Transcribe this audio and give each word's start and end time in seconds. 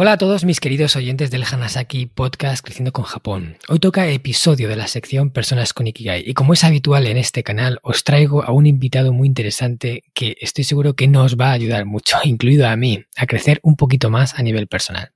Hola 0.00 0.12
a 0.12 0.16
todos 0.16 0.44
mis 0.44 0.60
queridos 0.60 0.94
oyentes 0.94 1.32
del 1.32 1.42
Hanasaki 1.42 2.06
Podcast 2.06 2.64
Creciendo 2.64 2.92
con 2.92 3.04
Japón. 3.04 3.58
Hoy 3.66 3.80
toca 3.80 4.06
episodio 4.06 4.68
de 4.68 4.76
la 4.76 4.86
sección 4.86 5.30
Personas 5.30 5.72
con 5.72 5.88
Ikigai 5.88 6.22
y 6.24 6.34
como 6.34 6.52
es 6.52 6.62
habitual 6.62 7.04
en 7.08 7.16
este 7.16 7.42
canal 7.42 7.80
os 7.82 8.04
traigo 8.04 8.44
a 8.44 8.52
un 8.52 8.68
invitado 8.68 9.12
muy 9.12 9.26
interesante 9.26 10.04
que 10.14 10.36
estoy 10.40 10.62
seguro 10.62 10.94
que 10.94 11.08
nos 11.08 11.36
va 11.36 11.48
a 11.48 11.54
ayudar 11.54 11.84
mucho, 11.84 12.16
incluido 12.22 12.68
a 12.68 12.76
mí, 12.76 13.02
a 13.16 13.26
crecer 13.26 13.58
un 13.64 13.74
poquito 13.74 14.08
más 14.08 14.38
a 14.38 14.44
nivel 14.44 14.68
personal. 14.68 15.10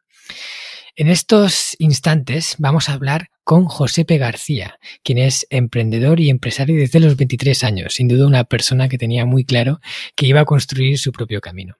En 0.97 1.09
estos 1.09 1.77
instantes 1.79 2.57
vamos 2.59 2.89
a 2.89 2.95
hablar 2.95 3.29
con 3.45 3.67
Josepe 3.67 4.19
García, 4.19 4.81
quien 5.05 5.19
es 5.19 5.47
emprendedor 5.51 6.19
y 6.19 6.29
empresario 6.29 6.75
desde 6.75 6.99
los 6.99 7.17
23 7.17 7.63
años, 7.63 7.95
sin 7.95 8.09
duda 8.09 8.27
una 8.27 8.43
persona 8.43 8.89
que 8.89 8.99
tenía 8.99 9.27
muy 9.27 9.45
claro 9.45 9.81
que 10.17 10.27
iba 10.27 10.41
a 10.41 10.45
construir 10.45 10.99
su 10.99 11.13
propio 11.13 11.41
camino. 11.41 11.77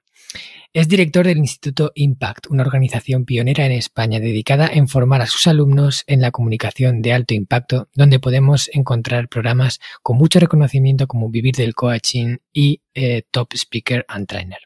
Es 0.75 0.87
director 0.87 1.27
del 1.27 1.37
Instituto 1.37 1.91
Impact, 1.93 2.47
una 2.49 2.63
organización 2.63 3.25
pionera 3.25 3.63
en 3.63 3.73
España 3.73 4.19
dedicada 4.19 4.67
en 4.73 4.87
formar 4.87 5.21
a 5.21 5.27
sus 5.27 5.45
alumnos 5.45 6.03
en 6.07 6.19
la 6.19 6.31
comunicación 6.31 7.03
de 7.03 7.13
alto 7.13 7.35
impacto, 7.35 7.89
donde 7.93 8.19
podemos 8.19 8.71
encontrar 8.73 9.29
programas 9.29 9.79
con 10.01 10.17
mucho 10.17 10.39
reconocimiento 10.39 11.05
como 11.05 11.29
Vivir 11.29 11.53
del 11.53 11.75
Coaching 11.75 12.37
y 12.51 12.81
eh, 12.95 13.21
Top 13.29 13.53
Speaker 13.53 14.03
and 14.07 14.25
Trainer. 14.25 14.61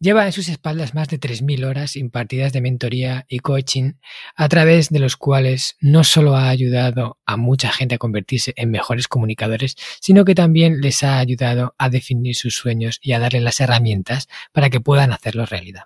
Lleva 0.00 0.26
en 0.26 0.32
sus 0.32 0.48
espaldas 0.48 0.94
más 0.94 1.08
de 1.08 1.18
3.000 1.18 1.64
horas 1.66 1.96
impartidas 1.96 2.52
de 2.52 2.60
mentoría 2.60 3.26
y 3.28 3.40
coaching, 3.40 3.94
a 4.36 4.48
través 4.48 4.90
de 4.90 5.00
los 5.00 5.16
cuales 5.16 5.76
no 5.80 6.04
solo 6.04 6.36
ha 6.36 6.50
ayudado 6.50 7.18
a 7.26 7.36
mucha 7.36 7.72
gente 7.72 7.96
a 7.96 7.98
convertirse 7.98 8.52
en 8.56 8.70
mejores 8.70 9.08
comunicadores, 9.08 9.74
sino 10.00 10.24
que 10.24 10.36
también 10.36 10.80
les 10.80 11.02
ha 11.02 11.18
ayudado 11.18 11.74
a 11.78 11.90
definir 11.90 12.36
sus 12.36 12.54
sueños 12.54 13.00
y 13.02 13.10
a 13.10 13.18
darle 13.18 13.40
las 13.40 13.58
herramientas 13.58 14.28
para 14.52 14.70
que 14.70 14.80
puedan 14.80 15.12
hacerlo 15.12 15.46
realidad. 15.46 15.82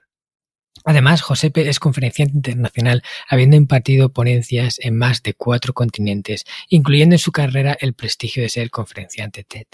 Además, 0.85 1.23
Josepe 1.23 1.71
es 1.71 1.79
conferenciante 1.79 2.37
internacional, 2.37 3.03
habiendo 3.31 3.57
impartido 3.57 4.13
ponencias 4.13 4.79
en 4.81 4.95
más 4.99 5.23
de 5.23 5.33
cuatro 5.33 5.73
continentes, 5.73 6.45
incluyendo 6.69 7.15
en 7.15 7.19
su 7.19 7.33
carrera 7.33 7.79
el 7.81 7.95
prestigio 7.95 8.43
de 8.43 8.51
ser 8.51 8.69
conferenciante 8.69 9.43
TED 9.43 9.69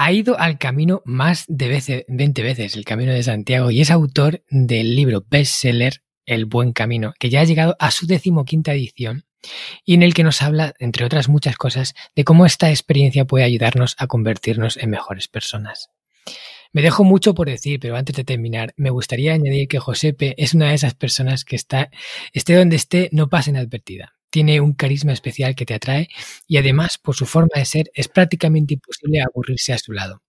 ha 0.00 0.12
ido 0.12 0.40
al 0.40 0.56
camino 0.56 1.02
más 1.04 1.44
de 1.46 1.68
20 2.08 2.42
veces, 2.42 2.74
el 2.74 2.86
Camino 2.86 3.12
de 3.12 3.22
Santiago, 3.22 3.70
y 3.70 3.82
es 3.82 3.90
autor 3.90 4.42
del 4.48 4.96
libro 4.96 5.26
bestseller 5.28 6.02
El 6.24 6.46
Buen 6.46 6.72
Camino, 6.72 7.12
que 7.18 7.28
ya 7.28 7.42
ha 7.42 7.44
llegado 7.44 7.76
a 7.78 7.90
su 7.90 8.06
decimoquinta 8.06 8.72
edición 8.72 9.26
y 9.84 9.92
en 9.92 10.02
el 10.02 10.14
que 10.14 10.24
nos 10.24 10.40
habla, 10.40 10.72
entre 10.78 11.04
otras 11.04 11.28
muchas 11.28 11.56
cosas, 11.56 11.92
de 12.16 12.24
cómo 12.24 12.46
esta 12.46 12.70
experiencia 12.70 13.26
puede 13.26 13.44
ayudarnos 13.44 13.94
a 13.98 14.06
convertirnos 14.06 14.78
en 14.78 14.88
mejores 14.88 15.28
personas. 15.28 15.90
Me 16.72 16.80
dejo 16.80 17.04
mucho 17.04 17.34
por 17.34 17.50
decir, 17.50 17.78
pero 17.78 17.96
antes 17.96 18.16
de 18.16 18.24
terminar, 18.24 18.72
me 18.78 18.88
gustaría 18.88 19.34
añadir 19.34 19.68
que 19.68 19.80
Josepe 19.80 20.34
es 20.38 20.54
una 20.54 20.70
de 20.70 20.76
esas 20.76 20.94
personas 20.94 21.44
que 21.44 21.56
está, 21.56 21.90
esté 22.32 22.54
donde 22.54 22.76
esté, 22.76 23.10
no 23.12 23.28
pasa 23.28 23.50
inadvertida 23.50 24.14
tiene 24.30 24.60
un 24.60 24.72
carisma 24.72 25.12
especial 25.12 25.54
que 25.54 25.66
te 25.66 25.74
atrae 25.74 26.08
y 26.46 26.56
además 26.56 26.98
por 26.98 27.14
su 27.14 27.26
forma 27.26 27.50
de 27.56 27.64
ser 27.64 27.90
es 27.94 28.08
prácticamente 28.08 28.74
imposible 28.74 29.20
aburrirse 29.20 29.72
a 29.72 29.78
su 29.78 29.92
lado. 29.92 30.22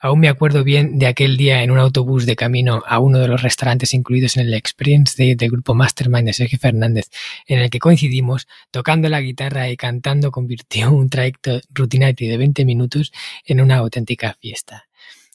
Aún 0.00 0.20
me 0.20 0.28
acuerdo 0.28 0.64
bien 0.64 0.98
de 0.98 1.06
aquel 1.06 1.36
día 1.36 1.62
en 1.62 1.70
un 1.70 1.78
autobús 1.78 2.26
de 2.26 2.36
camino 2.36 2.82
a 2.86 2.98
uno 2.98 3.18
de 3.18 3.28
los 3.28 3.42
restaurantes 3.42 3.94
incluidos 3.94 4.36
en 4.36 4.46
el 4.46 4.54
Experience 4.54 5.14
Day 5.16 5.34
del 5.34 5.50
grupo 5.50 5.74
Mastermind 5.74 6.26
de 6.26 6.32
Sergio 6.32 6.58
Fernández, 6.58 7.10
en 7.46 7.60
el 7.60 7.70
que 7.70 7.78
coincidimos, 7.78 8.46
tocando 8.70 9.08
la 9.08 9.20
guitarra 9.20 9.68
y 9.70 9.76
cantando 9.76 10.30
convirtió 10.30 10.92
un 10.92 11.08
trayecto 11.08 11.60
rutinario 11.70 12.28
de 12.28 12.36
20 12.36 12.64
minutos 12.64 13.12
en 13.44 13.60
una 13.60 13.76
auténtica 13.76 14.36
fiesta. 14.40 14.86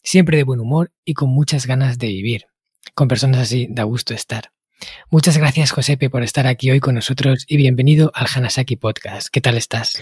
Siempre 0.04 0.38
de 0.38 0.44
buen 0.44 0.60
humor 0.60 0.92
y 1.04 1.14
con 1.14 1.30
muchas 1.30 1.66
ganas 1.66 1.98
de 1.98 2.08
vivir. 2.08 2.46
Con 2.94 3.08
personas 3.08 3.42
así 3.42 3.68
da 3.70 3.84
gusto 3.84 4.14
estar. 4.14 4.52
Muchas 5.10 5.38
gracias, 5.38 5.72
Josepe, 5.72 6.10
por 6.10 6.24
estar 6.24 6.48
aquí 6.48 6.72
hoy 6.72 6.80
con 6.80 6.96
nosotros 6.96 7.46
y 7.48 7.58
bienvenido 7.58 8.12
al 8.14 8.28
Hanasaki 8.34 8.76
Podcast. 8.76 9.28
¿Qué 9.32 9.42
tal 9.42 9.58
estás? 9.58 10.02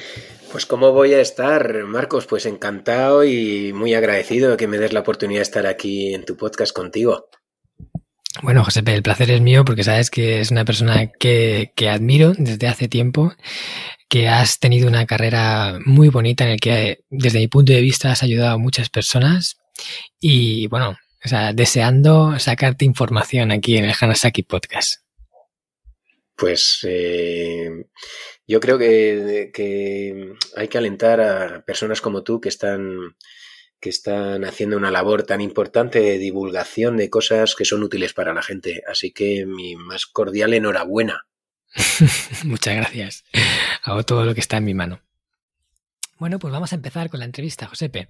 Pues 0.52 0.66
cómo 0.66 0.92
voy 0.92 1.14
a 1.14 1.22
estar, 1.22 1.84
Marcos, 1.86 2.26
pues 2.26 2.46
encantado 2.46 3.24
y 3.24 3.74
muy 3.74 3.94
agradecido 3.94 4.52
de 4.52 4.58
que 4.58 4.68
me 4.68 4.78
des 4.78 4.94
la 4.94 5.02
oportunidad 5.02 5.40
de 5.40 5.44
estar 5.44 5.66
aquí 5.66 6.14
en 6.14 6.26
tu 6.26 6.38
podcast 6.38 6.74
contigo. 6.74 7.30
Bueno, 8.44 8.64
Josepe, 8.64 8.94
el 8.94 9.02
placer 9.02 9.32
es 9.32 9.42
mío 9.42 9.66
porque 9.66 9.84
sabes 9.84 10.12
que 10.12 10.42
es 10.42 10.52
una 10.52 10.66
persona 10.66 11.08
que, 11.08 11.72
que 11.76 11.90
admiro 11.90 12.34
desde 12.38 12.68
hace 12.68 12.88
tiempo, 12.88 13.34
que 14.10 14.28
has 14.28 14.60
tenido 14.60 14.88
una 14.88 15.06
carrera 15.06 15.80
muy 15.86 16.10
bonita 16.10 16.44
en 16.44 16.52
el 16.52 16.60
que 16.60 17.00
desde 17.10 17.40
mi 17.40 17.48
punto 17.48 17.74
de 17.74 17.82
vista 17.82 18.12
has 18.12 18.24
ayudado 18.24 18.54
a 18.54 18.60
muchas 18.60 18.90
personas 18.90 19.58
y 20.20 20.68
bueno, 20.68 20.98
o 21.24 21.28
sea, 21.28 21.54
deseando 21.54 22.38
sacarte 22.40 22.86
información 22.86 23.52
aquí 23.52 23.78
en 23.78 23.86
el 23.86 23.96
Hanasaki 24.00 24.44
Podcast. 24.44 25.02
Pues 26.36 26.86
eh, 26.88 27.88
yo 28.48 28.60
creo 28.60 28.78
que, 28.78 29.50
que, 29.54 30.36
hay 30.56 30.68
que 30.68 30.78
alentar 30.78 31.20
a 31.20 31.66
personas 31.66 32.00
como 32.00 32.24
tú 32.24 32.40
que 32.40 32.50
están, 32.50 33.16
que 33.80 33.90
están 33.90 34.46
haciendo 34.46 34.78
una 34.78 34.92
labor 34.92 35.24
tan 35.24 35.42
importante 35.42 36.00
de 36.00 36.20
divulgación 36.20 36.96
de 36.98 37.10
cosas 37.10 37.56
que 37.56 37.66
son 37.66 37.82
útiles 37.82 38.14
para 38.14 38.34
la 38.34 38.44
gente. 38.44 38.84
Así 38.88 39.12
que 39.12 39.46
mi 39.48 39.76
más 39.76 40.06
cordial 40.06 40.54
enhorabuena. 40.54 41.26
Muchas 42.44 42.76
gracias. 42.76 43.24
Hago 43.84 44.04
todo 44.04 44.24
lo 44.24 44.34
que 44.36 44.42
está 44.42 44.58
en 44.58 44.66
mi 44.66 44.76
mano. 44.76 45.02
Bueno, 46.20 46.40
pues 46.40 46.52
vamos 46.52 46.72
a 46.72 46.76
empezar 46.76 47.10
con 47.10 47.20
la 47.20 47.26
entrevista, 47.26 47.68
Josepe. 47.68 48.10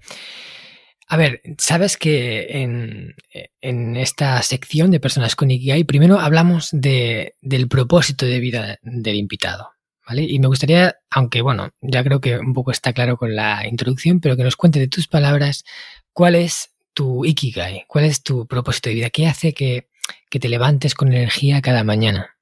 A 1.10 1.16
ver, 1.16 1.42
sabes 1.58 1.96
que 1.96 2.48
en, 2.50 3.96
esta 3.96 4.42
sección 4.42 4.92
de 4.92 5.00
personas 5.00 5.38
con 5.38 5.50
Ikigai, 5.50 5.86
primero 5.86 6.20
hablamos 6.20 6.68
de, 6.74 7.36
del 7.42 7.70
propósito 7.70 8.26
de 8.26 8.42
vida 8.42 8.78
del 8.82 9.16
invitado, 9.16 9.72
¿vale? 10.06 10.24
Y 10.24 10.38
me 10.40 10.48
gustaría, 10.48 10.98
aunque 11.10 11.42
bueno, 11.42 11.70
ya 11.80 12.04
creo 12.04 12.20
que 12.20 12.38
un 12.38 12.54
poco 12.54 12.72
está 12.72 12.92
claro 12.92 13.16
con 13.16 13.38
la 13.38 13.66
introducción, 13.66 14.20
pero 14.20 14.36
que 14.36 14.44
nos 14.44 14.58
cuente 14.58 14.80
de 14.80 14.90
tus 14.90 15.08
palabras 15.08 15.64
cuál 16.12 16.36
es 16.36 16.74
tu 16.94 17.24
Ikigai, 17.24 17.86
cuál 17.88 18.04
es 18.04 18.22
tu 18.22 18.46
propósito 18.46 18.90
de 18.90 18.96
vida, 18.96 19.10
qué 19.10 19.28
hace 19.28 19.54
que, 19.54 19.88
que 20.30 20.42
te 20.42 20.50
levantes 20.50 20.94
con 20.94 21.14
energía 21.14 21.62
cada 21.62 21.86
mañana. 21.86 22.38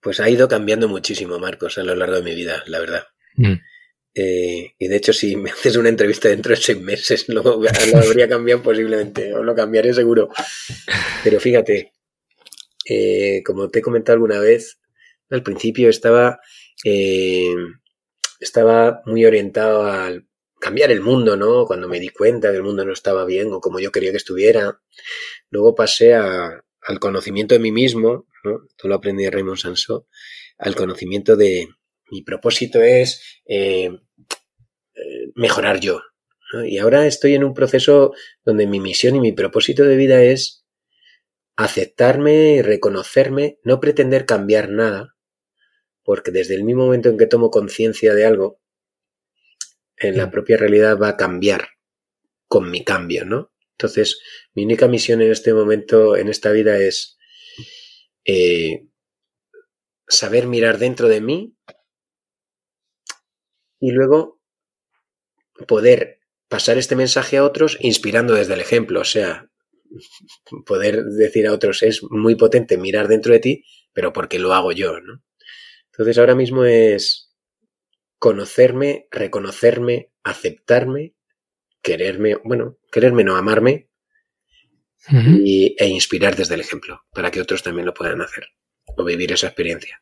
Pues 0.00 0.20
ha 0.20 0.28
ido 0.28 0.48
cambiando 0.48 0.86
muchísimo, 0.86 1.38
Marcos, 1.38 1.78
a 1.78 1.82
lo 1.82 1.94
largo 1.94 2.16
de 2.16 2.22
mi 2.22 2.34
vida, 2.34 2.62
la 2.66 2.78
verdad. 2.78 3.06
Mm. 3.36 3.54
Eh, 4.14 4.74
y 4.78 4.88
de 4.88 4.96
hecho, 4.96 5.12
si 5.12 5.36
me 5.36 5.50
haces 5.50 5.76
una 5.76 5.88
entrevista 5.88 6.28
dentro 6.28 6.50
de 6.50 6.60
seis 6.60 6.80
meses, 6.80 7.28
lo, 7.28 7.40
habría 7.40 8.28
cambiado 8.28 8.62
posiblemente, 8.62 9.32
o 9.34 9.42
lo 9.42 9.54
cambiaré 9.54 9.94
seguro. 9.94 10.28
Pero 11.24 11.40
fíjate, 11.40 11.92
eh, 12.88 13.42
como 13.44 13.68
te 13.70 13.80
he 13.80 13.82
comentado 13.82 14.14
alguna 14.14 14.40
vez, 14.40 14.78
al 15.30 15.42
principio 15.42 15.88
estaba, 15.90 16.40
eh, 16.84 17.54
estaba 18.40 19.02
muy 19.06 19.24
orientado 19.24 19.84
al 19.84 20.26
cambiar 20.60 20.90
el 20.90 21.00
mundo, 21.00 21.36
¿no? 21.36 21.66
Cuando 21.66 21.88
me 21.88 22.00
di 22.00 22.08
cuenta 22.08 22.50
que 22.50 22.56
el 22.56 22.62
mundo 22.62 22.84
no 22.84 22.92
estaba 22.92 23.24
bien 23.24 23.52
o 23.52 23.60
como 23.60 23.78
yo 23.78 23.92
quería 23.92 24.10
que 24.10 24.16
estuviera. 24.16 24.80
Luego 25.50 25.74
pasé 25.74 26.14
a, 26.14 26.64
al 26.82 26.98
conocimiento 26.98 27.54
de 27.54 27.60
mí 27.60 27.72
mismo, 27.72 28.26
¿no? 28.44 28.66
Todo 28.76 28.88
lo 28.88 28.94
aprendí 28.96 29.24
de 29.24 29.30
Raymond 29.30 29.58
Sansó, 29.58 30.08
al 30.58 30.74
conocimiento 30.74 31.36
de, 31.36 31.68
mi 32.10 32.22
propósito 32.22 32.82
es 32.82 33.40
eh, 33.46 33.90
mejorar 35.34 35.80
yo. 35.80 36.00
Y 36.64 36.78
ahora 36.78 37.06
estoy 37.06 37.34
en 37.34 37.44
un 37.44 37.52
proceso 37.52 38.14
donde 38.44 38.66
mi 38.66 38.80
misión 38.80 39.16
y 39.16 39.20
mi 39.20 39.32
propósito 39.32 39.84
de 39.84 39.96
vida 39.96 40.22
es 40.22 40.64
aceptarme 41.56 42.54
y 42.54 42.62
reconocerme, 42.62 43.58
no 43.64 43.80
pretender 43.80 44.24
cambiar 44.24 44.70
nada, 44.70 45.16
porque 46.02 46.30
desde 46.30 46.54
el 46.54 46.64
mismo 46.64 46.86
momento 46.86 47.10
en 47.10 47.18
que 47.18 47.26
tomo 47.26 47.50
conciencia 47.50 48.14
de 48.14 48.24
algo, 48.24 48.60
en 49.96 50.16
la 50.16 50.26
mm. 50.26 50.30
propia 50.30 50.56
realidad 50.56 50.98
va 50.98 51.08
a 51.08 51.16
cambiar 51.16 51.68
con 52.46 52.70
mi 52.70 52.84
cambio, 52.84 53.24
¿no? 53.24 53.52
Entonces, 53.72 54.20
mi 54.54 54.64
única 54.64 54.88
misión 54.88 55.20
en 55.20 55.30
este 55.30 55.52
momento, 55.52 56.16
en 56.16 56.28
esta 56.28 56.50
vida, 56.50 56.78
es 56.78 57.18
eh, 58.24 58.86
saber 60.08 60.46
mirar 60.46 60.78
dentro 60.78 61.08
de 61.08 61.20
mí 61.20 61.56
y 63.80 63.92
luego 63.92 64.40
poder 65.66 66.20
pasar 66.48 66.78
este 66.78 66.96
mensaje 66.96 67.36
a 67.36 67.44
otros 67.44 67.76
inspirando 67.80 68.34
desde 68.34 68.54
el 68.54 68.60
ejemplo. 68.60 69.00
O 69.00 69.04
sea, 69.04 69.50
poder 70.66 71.04
decir 71.04 71.46
a 71.46 71.52
otros 71.52 71.82
es 71.82 72.02
muy 72.10 72.34
potente 72.34 72.78
mirar 72.78 73.08
dentro 73.08 73.32
de 73.32 73.40
ti, 73.40 73.64
pero 73.92 74.12
porque 74.12 74.38
lo 74.38 74.52
hago 74.54 74.72
yo, 74.72 75.00
¿no? 75.00 75.22
Entonces 75.92 76.18
ahora 76.18 76.34
mismo 76.34 76.64
es 76.64 77.34
conocerme, 78.18 79.08
reconocerme, 79.10 80.12
aceptarme, 80.22 81.14
quererme, 81.82 82.36
bueno, 82.44 82.78
quererme 82.90 83.24
no 83.24 83.36
amarme 83.36 83.88
y, 85.10 85.76
e 85.78 85.86
inspirar 85.86 86.36
desde 86.36 86.54
el 86.54 86.60
ejemplo 86.60 87.04
para 87.12 87.30
que 87.30 87.40
otros 87.40 87.62
también 87.62 87.86
lo 87.86 87.94
puedan 87.94 88.20
hacer 88.20 88.48
o 88.96 89.04
vivir 89.04 89.32
esa 89.32 89.46
experiencia. 89.46 90.00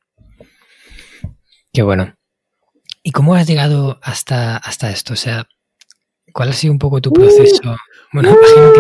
Qué 1.72 1.82
bueno. 1.82 2.16
¿Y 3.06 3.12
cómo 3.12 3.36
has 3.36 3.46
llegado 3.46 4.00
hasta, 4.02 4.56
hasta 4.56 4.90
esto? 4.90 5.12
O 5.12 5.16
sea, 5.16 5.46
¿cuál 6.32 6.48
ha 6.48 6.52
sido 6.52 6.72
un 6.72 6.80
poco 6.80 7.00
tu 7.00 7.12
proceso? 7.12 7.62
Uh, 7.62 7.76
bueno, 8.12 8.32
uh, 8.32 8.36
imagino 8.36 8.72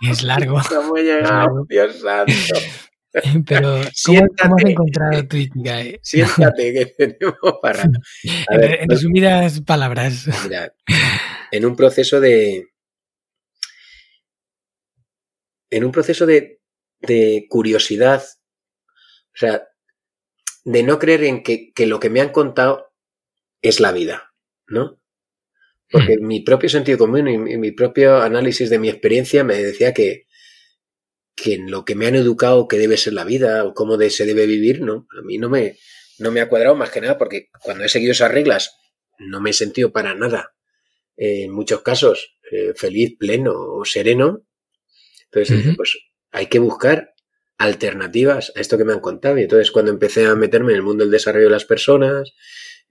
que 0.00 0.10
es 0.10 0.24
largo. 0.24 0.60
¿Cómo 0.68 0.96
he 0.96 1.04
llegado? 1.04 1.64
Dios 1.68 2.00
santo. 2.00 2.32
Pero, 3.46 3.80
¿cómo, 4.04 4.20
¿cómo, 4.42 4.56
has 4.56 4.64
encontrado 4.64 5.28
tu 5.28 5.36
Ikigai? 5.36 6.00
Siéntate, 6.02 6.72
que 6.72 6.86
tenemos 6.86 7.60
para. 7.62 7.84
en 8.24 8.88
resumidas 8.88 9.60
palabras. 9.60 10.28
Mira, 10.42 10.74
en 11.52 11.64
un 11.64 11.76
proceso 11.76 12.18
de. 12.18 12.66
En 15.70 15.84
un 15.84 15.92
proceso 15.92 16.26
de, 16.26 16.58
de 16.98 17.46
curiosidad, 17.48 18.24
o 18.24 19.36
sea, 19.36 19.68
de 20.64 20.82
no 20.82 20.98
creer 20.98 21.22
en 21.22 21.44
que, 21.44 21.72
que, 21.72 21.86
lo 21.86 22.00
que 22.00 22.10
me 22.10 22.20
han 22.20 22.30
contado 22.30 22.91
es 23.62 23.80
la 23.80 23.92
vida, 23.92 24.34
¿no? 24.66 25.00
Porque 25.90 26.16
hmm. 26.16 26.26
mi 26.26 26.40
propio 26.40 26.68
sentido 26.68 26.98
común 26.98 27.28
y 27.28 27.38
mi 27.38 27.72
propio 27.72 28.18
análisis 28.18 28.68
de 28.68 28.78
mi 28.78 28.88
experiencia 28.88 29.44
me 29.44 29.56
decía 29.62 29.94
que, 29.94 30.26
que 31.34 31.54
en 31.54 31.70
lo 31.70 31.84
que 31.84 31.94
me 31.94 32.06
han 32.06 32.16
educado 32.16 32.68
que 32.68 32.78
debe 32.78 32.96
ser 32.96 33.14
la 33.14 33.24
vida 33.24 33.64
o 33.64 33.74
cómo 33.74 33.96
de, 33.96 34.10
se 34.10 34.26
debe 34.26 34.46
vivir, 34.46 34.82
no, 34.82 35.06
a 35.18 35.22
mí 35.22 35.38
no 35.38 35.48
me, 35.48 35.78
no 36.18 36.30
me 36.30 36.40
ha 36.40 36.48
cuadrado 36.48 36.74
más 36.74 36.90
que 36.90 37.00
nada 37.00 37.18
porque 37.18 37.48
cuando 37.62 37.84
he 37.84 37.88
seguido 37.88 38.12
esas 38.12 38.30
reglas 38.30 38.76
no 39.18 39.40
me 39.40 39.50
he 39.50 39.54
sentido 39.54 39.92
para 39.92 40.14
nada, 40.14 40.54
eh, 41.16 41.44
en 41.44 41.52
muchos 41.52 41.82
casos, 41.82 42.36
eh, 42.50 42.72
feliz, 42.74 43.16
pleno 43.18 43.52
o 43.54 43.84
sereno. 43.84 44.44
Entonces, 45.30 45.74
pues 45.76 45.98
hay 46.30 46.46
que 46.46 46.58
buscar 46.58 47.14
alternativas 47.58 48.52
a 48.56 48.60
esto 48.60 48.76
que 48.76 48.84
me 48.84 48.92
han 48.92 49.00
contado. 49.00 49.38
Y 49.38 49.42
entonces 49.42 49.70
cuando 49.70 49.90
empecé 49.90 50.26
a 50.26 50.34
meterme 50.34 50.72
en 50.72 50.76
el 50.76 50.82
mundo 50.82 51.04
del 51.04 51.12
desarrollo 51.12 51.46
de 51.46 51.52
las 51.52 51.64
personas, 51.64 52.32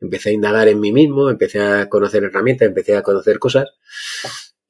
empecé 0.02 0.32
a 0.32 0.34
indagar 0.34 0.68
en 0.68 0.80
mí 0.80 0.92
mismo, 0.92 1.30
empecé 1.30 1.60
a 1.60 1.88
conocer 1.88 2.24
herramientas, 2.24 2.68
empecé 2.68 2.98
a 2.98 3.04
conocer 3.04 3.40
cosas, 3.40 3.70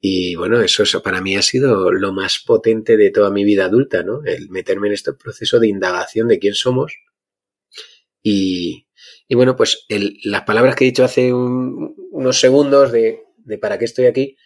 y 0.04 0.34
bueno, 0.34 0.60
eso, 0.60 1.00
para 1.00 1.20
mí 1.20 1.36
ha 1.36 1.42
sido 1.42 1.92
lo 1.92 2.12
más 2.12 2.40
potente 2.44 2.96
de 2.96 3.12
toda 3.12 3.30
mi 3.30 3.44
vida 3.44 3.66
adulta, 3.66 4.02
¿no? 4.02 4.24
El 4.24 4.50
meterme 4.50 4.88
en 4.88 4.94
este 4.94 5.12
proceso 5.12 5.60
de 5.60 5.68
indagación 5.68 6.26
de 6.26 6.40
quién 6.40 6.54
somos. 6.54 6.98
Y, 8.20 8.88
y 9.28 9.34
bueno, 9.36 9.54
pues 9.54 9.84
el, 9.88 10.18
las 10.24 10.42
palabras 10.42 10.74
que 10.74 10.84
he 10.84 10.88
dicho 10.88 11.04
hace 11.04 11.32
unos 11.32 12.40
segundos 12.40 12.90
de, 12.90 13.20
de, 13.44 13.58
para 13.58 13.78
qué 13.78 13.84
estoy 13.84 14.06
aquí, 14.06 14.36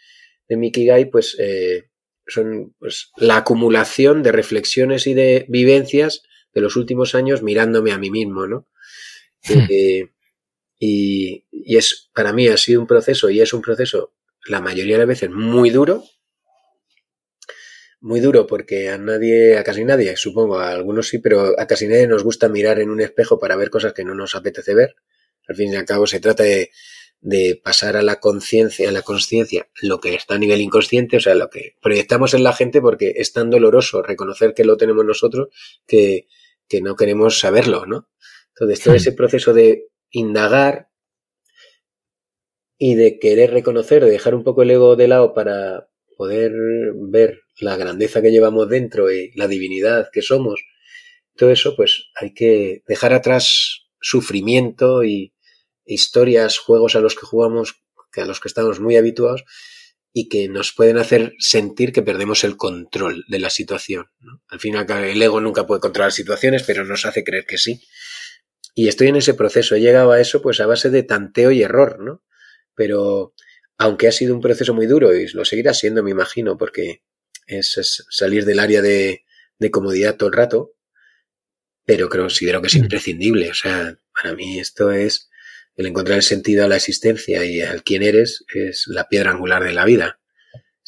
de 0.47 0.59
Mikigai, 0.59 1.09
pues 1.09 1.35
eh, 1.39 1.89
son 2.27 2.75
pues, 2.79 3.11
la 3.17 3.39
acumulación 3.39 4.23
de 4.23 4.33
reflexiones 4.33 5.07
y 5.07 5.15
de 5.15 5.47
vivencias 5.49 6.23
de 6.53 6.61
los 6.61 6.77
últimos 6.77 7.15
años 7.15 7.43
mirándome 7.43 7.93
a 7.93 7.99
mí 7.99 8.11
mismo, 8.11 8.47
¿no? 8.47 8.69
Hmm. 9.49 9.67
Eh, 9.71 10.11
y, 10.79 11.47
y 11.51 11.77
es, 11.77 12.11
para 12.15 12.33
mí 12.33 12.49
ha 12.49 12.57
sido 12.57 12.81
un 12.81 12.87
proceso 12.87 13.31
y 13.31 13.41
es 13.41 13.53
un 13.53 13.63
proceso 13.63 14.13
la 14.49 14.61
mayoría 14.61 14.95
de 14.95 14.99
las 15.01 15.09
veces 15.09 15.31
muy 15.31 15.71
duro. 15.71 16.05
Muy 18.01 18.21
duro 18.21 18.47
porque 18.47 18.91
a 18.91 18.99
nadie, 18.99 19.59
a 19.59 19.65
casi 19.65 19.85
nadie, 19.85 20.17
supongo, 20.17 20.59
a 20.59 20.71
algunos 20.71 21.09
sí, 21.09 21.19
pero 21.19 21.59
a 21.59 21.67
casi 21.67 21.89
nadie 21.89 22.07
nos 22.07 22.23
gusta 22.23 22.49
mirar 22.49 22.79
en 22.79 22.91
un 22.91 23.01
espejo 23.01 23.39
para 23.39 23.57
ver 23.57 23.71
cosas 23.71 23.95
que 23.95 24.05
no 24.05 24.15
nos 24.15 24.35
apetece 24.35 24.75
ver. 24.75 24.97
Al 25.49 25.57
fin 25.57 25.73
y 25.73 25.77
al 25.77 25.85
cabo 25.85 26.07
se 26.07 26.21
trata 26.21 26.43
de, 26.43 26.71
de 27.21 27.61
pasar 27.63 27.97
a 27.97 28.03
la 28.03 28.21
conciencia, 28.21 28.89
a 28.89 28.93
la 28.93 29.03
conciencia, 29.03 29.69
lo 29.83 30.01
que 30.01 30.15
está 30.15 30.35
a 30.35 30.39
nivel 30.39 30.61
inconsciente, 30.61 31.17
o 31.17 31.21
sea, 31.21 31.35
lo 31.35 31.51
que 31.51 31.77
proyectamos 31.81 32.35
en 32.35 32.45
la 32.45 32.53
gente 32.53 32.81
porque 32.81 33.15
es 33.17 33.33
tan 33.33 33.51
doloroso 33.51 34.03
reconocer 34.03 34.55
que 34.55 34.65
lo 34.65 34.77
tenemos 34.77 35.05
nosotros 35.05 35.49
que, 35.87 36.29
que 36.69 36.83
no 36.83 36.95
queremos 36.97 37.39
saberlo, 37.41 37.87
¿no? 37.87 38.09
Entonces, 38.51 38.81
todo 38.81 38.95
hmm. 38.95 38.99
ese 38.99 39.13
proceso 39.13 39.53
de 39.53 39.89
indagar, 40.11 40.89
y 42.79 42.95
de 42.95 43.19
querer 43.19 43.53
reconocer, 43.53 44.05
de 44.05 44.11
dejar 44.11 44.35
un 44.35 44.45
poco 44.45 44.63
el 44.63 44.71
ego 44.71 44.97
de 44.97 45.09
lado 45.09 45.33
para 45.35 45.89
poder 46.17 46.53
ver 46.95 47.41
la 47.59 47.77
grandeza 47.77 48.21
que 48.23 48.31
llevamos 48.31 48.69
dentro 48.69 49.11
y 49.11 49.31
la 49.35 49.49
divinidad 49.49 50.11
que 50.13 50.23
somos, 50.23 50.63
todo 51.37 51.51
eso, 51.51 51.77
pues 51.77 52.09
hay 52.15 52.33
que 52.33 52.83
dejar 52.87 53.13
atrás 53.13 53.87
sufrimiento 54.01 55.05
y 55.05 55.35
historias, 55.85 56.59
juegos 56.59 56.97
a 56.97 57.01
los 57.01 57.15
que 57.15 57.27
jugamos, 57.27 57.83
que 58.13 58.23
a 58.23 58.27
los 58.27 58.41
que 58.41 58.49
estamos 58.49 58.81
muy 58.81 58.97
habituados 58.97 59.45
y 60.13 60.29
que 60.29 60.49
nos 60.49 60.73
pueden 60.73 60.97
hacer 60.97 61.35
sentir 61.39 61.93
que 61.93 62.03
perdemos 62.03 62.43
el 62.45 62.57
control 62.57 63.25
de 63.29 63.39
la 63.39 63.51
situación. 63.51 64.07
Al 64.49 64.61
final, 64.61 64.87
el 64.91 65.21
ego 65.21 65.41
nunca 65.43 65.67
puede 65.67 65.81
controlar 65.81 66.13
situaciones, 66.13 66.63
pero 66.63 66.85
nos 66.85 67.05
hace 67.05 67.23
creer 67.23 67.45
que 67.45 67.59
sí. 67.59 67.83
Y 68.77 68.87
estoy 68.87 69.09
en 69.09 69.17
ese 69.17 69.35
proceso. 69.35 69.75
He 69.75 69.81
llegado 69.81 70.13
a 70.13 70.21
eso 70.21 70.41
pues 70.41 70.61
a 70.61 70.67
base 70.67 70.91
de 70.91 71.03
tanteo 71.03 71.51
y 71.51 71.63
error, 71.63 71.99
¿no? 71.99 72.23
pero 72.77 73.35
aunque 73.79 74.07
ha 74.07 74.13
sido 74.13 74.35
un 74.35 74.41
proceso 74.41 74.73
muy 74.73 74.87
duro 74.87 75.13
y 75.17 75.27
lo 75.29 75.45
seguirá 75.45 75.75
siendo, 75.75 76.05
me 76.05 76.13
imagino, 76.13 76.57
porque 76.57 77.03
es, 77.49 78.05
salir 78.11 78.45
del 78.45 78.61
área 78.61 78.83
de, 78.83 79.25
comodidad 79.73 80.17
todo 80.17 80.29
el 80.29 80.37
rato, 80.37 80.75
pero 81.85 82.09
creo, 82.09 82.25
considero 82.25 82.61
que 82.61 82.69
es 82.69 82.75
imprescindible. 82.75 83.51
O 83.51 83.55
sea, 83.55 83.99
para 84.15 84.35
mí 84.35 84.61
esto 84.61 84.93
es 84.93 85.29
el 85.75 85.87
encontrar 85.87 86.19
el 86.19 86.23
sentido 86.23 86.65
a 86.65 86.69
la 86.69 86.77
existencia 86.77 87.45
y 87.45 87.61
al 87.61 87.83
quién 87.83 88.03
eres 88.03 88.45
es 88.55 88.87
la 88.87 89.09
piedra 89.09 89.33
angular 89.33 89.65
de 89.65 89.73
la 89.73 89.85
vida. 89.85 90.21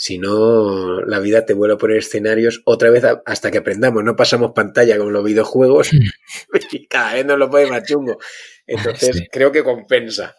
Si 0.01 0.17
no, 0.17 1.01
la 1.01 1.19
vida 1.19 1.45
te 1.45 1.55
vuelve 1.55 1.75
a 1.75 1.79
poner 1.79 1.97
escenarios 1.97 2.63
otra 2.65 2.89
vez 2.89 3.03
hasta 3.27 3.51
que 3.51 3.59
aprendamos. 3.59 4.05
No 4.05 4.15
pasamos 4.15 4.53
pantalla 4.55 4.97
con 4.97 5.13
los 5.13 5.25
videojuegos 5.25 5.91
y 6.73 6.87
cada 6.87 7.15
vez 7.15 7.27
nos 7.27 7.37
lo 7.37 7.51
pone 7.51 7.67
más 7.67 7.83
chungo. 7.83 8.17
Entonces, 8.65 9.25
creo 9.33 9.51
que 9.51 9.65
compensa. 9.65 10.37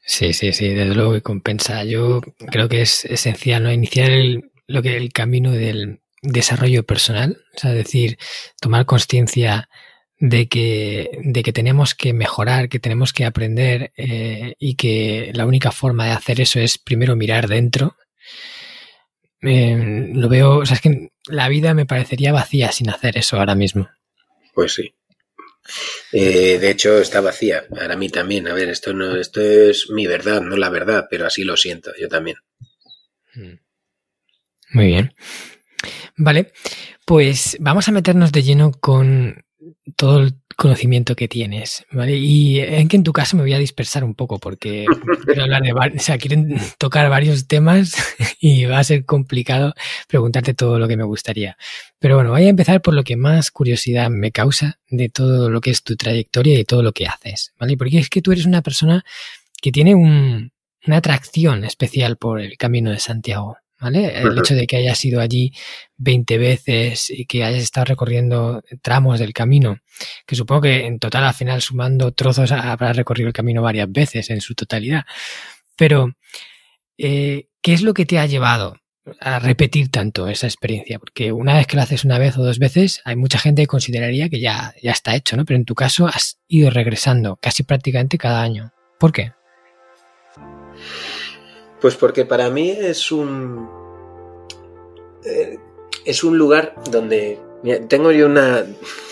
Sí, 0.00 0.32
sí, 0.32 0.52
sí, 0.52 0.70
desde 0.74 0.96
luego 0.96 1.12
que 1.12 1.22
compensa. 1.22 1.84
Yo 1.84 2.20
creo 2.50 2.68
que 2.68 2.82
es 2.82 3.04
esencial 3.04 3.62
¿no? 3.62 3.72
iniciar 3.72 4.10
el, 4.10 4.50
lo 4.66 4.82
que 4.82 4.96
el 4.96 5.12
camino 5.12 5.52
del 5.52 6.00
desarrollo 6.20 6.84
personal, 6.84 7.44
o 7.54 7.58
sea, 7.60 7.70
decir, 7.70 8.18
tomar 8.60 8.84
conciencia 8.84 9.68
de 10.18 10.48
que, 10.48 11.20
de 11.22 11.44
que 11.44 11.52
tenemos 11.52 11.94
que 11.94 12.12
mejorar, 12.12 12.68
que 12.68 12.80
tenemos 12.80 13.12
que 13.12 13.24
aprender 13.24 13.92
eh, 13.96 14.56
y 14.58 14.74
que 14.74 15.30
la 15.34 15.46
única 15.46 15.70
forma 15.70 16.06
de 16.06 16.12
hacer 16.14 16.40
eso 16.40 16.58
es 16.58 16.78
primero 16.78 17.14
mirar 17.14 17.46
dentro. 17.46 17.94
Eh, 19.42 20.10
lo 20.12 20.28
veo, 20.28 20.58
o 20.58 20.66
sea, 20.66 20.76
es 20.76 20.82
que 20.82 21.12
la 21.26 21.48
vida 21.48 21.74
me 21.74 21.86
parecería 21.86 22.32
vacía 22.32 22.72
sin 22.72 22.90
hacer 22.90 23.16
eso 23.16 23.38
ahora 23.38 23.54
mismo. 23.54 23.88
Pues 24.54 24.74
sí. 24.74 24.94
Eh, 26.12 26.58
de 26.58 26.70
hecho, 26.70 26.98
está 26.98 27.20
vacía. 27.20 27.64
Para 27.68 27.96
mí 27.96 28.08
también. 28.08 28.48
A 28.48 28.54
ver, 28.54 28.68
esto 28.68 28.92
no, 28.92 29.16
esto 29.16 29.40
es 29.40 29.90
mi 29.90 30.06
verdad, 30.06 30.40
no 30.40 30.56
la 30.56 30.70
verdad, 30.70 31.06
pero 31.10 31.26
así 31.26 31.44
lo 31.44 31.56
siento, 31.56 31.92
yo 31.98 32.08
también. 32.08 32.36
Mm. 33.34 33.54
Muy 34.72 34.86
bien. 34.86 35.14
Vale, 36.16 36.52
pues 37.04 37.56
vamos 37.60 37.88
a 37.88 37.92
meternos 37.92 38.32
de 38.32 38.42
lleno 38.42 38.72
con 38.72 39.44
todo 39.96 40.20
el 40.20 40.34
conocimiento 40.56 41.16
que 41.16 41.28
tienes, 41.28 41.86
¿vale? 41.90 42.16
Y 42.16 42.60
en 42.60 42.88
que 42.88 42.96
en 42.96 43.02
tu 43.02 43.12
caso 43.12 43.36
me 43.36 43.42
voy 43.42 43.54
a 43.54 43.58
dispersar 43.58 44.04
un 44.04 44.14
poco 44.14 44.38
porque 44.38 44.84
quiero 45.24 45.44
hablar 45.44 45.62
de, 45.62 45.72
o 45.72 45.98
sea, 45.98 46.18
quieren 46.18 46.58
tocar 46.78 47.08
varios 47.08 47.46
temas 47.46 47.94
y 48.40 48.66
va 48.66 48.78
a 48.78 48.84
ser 48.84 49.04
complicado 49.04 49.74
preguntarte 50.08 50.54
todo 50.54 50.78
lo 50.78 50.88
que 50.88 50.96
me 50.96 51.04
gustaría. 51.04 51.56
Pero 51.98 52.16
bueno, 52.16 52.30
voy 52.30 52.44
a 52.44 52.48
empezar 52.48 52.82
por 52.82 52.94
lo 52.94 53.04
que 53.04 53.16
más 53.16 53.50
curiosidad 53.50 54.10
me 54.10 54.32
causa 54.32 54.78
de 54.88 55.08
todo 55.08 55.50
lo 55.50 55.60
que 55.60 55.70
es 55.70 55.82
tu 55.82 55.96
trayectoria 55.96 56.58
y 56.58 56.64
todo 56.64 56.82
lo 56.82 56.92
que 56.92 57.06
haces, 57.06 57.54
¿vale? 57.58 57.76
Porque 57.76 57.98
es 57.98 58.10
que 58.10 58.22
tú 58.22 58.32
eres 58.32 58.46
una 58.46 58.62
persona 58.62 59.04
que 59.62 59.72
tiene 59.72 59.94
un, 59.94 60.52
una 60.86 60.96
atracción 60.96 61.64
especial 61.64 62.16
por 62.16 62.40
el 62.40 62.56
camino 62.56 62.90
de 62.90 62.98
Santiago, 62.98 63.56
¿vale? 63.80 64.18
El 64.18 64.38
hecho 64.38 64.54
de 64.54 64.66
que 64.66 64.76
hayas 64.76 65.04
ido 65.04 65.20
allí 65.20 65.52
20 65.96 66.38
veces 66.38 67.10
y 67.10 67.26
que 67.26 67.44
hayas 67.44 67.62
estado 67.62 67.86
recorriendo 67.86 68.62
tramos 68.82 69.18
del 69.18 69.32
camino, 69.32 69.78
que 70.26 70.36
supongo 70.36 70.62
que 70.62 70.86
en 70.86 70.98
total 70.98 71.24
al 71.24 71.34
final 71.34 71.62
sumando 71.62 72.12
trozos 72.12 72.52
habrás 72.52 72.96
recorrido 72.96 73.28
el 73.28 73.34
camino 73.34 73.62
varias 73.62 73.90
veces 73.90 74.30
en 74.30 74.40
su 74.40 74.54
totalidad. 74.54 75.04
Pero, 75.76 76.12
eh, 76.98 77.48
¿qué 77.62 77.72
es 77.72 77.82
lo 77.82 77.94
que 77.94 78.06
te 78.06 78.18
ha 78.18 78.26
llevado 78.26 78.76
a 79.20 79.38
repetir 79.38 79.90
tanto 79.90 80.28
esa 80.28 80.46
experiencia, 80.46 80.98
porque 80.98 81.32
una 81.32 81.54
vez 81.54 81.66
que 81.66 81.76
lo 81.76 81.82
haces 81.82 82.04
una 82.04 82.18
vez 82.18 82.36
o 82.36 82.44
dos 82.44 82.58
veces, 82.58 83.00
hay 83.04 83.16
mucha 83.16 83.38
gente 83.38 83.62
que 83.62 83.66
consideraría 83.66 84.28
que 84.28 84.40
ya, 84.40 84.74
ya 84.82 84.92
está 84.92 85.16
hecho, 85.16 85.36
¿no? 85.36 85.44
Pero 85.44 85.56
en 85.56 85.64
tu 85.64 85.74
caso 85.74 86.06
has 86.06 86.38
ido 86.48 86.70
regresando 86.70 87.36
casi 87.36 87.62
prácticamente 87.62 88.18
cada 88.18 88.42
año. 88.42 88.72
¿Por 88.98 89.12
qué? 89.12 89.32
Pues 91.80 91.96
porque 91.96 92.24
para 92.24 92.50
mí 92.50 92.70
es 92.70 93.10
un. 93.10 93.68
Eh, 95.24 95.58
es 96.04 96.24
un 96.24 96.38
lugar 96.38 96.74
donde. 96.90 97.38
tengo 97.88 98.12
yo 98.12 98.26
una, 98.26 98.64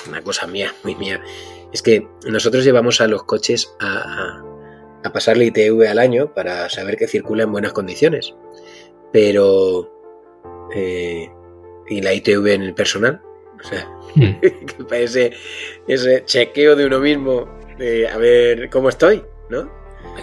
una 0.09 0.23
cosa 0.23 0.47
mía, 0.47 0.75
muy 0.85 0.95
mía. 0.95 1.23
Es 1.73 1.83
que 1.83 2.07
nosotros 2.27 2.65
llevamos 2.65 3.01
a 3.01 3.09
los 3.09 3.25
coches 3.25 3.75
a, 3.81 4.43
a 5.05 5.13
pasarle 5.13 5.47
ITV 5.47 5.89
al 5.89 5.99
año 5.99 6.33
para 6.35 6.69
saber 6.71 6.97
que 6.97 7.09
circula 7.09 7.45
en 7.45 7.53
buenas 7.53 7.73
condiciones. 7.73 8.35
Pero. 9.13 9.93
Eh, 10.75 11.31
y 11.89 12.03
la 12.03 12.13
ITV 12.13 12.47
en 12.49 12.63
el 12.63 12.75
personal. 12.75 13.23
O 13.61 13.67
sea, 13.67 13.89
mm. 14.15 14.93
ese, 14.93 15.33
ese 15.87 16.25
chequeo 16.25 16.77
de 16.77 16.87
uno 16.87 17.01
mismo 17.01 17.49
de 17.79 18.09
a 18.09 18.17
ver 18.19 18.69
cómo 18.71 18.89
estoy, 18.89 19.25
¿no? 19.49 19.71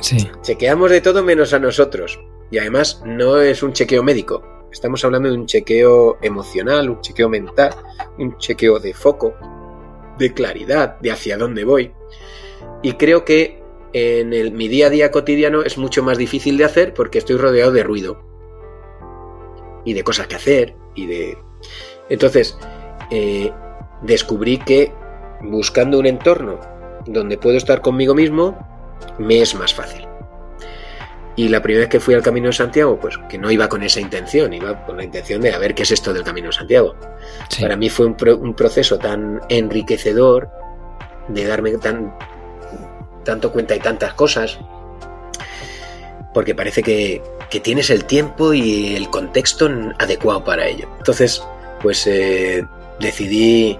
Sí. 0.02 0.18
Chequeamos 0.42 0.92
de 0.92 1.02
todo 1.02 1.24
menos 1.24 1.54
a 1.54 1.60
nosotros. 1.60 2.20
Y 2.52 2.58
además 2.58 3.02
no 3.06 3.38
es 3.38 3.64
un 3.64 3.74
chequeo 3.74 4.04
médico. 4.04 4.44
Estamos 4.72 5.04
hablando 5.06 5.30
de 5.30 5.38
un 5.38 5.46
chequeo 5.46 6.18
emocional, 6.22 6.90
un 6.90 7.02
chequeo 7.02 7.30
mental, 7.30 7.74
un 8.18 8.38
chequeo 8.38 8.80
de 8.80 8.94
foco, 8.94 9.34
de 10.18 10.34
claridad, 10.34 11.00
de 11.00 11.12
hacia 11.12 11.38
dónde 11.38 11.64
voy. 11.64 11.94
Y 12.82 12.94
creo 12.94 13.26
que 13.26 13.64
en 13.94 14.34
el, 14.34 14.52
mi 14.52 14.68
día 14.68 14.88
a 14.88 14.90
día 14.90 15.12
cotidiano 15.12 15.62
es 15.62 15.78
mucho 15.78 16.04
más 16.04 16.18
difícil 16.18 16.58
de 16.58 16.66
hacer 16.66 16.94
porque 16.94 17.18
estoy 17.18 17.38
rodeado 17.38 17.72
de 17.72 17.84
ruido 17.84 18.22
y 19.86 19.94
de 19.94 20.04
cosas 20.04 20.28
que 20.28 20.36
hacer 20.36 20.76
y 20.94 21.08
de... 21.08 21.38
Entonces, 22.10 22.58
eh, 23.12 23.52
descubrí 24.02 24.58
que 24.58 24.92
buscando 25.42 26.00
un 26.00 26.06
entorno 26.06 26.60
donde 27.06 27.38
puedo 27.38 27.56
estar 27.56 27.82
conmigo 27.82 28.14
mismo, 28.14 28.58
me 29.20 29.42
es 29.42 29.56
más 29.56 29.74
fácil. 29.74 30.05
Y 31.38 31.50
la 31.50 31.62
primera 31.62 31.82
vez 31.82 31.90
que 31.90 32.00
fui 32.00 32.14
al 32.14 32.22
Camino 32.22 32.48
de 32.48 32.54
Santiago, 32.54 32.98
pues 33.00 33.18
que 33.30 33.38
no 33.38 33.52
iba 33.52 33.68
con 33.68 33.84
esa 33.84 34.00
intención, 34.00 34.54
iba 34.54 34.86
con 34.86 34.98
la 34.98 35.04
intención 35.04 35.42
de 35.42 35.54
a 35.54 35.58
ver 35.58 35.76
qué 35.76 35.84
es 35.84 35.92
esto 35.92 36.14
del 36.14 36.24
Camino 36.24 36.48
de 36.48 36.54
Santiago. 36.54 36.96
Para 37.60 37.76
mí 37.76 37.90
fue 37.90 38.06
un, 38.06 38.54
proceso 38.54 38.98
tan 38.98 39.42
enriquecedor 39.50 40.50
de 41.28 41.46
darme 41.46 41.72
tan, 41.74 42.16
tanto 43.26 43.52
cuenta 43.52 43.76
y 43.76 43.80
tantas 43.80 44.14
cosas, 44.14 44.60
porque 46.34 46.56
parece 46.56 46.84
que, 46.84 47.22
tienes 47.64 47.90
el 47.90 48.04
tiempo 48.04 48.54
y 48.54 48.98
el 48.98 49.10
contexto 49.10 49.70
adecuado 49.98 50.44
para 50.44 50.68
ello. 50.68 50.90
Entonces, 50.98 51.42
pues 51.82 52.06
eh, 52.06 52.66
decidí 53.00 53.78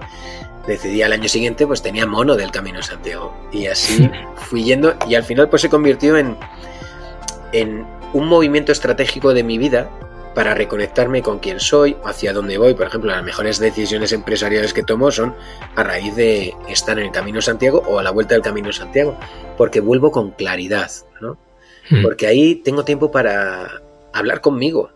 decidí 0.66 1.02
al 1.02 1.12
año 1.12 1.28
siguiente, 1.28 1.66
pues 1.66 1.82
tenía 1.82 2.06
mono 2.06 2.36
del 2.36 2.50
Camino 2.50 2.78
de 2.78 2.84
Santiago. 2.84 3.34
Y 3.52 3.66
así 3.66 4.10
fui 4.36 4.64
yendo 4.64 4.94
y 5.08 5.14
al 5.14 5.24
final 5.24 5.48
pues 5.48 5.62
se 5.62 5.68
convirtió 5.68 6.16
en, 6.16 6.36
en 7.52 7.86
un 8.12 8.26
movimiento 8.26 8.72
estratégico 8.72 9.34
de 9.34 9.42
mi 9.42 9.58
vida 9.58 9.90
para 10.34 10.54
reconectarme 10.54 11.22
con 11.22 11.38
quién 11.38 11.60
soy, 11.60 11.96
hacia 12.04 12.34
dónde 12.34 12.58
voy. 12.58 12.74
Por 12.74 12.86
ejemplo, 12.86 13.10
las 13.10 13.24
mejores 13.24 13.58
decisiones 13.58 14.12
empresariales 14.12 14.74
que 14.74 14.82
tomo 14.82 15.10
son 15.10 15.34
a 15.74 15.82
raíz 15.82 16.14
de 16.14 16.54
estar 16.68 16.98
en 16.98 17.06
el 17.06 17.10
Camino 17.10 17.40
Santiago 17.40 17.82
o 17.86 17.98
a 17.98 18.02
la 18.02 18.10
vuelta 18.10 18.34
del 18.34 18.42
Camino 18.42 18.70
Santiago, 18.70 19.18
porque 19.56 19.80
vuelvo 19.80 20.12
con 20.12 20.32
claridad, 20.32 20.90
¿no? 21.22 21.38
Hmm. 21.88 22.02
Porque 22.02 22.26
ahí 22.26 22.56
tengo 22.56 22.84
tiempo 22.84 23.10
para 23.10 23.80
hablar 24.12 24.42
conmigo, 24.42 24.90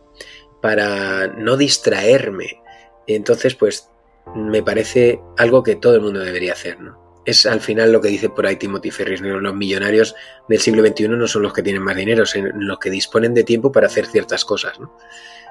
para 0.61 1.28
no 1.28 1.57
distraerme. 1.57 2.61
Entonces, 3.07 3.54
pues 3.54 3.88
me 4.35 4.62
parece 4.62 5.21
algo 5.38 5.62
que 5.62 5.75
todo 5.75 5.95
el 5.95 6.02
mundo 6.02 6.21
debería 6.21 6.52
hacer, 6.52 6.80
¿no? 6.80 7.09
Es 7.24 7.46
al 7.46 7.60
final 7.60 7.92
lo 7.92 8.00
que 8.00 8.08
dice 8.08 8.30
por 8.30 8.46
ahí 8.46 8.56
Timothy 8.56 8.90
Ferris, 8.90 9.20
los 9.20 9.54
millonarios 9.54 10.14
del 10.48 10.60
siglo 10.60 10.84
XXI 10.86 11.08
no 11.08 11.26
son 11.26 11.42
los 11.42 11.52
que 11.52 11.62
tienen 11.62 11.82
más 11.82 11.96
dinero, 11.96 12.24
son 12.24 12.50
los 12.54 12.78
que 12.78 12.90
disponen 12.90 13.34
de 13.34 13.44
tiempo 13.44 13.70
para 13.70 13.86
hacer 13.86 14.06
ciertas 14.06 14.44
cosas, 14.44 14.80
¿no? 14.80 14.96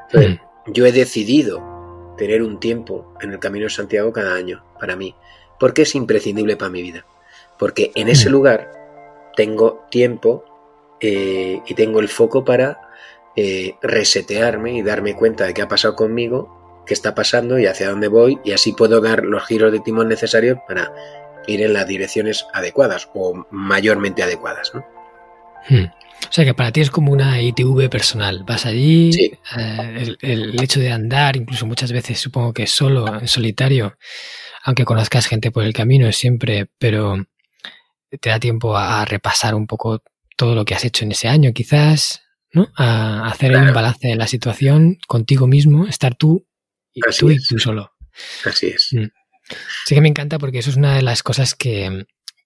Entonces, 0.08 0.40
mm. 0.66 0.72
yo 0.72 0.86
he 0.86 0.92
decidido 0.92 2.16
tener 2.18 2.42
un 2.42 2.60
tiempo 2.60 3.14
en 3.22 3.34
el 3.34 3.40
Camino 3.40 3.66
de 3.66 3.70
Santiago 3.70 4.12
cada 4.12 4.34
año, 4.34 4.64
para 4.80 4.96
mí, 4.96 5.16
porque 5.60 5.84
es 5.84 5.94
imprescindible 5.94 6.58
para 6.58 6.72
mi 6.72 6.82
vida, 6.82 7.06
porque 7.58 7.92
en 7.96 8.10
ese 8.10 8.30
mm. 8.30 8.32
lugar 8.32 8.72
tengo 9.36 9.86
tiempo 9.92 10.44
eh, 11.00 11.62
y 11.66 11.74
tengo 11.76 12.00
el 12.00 12.10
foco 12.10 12.44
para 12.44 12.82
eh, 13.36 13.76
resetearme 13.82 14.74
y 14.74 14.82
darme 14.82 15.16
cuenta 15.16 15.46
de 15.46 15.54
qué 15.54 15.62
ha 15.62 15.68
pasado 15.68 15.96
conmigo 15.96 16.60
qué 16.90 16.96
está 16.96 17.14
pasando 17.14 17.60
y 17.60 17.68
hacia 17.68 17.88
dónde 17.88 18.08
voy 18.08 18.40
y 18.44 18.52
así 18.52 18.74
puedo 18.74 19.00
dar 19.00 19.24
los 19.24 19.46
giros 19.46 19.72
de 19.72 19.80
timón 19.80 20.10
necesarios 20.10 20.58
para 20.68 20.92
ir 21.48 21.62
en 21.62 21.74
las 21.74 21.88
direcciones 21.88 22.46
adecuadas 22.54 23.10
o 23.14 23.46
mayormente 23.52 24.24
adecuadas. 24.24 24.72
¿no? 24.74 24.86
Hmm. 25.70 25.86
O 26.28 26.32
sea 26.32 26.46
que 26.46 26.54
para 26.54 26.72
ti 26.72 26.82
es 26.82 26.92
como 26.92 27.12
una 27.12 27.42
ITV 27.42 27.90
personal. 27.90 28.44
Vas 28.46 28.66
allí, 28.66 29.10
eh, 29.58 30.16
el, 30.22 30.62
hecho 30.62 30.80
de 30.80 30.92
andar, 30.92 31.36
incluso 31.36 31.66
muchas 31.66 31.92
veces 31.92 32.20
supongo 32.20 32.54
que 32.54 32.68
solo, 32.68 33.08
en 33.20 33.28
solitario, 33.28 33.98
aunque 34.64 34.86
conozcas 34.86 35.28
gente 35.28 35.52
por 35.52 35.64
el 35.64 35.74
camino 35.74 36.08
es 36.08 36.18
siempre, 36.18 36.70
pero 36.78 37.18
te 38.20 38.30
da 38.30 38.40
tiempo 38.40 38.78
a, 38.78 39.06
repasar 39.06 39.56
un 39.56 39.66
poco 39.66 40.04
todo 40.36 40.56
lo 40.56 40.66
que 40.66 40.76
has 40.76 40.86
hecho 40.86 41.06
en 41.06 41.12
ese 41.12 41.28
año, 41.28 41.52
quizás, 41.54 42.22
¿no? 42.52 42.70
A 42.76 43.28
hacer 43.28 43.56
un 43.56 43.74
balance 43.74 44.08
de 44.08 44.16
la 44.16 44.28
situación 44.28 44.98
contigo 45.08 45.48
mismo, 45.48 45.88
estar 45.88 46.16
tú 46.16 46.46
y 46.94 47.02
tú 47.02 47.32
y 47.32 47.38
tú 47.38 47.60
solo. 47.60 47.94
Así 48.46 48.68
es. 48.68 48.90
Mm. 48.92 49.06
Sí 49.86 49.96
que 49.96 50.02
me 50.02 50.10
encanta 50.10 50.40
porque 50.40 50.60
eso 50.60 50.70
es 50.70 50.78
una 50.78 50.96
de 50.96 51.02
las 51.02 51.24
cosas 51.24 51.56
que, 51.56 52.06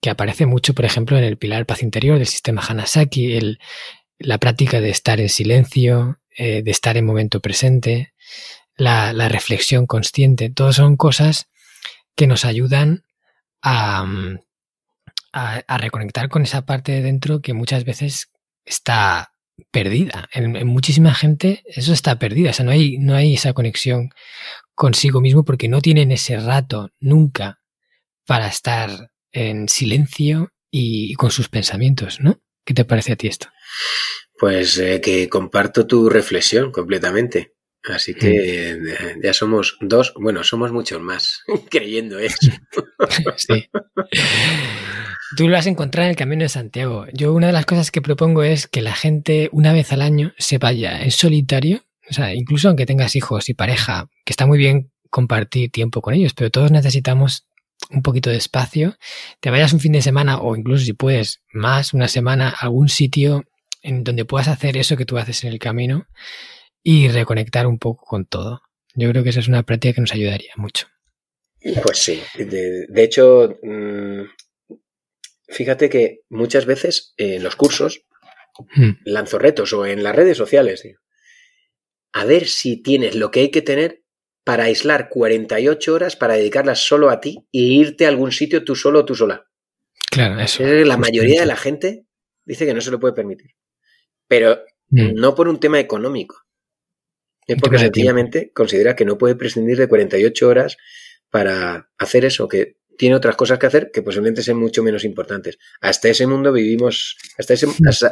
aparece 0.10 0.46
mucho, 0.46 0.74
por 0.74 0.86
ejemplo, 0.86 1.18
en 1.18 1.24
el 1.24 1.38
pilar 1.38 1.66
paz 1.66 1.82
interior 1.82 2.18
del 2.18 2.28
sistema 2.28 2.62
Hanasaki, 2.68 3.36
el, 3.36 3.60
la 4.20 4.38
práctica 4.38 4.82
de 4.82 4.90
estar 4.90 5.20
en 5.20 5.30
silencio, 5.30 6.20
eh, 6.36 6.62
de 6.64 6.72
estar 6.72 6.98
en 6.98 7.06
momento 7.06 7.40
presente, 7.40 8.14
la, 8.76 9.14
reflexión 9.30 9.86
consciente, 9.86 10.50
todas 10.50 10.76
son 10.76 10.98
cosas 10.98 11.48
que 12.16 12.28
nos 12.28 12.46
ayudan 12.46 13.06
a, 13.62 14.06
a, 15.32 15.78
reconectar 15.78 16.30
con 16.30 16.44
esa 16.44 16.66
parte 16.66 16.92
de 16.92 17.02
dentro 17.02 17.42
que 17.42 17.54
muchas 17.54 17.86
veces 17.86 18.30
está 18.66 19.34
perdida. 19.72 20.30
En, 20.34 20.68
muchísima 20.68 21.14
gente 21.14 21.64
eso 21.66 21.94
está 21.94 22.18
perdida. 22.20 22.52
O 22.52 22.54
sea, 22.54 22.66
no 22.66 22.72
hay, 22.72 22.98
no 22.98 23.16
hay 23.16 23.34
esa 23.36 23.54
conexión 23.54 24.10
consigo 24.76 25.22
mismo 25.22 25.44
porque 25.44 25.68
no 25.68 25.82
tienen 25.82 26.12
ese 26.12 26.38
rato 26.38 26.90
nunca 27.00 27.60
para 28.26 28.48
estar 28.48 29.12
en 29.32 29.68
silencio 29.68 30.52
y 30.72 31.14
con 31.16 31.32
sus 31.32 31.50
pensamientos, 31.50 32.20
¿no? 32.20 32.42
¿Qué 32.66 32.74
te 32.74 32.86
parece 32.86 33.14
a 33.14 33.16
ti 33.16 33.28
esto? 33.28 33.48
Pues 34.38 34.78
eh, 34.78 35.02
que 35.02 35.30
comparto 35.30 35.86
tu 35.86 36.10
reflexión 36.10 36.72
completamente. 36.72 37.54
Así 37.84 38.14
que 38.14 38.78
mm. 38.80 39.22
ya 39.22 39.34
somos 39.34 39.78
dos, 39.82 40.14
bueno, 40.16 40.44
somos 40.44 40.72
muchos 40.72 41.02
más 41.02 41.42
creyendo 41.70 42.18
eso. 42.20 42.52
sí. 43.36 43.70
Tú 45.36 45.48
lo 45.48 45.58
has 45.58 45.68
encontrado 45.68 46.06
en 46.06 46.12
el 46.12 46.16
Camino 46.16 46.44
de 46.44 46.50
Santiago. 46.50 47.06
Yo 47.14 47.34
una 47.34 47.48
de 47.48 47.54
las 47.54 47.66
cosas 47.66 47.92
que 47.92 48.02
propongo 48.02 48.44
es 48.44 48.68
que 48.68 48.82
la 48.82 48.94
gente 48.94 49.50
una 49.52 49.74
vez 49.74 49.92
al 49.92 50.02
año 50.02 50.34
se 50.38 50.60
vaya 50.60 51.02
en 51.02 51.12
solitario, 51.12 51.84
o 52.10 52.14
sea, 52.14 52.34
incluso 52.34 52.68
aunque 52.68 52.86
tengas 52.86 53.16
hijos 53.16 53.50
y 53.50 53.54
pareja, 53.54 54.08
que 54.26 54.34
está 54.34 54.46
muy 54.46 54.58
bien 54.58 54.92
compartir 55.10 55.72
tiempo 55.72 56.02
con 56.02 56.14
ellos, 56.14 56.34
pero 56.34 56.50
todos 56.50 56.72
necesitamos 56.72 57.48
un 57.90 58.02
poquito 58.02 58.30
de 58.30 58.38
espacio, 58.38 58.98
te 59.40 59.50
vayas 59.50 59.74
un 59.74 59.80
fin 59.80 59.92
de 59.92 60.02
semana 60.02 60.40
o 60.40 60.56
incluso 60.56 60.86
si 60.86 60.94
puedes 60.94 61.42
más, 61.52 61.94
una 61.94 62.08
semana, 62.08 62.50
a 62.50 62.66
algún 62.66 62.90
sitio 62.90 63.44
en 63.82 64.04
donde 64.04 64.26
puedas 64.26 64.48
hacer 64.48 64.78
eso 64.78 64.98
que 64.98 65.06
tú 65.06 65.18
haces 65.18 65.44
en 65.44 65.52
el 65.52 65.60
camino 65.60 66.08
y 66.82 67.10
reconectar 67.10 67.68
un 67.68 67.80
poco 67.80 68.06
con 68.06 68.26
todo. 68.26 68.62
Yo 68.96 69.10
creo 69.10 69.24
que 69.24 69.30
esa 69.30 69.40
es 69.40 69.48
una 69.48 69.64
práctica 69.64 69.94
que 69.94 70.02
nos 70.02 70.14
ayudaría 70.14 70.54
mucho. 70.56 70.88
Pues 71.82 71.98
sí, 71.98 72.22
de, 72.38 73.04
hecho, 73.04 73.58
mm, 73.64 74.24
fíjate 75.48 75.90
que 75.90 76.22
muchas 76.30 76.66
veces 76.66 77.14
en 77.18 77.42
los 77.44 77.56
cursos 77.56 78.02
hmm. 78.76 78.92
lanzo 79.06 79.40
retos 79.40 79.72
o 79.74 79.86
en 79.86 80.04
las 80.04 80.16
redes 80.16 80.38
sociales. 80.38 80.84
A 82.14 82.26
ver 82.26 82.48
si 82.48 82.82
tienes 82.82 83.16
lo 83.16 83.32
que 83.32 83.42
hay 83.42 83.52
que 83.52 83.62
tener 83.62 84.04
para 84.44 84.66
aislar 84.66 85.10
48 85.10 85.94
horas 85.94 86.16
para 86.16 86.36
dedicarlas 86.36 86.80
solo 86.80 87.10
a 87.10 87.20
ti 87.20 87.48
e 87.52 87.60
irte 87.60 88.06
a 88.06 88.10
algún 88.10 88.32
sitio 88.32 88.64
tú 88.64 88.76
solo 88.76 89.00
o 89.00 89.06
tú 89.06 89.16
sola. 89.16 89.48
Claro, 90.12 90.40
eso. 90.40 90.64
La 90.64 90.98
mayoría 90.98 91.42
de 91.42 91.48
la 91.48 91.56
gente 91.56 92.06
dice 92.46 92.66
que 92.66 92.74
no 92.74 92.82
se 92.82 92.92
lo 92.92 93.00
puede 93.00 93.14
permitir. 93.14 93.52
Pero 94.28 94.64
hmm. 94.90 95.14
no 95.16 95.34
por 95.34 95.48
un 95.48 95.60
tema 95.60 95.80
económico. 95.80 96.44
Es 97.48 97.58
porque 97.60 97.80
sencillamente 97.80 98.52
considera 98.54 98.96
que 98.96 99.06
no 99.06 99.18
puede 99.18 99.36
prescindir 99.36 99.78
de 99.78 99.88
48 99.88 100.48
horas 100.48 100.78
para 101.30 101.90
hacer 101.98 102.26
eso, 102.26 102.48
que 102.48 102.78
tiene 102.98 103.16
otras 103.16 103.36
cosas 103.36 103.60
que 103.60 103.66
hacer 103.66 103.92
que 103.92 104.02
posiblemente 104.02 104.44
sean 104.44 104.58
mucho 104.58 104.84
menos 104.84 105.04
importantes. 105.04 105.58
Hasta 105.82 106.10
ese 106.10 106.28
mundo 106.28 106.52
vivimos, 106.52 107.18
hasta 107.38 107.54
ese, 107.54 107.68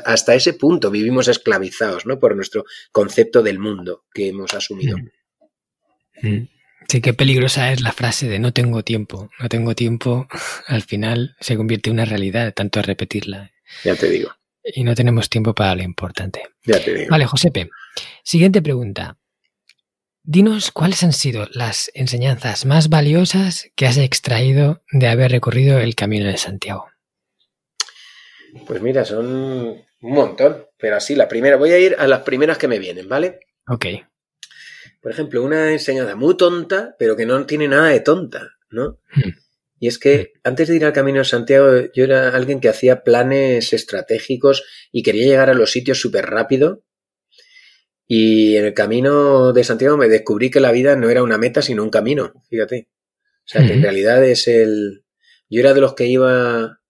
hasta, 0.05 0.35
ese 0.35 0.53
punto 0.53 0.91
vivimos 0.91 1.27
esclavizados, 1.27 2.05
¿no? 2.05 2.19
Por 2.19 2.35
nuestro 2.35 2.65
concepto 2.91 3.43
del 3.43 3.59
mundo 3.59 4.05
que 4.13 4.29
hemos 4.29 4.53
asumido. 4.53 4.97
Mm. 6.21 6.27
Mm. 6.27 6.49
Sí, 6.87 6.99
qué 6.99 7.13
peligrosa 7.13 7.71
es 7.71 7.81
la 7.81 7.93
frase 7.93 8.27
de 8.27 8.39
no 8.39 8.53
tengo 8.53 8.83
tiempo. 8.83 9.29
No 9.39 9.49
tengo 9.49 9.75
tiempo, 9.75 10.27
al 10.67 10.81
final 10.81 11.35
se 11.39 11.55
convierte 11.55 11.89
en 11.89 11.95
una 11.95 12.05
realidad, 12.05 12.53
tanto 12.53 12.81
repetirla. 12.81 13.51
Ya 13.83 13.95
te 13.95 14.09
digo. 14.09 14.31
Y 14.63 14.83
no 14.83 14.93
tenemos 14.93 15.29
tiempo 15.29 15.55
para 15.55 15.75
lo 15.75 15.83
importante. 15.83 16.43
Ya 16.65 16.83
te 16.83 16.93
digo. 16.93 17.09
Vale, 17.09 17.25
Josepe. 17.25 17.69
Siguiente 18.23 18.61
pregunta. 18.61 19.17
Dinos 20.23 20.69
cuáles 20.71 21.01
han 21.03 21.13
sido 21.13 21.47
las 21.51 21.89
enseñanzas 21.95 22.65
más 22.65 22.89
valiosas 22.89 23.71
que 23.75 23.87
has 23.87 23.97
extraído 23.97 24.83
de 24.91 25.07
haber 25.07 25.31
recorrido 25.31 25.79
el 25.79 25.95
Camino 25.95 26.27
de 26.27 26.37
Santiago. 26.37 26.85
Pues 28.67 28.81
mira, 28.83 29.03
son 29.03 29.25
un 29.25 29.85
montón, 29.99 30.67
pero 30.77 30.97
así, 30.97 31.15
la 31.15 31.27
primera, 31.27 31.57
voy 31.57 31.71
a 31.71 31.79
ir 31.79 31.95
a 31.97 32.05
las 32.05 32.21
primeras 32.21 32.59
que 32.59 32.67
me 32.67 32.77
vienen, 32.77 33.09
¿vale? 33.09 33.39
Ok. 33.67 33.85
Por 35.01 35.11
ejemplo, 35.11 35.41
una 35.41 35.71
enseñanza 35.71 36.15
muy 36.15 36.37
tonta, 36.37 36.95
pero 36.99 37.15
que 37.15 37.25
no 37.25 37.43
tiene 37.47 37.67
nada 37.67 37.87
de 37.87 38.01
tonta, 38.01 38.51
¿no? 38.69 38.99
Hmm. 39.15 39.31
Y 39.79 39.87
es 39.87 39.97
que 39.97 40.33
antes 40.43 40.67
de 40.67 40.75
ir 40.75 40.85
al 40.85 40.93
Camino 40.93 41.17
de 41.17 41.25
Santiago, 41.25 41.67
yo 41.95 42.03
era 42.03 42.29
alguien 42.35 42.59
que 42.59 42.69
hacía 42.69 43.03
planes 43.03 43.73
estratégicos 43.73 44.63
y 44.91 45.01
quería 45.01 45.25
llegar 45.25 45.49
a 45.49 45.55
los 45.55 45.71
sitios 45.71 45.99
súper 45.99 46.27
rápido 46.27 46.83
y 48.13 48.57
en 48.57 48.65
el 48.65 48.73
camino 48.73 49.53
de 49.53 49.63
Santiago 49.63 49.95
me 49.95 50.09
descubrí 50.09 50.51
que 50.51 50.59
la 50.59 50.73
vida 50.73 50.97
no 50.97 51.09
era 51.09 51.23
una 51.23 51.37
meta, 51.37 51.61
sino 51.61 51.81
un 51.81 51.89
camino, 51.89 52.33
fíjate. 52.49 52.89
O 53.37 53.45
sea, 53.45 53.65
que 53.65 53.71
en 53.71 53.81
realidad 53.81 54.21
es 54.25 54.49
el... 54.49 55.05
Yo 55.49 55.61
era 55.61 55.73
de 55.73 55.79
los 55.79 55.93
que 55.93 56.07
iba 56.07 56.81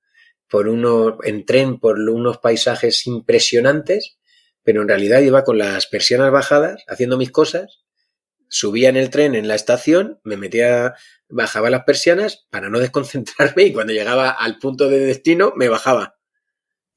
por 0.49 0.67
uno, 0.67 1.19
en 1.21 1.45
tren 1.45 1.79
por 1.79 1.99
unos 1.99 2.39
paisajes 2.39 3.05
impresionantes, 3.05 4.17
pero 4.63 4.81
en 4.81 4.87
realidad 4.87 5.21
iba 5.21 5.43
con 5.43 5.59
las 5.59 5.85
persianas 5.85 6.31
bajadas, 6.31 6.83
haciendo 6.87 7.19
mis 7.19 7.29
cosas, 7.29 7.83
subía 8.49 8.89
en 8.89 8.97
el 8.97 9.11
tren 9.11 9.35
en 9.35 9.47
la 9.47 9.53
estación, 9.53 10.19
me 10.23 10.37
metía, 10.37 10.95
bajaba 11.29 11.69
las 11.69 11.83
persianas 11.83 12.47
para 12.49 12.67
no 12.67 12.79
desconcentrarme 12.79 13.61
y 13.65 13.73
cuando 13.73 13.93
llegaba 13.93 14.31
al 14.31 14.57
punto 14.57 14.89
de 14.89 14.97
destino 14.97 15.53
me 15.55 15.69
bajaba. 15.69 16.17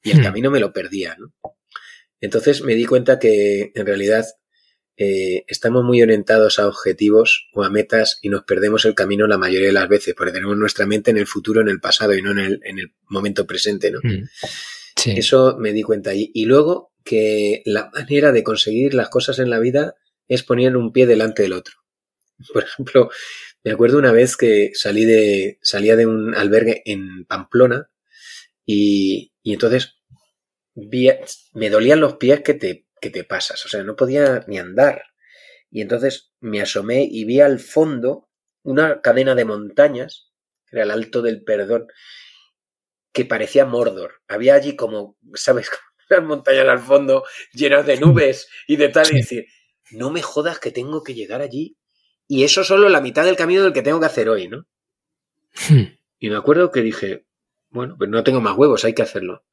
Y 0.01 0.17
el 0.17 0.23
camino 0.23 0.49
me 0.49 0.59
lo 0.59 0.73
perdía, 0.73 1.15
¿no? 1.15 1.31
Entonces 2.21 2.63
me 2.63 2.75
di 2.75 2.85
cuenta 2.85 3.19
que 3.19 3.71
en 3.75 3.85
realidad 3.85 4.25
eh, 4.97 5.43
estamos 5.47 5.83
muy 5.83 6.01
orientados 6.01 6.57
a 6.57 6.67
objetivos 6.67 7.49
o 7.53 7.63
a 7.63 7.69
metas 7.69 8.19
y 8.21 8.29
nos 8.29 8.43
perdemos 8.43 8.85
el 8.85 8.95
camino 8.95 9.27
la 9.27 9.37
mayoría 9.37 9.67
de 9.67 9.73
las 9.73 9.89
veces, 9.89 10.13
porque 10.15 10.31
tenemos 10.31 10.57
nuestra 10.57 10.85
mente 10.85 11.11
en 11.11 11.17
el 11.17 11.27
futuro, 11.27 11.61
en 11.61 11.67
el 11.67 11.81
pasado 11.81 12.15
y 12.15 12.21
no 12.21 12.31
en 12.31 12.39
el, 12.39 12.61
en 12.63 12.79
el 12.79 12.93
momento 13.09 13.45
presente, 13.45 13.91
¿no? 13.91 13.99
Mm. 14.01 14.29
Eso 15.17 15.57
me 15.59 15.73
di 15.73 15.83
cuenta. 15.83 16.13
Y, 16.13 16.31
y 16.33 16.45
luego 16.45 16.93
que 17.03 17.61
la 17.65 17.91
manera 17.93 18.31
de 18.31 18.43
conseguir 18.43 18.93
las 18.93 19.09
cosas 19.09 19.39
en 19.39 19.49
la 19.49 19.59
vida 19.59 19.95
es 20.27 20.43
poner 20.43 20.77
un 20.77 20.93
pie 20.93 21.05
delante 21.05 21.43
del 21.43 21.53
otro. 21.53 21.75
Por 22.53 22.63
ejemplo, 22.63 23.09
me 23.63 23.71
acuerdo 23.71 23.97
una 23.97 24.11
vez 24.11 24.37
que 24.37 24.71
salí 24.73 25.05
de, 25.05 25.59
salía 25.61 25.95
de 25.95 26.05
un 26.05 26.33
albergue 26.35 26.81
en 26.85 27.25
Pamplona 27.25 27.89
y, 28.65 29.33
y 29.43 29.53
entonces 29.53 29.94
me 30.75 31.69
dolían 31.69 32.01
los 32.01 32.17
pies 32.17 32.41
que 32.41 32.53
te, 32.53 32.85
que 32.99 33.09
te 33.09 33.23
pasas, 33.23 33.65
o 33.65 33.69
sea, 33.69 33.83
no 33.83 33.95
podía 33.95 34.43
ni 34.47 34.59
andar. 34.59 35.03
Y 35.71 35.81
entonces 35.81 36.33
me 36.39 36.61
asomé 36.61 37.07
y 37.09 37.25
vi 37.25 37.41
al 37.41 37.59
fondo 37.59 38.29
una 38.63 39.01
cadena 39.01 39.35
de 39.35 39.45
montañas, 39.45 40.31
era 40.71 40.83
el 40.83 40.91
Alto 40.91 41.21
del 41.21 41.43
Perdón, 41.43 41.87
que 43.13 43.25
parecía 43.25 43.65
Mordor. 43.65 44.21
Había 44.27 44.55
allí 44.55 44.75
como, 44.75 45.17
¿sabes? 45.33 45.69
Unas 46.09 46.23
montañas 46.23 46.67
al 46.67 46.79
fondo 46.79 47.23
llenas 47.53 47.85
de 47.85 47.97
nubes 47.97 48.47
y 48.67 48.75
de 48.75 48.89
tal, 48.89 49.07
y 49.11 49.17
decir, 49.17 49.45
no 49.91 50.11
me 50.11 50.21
jodas 50.21 50.59
que 50.59 50.71
tengo 50.71 51.03
que 51.03 51.13
llegar 51.13 51.41
allí. 51.41 51.77
Y 52.27 52.43
eso 52.43 52.63
solo 52.63 52.89
la 52.89 53.01
mitad 53.01 53.23
del 53.23 53.35
camino 53.35 53.63
del 53.63 53.73
que 53.73 53.81
tengo 53.81 53.99
que 53.99 54.05
hacer 54.07 54.29
hoy, 54.29 54.47
¿no? 54.47 54.67
Hmm. 55.69 55.97
Y 56.19 56.29
me 56.29 56.35
acuerdo 56.35 56.71
que 56.71 56.81
dije, 56.81 57.25
bueno, 57.69 57.95
pues 57.97 58.09
no 58.09 58.23
tengo 58.23 58.41
más 58.41 58.57
huevos, 58.57 58.83
hay 58.83 58.93
que 58.93 59.03
hacerlo 59.03 59.45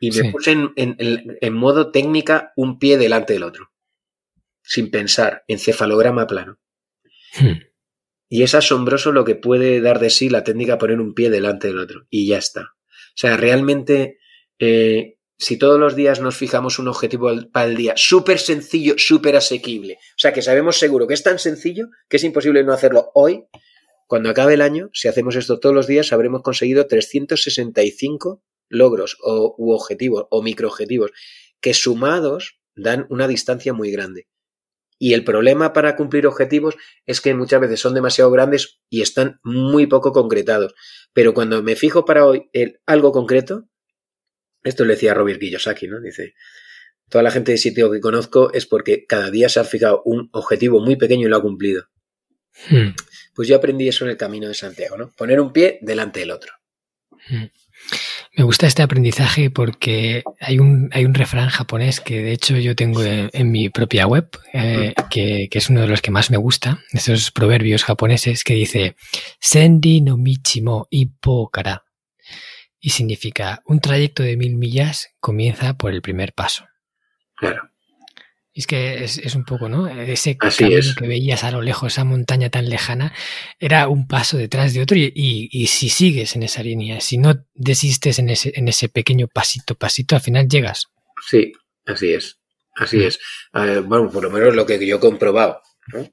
y 0.00 0.10
me 0.10 0.32
puse 0.32 0.56
en, 0.76 1.52
modo 1.52 1.92
técnica 1.92 2.52
un 2.56 2.78
pie 2.78 2.96
delante 2.96 3.34
del 3.34 3.42
otro, 3.42 3.70
sin 4.62 4.90
pensar, 4.90 5.44
encefalograma 5.46 6.26
plano. 6.26 6.58
Hmm. 7.38 7.60
Y 8.28 8.42
es 8.42 8.54
asombroso 8.54 9.12
lo 9.12 9.24
que 9.24 9.34
puede 9.34 9.80
dar 9.82 9.98
de 9.98 10.08
sí 10.08 10.30
la 10.30 10.42
técnica 10.42 10.78
poner 10.78 11.00
un 11.00 11.14
pie 11.14 11.28
delante 11.28 11.68
del 11.68 11.78
otro. 11.78 12.06
Y 12.08 12.28
ya 12.28 12.38
está. 12.38 12.62
O 12.62 13.16
sea, 13.16 13.36
realmente, 13.36 14.18
eh, 14.58 15.18
si 15.36 15.58
todos 15.58 15.78
los 15.78 15.96
días 15.96 16.20
nos 16.20 16.36
fijamos 16.36 16.78
un 16.78 16.88
objetivo 16.88 17.30
para 17.52 17.66
el 17.66 17.76
día 17.76 17.92
súper 17.96 18.38
sencillo, 18.38 18.94
súper 18.96 19.36
asequible, 19.36 19.94
o 19.94 20.18
sea, 20.18 20.32
que 20.32 20.42
sabemos 20.42 20.78
seguro 20.78 21.06
que 21.06 21.14
es 21.14 21.22
tan 21.22 21.38
sencillo 21.38 21.88
que 22.08 22.16
es 22.16 22.24
imposible 22.24 22.64
no 22.64 22.72
hacerlo 22.72 23.10
hoy, 23.14 23.44
cuando 24.06 24.30
acabe 24.30 24.54
el 24.54 24.62
año, 24.62 24.90
si 24.92 25.08
hacemos 25.08 25.36
esto 25.36 25.60
todos 25.60 25.74
los 25.74 25.86
días, 25.86 26.12
habremos 26.12 26.42
conseguido 26.42 26.86
365 26.86 28.42
logros 28.70 29.18
o, 29.22 29.54
u 29.58 29.72
objetivos 29.72 30.26
o 30.30 30.42
microobjetivos 30.42 31.10
que 31.60 31.74
sumados 31.74 32.60
dan 32.74 33.06
una 33.10 33.28
distancia 33.28 33.74
muy 33.74 33.90
grande. 33.90 34.28
Y 34.98 35.14
el 35.14 35.24
problema 35.24 35.72
para 35.72 35.96
cumplir 35.96 36.26
objetivos 36.26 36.76
es 37.06 37.20
que 37.20 37.34
muchas 37.34 37.60
veces 37.60 37.80
son 37.80 37.94
demasiado 37.94 38.30
grandes 38.30 38.80
y 38.90 39.00
están 39.00 39.40
muy 39.42 39.86
poco 39.86 40.12
concretados. 40.12 40.74
Pero 41.14 41.32
cuando 41.32 41.62
me 41.62 41.74
fijo 41.74 42.04
para 42.04 42.26
hoy 42.26 42.50
en 42.52 42.78
algo 42.84 43.10
concreto, 43.10 43.66
esto 44.62 44.84
le 44.84 44.94
decía 44.94 45.14
Robert 45.14 45.40
Kiyosaki, 45.40 45.88
¿no? 45.88 46.00
Dice, 46.02 46.34
toda 47.08 47.24
la 47.24 47.30
gente 47.30 47.52
de 47.52 47.58
sitio 47.58 47.90
que 47.90 48.00
conozco 48.00 48.52
es 48.52 48.66
porque 48.66 49.06
cada 49.06 49.30
día 49.30 49.48
se 49.48 49.60
ha 49.60 49.64
fijado 49.64 50.02
un 50.04 50.28
objetivo 50.32 50.80
muy 50.80 50.96
pequeño 50.96 51.26
y 51.26 51.30
lo 51.30 51.36
ha 51.36 51.42
cumplido. 51.42 51.84
Hmm. 52.68 52.90
Pues 53.34 53.48
yo 53.48 53.56
aprendí 53.56 53.88
eso 53.88 54.04
en 54.04 54.10
el 54.10 54.16
camino 54.18 54.48
de 54.48 54.54
Santiago, 54.54 54.98
¿no? 54.98 55.12
Poner 55.16 55.40
un 55.40 55.50
pie 55.52 55.78
delante 55.80 56.20
del 56.20 56.30
otro. 56.30 56.52
Hmm. 57.26 57.46
Me 58.36 58.44
gusta 58.44 58.66
este 58.66 58.82
aprendizaje 58.82 59.50
porque 59.50 60.22
hay 60.40 60.60
un, 60.60 60.88
hay 60.92 61.04
un 61.04 61.14
refrán 61.14 61.48
japonés 61.48 62.00
que 62.00 62.22
de 62.22 62.32
hecho 62.32 62.56
yo 62.56 62.76
tengo 62.76 63.02
en, 63.02 63.50
mi 63.50 63.70
propia 63.70 64.06
web, 64.06 64.28
eh, 64.52 64.94
que, 65.10 65.48
que, 65.50 65.58
es 65.58 65.68
uno 65.68 65.80
de 65.80 65.88
los 65.88 66.00
que 66.00 66.12
más 66.12 66.30
me 66.30 66.36
gusta, 66.36 66.78
esos 66.92 67.32
proverbios 67.32 67.82
japoneses 67.82 68.44
que 68.44 68.54
dice 68.54 68.94
Sendi 69.40 70.00
no 70.00 70.16
Michimo 70.16 70.86
Ippo 70.90 71.50
Kara. 71.50 71.84
Y 72.78 72.90
significa 72.90 73.62
un 73.66 73.80
trayecto 73.80 74.22
de 74.22 74.36
mil 74.36 74.56
millas 74.56 75.10
comienza 75.18 75.76
por 75.76 75.92
el 75.92 76.00
primer 76.00 76.32
paso. 76.32 76.66
Claro. 77.36 77.69
Es 78.60 78.66
que 78.66 79.04
es, 79.04 79.34
un 79.34 79.46
poco, 79.46 79.70
¿no? 79.70 79.88
Ese 79.88 80.36
camino 80.36 80.80
que 80.98 81.06
veías 81.06 81.44
a 81.44 81.50
lo 81.50 81.62
lejos, 81.62 81.94
esa 81.94 82.04
montaña 82.04 82.50
tan 82.50 82.68
lejana, 82.68 83.14
era 83.58 83.88
un 83.88 84.06
paso 84.06 84.36
detrás 84.36 84.74
de 84.74 84.82
otro 84.82 84.98
y, 84.98 85.66
si 85.66 85.88
sigues 85.88 86.36
en 86.36 86.42
esa 86.42 86.62
línea, 86.62 87.00
si 87.00 87.16
no 87.16 87.46
desistes 87.54 88.18
en 88.18 88.28
ese, 88.28 88.52
en 88.54 88.68
ese 88.68 88.90
pequeño 88.90 89.28
pasito, 89.28 89.76
pasito, 89.76 90.14
al 90.14 90.20
final 90.20 90.46
llegas. 90.46 90.88
Sí, 91.26 91.54
así 91.86 92.12
es, 92.12 92.38
así 92.74 92.98
mm. 92.98 93.02
es. 93.02 93.18
bueno, 93.86 94.10
por 94.10 94.24
lo 94.24 94.30
menos 94.30 94.54
lo 94.54 94.66
que 94.66 94.86
yo 94.86 94.96
he 94.96 95.00
comprobado. 95.00 95.62
¿no? 95.94 96.06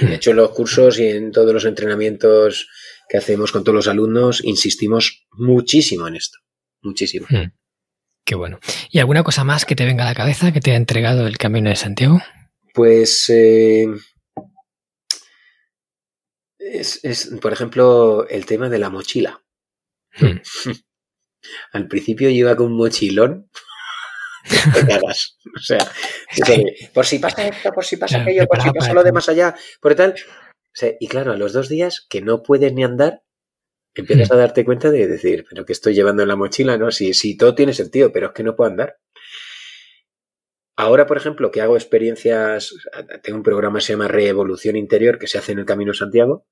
De 0.00 0.14
hecho, 0.14 0.30
en 0.30 0.38
los 0.38 0.52
cursos 0.52 0.98
y 0.98 1.06
en 1.06 1.32
todos 1.32 1.52
los 1.52 1.66
entrenamientos 1.66 2.66
que 3.10 3.18
hacemos 3.18 3.52
con 3.52 3.62
todos 3.62 3.76
los 3.76 3.88
alumnos, 3.88 4.42
insistimos 4.42 5.26
muchísimo 5.32 6.08
en 6.08 6.16
esto, 6.16 6.38
muchísimo. 6.80 7.26
Mm. 7.28 7.52
Qué 8.30 8.36
bueno. 8.36 8.60
¿Y 8.92 9.00
alguna 9.00 9.24
cosa 9.24 9.42
más 9.42 9.64
que 9.64 9.74
te 9.74 9.84
venga 9.84 10.04
a 10.04 10.08
la 10.08 10.14
cabeza 10.14 10.52
que 10.52 10.60
te 10.60 10.70
ha 10.70 10.76
entregado 10.76 11.26
el 11.26 11.36
Camino 11.36 11.68
de 11.68 11.74
Santiago? 11.74 12.20
Pues 12.72 13.28
eh, 13.28 13.88
es, 16.60 17.34
por 17.42 17.52
ejemplo, 17.52 18.28
el 18.28 18.46
tema 18.46 18.68
de 18.68 18.78
la 18.78 18.88
mochila. 18.88 19.42
Hmm. 20.16 20.38
Al 21.72 21.88
principio 21.88 22.30
iba 22.30 22.54
con 22.54 22.66
un 22.66 22.76
mochilón. 22.76 23.50
te 24.74 24.86
cagas. 24.86 25.36
O 25.56 25.60
sea, 25.60 25.90
por 26.94 27.06
si 27.06 27.18
pasa 27.18 27.48
esto, 27.48 27.72
por 27.72 27.84
si 27.84 27.96
pasa 27.96 28.22
aquello, 28.22 28.46
por 28.46 28.62
si 28.62 28.70
pasa 28.70 28.94
lo 28.94 29.02
de 29.02 29.10
más 29.10 29.28
allá, 29.28 29.56
por 29.80 29.96
tal. 29.96 30.14
y 31.00 31.08
claro, 31.08 31.32
a 31.32 31.36
los 31.36 31.52
dos 31.52 31.68
días 31.68 32.06
que 32.08 32.22
no 32.22 32.44
puedes 32.44 32.72
ni 32.74 32.84
andar, 32.84 33.24
empiezas 33.94 34.30
hmm. 34.30 34.32
a 34.32 34.36
darte 34.36 34.64
cuenta 34.64 34.90
de 34.90 35.06
decir, 35.06 35.44
pero 35.48 35.64
que 35.64 35.72
estoy 35.72 35.94
llevando 35.94 36.22
en 36.22 36.28
la 36.28 36.36
mochila, 36.36 36.76
¿no? 36.76 36.90
Si, 36.90 37.14
si 37.14 37.36
todo 37.36 37.54
tiene 37.54 37.72
sentido, 37.72 38.12
pero 38.12 38.28
es 38.28 38.32
que 38.32 38.42
no 38.42 38.56
puedo 38.56 38.70
andar. 38.70 38.98
Ahora, 40.76 41.06
por 41.06 41.18
ejemplo, 41.18 41.50
que 41.50 41.60
hago 41.60 41.76
experiencias, 41.76 42.74
tengo 43.22 43.36
un 43.36 43.44
programa 43.44 43.78
que 43.78 43.84
se 43.84 43.92
llama 43.92 44.08
Reevolución 44.08 44.76
Interior 44.76 45.18
que 45.18 45.26
se 45.26 45.36
hace 45.36 45.52
en 45.52 45.58
el 45.58 45.66
Camino 45.66 45.92
Santiago. 45.92 46.46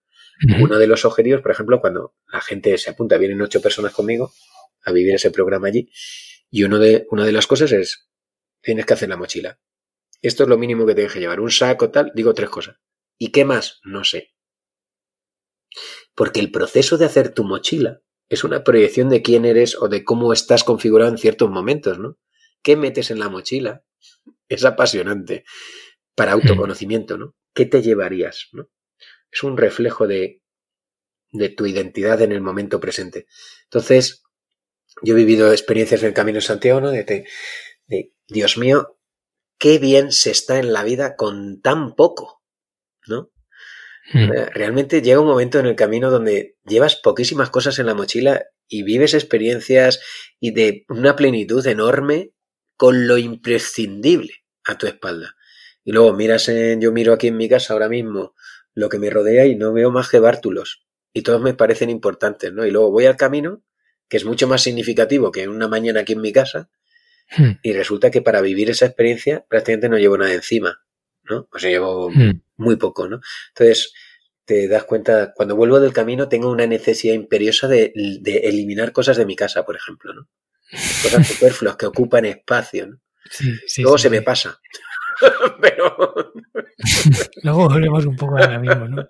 Uno 0.61 0.79
de 0.79 0.87
los 0.87 1.05
objetivos, 1.05 1.41
por 1.41 1.51
ejemplo, 1.51 1.81
cuando 1.81 2.15
la 2.31 2.41
gente 2.41 2.77
se 2.79 2.91
apunta, 2.91 3.17
vienen 3.17 3.41
ocho 3.41 3.61
personas 3.61 3.93
conmigo 3.93 4.33
a 4.85 4.93
vivir 4.93 5.15
ese 5.15 5.31
programa 5.31 5.69
allí, 5.69 5.91
y 6.51 6.63
uno 6.63 6.79
de, 6.79 7.07
una 7.11 7.25
de 7.25 7.33
las 7.33 7.47
cosas 7.47 7.73
es, 7.73 8.09
tienes 8.61 8.87
que 8.87 8.95
hacer 8.95 9.09
la 9.09 9.17
mochila. 9.17 9.59
Esto 10.23 10.43
es 10.45 10.49
lo 10.49 10.59
mínimo 10.59 10.87
que 10.87 10.95
tienes 10.95 11.13
que 11.13 11.21
llevar, 11.21 11.41
un 11.41 11.51
saco 11.51 11.91
tal, 11.91 12.13
digo 12.15 12.35
tres 12.35 12.51
cosas. 12.51 12.77
¿Y 13.19 13.33
qué 13.33 13.45
más? 13.45 13.81
No 13.85 14.05
sé. 14.05 14.35
Porque 16.19 16.41
el 16.41 16.51
proceso 16.51 16.99
de 16.99 17.05
hacer 17.05 17.33
tu 17.33 17.45
mochila 17.45 18.03
es 18.29 18.43
una 18.43 18.65
proyección 18.65 19.09
de 19.09 19.23
quién 19.23 19.45
eres 19.45 19.81
o 19.81 19.89
de 19.89 20.03
cómo 20.03 20.33
estás 20.33 20.65
configurado 20.65 21.13
en 21.13 21.17
ciertos 21.17 21.49
momentos, 21.49 22.01
¿no? 22.01 22.19
¿Qué 22.61 22.75
metes 22.75 23.13
en 23.13 23.21
la 23.21 23.29
mochila? 23.29 23.85
Es 24.49 24.65
apasionante 24.65 25.45
para 26.17 26.35
hmm. 26.35 26.41
autoconocimiento, 26.41 27.19
¿no? 27.19 27.37
¿Qué 27.55 27.67
te 27.67 27.83
llevarías? 27.83 28.49
¿no? 28.51 28.69
Es 29.31 29.45
un 29.45 29.57
reflejo 29.57 30.09
de, 30.09 30.43
de 31.31 31.51
tu 31.51 31.67
identidad 31.67 32.21
en 32.21 32.33
el 32.33 32.41
momento 32.41 32.81
presente. 32.81 33.29
Entonces, 33.67 34.25
yo 35.05 35.15
he 35.15 35.17
vivido 35.17 35.53
experiencias 35.53 36.03
en 36.03 36.09
el 36.09 36.15
Camino 36.15 36.39
de 36.39 36.43
Santiago, 36.43 36.81
¿no? 36.81 36.91
De, 36.91 37.05
de, 37.87 38.13
Dios 38.27 38.59
mío, 38.59 38.99
qué 39.57 39.79
bien 39.79 40.11
se 40.11 40.33
está 40.33 40.59
en 40.59 40.73
la 40.73 40.83
vida 40.83 41.15
con 41.15 41.61
tan 41.61 41.95
poco, 41.95 42.43
¿no? 43.07 43.31
Hmm. 44.13 44.33
Eh, 44.33 44.47
realmente 44.55 45.03
llega 45.03 45.21
un 45.21 45.27
momento 45.27 45.59
en 45.59 45.67
el 45.67 45.77
camino 45.77 46.11
donde 46.11 46.57
llevas 46.67 46.97
poquísimas 46.97 47.51
cosas 47.51 47.79
en 47.79 47.87
la 47.87 47.95
mochila 47.95 48.47
y 48.67 48.83
vives 48.83 49.15
experiencias 49.15 50.01
y 50.41 50.53
de 50.53 50.85
una 50.89 51.17
plenitud 51.17 51.67
enorme 51.67 52.33
con 52.77 53.07
lo 53.07 53.19
imprescindible 53.19 54.33
a 54.65 54.79
tu 54.79 54.87
espalda. 54.87 55.35
Y 55.85 55.93
luego 55.93 56.13
miras 56.13 56.49
en, 56.49 56.81
yo 56.81 56.93
miro 56.93 57.13
aquí 57.13 57.29
en 57.29 57.37
mi 57.37 57.49
casa 57.49 57.73
ahora 57.73 57.89
mismo 57.89 58.35
lo 58.75 58.89
que 58.89 58.99
me 58.99 59.11
rodea 59.11 59.47
y 59.47 59.57
no 59.57 59.73
veo 59.73 59.91
más 59.91 60.09
que 60.09 60.21
bártulos. 60.21 60.87
Y 61.13 61.23
todos 61.23 61.41
me 61.41 61.55
parecen 61.55 61.91
importantes, 61.91 62.53
¿no? 62.53 62.65
Y 62.65 62.71
luego 62.71 62.91
voy 62.91 63.07
al 63.07 63.17
camino, 63.17 63.65
que 64.09 64.19
es 64.19 64.25
mucho 64.25 64.47
más 64.47 64.63
significativo 64.63 65.33
que 65.33 65.49
una 65.49 65.67
mañana 65.67 66.01
aquí 66.01 66.13
en 66.13 66.21
mi 66.21 66.33
casa, 66.33 66.71
hmm. 67.37 67.53
y 67.63 67.73
resulta 67.73 68.11
que 68.11 68.23
para 68.23 68.41
vivir 68.41 68.71
esa 68.71 68.87
experiencia 68.87 69.45
prácticamente 69.49 69.89
no 69.89 69.99
llevo 69.99 70.17
nada 70.17 70.33
encima, 70.33 70.83
¿no? 71.25 71.49
O 71.51 71.59
sea, 71.59 71.71
llevo 71.71 72.11
hmm. 72.11 72.43
Muy 72.59 72.77
poco, 72.77 73.09
¿no? 73.09 73.21
Entonces, 73.49 73.93
te 74.45 74.69
das 74.69 74.85
cuenta, 74.85 75.33
cuando 75.35 75.57
vuelvo 75.57 75.81
del 75.81 75.93
camino 75.93 76.29
tengo 76.29 76.51
una 76.51 76.67
necesidad 76.67 77.15
imperiosa 77.15 77.69
de, 77.69 77.93
eliminar 77.95 78.93
cosas 78.93 79.17
de 79.17 79.27
mi 79.27 79.37
casa, 79.37 79.65
por 79.65 79.77
ejemplo, 79.77 80.13
¿no? 80.15 80.29
Cosas 81.03 81.27
superfluas 81.27 81.77
que 81.77 81.87
ocupan 81.87 82.25
espacio, 82.25 82.87
¿no? 82.87 82.97
Luego 83.79 83.99
se 83.99 84.11
me 84.11 84.23
pasa. 84.23 84.59
pero. 85.61 86.33
Luego 87.43 87.69
volvemos 87.69 88.07
un 88.07 88.17
poco 88.17 88.39
ahora 88.39 88.59
mismo, 88.59 88.89
¿no? 88.89 89.07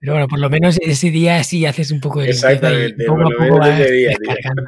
Pero, 0.00 0.12
bueno, 0.12 0.28
por 0.28 0.38
lo 0.38 0.50
menos 0.50 0.78
ese 0.80 1.10
día 1.10 1.42
sí 1.44 1.66
haces 1.66 1.90
un 1.90 2.00
poco 2.00 2.20
de 2.20 2.32
limpieza 2.32 2.72
y 2.72 2.92
poco 3.06 3.22
a 3.22 3.30
poco 3.30 3.58
vas 3.58 3.78
descargando. 3.78 4.62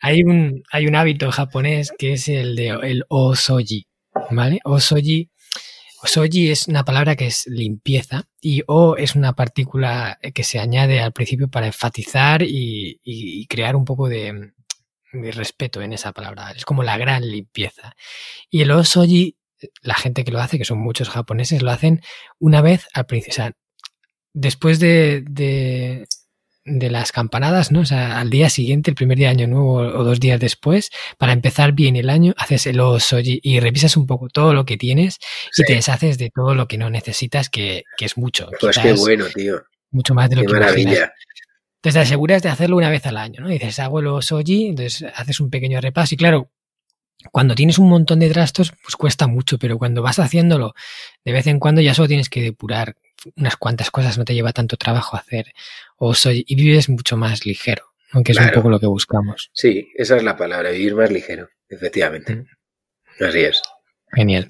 Hay 0.00 0.22
un, 0.22 0.62
hay 0.70 0.86
un 0.86 0.96
hábito 0.96 1.30
japonés 1.30 1.92
que 1.98 2.12
es 2.12 2.28
el 2.28 2.56
de 2.56 2.68
el 2.68 3.04
osoji, 3.08 3.86
¿vale? 4.30 4.60
Osoji. 4.64 5.30
Osoji 6.02 6.50
es 6.50 6.66
una 6.68 6.84
palabra 6.84 7.14
que 7.16 7.26
es 7.26 7.46
limpieza 7.46 8.24
y 8.40 8.62
O 8.66 8.96
es 8.96 9.14
una 9.14 9.34
partícula 9.34 10.18
que 10.34 10.44
se 10.44 10.58
añade 10.58 11.00
al 11.00 11.12
principio 11.12 11.48
para 11.48 11.66
enfatizar 11.66 12.42
y 12.42 13.46
crear 13.48 13.76
un 13.76 13.84
poco 13.84 14.08
de, 14.08 14.52
respeto 15.12 15.82
en 15.82 15.92
esa 15.92 16.12
palabra. 16.12 16.52
Es 16.52 16.64
como 16.64 16.82
la 16.82 16.96
gran 16.96 17.28
limpieza. 17.28 17.96
Y 18.50 18.62
el 18.62 18.70
osoji, 18.70 19.36
la 19.82 19.94
gente 19.94 20.24
que 20.24 20.32
lo 20.32 20.40
hace, 20.40 20.58
que 20.58 20.64
son 20.64 20.78
muchos 20.78 21.08
japoneses, 21.08 21.62
lo 21.62 21.70
hacen 21.70 22.00
una 22.38 22.62
vez 22.62 22.86
al 22.94 23.06
principio. 23.06 23.32
O 23.32 23.36
sea, 23.36 23.52
después 24.32 24.78
de, 24.80 25.24
de, 25.28 26.06
de, 26.64 26.90
las 26.90 27.12
campanadas, 27.12 27.72
¿no? 27.72 27.80
O 27.80 27.84
sea, 27.84 28.20
al 28.20 28.30
día 28.30 28.50
siguiente, 28.50 28.90
el 28.90 28.94
primer 28.94 29.18
día 29.18 29.28
de 29.28 29.42
año 29.42 29.46
nuevo 29.46 29.74
o 29.76 30.04
dos 30.04 30.20
días 30.20 30.40
después, 30.40 30.90
para 31.18 31.32
empezar 31.32 31.72
bien 31.72 31.96
el 31.96 32.10
año, 32.10 32.34
haces 32.36 32.66
el 32.66 32.80
osoji 32.80 33.40
y 33.42 33.60
revisas 33.60 33.96
un 33.96 34.06
poco 34.06 34.28
todo 34.28 34.54
lo 34.54 34.64
que 34.64 34.76
tienes 34.76 35.18
y 35.56 35.64
te 35.64 35.74
deshaces 35.74 36.18
de 36.18 36.30
todo 36.30 36.54
lo 36.54 36.68
que 36.68 36.78
no 36.78 36.90
necesitas, 36.90 37.48
que, 37.48 37.84
que 37.96 38.04
es 38.04 38.16
mucho. 38.16 38.48
Pues 38.60 38.78
qué 38.78 38.92
bueno, 38.92 39.26
tío. 39.34 39.62
Mucho 39.90 40.14
más 40.14 40.30
de 40.30 40.36
lo 40.36 40.42
qué 40.42 40.46
que 40.48 40.52
maravilla. 40.52 41.12
Entonces 41.76 41.94
te 41.94 42.00
aseguras 42.00 42.42
de 42.42 42.50
hacerlo 42.50 42.76
una 42.76 42.90
vez 42.90 43.06
al 43.06 43.16
año, 43.16 43.40
¿no? 43.40 43.48
Dices, 43.48 43.78
hago 43.78 44.02
los 44.02 44.26
soji, 44.26 44.68
entonces 44.68 45.10
haces 45.14 45.40
un 45.40 45.50
pequeño 45.50 45.80
repaso 45.80 46.14
y 46.14 46.18
claro, 46.18 46.50
cuando 47.32 47.54
tienes 47.54 47.78
un 47.78 47.88
montón 47.88 48.20
de 48.20 48.30
trastos, 48.30 48.72
pues 48.82 48.96
cuesta 48.96 49.26
mucho, 49.26 49.58
pero 49.58 49.78
cuando 49.78 50.02
vas 50.02 50.18
haciéndolo 50.18 50.74
de 51.24 51.32
vez 51.32 51.46
en 51.46 51.58
cuando 51.58 51.80
ya 51.80 51.94
solo 51.94 52.08
tienes 52.08 52.30
que 52.30 52.42
depurar 52.42 52.96
unas 53.36 53.56
cuantas 53.56 53.90
cosas, 53.90 54.16
no 54.16 54.24
te 54.24 54.34
lleva 54.34 54.52
tanto 54.52 54.76
trabajo 54.76 55.16
hacer 55.16 55.52
o 56.02 56.14
soy 56.14 56.44
y 56.48 56.54
vives 56.56 56.88
mucho 56.88 57.16
más 57.16 57.44
ligero, 57.44 57.84
aunque 58.12 58.32
es 58.32 58.38
un 58.38 58.50
poco 58.52 58.70
lo 58.70 58.80
que 58.80 58.86
buscamos. 58.86 59.50
Sí, 59.52 59.92
esa 59.94 60.16
es 60.16 60.22
la 60.22 60.36
palabra, 60.36 60.70
vivir 60.70 60.94
más 60.94 61.10
ligero, 61.10 61.48
efectivamente. 61.68 62.36
Mm. 62.36 62.46
Así 63.20 63.40
es. 63.40 63.62
Genial. 64.12 64.48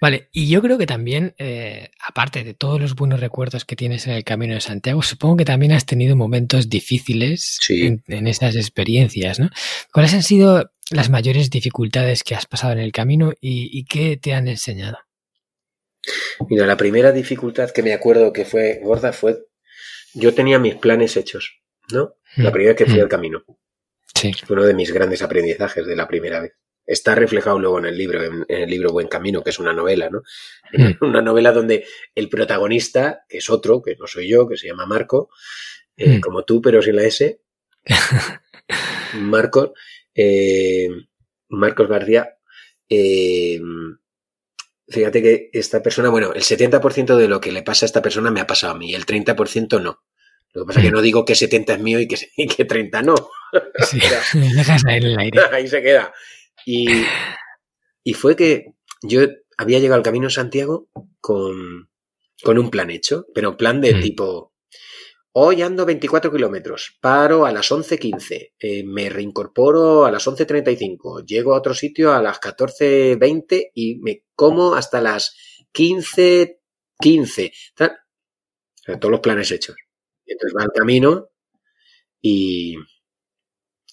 Vale, 0.00 0.28
y 0.32 0.48
yo 0.48 0.62
creo 0.62 0.78
que 0.78 0.86
también, 0.86 1.34
eh, 1.38 1.90
aparte 2.06 2.44
de 2.44 2.54
todos 2.54 2.80
los 2.80 2.94
buenos 2.94 3.18
recuerdos 3.18 3.64
que 3.64 3.74
tienes 3.74 4.06
en 4.06 4.12
el 4.12 4.22
Camino 4.22 4.54
de 4.54 4.60
Santiago, 4.60 5.02
supongo 5.02 5.38
que 5.38 5.44
también 5.44 5.72
has 5.72 5.86
tenido 5.86 6.14
momentos 6.14 6.70
difíciles 6.70 7.58
en, 7.68 8.26
esas 8.28 8.54
experiencias, 8.54 9.40
¿no? 9.40 9.50
¿Cuáles 9.92 10.14
han 10.14 10.22
sido 10.22 10.70
las 10.92 11.10
mayores 11.10 11.50
dificultades 11.50 12.22
que 12.22 12.36
has 12.36 12.46
pasado 12.46 12.72
en 12.74 12.78
el 12.78 12.92
camino 12.92 13.32
y, 13.40 13.84
qué 13.86 14.16
te 14.16 14.34
han 14.34 14.46
enseñado? 14.46 14.98
Mira, 16.48 16.64
la 16.66 16.76
primera 16.76 17.10
dificultad 17.10 17.70
que 17.70 17.82
me 17.82 17.92
acuerdo 17.92 18.32
que 18.32 18.44
fue 18.44 18.80
gorda 18.82 19.12
fue, 19.12 19.49
yo 20.14 20.34
tenía 20.34 20.58
mis 20.58 20.76
planes 20.76 21.16
hechos, 21.16 21.60
¿no? 21.92 22.16
La 22.36 22.50
mm, 22.50 22.52
primera 22.52 22.70
vez 22.72 22.78
que 22.78 22.86
fui 22.86 22.98
mm. 22.98 23.02
al 23.02 23.08
camino. 23.08 23.44
Sí. 24.14 24.32
Fue 24.46 24.56
uno 24.56 24.66
de 24.66 24.74
mis 24.74 24.92
grandes 24.92 25.22
aprendizajes 25.22 25.86
de 25.86 25.96
la 25.96 26.08
primera 26.08 26.40
vez 26.40 26.52
está 26.90 27.14
reflejado 27.14 27.58
luego 27.60 27.78
en 27.78 27.86
el 27.86 27.96
libro, 27.96 28.22
en, 28.22 28.44
el 28.48 28.68
libro 28.68 28.90
Buen 28.90 29.06
Camino, 29.06 29.44
que 29.44 29.50
es 29.50 29.60
una 29.60 29.72
novela, 29.72 30.10
¿no? 30.10 30.22
Hmm. 30.72 30.92
Una 31.04 31.22
novela 31.22 31.52
donde 31.52 31.84
el 32.14 32.28
protagonista, 32.28 33.24
que 33.28 33.38
es 33.38 33.48
otro, 33.48 33.80
que 33.80 33.96
no 33.96 34.08
soy 34.08 34.28
yo, 34.28 34.48
que 34.48 34.56
se 34.56 34.66
llama 34.66 34.86
Marco, 34.86 35.30
eh, 35.96 36.20
como 36.20 36.44
tú, 36.44 36.60
pero 36.60 36.82
sin 36.82 36.96
la 36.96 37.04
S, 37.04 37.40
Marcos, 39.14 39.70
eh, 40.14 40.88
Marcos 41.48 41.88
García, 41.88 42.36
eh, 42.88 43.60
fíjate 44.90 45.22
que 45.22 45.50
esta 45.52 45.82
persona, 45.82 46.10
bueno, 46.10 46.32
el 46.34 46.42
70% 46.42 47.16
de 47.16 47.28
lo 47.28 47.40
que 47.40 47.52
le 47.52 47.62
pasa 47.62 47.84
a 47.84 47.88
esta 47.88 48.02
persona 48.02 48.30
me 48.30 48.40
ha 48.40 48.46
pasado 48.46 48.74
a 48.74 48.78
mí, 48.78 48.94
el 48.94 49.06
30% 49.06 49.80
no. 49.80 50.02
Lo 50.52 50.62
que 50.62 50.66
pasa 50.66 50.80
es 50.80 50.86
que 50.86 50.92
no 50.92 51.00
digo 51.00 51.24
que 51.24 51.34
70 51.34 51.74
es 51.74 51.80
mío 51.80 52.00
y 52.00 52.08
que, 52.08 52.16
y 52.36 52.46
que 52.46 52.64
30 52.64 53.02
no. 53.02 53.14
Sí, 53.78 53.98
dejas 54.54 54.84
ahí 54.86 54.98
en 54.98 55.04
el 55.04 55.18
aire. 55.18 55.40
Ahí 55.52 55.68
se 55.68 55.82
queda. 55.82 56.12
Y, 56.64 57.04
fue 58.14 58.36
que 58.36 58.74
yo 59.02 59.22
había 59.56 59.78
llegado 59.78 59.96
al 59.96 60.04
Camino 60.04 60.30
Santiago 60.30 60.88
con, 61.20 61.88
un 62.44 62.70
plan 62.70 62.90
hecho, 62.90 63.26
pero 63.34 63.56
plan 63.56 63.80
de 63.80 63.94
mm. 63.94 64.00
tipo, 64.00 64.49
hoy 65.32 65.62
ando 65.62 65.86
24 65.86 66.32
kilómetros, 66.32 66.98
paro 67.00 67.46
a 67.46 67.52
las 67.52 67.70
11.15, 67.70 68.52
eh, 68.58 68.84
me 68.84 69.08
reincorporo 69.08 70.04
a 70.04 70.10
las 70.10 70.26
11.35, 70.26 71.24
llego 71.24 71.54
a 71.54 71.58
otro 71.58 71.74
sitio 71.74 72.12
a 72.12 72.22
las 72.22 72.40
14.20 72.40 73.70
y 73.74 73.96
me 73.96 74.24
como 74.34 74.74
hasta 74.74 75.00
las 75.00 75.36
15.15. 75.74 76.60
15, 77.00 77.52
todos 79.00 79.10
los 79.10 79.20
planes 79.20 79.50
hechos. 79.50 79.76
entonces 80.26 80.54
va 80.56 80.64
al 80.64 80.72
camino 80.72 81.30
y, 82.20 82.76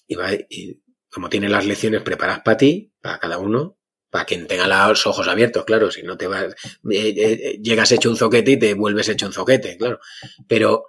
y, 0.06 0.14
va, 0.14 0.32
y 0.34 0.80
como 1.10 1.28
tiene 1.28 1.48
las 1.48 1.66
lecciones 1.66 2.02
preparadas 2.02 2.42
para 2.42 2.58
ti, 2.58 2.92
para 3.00 3.18
cada 3.18 3.38
uno, 3.38 3.78
para 4.10 4.24
quien 4.24 4.46
tenga 4.46 4.66
los 4.88 5.06
ojos 5.06 5.26
abiertos, 5.26 5.64
claro, 5.64 5.90
si 5.90 6.02
no 6.02 6.16
te 6.16 6.26
vas, 6.26 6.54
eh, 6.90 7.14
eh, 7.16 7.58
llegas 7.62 7.92
hecho 7.92 8.10
un 8.10 8.16
zoquete 8.16 8.52
y 8.52 8.58
te 8.58 8.74
vuelves 8.74 9.08
hecho 9.08 9.26
un 9.26 9.32
zoquete, 9.32 9.76
claro. 9.76 10.00
Pero, 10.46 10.86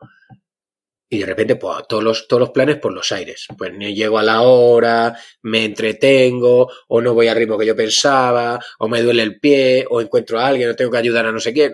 y 1.10 1.18
de 1.18 1.26
repente, 1.26 1.56
pues 1.56 1.88
todos 1.88 2.04
los, 2.04 2.28
todos 2.28 2.40
los 2.40 2.50
planes 2.52 2.78
por 2.78 2.94
los 2.94 3.12
aires. 3.12 3.48
Pues 3.58 3.74
no 3.74 3.90
llego 3.90 4.20
a 4.20 4.24
la 4.24 4.42
hora, 4.42 5.18
me 5.42 5.66
entretengo, 5.66 6.72
o 6.88 7.02
no 7.02 7.16
voy 7.16 7.28
al 7.28 7.38
ritmo 7.38 7.58
que 7.58 7.66
yo 7.66 7.76
pensaba, 7.76 8.60
o 8.78 8.88
me 8.88 9.02
duele 9.02 9.24
el 9.24 9.40
pie, 9.40 9.86
o 9.90 10.02
encuentro 10.02 10.40
a 10.40 10.48
alguien, 10.48 10.70
o 10.70 10.76
tengo 10.76 10.92
que 10.92 10.98
ayudar 10.98 11.26
a 11.26 11.32
no 11.32 11.40
sé 11.40 11.52
quién. 11.52 11.74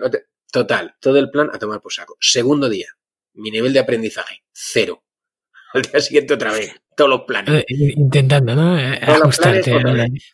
Total, 0.50 0.94
todo 1.00 1.18
el 1.18 1.30
plan 1.30 1.50
a 1.52 1.58
tomar 1.58 1.80
por 1.80 1.92
saco. 1.92 2.16
Segundo 2.18 2.68
día, 2.68 2.88
mi 3.34 3.50
nivel 3.50 3.74
de 3.74 3.80
aprendizaje, 3.80 4.42
cero. 4.52 5.04
Al 5.74 5.82
día 5.82 6.00
siguiente 6.00 6.34
otra 6.34 6.52
vez 6.52 6.74
todos 6.96 7.10
los 7.10 7.20
planes. 7.22 7.64
Eh, 7.68 7.92
intentando, 7.96 8.56
¿no? 8.56 8.78
Eh, 8.78 8.98
ajustarte 9.02 9.70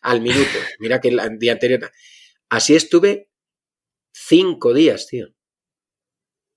al 0.01 0.21
minuto. 0.21 0.59
Mira 0.79 1.01
que 1.01 1.09
el 1.09 1.39
día 1.39 1.53
anterior. 1.53 1.91
Así 2.49 2.75
estuve 2.75 3.29
cinco 4.13 4.73
días, 4.73 5.09
tío. 5.09 5.29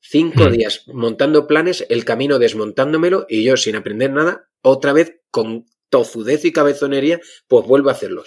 Cinco 0.07 0.45
hmm. 0.45 0.51
días 0.51 0.83
montando 0.87 1.47
planes, 1.47 1.85
el 1.89 2.05
camino 2.05 2.37
desmontándomelo 2.39 3.25
y 3.27 3.43
yo 3.43 3.57
sin 3.57 3.75
aprender 3.75 4.11
nada, 4.11 4.49
otra 4.61 4.93
vez 4.93 5.19
con 5.31 5.65
tozudez 5.89 6.45
y 6.45 6.51
cabezonería, 6.51 7.19
pues 7.47 7.65
vuelvo 7.65 7.89
a 7.89 7.93
hacerlo. 7.93 8.23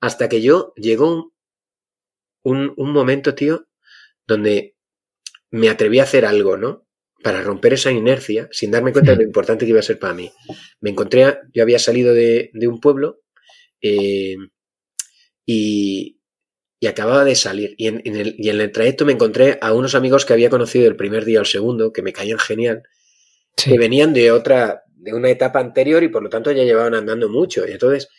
Hasta 0.00 0.28
que 0.28 0.42
yo 0.42 0.72
llegó 0.76 1.32
un, 2.42 2.74
un 2.76 2.92
momento, 2.92 3.34
tío, 3.34 3.68
donde 4.26 4.76
me 5.50 5.68
atreví 5.68 6.00
a 6.00 6.04
hacer 6.04 6.24
algo, 6.24 6.56
¿no? 6.56 6.84
para 7.24 7.40
romper 7.40 7.72
esa 7.72 7.90
inercia, 7.90 8.48
sin 8.52 8.70
darme 8.70 8.92
cuenta 8.92 9.12
de 9.12 9.16
lo 9.16 9.22
importante 9.22 9.64
que 9.64 9.70
iba 9.70 9.80
a 9.80 9.82
ser 9.82 9.98
para 9.98 10.12
mí. 10.12 10.30
Me 10.80 10.90
encontré, 10.90 11.38
yo 11.54 11.62
había 11.62 11.78
salido 11.78 12.12
de, 12.12 12.50
un 12.68 12.80
pueblo 12.80 13.22
eh, 13.80 14.36
y, 15.46 16.20
y 16.84 16.86
acababa 16.86 17.24
de 17.24 17.34
salir. 17.34 17.74
Y 17.78 17.86
en, 17.86 18.02
el, 18.04 18.34
y 18.36 18.50
en, 18.50 18.60
el, 18.60 18.70
trayecto 18.70 19.06
me 19.06 19.14
encontré 19.14 19.58
a 19.62 19.72
unos 19.72 19.94
amigos 19.94 20.26
que 20.26 20.34
había 20.34 20.50
conocido 20.50 20.86
el 20.86 20.96
primer 20.96 21.24
día 21.24 21.38
o 21.38 21.40
el 21.40 21.46
segundo, 21.46 21.94
que 21.94 22.02
me 22.02 22.12
caían 22.12 22.38
genial, 22.38 22.82
que 23.56 23.78
venían 23.78 24.12
de 24.12 24.30
otra, 24.30 24.82
de 24.88 25.14
una 25.14 25.30
etapa 25.30 25.60
anterior 25.60 26.02
y 26.02 26.08
por 26.08 26.22
lo 26.22 26.28
tanto 26.28 26.52
ya 26.52 26.62
llevaban 26.62 26.94
andando 26.94 27.30
mucho. 27.30 27.66
Y 27.66 27.72
entonces 27.72 28.10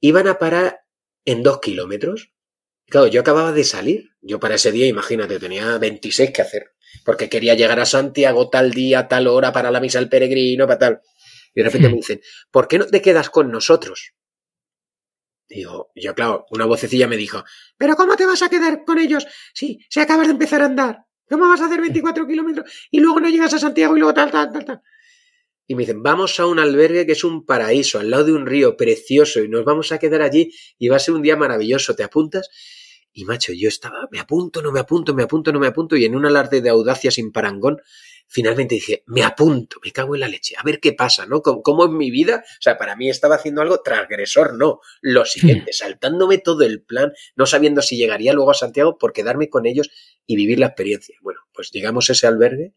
iban 0.00 0.26
a 0.26 0.36
parar 0.36 0.80
en 1.26 1.44
dos 1.44 1.60
kilómetros. 1.60 2.32
Claro, 2.86 3.06
yo 3.06 3.20
acababa 3.20 3.52
de 3.52 3.62
salir. 3.62 4.10
Yo 4.20 4.40
para 4.40 4.56
ese 4.56 4.72
día, 4.72 4.88
imagínate, 4.88 5.38
tenía 5.38 5.78
26 5.78 6.32
que 6.32 6.42
hacer. 6.42 6.72
Porque 7.04 7.28
quería 7.28 7.54
llegar 7.54 7.78
a 7.78 7.86
Santiago 7.86 8.50
tal 8.50 8.72
día, 8.72 9.06
tal 9.06 9.28
hora, 9.28 9.52
para 9.52 9.70
la 9.70 9.78
misa 9.78 10.00
del 10.00 10.08
peregrino, 10.08 10.66
para 10.66 10.78
tal. 10.80 11.00
Y 11.54 11.60
de 11.60 11.64
repente 11.66 11.86
hmm. 11.86 11.92
me 11.92 11.96
dicen, 11.98 12.20
¿por 12.50 12.66
qué 12.66 12.80
no 12.80 12.86
te 12.88 13.00
quedas 13.00 13.30
con 13.30 13.52
nosotros? 13.52 14.12
Digo, 15.48 15.90
yo 15.94 16.14
claro, 16.14 16.46
una 16.50 16.66
vocecilla 16.66 17.08
me 17.08 17.16
dijo, 17.16 17.42
¿pero 17.76 17.96
cómo 17.96 18.16
te 18.16 18.26
vas 18.26 18.42
a 18.42 18.50
quedar 18.50 18.84
con 18.84 18.98
ellos? 18.98 19.26
Sí, 19.54 19.78
si 19.88 20.00
acabas 20.00 20.26
de 20.26 20.32
empezar 20.32 20.62
a 20.62 20.66
andar. 20.66 21.04
¿Cómo 21.28 21.48
vas 21.48 21.60
a 21.60 21.66
hacer 21.66 21.80
24 21.80 22.26
kilómetros 22.26 22.88
y 22.90 23.00
luego 23.00 23.20
no 23.20 23.28
llegas 23.28 23.52
a 23.54 23.58
Santiago 23.58 23.96
y 23.96 24.00
luego 24.00 24.14
tal, 24.14 24.30
tal, 24.30 24.50
tal, 24.52 24.64
tal? 24.64 24.82
Y 25.66 25.74
me 25.74 25.82
dicen, 25.82 26.02
vamos 26.02 26.40
a 26.40 26.46
un 26.46 26.58
albergue 26.58 27.04
que 27.04 27.12
es 27.12 27.24
un 27.24 27.44
paraíso, 27.44 27.98
al 27.98 28.10
lado 28.10 28.24
de 28.24 28.32
un 28.32 28.46
río 28.46 28.76
precioso 28.76 29.40
y 29.40 29.48
nos 29.48 29.64
vamos 29.64 29.92
a 29.92 29.98
quedar 29.98 30.22
allí 30.22 30.50
y 30.78 30.88
va 30.88 30.96
a 30.96 31.00
ser 31.00 31.14
un 31.14 31.20
día 31.20 31.36
maravilloso. 31.36 31.94
¿Te 31.94 32.02
apuntas? 32.02 32.48
Y 33.12 33.24
macho, 33.24 33.52
yo 33.52 33.68
estaba, 33.68 34.08
me 34.10 34.20
apunto, 34.20 34.62
no 34.62 34.72
me 34.72 34.80
apunto, 34.80 35.14
me 35.14 35.24
apunto, 35.24 35.52
no 35.52 35.60
me 35.60 35.66
apunto 35.66 35.96
y 35.96 36.06
en 36.06 36.16
un 36.16 36.24
alarde 36.24 36.62
de 36.62 36.70
audacia 36.70 37.10
sin 37.10 37.32
parangón 37.32 37.78
finalmente 38.28 38.74
dije, 38.74 39.02
me 39.06 39.24
apunto, 39.24 39.80
me 39.82 39.90
cago 39.90 40.14
en 40.14 40.20
la 40.20 40.28
leche, 40.28 40.54
a 40.56 40.62
ver 40.62 40.80
qué 40.80 40.92
pasa, 40.92 41.26
¿no? 41.26 41.40
¿Cómo, 41.40 41.86
es 41.86 41.90
mi 41.90 42.10
vida? 42.10 42.44
O 42.46 42.62
sea, 42.62 42.76
para 42.76 42.94
mí 42.94 43.08
estaba 43.08 43.36
haciendo 43.36 43.62
algo 43.62 43.80
transgresor, 43.80 44.54
no. 44.54 44.80
Lo 45.00 45.24
siguiente, 45.24 45.72
saltándome 45.72 46.38
todo 46.38 46.62
el 46.62 46.82
plan, 46.82 47.12
no 47.36 47.46
sabiendo 47.46 47.80
si 47.80 47.96
llegaría 47.96 48.34
luego 48.34 48.50
a 48.50 48.54
Santiago 48.54 48.98
por 48.98 49.14
quedarme 49.14 49.48
con 49.48 49.66
ellos 49.66 49.90
y 50.26 50.36
vivir 50.36 50.58
la 50.58 50.66
experiencia. 50.66 51.16
Bueno, 51.22 51.40
pues 51.52 51.70
llegamos 51.72 52.10
a 52.10 52.12
ese 52.12 52.26
albergue, 52.26 52.74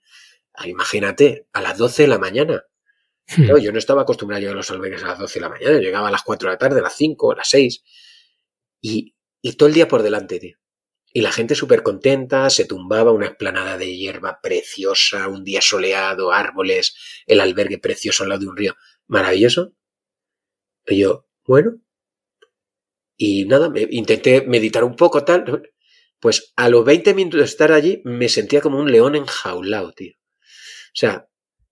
imagínate, 0.65 1.47
a 1.51 1.61
las 1.61 1.77
12 1.77 2.03
de 2.03 2.07
la 2.07 2.17
mañana. 2.17 2.63
Hmm. 3.35 3.57
yo 3.61 3.71
no 3.71 3.77
estaba 3.77 4.01
acostumbrado 4.01 4.37
a 4.37 4.41
llegar 4.41 4.55
a 4.55 4.57
los 4.57 4.71
albergues 4.71 5.03
a 5.03 5.07
las 5.07 5.19
12 5.19 5.33
de 5.35 5.41
la 5.41 5.49
mañana, 5.49 5.77
llegaba 5.79 6.07
a 6.07 6.11
las 6.11 6.23
4 6.23 6.49
de 6.49 6.53
la 6.53 6.57
tarde, 6.57 6.79
a 6.79 6.83
las 6.83 6.95
5, 6.95 7.31
a 7.33 7.35
las 7.35 7.49
6. 7.49 7.83
Y, 8.81 9.15
y 9.41 9.53
todo 9.53 9.67
el 9.67 9.75
día 9.75 9.87
por 9.87 10.01
delante, 10.01 10.39
tío. 10.39 10.60
Y 11.13 11.21
la 11.21 11.31
gente 11.31 11.55
súper 11.55 11.83
contenta, 11.83 12.49
se 12.49 12.65
tumbaba 12.65 13.11
una 13.11 13.27
esplanada 13.27 13.77
de 13.77 13.95
hierba 13.95 14.39
preciosa, 14.41 15.27
un 15.27 15.43
día 15.43 15.61
soleado, 15.61 16.31
árboles, 16.31 16.95
el 17.25 17.41
albergue 17.41 17.79
precioso 17.79 18.23
al 18.23 18.29
lado 18.29 18.41
de 18.41 18.47
un 18.47 18.57
río. 18.57 18.75
Maravilloso. 19.07 19.73
Y 20.87 20.99
yo, 20.99 21.27
bueno. 21.45 21.81
Y 23.17 23.45
nada, 23.45 23.69
me, 23.69 23.87
intenté 23.91 24.41
meditar 24.41 24.83
un 24.83 24.95
poco, 24.95 25.23
tal. 25.25 25.69
Pues 26.19 26.53
a 26.55 26.69
los 26.69 26.85
20 26.85 27.13
minutos 27.13 27.39
de 27.39 27.45
estar 27.45 27.71
allí 27.71 28.01
me 28.05 28.29
sentía 28.29 28.61
como 28.61 28.79
un 28.79 28.91
león 28.91 29.15
enjaulado, 29.15 29.91
tío. 29.91 30.13
O 30.13 30.95
sea, 30.95 31.27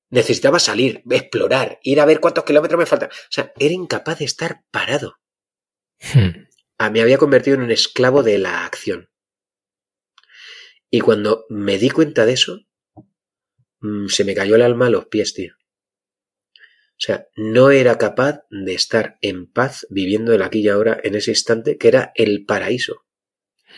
necesitaba 0.10 0.60
salir, 0.60 1.04
explorar, 1.10 1.80
ir 1.84 2.00
a 2.00 2.06
ver 2.06 2.20
cuántos 2.20 2.44
kilómetros 2.44 2.80
me 2.80 2.86
faltan. 2.86 3.10
O 3.10 3.32
sea, 3.32 3.54
era 3.58 3.74
incapaz 3.74 4.20
de 4.20 4.26
estar 4.26 4.64
parado. 4.72 5.20
Hmm. 6.14 6.48
Ah, 6.78 6.90
me 6.90 7.02
había 7.02 7.18
convertido 7.18 7.56
en 7.56 7.64
un 7.64 7.72
esclavo 7.72 8.24
de 8.24 8.38
la 8.38 8.66
acción. 8.66 9.09
Y 10.90 11.02
cuando 11.02 11.46
me 11.50 11.78
di 11.78 11.90
cuenta 11.90 12.26
de 12.26 12.34
eso, 12.34 12.62
mm, 13.82 14.08
se 14.08 14.24
me 14.24 14.34
cayó 14.34 14.56
el 14.56 14.64
alma 14.64 14.88
a 14.88 14.90
los 14.90 15.08
pies, 15.08 15.34
tío. 15.34 15.54
O 17.00 17.02
sea, 17.02 17.28
no 17.38 17.72
era 17.72 17.98
capaz 17.98 18.42
de 18.50 18.74
estar 18.74 19.18
en 19.22 19.50
paz 19.50 19.88
viviendo 19.90 20.34
el 20.34 20.42
aquí 20.42 20.60
y 20.60 20.68
ahora 20.68 21.00
en 21.02 21.16
ese 21.16 21.32
instante 21.32 21.78
que 21.78 21.88
era 21.88 22.12
el 22.14 22.46
paraíso. 22.46 23.06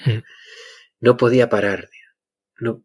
Hmm. 0.06 0.21
No 1.00 1.17
podía 1.17 1.47
parar. 1.47 1.89
No. 2.60 2.84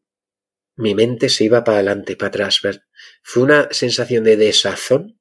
Mi 0.74 0.94
mente 0.94 1.30
se 1.30 1.44
iba 1.44 1.64
para 1.64 1.78
adelante, 1.78 2.16
para 2.16 2.28
atrás. 2.28 2.60
Fue 3.22 3.42
una 3.44 3.68
sensación 3.70 4.24
de 4.24 4.36
desazón 4.36 5.18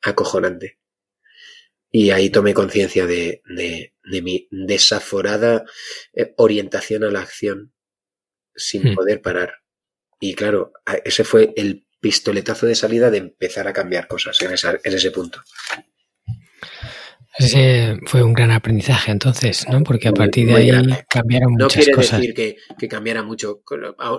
acojonante. 0.00 0.78
Y 1.90 2.10
ahí 2.10 2.30
tomé 2.30 2.54
conciencia 2.54 3.06
de, 3.06 3.42
de, 3.46 3.94
de, 4.04 4.22
mi 4.22 4.46
desaforada 4.52 5.64
eh, 6.12 6.34
orientación 6.36 7.02
a 7.02 7.10
la 7.10 7.22
acción 7.22 7.72
sin 8.54 8.90
hmm. 8.90 8.94
poder 8.94 9.22
parar. 9.22 9.54
Y 10.20 10.34
claro, 10.34 10.72
ese 11.04 11.24
fue 11.24 11.52
el 11.56 11.86
pistoletazo 12.00 12.66
de 12.66 12.74
salida 12.74 13.10
de 13.10 13.18
empezar 13.18 13.68
a 13.68 13.72
cambiar 13.72 14.06
cosas 14.06 14.40
en, 14.42 14.50
en 14.50 14.94
ese 14.94 15.10
punto. 15.10 15.42
Ese 17.38 17.98
fue 18.06 18.22
un 18.22 18.34
gran 18.34 18.50
aprendizaje 18.50 19.12
entonces, 19.12 19.66
¿no? 19.68 19.82
Porque 19.82 20.08
a 20.08 20.12
partir 20.12 20.48
de 20.48 20.54
ahí 20.54 20.70
cambiaron 21.08 21.52
muchas 21.52 21.88
cosas. 21.88 22.12
No 22.12 22.18
quiere 22.18 22.20
decir 22.20 22.34
que, 22.34 22.56
que, 22.78 22.88
cambiara 22.88 23.22
mucho. 23.22 23.62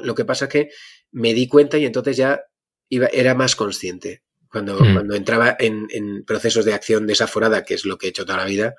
Lo 0.02 0.15
que 0.15 0.26
pasa 0.26 0.46
es 0.46 0.52
que 0.52 0.70
me 1.12 1.34
di 1.34 1.48
cuenta 1.48 1.78
y 1.78 1.86
entonces 1.86 2.17
ya 2.17 2.41
iba, 2.89 3.08
era 3.08 3.36
más 3.36 3.56
consciente. 3.56 4.24
Cuando, 4.50 4.80
hmm. 4.80 4.94
cuando 4.94 5.15
entraba 5.15 5.56
en, 5.60 5.88
en, 5.91 6.26
procesos 6.26 6.65
de 6.65 6.74
acción 6.74 7.06
desaforada, 7.06 7.63
que 7.63 7.74
es 7.74 7.86
lo 7.86 7.98
que 7.98 8.08
he 8.08 8.10
hecho 8.10 8.26
toda 8.26 8.39
la 8.39 8.46
vida, 8.46 8.76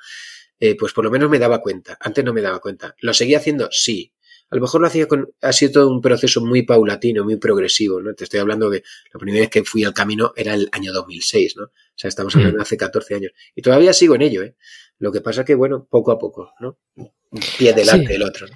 eh, 0.59 0.77
pues 0.77 0.93
por 0.93 1.05
lo 1.05 1.11
menos 1.11 1.31
me 1.31 1.39
daba 1.39 1.61
cuenta. 1.61 1.97
Antes 2.01 2.25
no 2.25 2.33
me 2.33 2.43
daba 2.43 2.61
cuenta. 2.61 2.95
¿Lo 3.01 3.15
seguía 3.15 3.39
haciendo? 3.39 3.69
Sí. 3.71 4.13
A 4.53 4.55
lo 4.57 4.61
mejor 4.61 4.83
lo 4.83 4.87
hacía 4.87 5.09
con, 5.09 5.33
ha 5.41 5.51
sido 5.51 5.73
todo 5.73 5.91
un 5.91 6.03
proceso 6.03 6.43
muy 6.43 6.61
paulatino, 6.61 7.25
muy 7.25 7.37
progresivo, 7.37 8.03
¿no? 8.03 8.13
Te 8.13 8.25
estoy 8.25 8.39
hablando 8.39 8.69
de 8.69 8.83
la 9.11 9.19
primera 9.19 9.41
vez 9.41 9.49
que 9.49 9.65
fui 9.65 9.83
al 9.83 9.95
camino 9.95 10.35
era 10.37 10.53
el 10.53 10.69
año 10.73 10.93
2006, 10.93 11.57
¿no? 11.57 11.65
O 11.65 11.71
sea, 11.97 12.09
estamos 12.09 12.37
hablando 12.37 12.57
mm. 12.57 12.59
de 12.59 12.63
hace 12.63 12.77
14 12.77 13.15
años. 13.15 13.33
Y 13.55 13.63
todavía 13.63 13.95
sigo 13.95 14.15
en 14.15 14.21
ello, 14.21 14.43
¿eh? 14.43 14.55
Lo 14.99 15.11
que 15.11 15.23
pasa 15.23 15.43
que, 15.43 15.55
bueno, 15.55 15.89
poco 15.89 16.13
a 16.13 16.19
poco, 16.19 16.53
¿no? 16.61 16.79
Un 16.97 17.11
pie 17.57 17.73
delante 17.73 18.13
del 18.13 18.25
otro. 18.25 18.47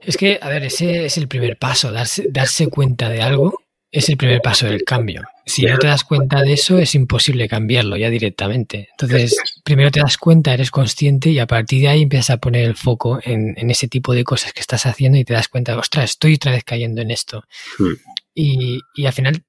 Es 0.00 0.16
que, 0.16 0.40
a 0.42 0.48
ver, 0.48 0.64
ese 0.64 1.04
es 1.04 1.16
el 1.18 1.28
primer 1.28 1.56
paso, 1.56 1.92
darse, 1.92 2.26
darse 2.28 2.66
cuenta 2.66 3.08
de 3.08 3.22
algo 3.22 3.60
es 3.90 4.08
el 4.08 4.16
primer 4.16 4.40
paso 4.42 4.66
del 4.66 4.82
cambio. 4.84 5.22
Si 5.46 5.62
no 5.62 5.78
te 5.78 5.86
das 5.86 6.04
cuenta 6.04 6.42
de 6.42 6.52
eso, 6.52 6.78
es 6.78 6.94
imposible 6.94 7.48
cambiarlo 7.48 7.96
ya 7.96 8.10
directamente. 8.10 8.88
Entonces, 8.90 9.38
primero 9.64 9.90
te 9.90 10.00
das 10.00 10.18
cuenta, 10.18 10.52
eres 10.52 10.70
consciente 10.70 11.30
y 11.30 11.38
a 11.38 11.46
partir 11.46 11.82
de 11.82 11.88
ahí 11.88 12.02
empiezas 12.02 12.30
a 12.30 12.36
poner 12.36 12.64
el 12.64 12.76
foco 12.76 13.18
en, 13.22 13.54
ese 13.70 13.88
tipo 13.88 14.12
de 14.12 14.24
cosas 14.24 14.52
que 14.52 14.60
estás 14.60 14.84
haciendo 14.84 15.16
y 15.16 15.24
te 15.24 15.32
das 15.32 15.48
cuenta, 15.48 15.76
ostras, 15.78 16.10
estoy 16.10 16.34
otra 16.34 16.52
vez 16.52 16.64
cayendo 16.64 17.00
en 17.00 17.10
esto. 17.10 17.44
Hmm. 17.78 17.94
Y, 18.34 18.80
y 18.94 19.06
al 19.06 19.12
final 19.12 19.42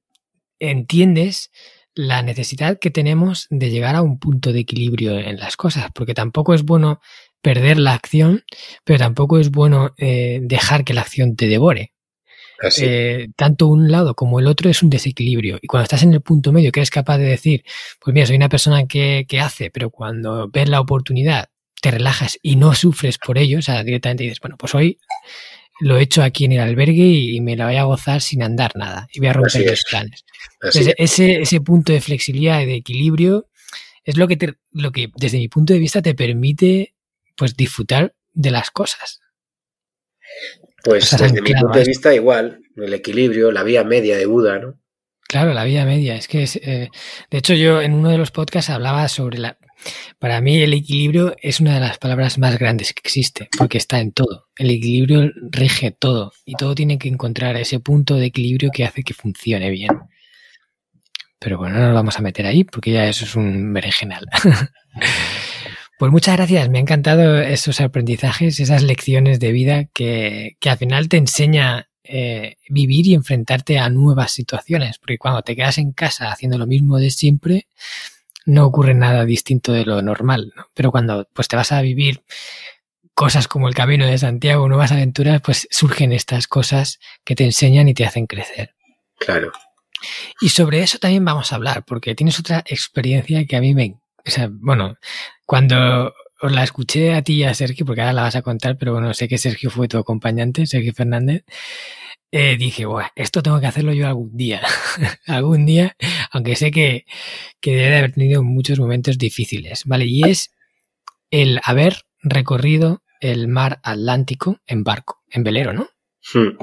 entiendes 0.60 1.52
la 1.94 2.22
necesidad 2.22 2.80
que 2.80 2.92
tenemos 2.92 3.48
de 3.50 3.70
llegar 3.70 3.96
a 3.96 4.02
un 4.02 4.20
punto 4.20 4.54
de 4.54 4.62
equilibrio 4.62 5.20
en 5.20 5.38
las 5.38 5.58
cosas, 5.58 5.88
porque 5.94 6.14
tampoco 6.14 6.54
es 6.54 6.64
bueno 6.64 7.02
perder 7.42 7.78
la 7.78 7.94
acción, 7.94 8.44
pero 8.84 9.00
tampoco 9.00 9.40
es 9.40 9.52
bueno 9.52 9.94
eh, 9.98 10.40
dejar 10.42 10.84
que 10.84 10.94
la 10.94 11.02
acción 11.02 11.36
te 11.36 11.48
devore. 11.48 11.94
Eh, 12.82 13.30
tanto 13.36 13.68
un 13.68 13.92
lado 13.92 14.16
como 14.16 14.40
el 14.40 14.48
otro 14.48 14.70
es 14.70 14.84
un 14.84 14.90
desequilibrio. 14.90 15.60
Y 15.62 15.68
cuando 15.68 15.84
estás 15.84 16.04
en 16.04 16.14
el 16.14 16.22
punto 16.22 16.52
medio, 16.52 16.72
que 16.72 16.80
eres 16.80 16.90
capaz 16.90 17.18
de 17.18 17.26
decir, 17.26 17.64
pues 18.00 18.14
mira, 18.14 18.26
soy 18.26 18.36
una 18.36 18.50
persona 18.50 18.86
que, 18.86 19.26
hace, 19.42 19.72
pero 19.72 19.90
cuando 19.90 20.50
ves 20.50 20.68
la 20.70 20.82
oportunidad, 20.82 21.50
te 21.82 21.92
relajas 21.92 22.38
y 22.42 22.58
no 22.58 22.74
sufres 22.76 23.18
por 23.18 23.38
ello, 23.38 23.60
o 23.60 23.62
sea, 23.62 23.84
directamente 23.84 24.24
dices, 24.24 24.40
bueno, 24.42 24.58
pues 24.58 24.76
hoy 24.76 25.00
lo 25.80 25.98
he 25.98 26.02
hecho 26.02 26.22
aquí 26.22 26.44
en 26.44 26.52
el 26.52 26.60
albergue 26.60 27.06
y 27.06 27.40
me 27.40 27.56
la 27.56 27.68
voy 27.68 27.78
a 27.78 27.84
gozar 27.84 28.20
sin 28.20 28.44
andar 28.44 28.76
nada 28.76 29.08
y 29.14 29.20
voy 29.20 29.30
a 29.30 29.34
romper 29.34 29.66
los 29.66 29.84
planes. 29.90 30.26
ese, 30.98 31.42
ese 31.42 31.62
punto 31.62 31.94
de 31.94 32.02
flexibilidad 32.02 32.60
y 32.62 32.66
de 32.66 32.76
equilibrio 32.76 33.48
es 34.04 34.18
lo 34.18 34.28
que, 34.28 34.36
te, 34.36 34.56
lo 34.72 34.92
que 34.92 35.10
desde 35.16 35.38
mi 35.38 35.48
punto 35.48 35.72
de 35.72 35.80
vista 35.80 36.02
te 36.02 36.16
permite 36.16 36.96
pues 37.38 37.56
disfrutar 37.56 38.14
de 38.34 38.52
las 38.52 38.72
cosas. 38.72 39.22
Pues 40.84 41.12
desde 41.18 41.42
mi 41.42 41.54
punto 41.54 41.78
de 41.78 41.86
vista, 41.86 42.14
igual, 42.14 42.62
el 42.76 42.94
equilibrio, 42.94 43.52
la 43.52 43.64
vía 43.64 43.84
media 43.84 44.18
de 44.18 44.26
Buda, 44.26 44.60
¿no? 44.60 44.80
Claro, 45.28 45.54
la 45.54 45.64
vía 45.64 45.86
media. 45.86 46.16
Es 46.16 46.28
que, 46.28 46.44
eh, 46.44 46.90
de 47.30 47.38
hecho, 47.38 47.54
yo 47.54 47.82
en 47.82 47.94
uno 47.94 48.10
de 48.10 48.18
los 48.18 48.32
podcasts 48.32 48.72
hablaba 48.72 49.08
sobre 49.08 49.38
la. 49.38 49.58
Para 50.18 50.42
mí, 50.42 50.62
el 50.62 50.74
equilibrio 50.74 51.36
es 51.42 51.60
una 51.60 51.76
de 51.76 51.80
las 51.80 52.00
palabras 52.00 52.38
más 52.38 52.58
grandes 52.58 52.94
que 52.94 53.02
existe, 53.04 53.48
porque 53.58 53.78
está 53.78 54.00
en 54.00 54.12
todo. 54.12 54.48
El 54.58 54.72
equilibrio 54.72 55.32
rige 55.52 55.92
todo 55.92 56.34
y 56.46 56.56
todo 56.56 56.76
tiene 56.76 56.98
que 56.98 57.10
encontrar 57.10 57.56
ese 57.58 57.80
punto 57.80 58.16
de 58.16 58.26
equilibrio 58.26 58.72
que 58.74 58.86
hace 58.86 59.04
que 59.04 59.14
funcione 59.14 59.70
bien. 59.70 59.92
Pero 61.40 61.58
bueno, 61.58 61.78
no 61.78 61.86
nos 61.86 61.94
vamos 61.94 62.18
a 62.18 62.22
meter 62.22 62.46
ahí 62.46 62.64
porque 62.64 62.92
ya 62.92 63.08
eso 63.08 63.24
es 63.24 63.36
un 63.36 63.72
berenjenal. 63.72 64.26
Pues 66.00 66.14
muchas 66.14 66.38
gracias, 66.38 66.70
me 66.70 66.78
han 66.78 66.84
encantado 66.84 67.40
esos 67.42 67.82
aprendizajes, 67.82 68.62
esas 68.62 68.84
lecciones 68.84 69.38
de 69.42 69.52
vida 69.52 69.84
que, 69.94 70.56
al 70.66 70.78
final 70.78 71.10
te 71.10 71.18
enseña 71.18 71.90
eh, 72.06 72.56
vivir 72.70 73.06
y 73.08 73.16
enfrentarte 73.16 73.80
a 73.80 73.90
nuevas 73.90 74.32
situaciones, 74.32 74.98
porque 74.98 75.18
cuando 75.18 75.42
te 75.42 75.58
quedas 75.58 75.78
en 75.78 75.92
casa 75.92 76.32
haciendo 76.32 76.58
lo 76.58 76.68
mismo 76.68 77.00
de 77.00 77.12
siempre, 77.12 77.68
no 78.46 78.66
ocurre 78.66 78.94
nada 78.94 79.26
distinto 79.26 79.74
de 79.74 79.84
lo 79.84 80.02
normal, 80.02 80.54
¿no? 80.56 80.68
Pero 80.74 80.90
cuando 80.90 81.28
pues 81.34 81.50
te 81.50 81.58
vas 81.58 81.74
a 81.74 81.82
vivir 81.82 82.24
cosas 83.14 83.50
como 83.50 83.68
el 83.68 83.76
camino 83.76 84.06
de 84.06 84.18
Santiago, 84.18 84.70
nuevas 84.70 84.94
aventuras, 84.94 85.42
pues 85.42 85.68
surgen 85.70 86.14
estas 86.14 86.48
cosas 86.48 87.00
que 87.26 87.36
te 87.36 87.44
enseñan 87.44 87.90
y 87.90 87.94
te 87.94 88.06
hacen 88.06 88.26
crecer. 88.26 88.74
Claro. 89.18 89.52
Y 90.40 90.48
sobre 90.48 90.82
eso 90.82 90.98
también 90.98 91.26
vamos 91.26 91.52
a 91.52 91.58
hablar, 91.58 91.84
porque 91.84 92.16
tienes 92.16 92.40
otra 92.40 92.64
experiencia 92.66 93.44
que 93.44 93.58
a 93.58 93.60
mí 93.60 93.76
me, 93.76 93.98
o 94.26 94.30
sea, 94.30 94.50
bueno, 94.52 94.98
cuando 95.46 96.14
os 96.42 96.52
la 96.52 96.64
escuché 96.64 97.14
a 97.14 97.22
ti 97.22 97.34
y 97.34 97.44
a 97.44 97.54
Sergio, 97.54 97.86
porque 97.86 98.02
ahora 98.02 98.14
la 98.14 98.22
vas 98.24 98.36
a 98.36 98.42
contar, 98.42 98.78
pero 98.78 98.94
bueno, 98.94 99.14
sé 99.14 99.28
que 99.28 99.38
Sergio 99.38 99.70
fue 99.70 99.88
tu 99.88 99.98
acompañante, 99.98 100.66
Sergio 100.66 100.94
Fernández. 100.94 101.44
Eh, 102.32 102.58
dije, 102.58 102.86
bueno, 102.86 103.10
esto 103.16 103.42
tengo 103.42 103.60
que 103.60 103.66
hacerlo 103.66 103.92
yo 103.92 104.08
algún 104.08 104.38
día, 104.38 104.62
algún 105.26 105.66
día, 105.66 105.96
aunque 106.32 106.56
sé 106.56 106.70
que, 106.72 107.06
que 107.60 107.76
debe 107.76 107.98
haber 107.98 108.14
tenido 108.14 108.44
muchos 108.44 108.80
momentos 108.80 109.18
difíciles, 109.18 109.84
¿vale? 109.86 110.06
Y 110.06 110.24
es 110.24 110.54
el 111.32 111.60
haber 111.64 112.04
recorrido 112.22 113.02
el 113.20 113.48
mar 113.48 113.80
Atlántico 113.84 114.60
en 114.68 114.84
barco, 114.84 115.24
en 115.30 115.44
velero, 115.44 115.74
¿no? 115.74 115.90
Hmm. 116.34 116.58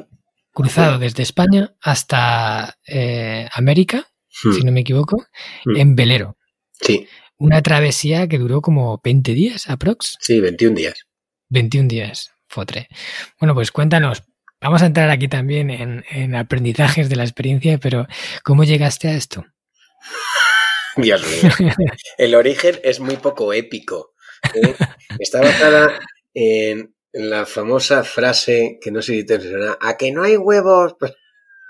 Cruzado 0.53 0.99
desde 0.99 1.23
España 1.23 1.75
hasta 1.83 2.79
eh, 2.87 3.49
América, 3.53 4.09
hmm. 4.45 4.53
si 4.53 4.63
no 4.63 4.73
me 4.73 4.81
equivoco, 4.81 5.27
hmm. 5.65 5.77
en 5.77 5.97
velero. 5.97 6.37
Sí. 6.81 7.07
Una 7.39 7.63
travesía 7.63 8.29
que 8.29 8.39
duró 8.39 8.63
como 8.63 9.01
20 9.05 9.33
días, 9.33 9.69
aprox. 9.69 10.17
Sí, 10.21 10.41
21 10.41 10.75
días. 10.75 11.07
21 11.51 11.89
días, 11.89 12.31
fotre. 12.49 12.89
Bueno, 13.39 13.55
pues 13.55 13.71
cuéntanos, 13.71 14.23
vamos 14.61 14.83
a 14.83 14.87
entrar 14.87 15.11
aquí 15.11 15.29
también 15.29 15.71
en, 15.71 16.35
aprendizajes 16.35 17.09
de 17.09 17.17
la 17.17 17.25
experiencia, 17.25 17.79
pero 17.79 18.07
¿cómo 18.43 18.65
llegaste 18.65 19.09
a 19.09 19.15
esto? 19.15 19.45
Dios 20.97 21.23
mío. 21.23 21.53
El 22.17 22.35
origen 22.35 22.81
es 22.83 23.01
muy 23.01 23.17
poco 23.17 23.53
épico. 23.53 24.15
¿eh? 24.55 24.75
Está 25.19 25.41
basada 25.41 25.99
en 26.33 26.95
la 27.13 27.45
famosa 27.45 28.03
frase 28.03 28.79
que 28.81 28.91
no 28.91 29.03
sé 29.03 29.13
si 29.15 29.27
te 29.27 29.41
suena, 29.41 29.77
a 29.81 29.97
que 29.97 30.11
no 30.11 30.23
hay 30.23 30.37
huevos. 30.37 30.95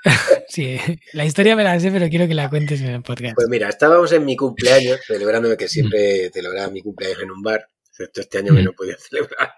Sí, 0.48 0.78
la 1.12 1.24
historia 1.24 1.56
me 1.56 1.64
la 1.64 1.78
sé, 1.80 1.90
pero 1.90 2.08
quiero 2.08 2.28
que 2.28 2.34
la 2.34 2.48
cuentes 2.48 2.80
en 2.80 2.88
el 2.88 3.02
podcast. 3.02 3.34
Pues 3.34 3.48
mira, 3.48 3.68
estábamos 3.68 4.12
en 4.12 4.24
mi 4.24 4.36
cumpleaños, 4.36 5.00
celebrándome 5.06 5.56
que 5.56 5.68
siempre 5.68 6.30
celebraba 6.32 6.70
mi 6.70 6.82
cumpleaños 6.82 7.20
en 7.22 7.30
un 7.32 7.42
bar, 7.42 7.68
excepto 7.90 8.20
este 8.20 8.38
año 8.38 8.54
que 8.54 8.62
no 8.62 8.72
podía 8.72 8.96
celebrar 8.98 9.52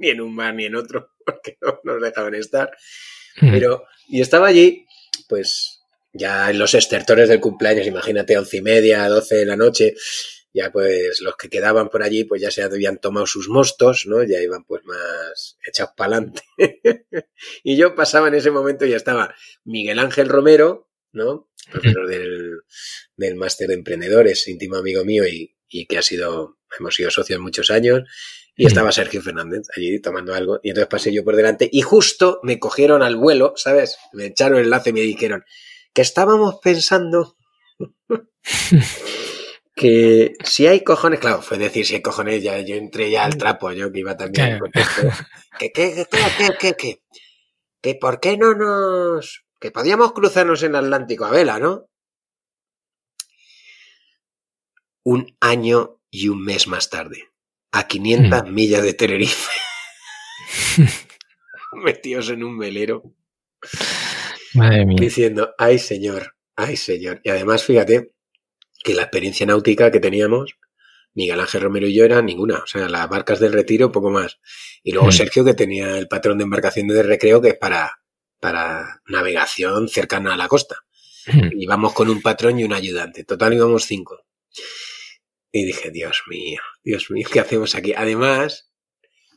ni 0.00 0.08
en 0.08 0.20
un 0.20 0.34
bar 0.34 0.54
ni 0.54 0.64
en 0.64 0.74
otro, 0.74 1.12
porque 1.24 1.56
no 1.60 1.78
nos 1.84 2.02
dejaban 2.02 2.34
estar. 2.34 2.70
Pero, 3.38 3.84
y 4.08 4.20
estaba 4.20 4.48
allí, 4.48 4.86
pues 5.28 5.82
ya 6.12 6.50
en 6.50 6.58
los 6.58 6.74
estertores 6.74 7.28
del 7.28 7.40
cumpleaños, 7.40 7.86
imagínate, 7.86 8.36
once 8.36 8.56
y 8.56 8.62
media, 8.62 9.08
doce 9.08 9.36
de 9.36 9.46
la 9.46 9.56
noche, 9.56 9.94
ya 10.52 10.72
pues 10.72 11.20
los 11.20 11.36
que 11.36 11.48
quedaban 11.48 11.88
por 11.88 12.02
allí 12.02 12.24
pues 12.24 12.42
ya 12.42 12.50
se 12.50 12.62
habían 12.62 12.98
tomado 12.98 13.26
sus 13.26 13.48
mostos, 13.48 14.04
¿no? 14.06 14.22
Ya 14.22 14.40
iban 14.40 14.64
pues 14.64 14.84
más 14.84 15.56
echados 15.66 15.92
para 15.96 16.16
adelante. 16.16 16.42
y 17.62 17.76
yo 17.76 17.94
pasaba 17.94 18.28
en 18.28 18.34
ese 18.34 18.50
momento 18.50 18.84
y 18.84 18.90
ya 18.90 18.96
estaba 18.96 19.34
Miguel 19.64 19.98
Ángel 19.98 20.28
Romero, 20.28 20.90
¿no? 21.12 21.50
Profesor 21.70 22.08
del, 22.08 22.62
del 23.16 23.36
máster 23.36 23.68
de 23.68 23.74
emprendedores, 23.74 24.48
íntimo 24.48 24.76
amigo 24.76 25.04
mío 25.04 25.26
y, 25.26 25.54
y, 25.68 25.86
que 25.86 25.98
ha 25.98 26.02
sido, 26.02 26.58
hemos 26.78 26.94
sido 26.94 27.10
socios 27.10 27.38
muchos 27.38 27.70
años. 27.70 28.02
Y 28.56 28.66
estaba 28.66 28.92
Sergio 28.92 29.22
Fernández 29.22 29.62
allí 29.74 30.00
tomando 30.00 30.34
algo. 30.34 30.60
Y 30.62 30.70
entonces 30.70 30.88
pasé 30.88 31.14
yo 31.14 31.24
por 31.24 31.34
delante 31.34 31.66
y 31.72 31.80
justo 31.80 32.40
me 32.42 32.58
cogieron 32.58 33.02
al 33.02 33.16
vuelo, 33.16 33.54
¿sabes? 33.56 33.96
Me 34.12 34.26
echaron 34.26 34.58
el 34.58 34.64
enlace 34.64 34.90
y 34.90 34.92
me 34.92 35.00
dijeron 35.00 35.44
que 35.94 36.02
estábamos 36.02 36.56
pensando 36.62 37.38
que 39.80 40.34
si 40.44 40.66
hay 40.66 40.84
cojones, 40.84 41.20
claro, 41.20 41.40
fue 41.40 41.56
decir 41.56 41.86
si 41.86 41.94
hay 41.94 42.02
cojones, 42.02 42.42
ya 42.42 42.60
yo 42.60 42.74
entré 42.74 43.10
ya 43.10 43.24
al 43.24 43.38
trapo, 43.38 43.72
yo 43.72 43.90
que 43.90 44.00
iba 44.00 44.14
también. 44.14 44.60
Que, 45.58 45.72
que, 45.72 46.06
que, 46.10 46.56
que, 46.58 46.74
que, 46.76 47.02
que, 47.80 47.94
por 47.94 48.20
qué 48.20 48.36
no 48.36 48.54
nos. 48.54 49.46
que 49.58 49.70
podíamos 49.70 50.12
cruzarnos 50.12 50.62
en 50.64 50.76
Atlántico 50.76 51.24
a 51.24 51.30
vela, 51.30 51.58
¿no? 51.58 51.88
Un 55.02 55.34
año 55.40 55.98
y 56.10 56.28
un 56.28 56.44
mes 56.44 56.66
más 56.66 56.90
tarde, 56.90 57.30
a 57.72 57.88
500 57.88 58.42
hmm. 58.42 58.52
millas 58.52 58.82
de 58.82 58.92
Tenerife, 58.92 59.50
metidos 61.72 62.28
en 62.28 62.44
un 62.44 62.58
velero, 62.58 63.14
Madre 64.52 64.84
mía. 64.84 64.98
diciendo, 65.00 65.54
ay 65.56 65.78
señor, 65.78 66.36
ay 66.54 66.76
señor. 66.76 67.22
Y 67.24 67.30
además, 67.30 67.64
fíjate, 67.64 68.12
que 68.82 68.94
la 68.94 69.02
experiencia 69.02 69.46
náutica 69.46 69.90
que 69.90 70.00
teníamos, 70.00 70.56
Miguel 71.14 71.40
Ángel 71.40 71.62
Romero 71.62 71.86
y 71.86 71.94
yo 71.94 72.04
era 72.04 72.22
ninguna. 72.22 72.58
O 72.58 72.66
sea, 72.66 72.88
las 72.88 73.08
barcas 73.08 73.40
del 73.40 73.52
retiro, 73.52 73.92
poco 73.92 74.10
más. 74.10 74.38
Y 74.82 74.92
luego 74.92 75.08
mm. 75.08 75.12
Sergio, 75.12 75.44
que 75.44 75.54
tenía 75.54 75.98
el 75.98 76.08
patrón 76.08 76.38
de 76.38 76.44
embarcación 76.44 76.88
de 76.88 77.02
recreo, 77.02 77.40
que 77.40 77.50
es 77.50 77.58
para, 77.58 78.00
para 78.40 79.02
navegación 79.06 79.88
cercana 79.88 80.34
a 80.34 80.36
la 80.36 80.48
costa. 80.48 80.78
Mm. 81.26 81.60
Íbamos 81.60 81.92
con 81.92 82.08
un 82.08 82.22
patrón 82.22 82.58
y 82.58 82.64
un 82.64 82.72
ayudante. 82.72 83.24
Total 83.24 83.52
íbamos 83.52 83.84
cinco. 83.84 84.24
Y 85.52 85.64
dije, 85.64 85.90
Dios 85.90 86.22
mío, 86.28 86.60
Dios 86.84 87.10
mío, 87.10 87.28
¿qué 87.30 87.40
hacemos 87.40 87.74
aquí? 87.74 87.92
Además, 87.92 88.70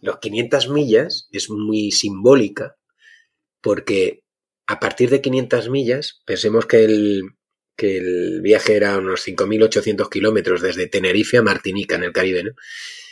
los 0.01 0.19
500 0.19 0.69
millas 0.69 1.27
es 1.31 1.49
muy 1.49 1.91
simbólica 1.91 2.75
porque 3.61 4.23
a 4.67 4.79
partir 4.79 5.09
de 5.09 5.21
500 5.21 5.69
millas, 5.69 6.21
pensemos 6.25 6.65
que 6.65 6.83
el, 6.83 7.23
que 7.83 7.97
el 7.97 8.39
viaje 8.41 8.77
era 8.77 8.97
unos 8.97 9.27
5.800 9.27 10.07
kilómetros 10.07 10.61
desde 10.61 10.87
Tenerife 10.87 11.35
a 11.37 11.41
Martinica, 11.41 11.95
en 11.95 12.03
el 12.03 12.13
Caribe, 12.13 12.45
¿no? 12.45 12.51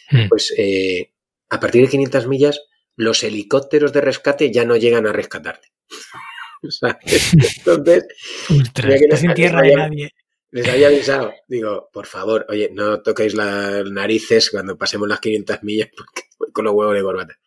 Hmm. 0.10 0.30
Pues 0.30 0.54
eh, 0.58 1.12
a 1.50 1.60
partir 1.60 1.82
de 1.82 1.90
500 1.90 2.28
millas, 2.28 2.62
los 2.96 3.22
helicópteros 3.26 3.92
de 3.92 4.00
rescate 4.00 4.50
ya 4.50 4.64
no 4.64 4.78
llegan 4.78 5.08
a 5.08 5.12
rescatarte. 5.12 5.74
entonces, 7.58 8.06
sin 9.20 9.34
tierra 9.34 9.62
de 9.62 9.76
nadie. 9.76 10.12
Les 10.52 10.70
había 10.70 10.88
avisado, 10.88 11.34
digo, 11.50 11.90
por 11.92 12.06
favor, 12.06 12.46
oye, 12.48 12.70
no 12.72 13.02
toquéis 13.02 13.34
las 13.34 13.84
narices 13.92 14.52
cuando 14.52 14.78
pasemos 14.78 15.10
las 15.10 15.20
500 15.20 15.64
millas 15.64 15.90
porque 15.98 16.24
voy 16.40 16.54
con 16.54 16.64
los 16.64 16.74
huevos 16.74 16.96
de 16.96 17.02
corbata 17.02 17.38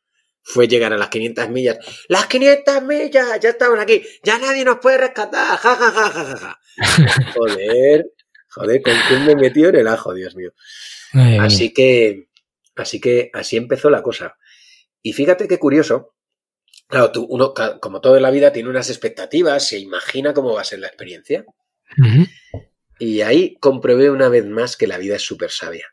fue 0.46 0.68
llegar 0.68 0.92
a 0.92 0.98
las 0.98 1.08
500 1.08 1.48
millas. 1.48 1.78
¡Las 2.08 2.26
500 2.26 2.82
millas! 2.82 3.40
Ya 3.40 3.48
estamos 3.48 3.78
aquí. 3.78 4.02
Ya 4.22 4.38
nadie 4.38 4.62
nos 4.62 4.78
puede 4.78 4.98
rescatar. 4.98 5.56
Ja, 5.56 5.74
ja, 5.74 5.90
ja, 5.90 6.10
ja, 6.10 6.36
ja. 6.36 6.60
Joder. 7.34 8.06
Joder, 8.50 8.82
¿con 8.82 8.94
quién 9.08 9.26
me 9.26 9.34
metió 9.34 9.68
en 9.68 9.76
el 9.76 9.88
ajo, 9.88 10.14
Dios 10.14 10.36
mío? 10.36 10.52
así 11.40 11.72
que, 11.72 12.28
así 12.76 13.00
que 13.00 13.30
así 13.32 13.56
empezó 13.56 13.90
la 13.90 14.02
cosa. 14.02 14.36
Y 15.02 15.12
fíjate 15.12 15.48
qué 15.48 15.58
curioso. 15.58 16.14
Claro, 16.86 17.12
tú, 17.12 17.26
uno, 17.28 17.52
como 17.80 18.00
todo 18.00 18.16
en 18.16 18.22
la 18.22 18.30
vida, 18.30 18.52
tiene 18.52 18.68
unas 18.68 18.90
expectativas, 18.90 19.66
se 19.66 19.78
imagina 19.78 20.34
cómo 20.34 20.52
va 20.52 20.60
a 20.60 20.64
ser 20.64 20.80
la 20.80 20.88
experiencia. 20.88 21.44
Y 22.98 23.20
ahí 23.22 23.56
comprobé 23.60 24.10
una 24.10 24.28
vez 24.28 24.46
más 24.46 24.76
que 24.76 24.86
la 24.86 24.98
vida 24.98 25.16
es 25.16 25.22
súper 25.22 25.50
sabia. 25.50 25.86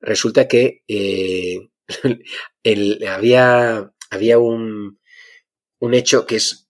Resulta 0.00 0.46
que 0.48 0.82
eh, 0.86 1.68
el, 2.62 3.06
había 3.06 3.92
había 4.10 4.38
un, 4.38 5.00
un 5.78 5.94
hecho 5.94 6.26
que 6.26 6.36
es 6.36 6.68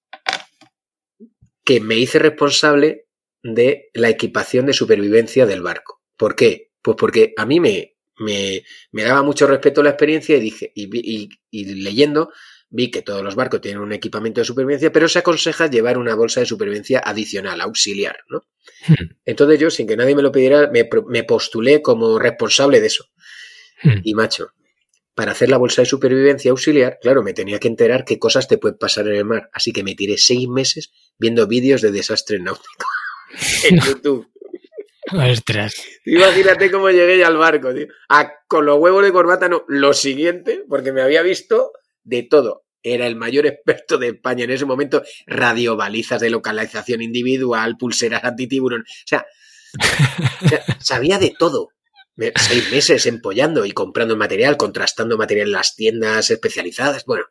que 1.65 1.81
me 1.81 1.97
hice 1.97 2.19
responsable 2.19 3.04
de 3.45 3.91
la 3.93 4.09
equipación 4.09 4.67
de 4.67 4.73
supervivencia 4.73 5.47
del 5.47 5.63
barco. 5.63 6.03
¿Por 6.17 6.35
qué? 6.35 6.73
Pues 6.83 6.97
porque 6.99 7.35
a 7.37 7.45
mí 7.45 7.61
me, 7.61 7.97
me, 8.19 8.65
me 8.91 9.03
daba 9.03 9.23
mucho 9.23 9.47
respeto 9.47 9.83
la 9.83 9.91
experiencia 9.91 10.37
y 10.37 10.41
dije, 10.41 10.73
y, 10.75 11.29
y, 11.51 11.65
leyendo, 11.75 12.33
vi 12.71 12.91
que 12.91 13.03
todos 13.03 13.23
los 13.23 13.35
barcos 13.35 13.61
tienen 13.61 13.83
un 13.83 13.93
equipamiento 13.93 14.41
de 14.41 14.47
supervivencia, 14.47 14.91
pero 14.91 15.09
se 15.09 15.19
aconseja 15.19 15.69
llevar 15.69 15.99
una 15.99 16.15
bolsa 16.15 16.41
de 16.41 16.47
supervivencia 16.47 17.03
adicional, 17.05 17.61
auxiliar, 17.61 18.17
¿no? 18.31 18.47
Hmm. 18.89 19.17
Entonces 19.27 19.61
yo, 19.61 19.71
sin 19.71 19.87
que 19.87 19.97
nadie 19.97 20.17
me 20.17 20.23
lo 20.23 20.33
pidiera, 20.33 20.71
me, 20.73 20.89
me 21.09 21.25
postulé 21.25 21.83
como 21.83 22.19
responsable 22.19 22.81
de 22.81 22.87
eso. 22.87 23.05
Hmm. 23.83 24.01
Y 24.05 24.15
macho, 24.15 24.53
para 25.15 25.33
hacer 25.33 25.51
la 25.51 25.59
bolsa 25.59 25.83
de 25.83 25.87
supervivencia 25.87 26.51
auxiliar, 26.51 26.99
claro, 27.03 27.23
me 27.23 27.35
tenía 27.35 27.59
que 27.59 27.69
enterar 27.69 28.07
qué 28.07 28.19
cosas 28.19 28.49
te 28.49 28.57
pueden 28.57 28.79
pasar 28.79 29.07
en 29.07 29.17
el 29.17 29.25
mar. 29.27 29.51
Así 29.53 29.71
que 29.73 29.85
me 29.85 29.95
tiré 29.95 30.17
seis 30.17 30.49
meses 30.49 30.93
viendo 31.19 31.47
vídeos 31.47 31.83
de 31.83 31.93
desastres 31.93 32.41
náuticos 32.41 32.94
en 33.65 33.81
YouTube. 33.81 34.31
Ostras. 35.13 35.75
Imagínate 36.07 36.71
cómo 36.71 36.91
llegué 36.91 37.19
ya 37.19 37.27
al 37.27 37.37
barco, 37.37 37.75
tío. 37.75 37.87
con 38.49 38.65
los 38.65 38.79
huevos 38.79 39.05
de 39.05 39.13
corbata, 39.13 39.49
no. 39.49 39.65
Lo 39.69 39.93
siguiente, 39.93 40.65
porque 40.69 40.93
me 40.93 41.03
había 41.03 41.23
visto 41.23 41.73
de 42.03 42.23
todo. 42.23 42.65
Era 42.83 43.07
el 43.07 43.17
mayor 43.17 43.47
experto 43.47 43.99
de 43.99 44.09
España 44.09 44.45
en 44.45 44.51
ese 44.51 44.65
momento. 44.65 45.03
Radiobalizas 45.27 46.21
de 46.21 46.31
localización 46.31 47.03
individual, 47.03 47.77
pulseras 47.79 48.25
antitiburón. 48.25 48.83
o 48.83 49.07
sea 49.07 49.27
sabía 50.81 51.19
de 51.19 51.35
todo 51.37 51.69
seis 52.37 52.71
meses 52.71 53.07
empollando 53.07 53.65
y 53.65 53.73
comprando 53.73 54.17
material, 54.17 54.57
contrastando 54.57 55.19
material 55.19 55.49
en 55.49 55.53
las 55.53 55.75
tiendas 55.75 56.31
especializadas. 56.31 57.05
Bueno, 57.07 57.25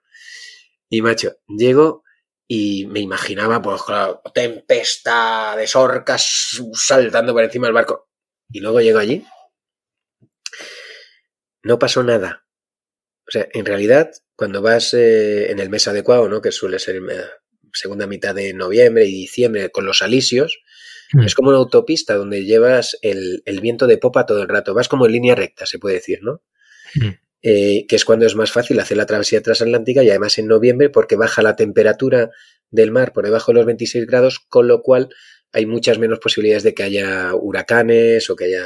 y 0.89 1.01
macho, 1.01 1.37
llego 1.47 2.02
y 2.48 2.85
me 2.87 3.00
imaginaba, 3.00 3.62
pues 3.62 3.81
claro, 3.83 4.21
tempestad 4.33 5.58
de 5.58 5.69
orcas 5.75 6.60
saltando 6.73 7.33
por 7.33 7.44
encima 7.44 7.67
del 7.67 7.73
barco. 7.73 8.10
Y 8.52 8.60
luego 8.60 8.81
llego 8.81 9.00
allí. 9.00 9.25
No 11.63 11.79
pasó 11.79 12.04
nada. 12.04 12.46
O 13.27 13.31
sea, 13.31 13.48
en 13.54 13.65
realidad, 13.65 14.12
cuando 14.35 14.62
vas 14.62 14.94
eh, 14.94 15.52
en 15.52 15.60
el 15.60 15.69
mes 15.69 15.87
adecuado, 15.87 16.27
¿no? 16.27 16.41
Que 16.41 16.52
suele 16.52 16.77
ser 16.77 16.98
eh, 16.98 17.23
segunda 17.71 18.06
mitad 18.06 18.35
de 18.35 18.54
noviembre 18.54 19.06
y 19.06 19.12
diciembre 19.12 19.71
con 19.71 19.85
los 19.85 20.02
alisios, 20.02 20.60
Mm. 21.13 21.23
Es 21.23 21.35
como 21.35 21.50
una 21.50 21.60
autopista 21.60 22.15
donde 22.15 22.44
llevas 22.44 22.98
el, 23.02 23.44
viento 23.62 23.87
de 23.87 23.98
popa 23.98 24.25
todo 24.25 24.41
el 24.41 24.50
rato. 24.50 24.73
Vas 24.73 24.87
como 24.87 25.06
en 25.06 25.13
línea 25.13 25.35
recta, 25.35 25.65
se 25.65 25.79
puede 25.79 25.96
decir, 25.96 26.19
¿no? 26.21 26.41
Mm. 26.96 27.10
Eh, 27.44 27.85
que 27.87 27.96
es 27.96 28.06
cuando 28.06 28.25
es 28.25 28.35
más 28.35 28.52
fácil 28.52 28.79
hacer 28.79 28.98
la 28.98 29.06
travesía 29.06 29.41
transatlántica 29.41 30.02
y 30.02 30.10
además 30.10 30.37
en 30.39 30.48
noviembre 30.48 30.89
porque 30.89 31.15
baja 31.15 31.41
la 31.41 31.56
temperatura 31.56 32.31
del 32.71 32.89
mar 32.89 33.13
por 33.13 33.25
debajo 33.25 33.52
de 33.52 33.58
los 33.58 33.65
26 33.65 34.08
grados, 34.08 34.39
con 34.39 34.67
lo 34.67 34.81
cual 34.81 35.10
hay 35.52 35.65
muchas 35.65 36.00
menos 36.00 36.19
posibilidades 36.19 36.63
de 36.63 36.73
que 36.73 36.83
haya 36.83 37.35
huracanes 37.35 38.29
o 38.29 38.35
que 38.35 38.46
haya 38.46 38.65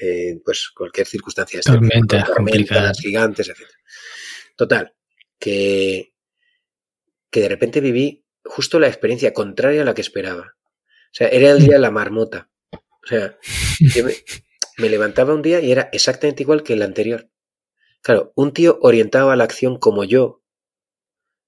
eh, 0.00 0.38
pues 0.44 0.70
cualquier 0.74 1.06
circunstancia. 1.06 1.60
Tormentas, 1.62 2.26
tormentas 2.26 3.00
gigantes, 3.00 3.48
etc. 3.48 3.60
Total, 4.54 4.94
que, 5.38 6.12
que 7.30 7.40
de 7.40 7.48
repente 7.48 7.80
viví 7.80 8.24
justo 8.44 8.78
la 8.78 8.88
experiencia 8.88 9.32
contraria 9.32 9.82
a 9.82 9.84
la 9.84 9.94
que 9.94 10.02
esperaba. 10.02 10.54
O 10.56 11.12
sea, 11.12 11.28
era 11.28 11.50
el 11.50 11.60
día 11.60 11.74
de 11.74 11.80
la 11.80 11.90
marmota. 11.90 12.50
O 12.72 13.08
sea, 13.08 13.38
me, 14.78 14.88
levantaba 14.88 15.34
un 15.34 15.42
día 15.42 15.60
y 15.60 15.72
era 15.72 15.88
exactamente 15.92 16.42
igual 16.42 16.62
que 16.62 16.74
el 16.74 16.82
anterior. 16.82 17.30
Claro, 18.06 18.32
un 18.36 18.52
tío 18.52 18.78
orientado 18.82 19.32
a 19.32 19.36
la 19.36 19.42
acción 19.42 19.80
como 19.80 20.04
yo, 20.04 20.40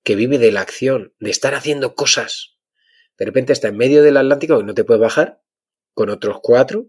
que 0.02 0.16
vive 0.16 0.38
de 0.38 0.50
la 0.50 0.60
acción, 0.60 1.14
de 1.20 1.30
estar 1.30 1.54
haciendo 1.54 1.94
cosas, 1.94 2.58
de 3.16 3.26
repente 3.26 3.52
está 3.52 3.68
en 3.68 3.76
medio 3.76 4.02
del 4.02 4.16
Atlántico, 4.16 4.58
que 4.58 4.64
no 4.64 4.74
te 4.74 4.82
puedes 4.82 5.00
bajar, 5.00 5.40
con 5.94 6.10
otros 6.10 6.38
cuatro, 6.42 6.88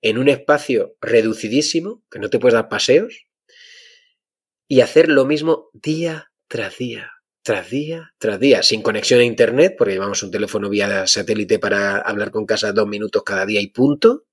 en 0.00 0.18
un 0.18 0.28
espacio 0.28 0.96
reducidísimo, 1.00 2.02
que 2.10 2.18
no 2.18 2.30
te 2.30 2.40
puedes 2.40 2.54
dar 2.54 2.68
paseos, 2.68 3.28
y 4.66 4.80
hacer 4.80 5.08
lo 5.08 5.24
mismo 5.24 5.70
día 5.72 6.32
tras 6.48 6.76
día, 6.76 7.12
tras 7.42 7.70
día, 7.70 8.12
tras 8.18 8.40
día, 8.40 8.64
sin 8.64 8.82
conexión 8.82 9.20
a 9.20 9.24
Internet, 9.24 9.76
porque 9.78 9.92
llevamos 9.92 10.20
un 10.24 10.32
teléfono 10.32 10.68
vía 10.68 11.06
satélite 11.06 11.60
para 11.60 11.98
hablar 11.98 12.32
con 12.32 12.44
casa 12.44 12.72
dos 12.72 12.88
minutos 12.88 13.22
cada 13.22 13.46
día 13.46 13.60
y 13.60 13.68
punto. 13.68 14.26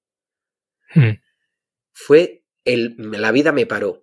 Hmm. 0.95 1.21
Fue 1.91 2.43
el, 2.65 2.95
la 2.97 3.31
vida 3.31 3.51
me 3.51 3.67
paró. 3.67 4.02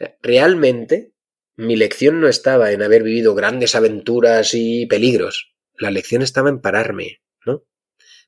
Sea, 0.00 0.16
realmente 0.22 1.12
mi 1.56 1.76
lección 1.76 2.20
no 2.20 2.26
estaba 2.26 2.72
en 2.72 2.82
haber 2.82 3.04
vivido 3.04 3.36
grandes 3.36 3.74
aventuras 3.76 4.54
y 4.54 4.86
peligros 4.86 5.50
la 5.80 5.90
lección 5.90 6.22
estaba 6.22 6.50
en 6.50 6.60
pararme, 6.60 7.22
¿no? 7.44 7.64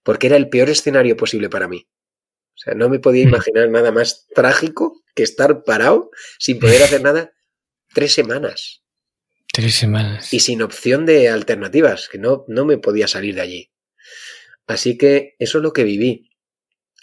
Porque 0.02 0.26
era 0.26 0.36
el 0.36 0.48
peor 0.48 0.70
escenario 0.70 1.16
posible 1.16 1.48
para 1.48 1.68
mí. 1.68 1.86
O 2.54 2.58
sea, 2.58 2.74
no 2.74 2.88
me 2.88 2.98
podía 2.98 3.22
imaginar 3.22 3.68
nada 3.68 3.92
más 3.92 4.26
trágico 4.34 5.02
que 5.14 5.22
estar 5.22 5.62
parado 5.64 6.10
sin 6.38 6.58
poder 6.58 6.82
hacer 6.82 7.02
nada 7.02 7.32
tres 7.94 8.12
semanas. 8.12 8.82
Tres 9.52 9.74
semanas. 9.74 10.32
Y 10.32 10.40
sin 10.40 10.62
opción 10.62 11.04
de 11.04 11.28
alternativas, 11.28 12.08
que 12.08 12.18
no, 12.18 12.44
no 12.48 12.64
me 12.64 12.78
podía 12.78 13.06
salir 13.06 13.34
de 13.34 13.42
allí. 13.42 13.72
Así 14.66 14.96
que 14.96 15.34
eso 15.38 15.58
es 15.58 15.62
lo 15.62 15.72
que 15.72 15.84
viví. 15.84 16.30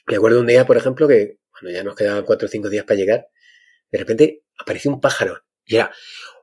Me 0.07 0.15
acuerdo 0.15 0.39
un 0.39 0.47
día, 0.47 0.65
por 0.65 0.77
ejemplo, 0.77 1.07
que 1.07 1.37
cuando 1.51 1.71
ya 1.71 1.83
nos 1.83 1.95
quedaban 1.95 2.23
cuatro 2.23 2.47
o 2.47 2.49
cinco 2.49 2.69
días 2.69 2.85
para 2.85 2.97
llegar, 2.97 3.27
de 3.91 3.99
repente 3.99 4.43
apareció 4.59 4.91
un 4.91 5.01
pájaro. 5.01 5.43
Y 5.65 5.75
era, 5.75 5.91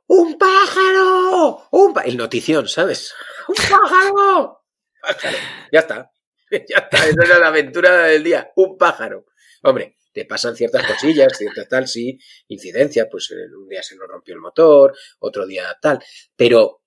¡Un 0.09 0.39
pájaro! 0.39 1.69
¡Un 1.73 1.95
El 2.05 2.17
notición, 2.17 2.69
¿sabes? 2.69 3.13
¡Un 3.49 3.55
pájaro! 3.57 4.65
¡Pájaro! 5.01 5.39
Ya 5.73 5.81
está. 5.81 6.11
Ya 6.49 6.79
está. 6.79 7.09
Esa 7.09 7.25
era 7.25 7.39
la 7.41 7.49
aventura 7.49 8.05
del 8.05 8.23
día. 8.23 8.53
Un 8.55 8.79
pájaro. 8.79 9.27
Hombre, 9.65 9.97
te 10.13 10.25
pasan 10.25 10.55
ciertas 10.55 10.87
cosillas, 10.87 11.37
ciertas 11.37 11.69
tal, 11.69 11.89
sí, 11.89 12.21
incidencia, 12.47 13.09
pues 13.11 13.33
un 13.33 13.69
día 13.69 13.83
se 13.83 13.97
nos 13.97 14.07
rompió 14.07 14.35
el 14.35 14.41
motor, 14.41 14.97
otro 15.19 15.45
día 15.45 15.77
tal. 15.83 15.99
Pero 16.37 16.83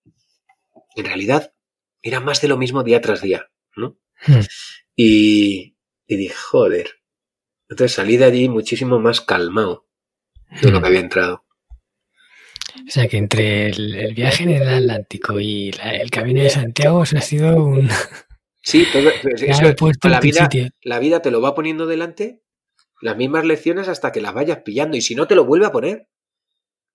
en 0.95 1.05
realidad 1.05 1.53
era 2.01 2.21
más 2.21 2.39
de 2.39 2.47
lo 2.47 2.55
mismo 2.55 2.83
día 2.83 3.01
tras 3.01 3.21
día, 3.21 3.51
¿no? 3.75 3.99
Hmm. 4.25 4.39
Y, 4.95 5.75
y 6.07 6.15
dije, 6.15 6.33
joder. 6.33 7.01
Entonces 7.67 7.95
salí 7.95 8.15
de 8.15 8.25
allí 8.25 8.47
muchísimo 8.47 8.97
más 8.99 9.19
calmado 9.19 9.88
de 10.61 10.71
lo 10.71 10.81
que 10.81 10.87
había 10.87 10.99
entrado. 10.99 11.43
O 12.87 12.91
sea 12.91 13.07
que 13.07 13.17
entre 13.17 13.67
el, 13.67 14.13
viaje 14.13 14.43
en 14.43 14.49
el 14.51 14.69
Atlántico 14.69 15.39
y 15.39 15.71
el 15.83 16.09
camino 16.09 16.41
de 16.41 16.49
Santiago 16.49 17.03
eso 17.03 17.17
ha 17.17 17.21
sido 17.21 17.55
un... 17.63 17.89
Sí, 18.61 18.85
todo, 18.91 19.09
la, 20.03 20.19
vida, 20.19 20.49
la 20.83 20.99
vida 20.99 21.21
te 21.21 21.31
lo 21.31 21.39
va 21.39 21.55
poniendo 21.55 21.87
delante, 21.87 22.43
las 23.01 23.15
mismas 23.15 23.45
lecciones 23.45 23.87
hasta 23.87 24.11
que 24.11 24.19
las 24.19 24.33
vayas 24.33 24.59
pillando 24.59 24.97
y 24.97 25.01
si 25.01 25.15
no 25.15 25.27
te 25.27 25.35
lo 25.35 25.45
vuelve 25.45 25.65
a 25.65 25.71
poner. 25.71 26.09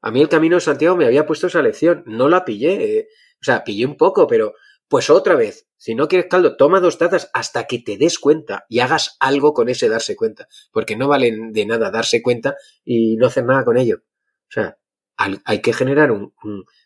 A 0.03 0.11
mí 0.11 0.21
el 0.21 0.29
camino 0.29 0.57
de 0.57 0.61
Santiago 0.61 0.95
me 0.95 1.07
había 1.07 1.25
puesto 1.25 1.47
esa 1.47 1.63
lección, 1.63 2.05
no 2.07 2.29
la 2.29 2.45
pillé, 2.45 2.99
eh, 2.99 3.09
o 3.41 3.45
sea, 3.45 3.65
pillé 3.65 3.87
un 3.87 3.97
poco, 3.97 4.27
pero 4.27 4.53
pues 4.89 5.11
otra 5.11 5.35
vez, 5.35 5.67
si 5.77 5.95
no 5.95 6.09
quieres 6.09 6.29
caldo, 6.29 6.57
toma 6.57 6.81
dos 6.81 6.99
tazas 6.99 7.31
hasta 7.33 7.67
que 7.67 7.79
te 7.79 7.97
des 7.97 8.19
cuenta 8.19 8.65
y 8.69 8.81
hagas 8.81 9.17
algo 9.21 9.55
con 9.55 9.69
ese 9.69 9.89
darse 9.89 10.17
cuenta, 10.17 10.49
porque 10.73 10.97
no 10.97 11.09
vale 11.09 11.37
de 11.51 11.67
nada 11.67 11.91
darse 11.91 12.23
cuenta 12.23 12.57
y 12.85 13.17
no 13.17 13.27
hacer 13.27 13.45
nada 13.45 13.65
con 13.65 13.77
ello. 13.77 14.03
O 14.49 14.53
sea, 14.53 14.79
hay 15.17 15.61
que 15.61 15.73
generar 15.73 16.11
un, 16.11 16.33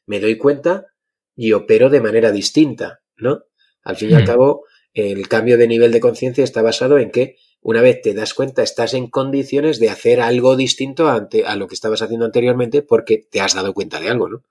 me 0.07 0.21
doy 0.21 0.37
cuenta 0.37 0.87
y 1.35 1.53
opero 1.53 1.91
de 1.91 2.01
manera 2.01 2.33
distinta, 2.33 3.01
¿no? 3.17 3.45
Al 3.83 3.97
fin 3.97 4.11
y 4.11 4.15
al 4.15 4.25
hmm. 4.25 4.27
cabo, 4.27 4.65
el 4.93 5.29
cambio 5.29 5.57
de 5.57 5.69
nivel 5.69 5.93
de 5.93 6.01
conciencia 6.01 6.45
está 6.45 6.63
basado 6.63 6.99
en 6.99 7.11
que 7.11 7.37
una 7.61 7.83
vez 7.83 8.01
te 8.03 8.15
das 8.15 8.35
cuenta, 8.35 8.63
estás 8.63 8.95
en 8.95 9.09
condiciones 9.09 9.79
de 9.81 9.91
hacer 9.91 10.21
algo 10.21 10.57
distinto 10.57 11.09
ante, 11.09 11.45
a 11.45 11.57
lo 11.57 11.67
que 11.67 11.75
estabas 11.75 12.03
haciendo 12.03 12.27
anteriormente 12.27 12.83
porque 12.83 13.27
te 13.31 13.41
has 13.41 13.55
dado 13.55 13.75
cuenta 13.75 14.01
de 14.01 14.09
algo, 14.09 14.29
¿no? 14.29 14.43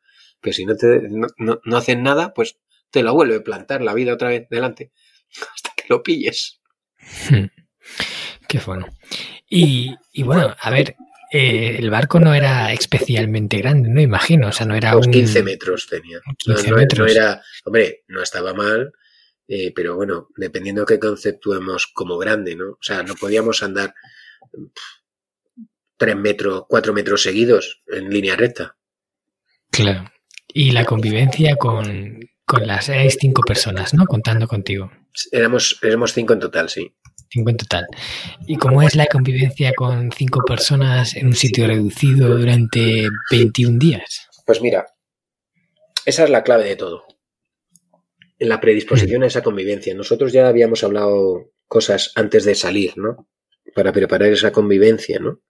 Que 0.41 0.53
si 0.53 0.65
no, 0.65 0.75
te, 0.75 1.01
no, 1.09 1.27
no, 1.63 1.77
hacen 1.77 2.03
nada, 2.03 2.33
pues 2.33 2.59
te 2.97 3.03
lo 3.03 3.13
vuelve 3.13 3.35
a 3.35 3.43
plantar 3.43 3.83
la 3.83 3.93
vida 3.93 4.11
otra 4.11 4.29
vez 4.29 4.47
delante 4.49 4.91
hasta 5.53 5.71
que 5.75 5.83
lo 5.87 6.01
pilles. 6.01 6.59
Qué 8.47 8.59
bueno. 8.65 8.87
Y, 9.47 9.93
y 10.13 10.23
bueno, 10.23 10.55
a 10.59 10.69
ver, 10.71 10.95
eh, 11.31 11.75
el 11.77 11.91
barco 11.91 12.19
no 12.19 12.33
era 12.33 12.73
especialmente 12.73 13.57
grande, 13.57 13.89
no 13.89 14.01
imagino, 14.01 14.47
o 14.47 14.51
sea, 14.51 14.65
no 14.65 14.73
era 14.73 14.97
un... 14.97 15.11
15 15.11 15.43
metros 15.43 15.85
tenía. 15.87 16.19
15 16.37 16.71
metros. 16.73 17.11
era, 17.11 17.39
hombre, 17.65 18.03
no 18.07 18.23
estaba 18.23 18.55
mal, 18.55 18.91
eh, 19.47 19.71
pero 19.75 19.95
bueno, 19.95 20.29
dependiendo 20.35 20.81
de 20.81 20.95
qué 20.95 20.99
conceptuemos 20.99 21.85
como 21.93 22.17
grande, 22.17 22.55
¿no? 22.55 22.71
O 22.71 22.81
sea, 22.81 23.03
no 23.03 23.13
podíamos 23.13 23.61
andar 23.61 23.93
3 25.97 26.15
metros, 26.15 26.63
4 26.67 26.93
metros 26.93 27.21
seguidos 27.21 27.83
en 27.85 28.09
línea 28.09 28.35
recta. 28.35 28.75
Claro. 29.69 30.11
Y 30.47 30.71
la 30.71 30.83
convivencia 30.83 31.55
con, 31.57 32.19
con 32.47 32.65
las 32.65 32.85
seis 32.85 33.17
cinco 33.19 33.41
personas, 33.45 33.93
¿no? 33.93 34.05
Contando 34.05 34.47
contigo. 34.47 34.89
Éramos, 35.33 35.79
éramos 35.83 36.13
cinco 36.13 36.31
en 36.31 36.39
total, 36.39 36.69
sí. 36.69 36.95
Cinco 37.29 37.49
en 37.49 37.57
total. 37.57 37.87
¿Y 38.47 38.55
cómo 38.55 38.81
es 38.81 38.95
la 38.95 39.05
convivencia 39.05 39.73
con 39.75 40.11
cinco 40.13 40.39
personas 40.47 41.17
en 41.17 41.27
un 41.27 41.35
sitio 41.35 41.67
reducido 41.67 42.37
durante 42.37 43.09
21 43.31 43.77
días? 43.77 44.29
Pues 44.45 44.61
mira, 44.61 44.85
esa 46.05 46.23
es 46.23 46.29
la 46.29 46.43
clave 46.43 46.63
de 46.63 46.77
todo. 46.77 47.03
En 48.39 48.47
la 48.47 48.61
predisposición 48.61 49.23
a 49.23 49.27
esa 49.27 49.43
convivencia. 49.43 49.93
Nosotros 49.93 50.31
ya 50.31 50.47
habíamos 50.47 50.85
hablado 50.85 51.51
cosas 51.67 52.13
antes 52.15 52.45
de 52.45 52.55
salir, 52.55 52.97
¿no? 52.97 53.27
Para 53.75 53.91
preparar 53.91 54.31
esa 54.31 54.53
convivencia, 54.53 55.19
¿no? 55.19 55.41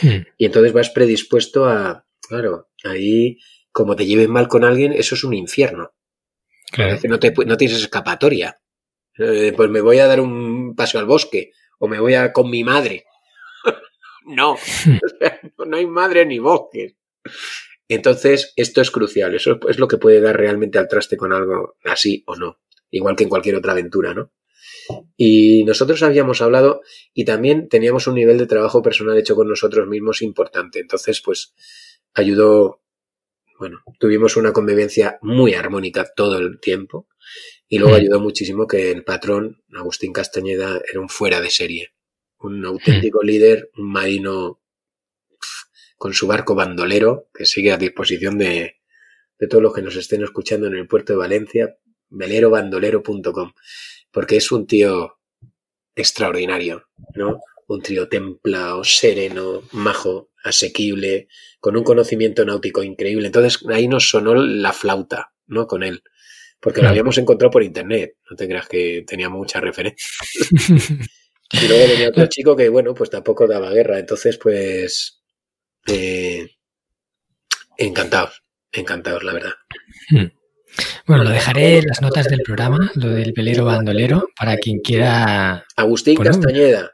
Hmm. 0.00 0.24
Y 0.38 0.46
entonces 0.46 0.72
vas 0.72 0.88
predispuesto 0.88 1.66
a, 1.66 2.06
claro, 2.26 2.70
ahí, 2.84 3.36
como 3.70 3.96
te 3.96 4.06
lleves 4.06 4.30
mal 4.30 4.48
con 4.48 4.64
alguien, 4.64 4.94
eso 4.94 5.14
es 5.14 5.24
un 5.24 5.34
infierno. 5.34 5.92
Claro. 6.72 6.98
No, 7.04 7.18
te, 7.18 7.32
no 7.46 7.56
tienes 7.56 7.78
escapatoria. 7.78 8.58
Eh, 9.18 9.52
pues 9.54 9.70
me 9.70 9.80
voy 9.80 9.98
a 9.98 10.06
dar 10.06 10.20
un 10.20 10.74
paseo 10.74 11.00
al 11.00 11.06
bosque 11.06 11.52
o 11.78 11.86
me 11.86 12.00
voy 12.00 12.14
a 12.14 12.32
con 12.32 12.50
mi 12.50 12.64
madre. 12.64 13.04
no, 14.26 14.56
no 15.66 15.76
hay 15.76 15.86
madre 15.86 16.26
ni 16.26 16.38
bosques. 16.38 16.96
Entonces, 17.88 18.52
esto 18.56 18.80
es 18.80 18.90
crucial, 18.90 19.34
eso 19.34 19.58
es 19.68 19.78
lo 19.78 19.86
que 19.88 19.98
puede 19.98 20.20
dar 20.20 20.36
realmente 20.36 20.78
al 20.78 20.88
traste 20.88 21.16
con 21.16 21.32
algo 21.32 21.76
así 21.84 22.22
o 22.26 22.36
no, 22.36 22.60
igual 22.90 23.16
que 23.16 23.24
en 23.24 23.28
cualquier 23.28 23.56
otra 23.56 23.72
aventura, 23.72 24.14
¿no? 24.14 24.32
Y 25.16 25.64
nosotros 25.64 26.02
habíamos 26.02 26.40
hablado 26.40 26.80
y 27.12 27.24
también 27.24 27.68
teníamos 27.68 28.06
un 28.06 28.14
nivel 28.14 28.38
de 28.38 28.46
trabajo 28.46 28.82
personal 28.82 29.18
hecho 29.18 29.34
con 29.34 29.48
nosotros 29.48 29.86
mismos 29.86 30.22
importante. 30.22 30.80
Entonces, 30.80 31.20
pues 31.20 31.54
ayudó, 32.14 32.81
bueno, 33.62 33.84
tuvimos 34.00 34.36
una 34.36 34.52
convivencia 34.52 35.20
muy 35.22 35.54
armónica 35.54 36.04
todo 36.16 36.36
el 36.36 36.58
tiempo 36.58 37.06
y 37.68 37.78
luego 37.78 37.94
mm. 37.94 38.00
ayudó 38.00 38.20
muchísimo 38.20 38.66
que 38.66 38.90
el 38.90 39.04
patrón, 39.04 39.62
Agustín 39.72 40.12
Castañeda, 40.12 40.80
era 40.90 41.00
un 41.00 41.08
fuera 41.08 41.40
de 41.40 41.48
serie. 41.48 41.94
Un 42.40 42.64
auténtico 42.66 43.20
mm. 43.22 43.24
líder, 43.24 43.70
un 43.76 43.92
marino 43.92 44.60
con 45.96 46.12
su 46.12 46.26
barco 46.26 46.56
bandolero, 46.56 47.28
que 47.32 47.46
sigue 47.46 47.70
a 47.70 47.76
disposición 47.76 48.36
de, 48.36 48.80
de 49.38 49.46
todos 49.46 49.62
los 49.62 49.72
que 49.72 49.82
nos 49.82 49.94
estén 49.94 50.24
escuchando 50.24 50.66
en 50.66 50.74
el 50.74 50.88
puerto 50.88 51.12
de 51.12 51.20
Valencia, 51.20 51.76
velerobandolero.com, 52.08 53.52
porque 54.10 54.38
es 54.38 54.50
un 54.50 54.66
tío 54.66 55.20
extraordinario, 55.94 56.88
¿no? 57.14 57.38
Un 57.68 57.80
tío 57.80 58.08
templado, 58.08 58.82
sereno, 58.82 59.62
majo, 59.70 60.32
asequible, 60.42 61.28
con 61.62 61.78
un 61.78 61.84
conocimiento 61.84 62.44
náutico 62.44 62.82
increíble. 62.82 63.28
Entonces 63.28 63.64
ahí 63.70 63.86
nos 63.86 64.10
sonó 64.10 64.34
la 64.34 64.74
flauta, 64.74 65.32
¿no? 65.46 65.66
Con 65.66 65.84
él 65.84 66.02
porque 66.62 66.80
lo 66.80 66.88
habíamos 66.88 67.18
encontrado 67.18 67.50
por 67.50 67.64
internet. 67.64 68.14
No 68.30 68.36
te 68.36 68.46
creas 68.46 68.68
que 68.68 69.04
tenía 69.04 69.28
mucha 69.28 69.60
referencia. 69.60 70.06
y 71.50 71.66
luego 71.66 71.88
venía 71.88 72.08
otro 72.08 72.26
chico 72.28 72.54
que, 72.54 72.68
bueno, 72.68 72.94
pues 72.94 73.10
tampoco 73.10 73.48
daba 73.48 73.70
guerra. 73.70 73.98
Entonces, 73.98 74.38
pues, 74.38 75.24
eh, 75.88 76.46
encantados, 77.76 78.44
encantados, 78.70 79.24
la 79.24 79.32
verdad. 79.32 79.52
Hmm. 80.10 80.26
Bueno, 81.04 81.24
lo 81.24 81.30
dejaré 81.30 81.78
en 81.78 81.86
las 81.88 82.00
notas 82.00 82.28
del 82.28 82.42
programa, 82.42 82.92
lo 82.94 83.08
del 83.08 83.32
velero 83.32 83.64
bandolero, 83.64 84.28
para 84.38 84.56
quien 84.56 84.78
quiera. 84.78 85.66
Agustín 85.74 86.14
Castañeda. 86.14 86.92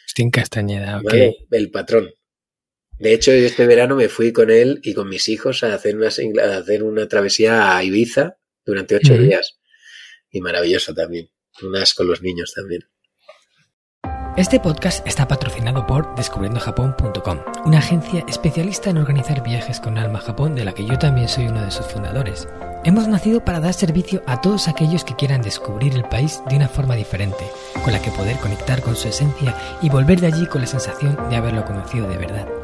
Agustín 0.00 0.30
Castañeda, 0.32 0.98
ok. 0.98 1.14
el 1.52 1.70
patrón. 1.70 2.10
De 2.98 3.12
hecho, 3.12 3.32
este 3.32 3.66
verano 3.66 3.96
me 3.96 4.08
fui 4.08 4.32
con 4.32 4.50
él 4.50 4.80
y 4.82 4.94
con 4.94 5.08
mis 5.08 5.28
hijos 5.28 5.64
a 5.64 5.74
hacer 5.74 5.96
una, 5.96 6.08
hacer 6.08 6.82
una 6.82 7.08
travesía 7.08 7.76
a 7.76 7.82
Ibiza 7.82 8.38
durante 8.64 8.96
ocho 8.96 9.14
días. 9.18 9.58
Y 10.30 10.40
maravilloso 10.40 10.94
también. 10.94 11.30
Unas 11.62 11.94
con 11.94 12.06
los 12.06 12.22
niños 12.22 12.52
también. 12.54 12.82
Este 14.36 14.58
podcast 14.58 15.06
está 15.06 15.28
patrocinado 15.28 15.86
por 15.86 16.12
descubriendojapón.com, 16.16 17.38
una 17.66 17.78
agencia 17.78 18.24
especialista 18.26 18.90
en 18.90 18.98
organizar 18.98 19.44
viajes 19.44 19.78
con 19.78 19.96
alma 19.96 20.18
a 20.18 20.22
Japón 20.22 20.56
de 20.56 20.64
la 20.64 20.74
que 20.74 20.84
yo 20.84 20.98
también 20.98 21.28
soy 21.28 21.46
uno 21.46 21.64
de 21.64 21.70
sus 21.70 21.86
fundadores. 21.86 22.48
Hemos 22.84 23.06
nacido 23.06 23.44
para 23.44 23.60
dar 23.60 23.74
servicio 23.74 24.24
a 24.26 24.40
todos 24.40 24.66
aquellos 24.66 25.04
que 25.04 25.14
quieran 25.14 25.40
descubrir 25.40 25.94
el 25.94 26.02
país 26.02 26.40
de 26.50 26.56
una 26.56 26.68
forma 26.68 26.96
diferente, 26.96 27.44
con 27.84 27.92
la 27.92 28.02
que 28.02 28.10
poder 28.10 28.36
conectar 28.38 28.82
con 28.82 28.96
su 28.96 29.06
esencia 29.06 29.56
y 29.80 29.88
volver 29.88 30.20
de 30.20 30.26
allí 30.26 30.46
con 30.46 30.62
la 30.62 30.66
sensación 30.66 31.16
de 31.30 31.36
haberlo 31.36 31.64
conocido 31.64 32.08
de 32.08 32.18
verdad 32.18 32.63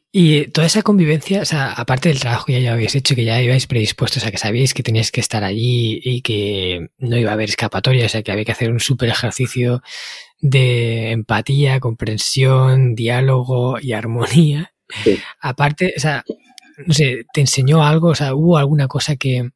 Y 0.13 0.47
toda 0.47 0.67
esa 0.67 0.81
convivencia, 0.81 1.41
o 1.41 1.45
sea, 1.45 1.71
aparte 1.71 2.09
del 2.09 2.19
trabajo 2.19 2.47
que 2.47 2.61
ya 2.61 2.73
habéis 2.73 2.95
hecho, 2.95 3.15
que 3.15 3.23
ya 3.23 3.41
ibais 3.41 3.65
predispuestos 3.65 4.25
a 4.25 4.31
que 4.31 4.37
sabíais 4.37 4.73
que 4.73 4.83
teníais 4.83 5.09
que 5.09 5.21
estar 5.21 5.45
allí 5.45 6.01
y 6.03 6.21
que 6.21 6.89
no 6.97 7.17
iba 7.17 7.31
a 7.31 7.33
haber 7.33 7.47
escapatoria, 7.47 8.07
o 8.07 8.09
sea, 8.09 8.21
que 8.21 8.31
había 8.33 8.43
que 8.43 8.51
hacer 8.51 8.71
un 8.71 8.81
súper 8.81 9.07
ejercicio 9.07 9.81
de 10.41 11.11
empatía, 11.11 11.79
comprensión, 11.79 12.93
diálogo 12.93 13.79
y 13.79 13.93
armonía. 13.93 14.73
Aparte, 15.39 15.93
o 15.95 15.99
sea, 15.99 16.25
no 16.85 16.93
sé, 16.93 17.25
¿te 17.33 17.41
enseñó 17.41 17.85
algo? 17.85 18.09
O 18.09 18.15
sea, 18.15 18.35
¿hubo 18.35 18.57
alguna 18.57 18.89
cosa 18.89 19.15
que, 19.15 19.51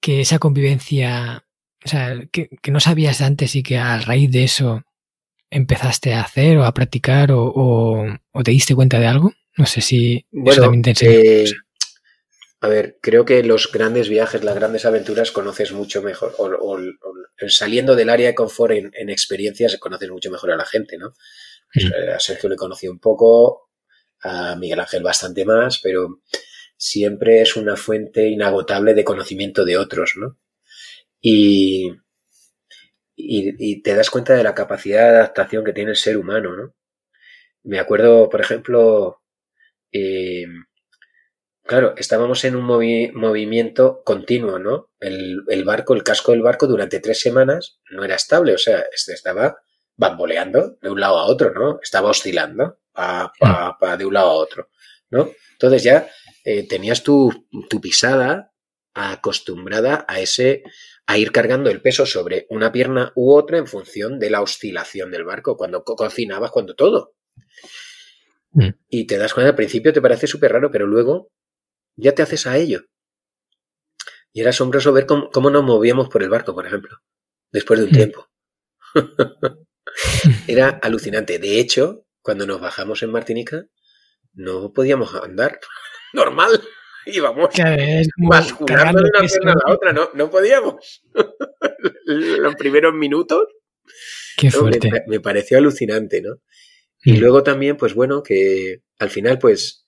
que 0.00 0.20
esa 0.22 0.40
convivencia, 0.40 1.44
o 1.84 1.88
sea, 1.88 2.16
que, 2.32 2.48
que 2.60 2.70
no 2.72 2.80
sabías 2.80 3.20
antes 3.20 3.54
y 3.54 3.62
que 3.62 3.78
a 3.78 4.00
raíz 4.00 4.32
de 4.32 4.42
eso 4.42 4.82
empezaste 5.50 6.14
a 6.14 6.22
hacer 6.22 6.58
o 6.58 6.64
a 6.64 6.74
practicar 6.74 7.30
o, 7.32 8.04
te 8.44 8.50
diste 8.50 8.74
cuenta 8.74 8.98
de 8.98 9.06
algo? 9.06 9.32
No 9.56 9.66
sé 9.66 9.80
si 9.80 10.26
eso 10.32 10.60
también 10.60 10.82
te 10.82 10.92
eh, 11.42 11.52
a 12.60 12.68
ver, 12.68 12.98
creo 13.02 13.24
que 13.24 13.42
los 13.42 13.70
grandes 13.70 14.08
viajes, 14.08 14.42
las 14.42 14.54
grandes 14.54 14.86
aventuras 14.86 15.30
conoces 15.30 15.72
mucho 15.72 16.02
mejor, 16.02 16.34
o, 16.38 16.78
saliendo 17.48 17.94
del 17.94 18.10
área 18.10 18.28
de 18.28 18.34
confort 18.34 18.72
en, 18.72 19.10
experiencias 19.10 19.76
conoces 19.78 20.10
mucho 20.10 20.30
mejor 20.30 20.52
a 20.52 20.56
la 20.56 20.64
gente, 20.64 20.96
¿no? 20.96 21.12
Pues, 21.72 21.84
eh, 21.86 22.12
a 22.12 22.18
Sergio 22.18 22.48
le 22.48 22.56
conocí 22.56 22.88
un 22.88 22.98
poco, 22.98 23.70
a 24.22 24.56
Miguel 24.56 24.80
Ángel 24.80 25.02
bastante 25.02 25.44
más, 25.44 25.80
pero 25.82 26.22
siempre 26.76 27.42
es 27.42 27.56
una 27.56 27.76
fuente 27.76 28.28
inagotable 28.28 28.94
de 28.94 29.04
conocimiento 29.04 29.64
de 29.64 29.76
otros, 29.76 30.14
¿no? 30.16 30.38
Y, 31.20 31.92
y, 33.16 33.82
te 33.82 33.94
das 33.94 34.10
cuenta 34.10 34.34
de 34.34 34.44
la 34.44 34.54
capacidad 34.54 35.10
de 35.10 35.16
adaptación 35.18 35.64
que 35.64 35.72
tiene 35.72 35.90
el 35.90 35.96
ser 35.96 36.18
humano, 36.18 36.54
¿no? 36.54 36.74
Me 37.64 37.80
acuerdo, 37.80 38.28
por 38.28 38.40
ejemplo, 38.40 39.22
eh, 39.90 40.46
claro, 41.64 41.94
estábamos 41.96 42.44
en 42.44 42.56
un 42.56 42.64
movimiento 42.64 44.02
continuo, 44.04 44.58
¿no? 44.58 44.90
El, 45.00 45.64
barco, 45.64 45.94
el 45.94 46.04
casco 46.04 46.32
del 46.32 46.42
barco 46.42 46.66
durante 46.66 47.00
tres 47.00 47.20
semanas 47.20 47.80
no 47.90 48.04
era 48.04 48.14
estable, 48.14 48.54
o 48.54 48.58
sea, 48.58 48.84
este 48.94 49.14
estaba 49.14 49.56
bamboleando 49.96 50.76
de 50.82 50.90
un 50.90 51.00
lado 51.00 51.18
a 51.18 51.24
otro, 51.24 51.52
¿no? 51.52 51.80
Estaba 51.82 52.10
oscilando 52.10 52.78
pa, 52.92 53.32
pa, 53.80 53.96
de 53.96 54.04
un 54.04 54.14
lado 54.14 54.30
a 54.30 54.34
otro, 54.34 54.68
¿no? 55.10 55.30
Entonces 55.52 55.82
ya 55.82 56.08
eh, 56.44 56.68
tenías 56.68 57.02
tu, 57.02 57.48
tu 57.68 57.80
pisada 57.80 58.52
acostumbrada 58.94 60.04
a 60.08 60.20
ese 60.20 60.62
a 61.06 61.18
ir 61.18 61.30
cargando 61.30 61.70
el 61.70 61.80
peso 61.80 62.04
sobre 62.04 62.46
una 62.50 62.72
pierna 62.72 63.12
u 63.14 63.32
otra 63.32 63.58
en 63.58 63.66
función 63.66 64.18
de 64.18 64.30
la 64.30 64.42
oscilación 64.42 65.10
del 65.10 65.24
barco, 65.24 65.56
cuando 65.56 65.84
cocinabas, 65.84 66.50
cuando 66.50 66.74
todo. 66.74 67.14
Mm. 68.52 68.70
Y 68.88 69.06
te 69.06 69.16
das 69.16 69.32
cuenta, 69.32 69.50
al 69.50 69.56
principio 69.56 69.92
te 69.92 70.02
parece 70.02 70.26
súper 70.26 70.52
raro, 70.52 70.70
pero 70.70 70.86
luego 70.86 71.30
ya 71.94 72.12
te 72.12 72.22
haces 72.22 72.46
a 72.46 72.58
ello. 72.58 72.82
Y 74.32 74.40
era 74.40 74.50
asombroso 74.50 74.92
ver 74.92 75.06
cómo, 75.06 75.50
nos 75.50 75.64
movíamos 75.64 76.08
por 76.08 76.22
el 76.22 76.28
barco, 76.28 76.54
por 76.54 76.66
ejemplo, 76.66 76.98
después 77.52 77.78
de 77.78 77.86
un 77.86 77.92
mm. 77.92 77.94
tiempo. 77.94 78.28
era 80.48 80.68
alucinante. 80.82 81.38
De 81.38 81.60
hecho, 81.60 82.04
cuando 82.20 82.46
nos 82.46 82.60
bajamos 82.60 83.02
en 83.04 83.12
Martinica, 83.12 83.66
no 84.32 84.72
podíamos 84.72 85.14
andar 85.14 85.60
normal 86.12 86.60
íbamos 87.12 87.50
basculando 88.18 89.02
de 89.02 89.08
una 89.08 89.20
pierna 89.20 89.52
a 89.52 89.68
la 89.68 89.74
otra, 89.74 89.92
no, 89.92 90.10
no 90.14 90.30
podíamos. 90.30 91.02
Los 92.06 92.54
primeros 92.56 92.94
minutos. 92.94 93.44
Qué 94.36 94.50
fuerte. 94.50 94.90
Me, 95.06 95.20
pareció 95.20 95.58
alucinante, 95.58 96.20
¿no? 96.20 96.40
Y 97.04 97.12
mm. 97.12 97.18
luego 97.18 97.42
también, 97.42 97.76
pues 97.76 97.94
bueno, 97.94 98.22
que 98.22 98.82
al 98.98 99.10
final, 99.10 99.38
pues, 99.38 99.86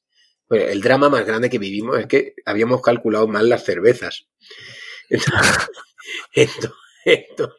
el 0.51 0.81
drama 0.81 1.09
más 1.09 1.27
grande 1.27 1.51
que 1.51 1.59
vivimos 1.59 1.99
es 1.99 2.07
que 2.07 2.35
habíamos 2.47 2.81
calculado 2.81 3.27
mal 3.29 3.49
las 3.49 3.64
cervezas. 3.64 4.27
Entonces, 6.33 7.59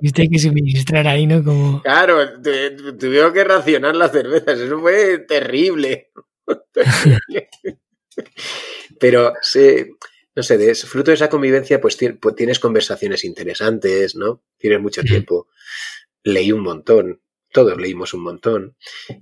Viste 0.00 0.28
que 0.28 0.38
suministrar 0.38 1.06
ahí, 1.08 1.26
¿no? 1.26 1.42
Como... 1.42 1.82
Claro, 1.82 2.40
tuvimos 2.40 3.32
que 3.32 3.44
racionar 3.44 3.96
las 3.96 4.12
cervezas, 4.12 4.58
eso 4.58 4.78
fue 4.80 5.18
terrible. 5.18 6.10
terrible. 6.72 7.48
Pero 9.00 9.32
no 10.34 10.42
sé, 10.42 10.58
de, 10.58 10.74
fruto 10.74 11.10
de 11.10 11.16
esa 11.16 11.28
convivencia, 11.28 11.80
pues, 11.80 11.98
pues, 12.20 12.34
tienes 12.34 12.58
conversaciones 12.58 13.24
interesantes, 13.24 14.14
¿no? 14.14 14.42
Tienes 14.56 14.80
mucho 14.80 15.02
tiempo. 15.02 15.48
Leí 16.22 16.52
un 16.52 16.62
montón, 16.62 17.20
todos 17.52 17.76
leímos 17.80 18.14
un 18.14 18.22
montón. 18.22 18.76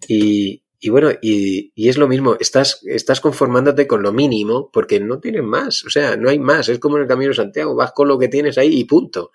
Y, 0.06 0.62
bueno, 0.90 1.10
y, 1.22 1.72
es 1.76 1.96
lo 1.96 2.08
mismo, 2.08 2.36
estás, 2.38 2.80
estás 2.84 3.20
conformándote 3.20 3.86
con 3.86 4.02
lo 4.02 4.12
mínimo 4.12 4.70
porque 4.70 5.00
no 5.00 5.18
tienes 5.18 5.42
más, 5.42 5.84
o 5.84 5.90
sea, 5.90 6.16
no 6.16 6.28
hay 6.28 6.38
más, 6.38 6.68
es 6.68 6.78
como 6.78 6.96
en 6.96 7.02
el 7.02 7.08
Camino 7.08 7.30
de 7.30 7.36
Santiago, 7.36 7.74
vas 7.74 7.92
con 7.92 8.06
lo 8.06 8.18
que 8.18 8.28
tienes 8.28 8.58
ahí 8.58 8.78
y 8.78 8.84
punto. 8.84 9.32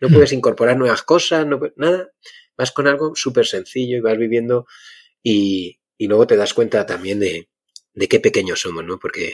No 0.00 0.08
puedes 0.08 0.32
incorporar 0.32 0.76
nuevas 0.76 1.02
cosas, 1.02 1.46
no, 1.46 1.58
nada, 1.76 2.10
vas 2.56 2.70
con 2.70 2.86
algo 2.86 3.12
súper 3.14 3.46
sencillo 3.46 3.96
y 3.96 4.00
vas 4.00 4.18
viviendo 4.18 4.66
y, 5.22 5.80
y 5.96 6.06
luego 6.06 6.26
te 6.26 6.36
das 6.36 6.52
cuenta 6.52 6.84
también 6.84 7.18
de, 7.18 7.48
de 7.96 8.08
qué 8.08 8.20
pequeños 8.20 8.60
somos, 8.60 8.84
¿no? 8.84 8.98
Porque, 8.98 9.32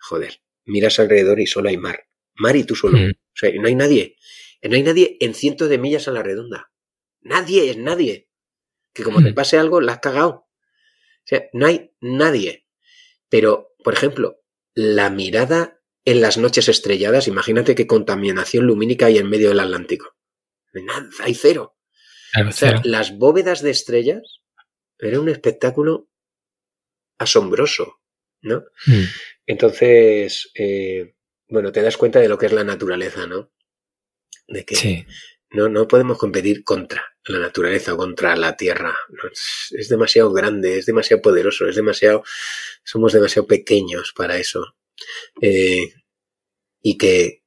joder, 0.00 0.40
miras 0.64 0.98
alrededor 0.98 1.40
y 1.40 1.46
solo 1.46 1.68
hay 1.68 1.76
mar. 1.76 2.06
Mar 2.36 2.56
y 2.56 2.64
tú 2.64 2.74
solo. 2.74 2.96
Mm. 2.96 3.10
O 3.10 3.36
sea, 3.36 3.50
no 3.60 3.66
hay 3.66 3.74
nadie. 3.74 4.16
No 4.62 4.76
hay 4.76 4.82
nadie 4.82 5.18
en 5.20 5.34
cientos 5.34 5.68
de 5.68 5.78
millas 5.78 6.08
a 6.08 6.12
la 6.12 6.22
redonda. 6.22 6.72
Nadie 7.20 7.70
es 7.70 7.76
nadie. 7.76 8.30
Que 8.94 9.02
como 9.02 9.22
te 9.22 9.32
mm. 9.32 9.34
pase 9.34 9.58
algo, 9.58 9.80
la 9.80 9.94
has 9.94 9.98
cagado. 9.98 10.30
O 10.30 11.26
sea, 11.26 11.44
no 11.52 11.66
hay 11.66 11.92
nadie. 12.00 12.66
Pero, 13.28 13.74
por 13.82 13.94
ejemplo, 13.94 14.40
la 14.74 15.10
mirada 15.10 15.82
en 16.04 16.20
las 16.20 16.38
noches 16.38 16.68
estrelladas, 16.68 17.26
imagínate 17.26 17.74
qué 17.74 17.86
contaminación 17.86 18.66
lumínica 18.66 19.06
hay 19.06 19.18
en 19.18 19.28
medio 19.28 19.48
del 19.48 19.60
Atlántico. 19.60 20.16
Nada, 20.72 21.08
hay 21.20 21.34
cero. 21.34 21.76
o 22.46 22.52
sea, 22.52 22.80
las 22.84 23.16
bóvedas 23.16 23.60
de 23.60 23.70
estrellas 23.70 24.42
era 24.98 25.18
un 25.18 25.28
espectáculo 25.28 26.08
asombroso. 27.18 28.03
¿No? 28.44 28.64
Hmm. 28.86 29.04
Entonces, 29.46 30.50
eh, 30.54 31.14
bueno, 31.48 31.72
te 31.72 31.82
das 31.82 31.96
cuenta 31.96 32.20
de 32.20 32.28
lo 32.28 32.38
que 32.38 32.46
es 32.46 32.52
la 32.52 32.64
naturaleza, 32.64 33.26
¿no? 33.26 33.50
De 34.46 34.64
que 34.64 35.06
no, 35.50 35.68
no 35.68 35.88
podemos 35.88 36.18
competir 36.18 36.64
contra 36.64 37.14
la 37.26 37.38
naturaleza 37.38 37.94
o 37.94 37.96
contra 37.96 38.36
la 38.36 38.56
tierra. 38.56 38.94
Es, 39.70 39.88
demasiado 39.88 40.32
grande, 40.32 40.78
es 40.78 40.86
demasiado 40.86 41.22
poderoso, 41.22 41.66
es 41.68 41.76
demasiado. 41.76 42.24
Somos 42.82 43.12
demasiado 43.12 43.46
pequeños 43.46 44.12
para 44.14 44.36
eso. 44.36 44.76
Eh, 45.40 45.94
y 46.82 46.98
que. 46.98 47.43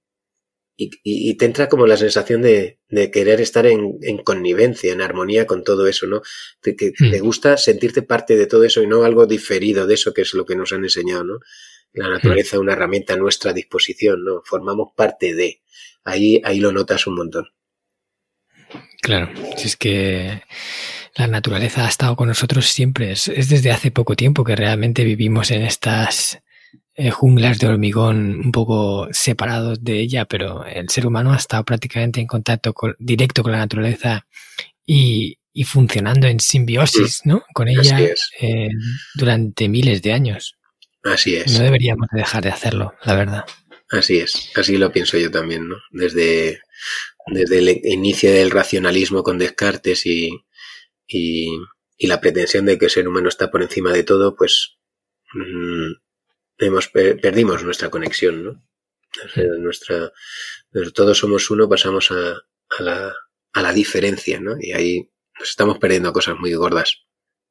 Y, 0.80 1.34
te 1.38 1.46
entra 1.46 1.70
como 1.70 1.88
la 1.88 1.98
sensación 1.98 2.44
de, 2.44 2.78
querer 3.12 3.42
estar 3.42 3.66
en, 3.66 3.98
connivencia, 4.24 4.94
en 4.94 5.02
armonía 5.02 5.48
con 5.48 5.64
todo 5.64 5.88
eso, 5.88 6.06
¿no? 6.06 6.22
Que 6.62 6.94
hmm. 6.98 7.12
te 7.12 7.20
gusta 7.20 7.58
sentirte 7.58 8.04
parte 8.04 8.38
de 8.38 8.46
todo 8.46 8.64
eso 8.64 8.84
y 8.84 8.88
no 8.88 9.04
algo 9.04 9.26
diferido 9.26 9.88
de 9.88 9.96
eso 9.96 10.14
que 10.14 10.22
es 10.22 10.36
lo 10.36 10.46
que 10.46 10.56
nos 10.56 10.72
han 10.74 10.84
enseñado, 10.84 11.24
¿no? 11.24 11.40
La 11.94 12.10
naturaleza 12.10 12.58
es 12.58 12.62
una 12.62 12.74
herramienta 12.74 13.16
a 13.16 13.18
nuestra 13.18 13.54
disposición, 13.54 14.24
¿no? 14.24 14.44
Formamos 14.46 14.90
parte 14.96 15.34
de. 15.34 15.62
Ahí, 16.04 16.42
ahí 16.46 16.60
lo 16.60 16.72
notas 16.72 17.08
un 17.08 17.16
montón. 17.16 17.48
Claro, 19.02 19.30
si 19.56 19.68
es 19.68 19.78
que 19.78 20.44
la 21.16 21.28
naturaleza 21.28 21.86
ha 21.86 21.90
estado 21.90 22.16
con 22.16 22.28
nosotros 22.28 22.68
siempre. 22.68 23.12
Es, 23.12 23.26
desde 23.26 23.72
hace 23.72 23.90
poco 23.90 24.16
tiempo 24.16 24.44
que 24.44 24.56
realmente 24.56 25.04
vivimos 25.04 25.50
en 25.50 25.64
estas 25.64 26.40
eh, 26.96 27.12
junglas 27.12 27.60
de 27.60 27.68
hormigón 27.68 28.40
un 28.46 28.52
poco 28.52 29.08
separados 29.12 29.84
de 29.84 30.00
ella, 30.00 30.26
pero 30.26 30.66
el 30.66 30.90
ser 30.90 31.06
humano 31.06 31.32
ha 31.32 31.38
estado 31.38 31.64
prácticamente 31.64 32.20
en 32.20 32.28
contacto 32.28 32.74
directo 32.98 33.44
con 33.44 33.52
la 33.52 33.60
naturaleza 33.60 34.26
y, 34.86 35.38
funcionando 35.66 36.28
en 36.28 36.40
simbiosis 36.40 37.22
¿no? 37.26 37.44
con 37.54 37.68
ella 37.68 38.00
eh, 38.40 38.70
durante 39.16 39.68
miles 39.68 40.02
de 40.02 40.14
años. 40.14 40.56
Así 41.04 41.36
es. 41.36 41.52
No 41.54 41.66
deberíamos 41.66 42.08
dejar 42.12 42.44
de 42.44 42.50
hacerlo, 42.50 42.94
la 43.04 43.16
verdad. 43.16 43.46
Así 43.90 44.18
es, 44.18 44.52
así 44.56 44.78
lo 44.78 44.92
pienso 44.92 45.18
yo 45.18 45.32
también, 45.32 45.70
¿no? 45.70 45.78
Desde, 45.92 46.62
desde 47.28 47.60
el 47.60 47.80
inicio 47.84 48.32
del 48.32 48.52
racionalismo 48.52 49.24
con 49.24 49.38
Descartes 49.38 50.06
y, 50.06 50.32
y, 51.08 51.48
la 52.00 52.20
pretensión 52.20 52.66
de 52.66 52.78
que 52.78 52.86
el 52.86 52.92
ser 52.92 53.08
humano 53.08 53.30
está 53.30 53.50
por 53.50 53.62
encima 53.62 53.94
de 53.94 54.04
todo, 54.04 54.36
pues 54.36 54.78
mm, 55.34 55.94
hemos, 56.58 56.90
perdimos 56.90 57.64
nuestra 57.64 57.90
conexión, 57.90 58.44
¿no? 58.44 58.64
nuestra, 59.60 60.12
todos 60.94 61.18
somos 61.18 61.50
uno, 61.50 61.68
pasamos 61.68 62.12
a, 62.12 62.32
a, 62.78 62.84
la, 62.84 63.14
a 63.54 63.62
la 63.62 63.74
diferencia, 63.74 64.40
¿no? 64.40 64.56
Y 64.60 64.74
ahí 64.74 65.10
nos 65.40 65.50
estamos 65.50 65.80
perdiendo 65.80 66.14
cosas 66.14 66.38
muy 66.38 66.54
gordas 66.54 67.04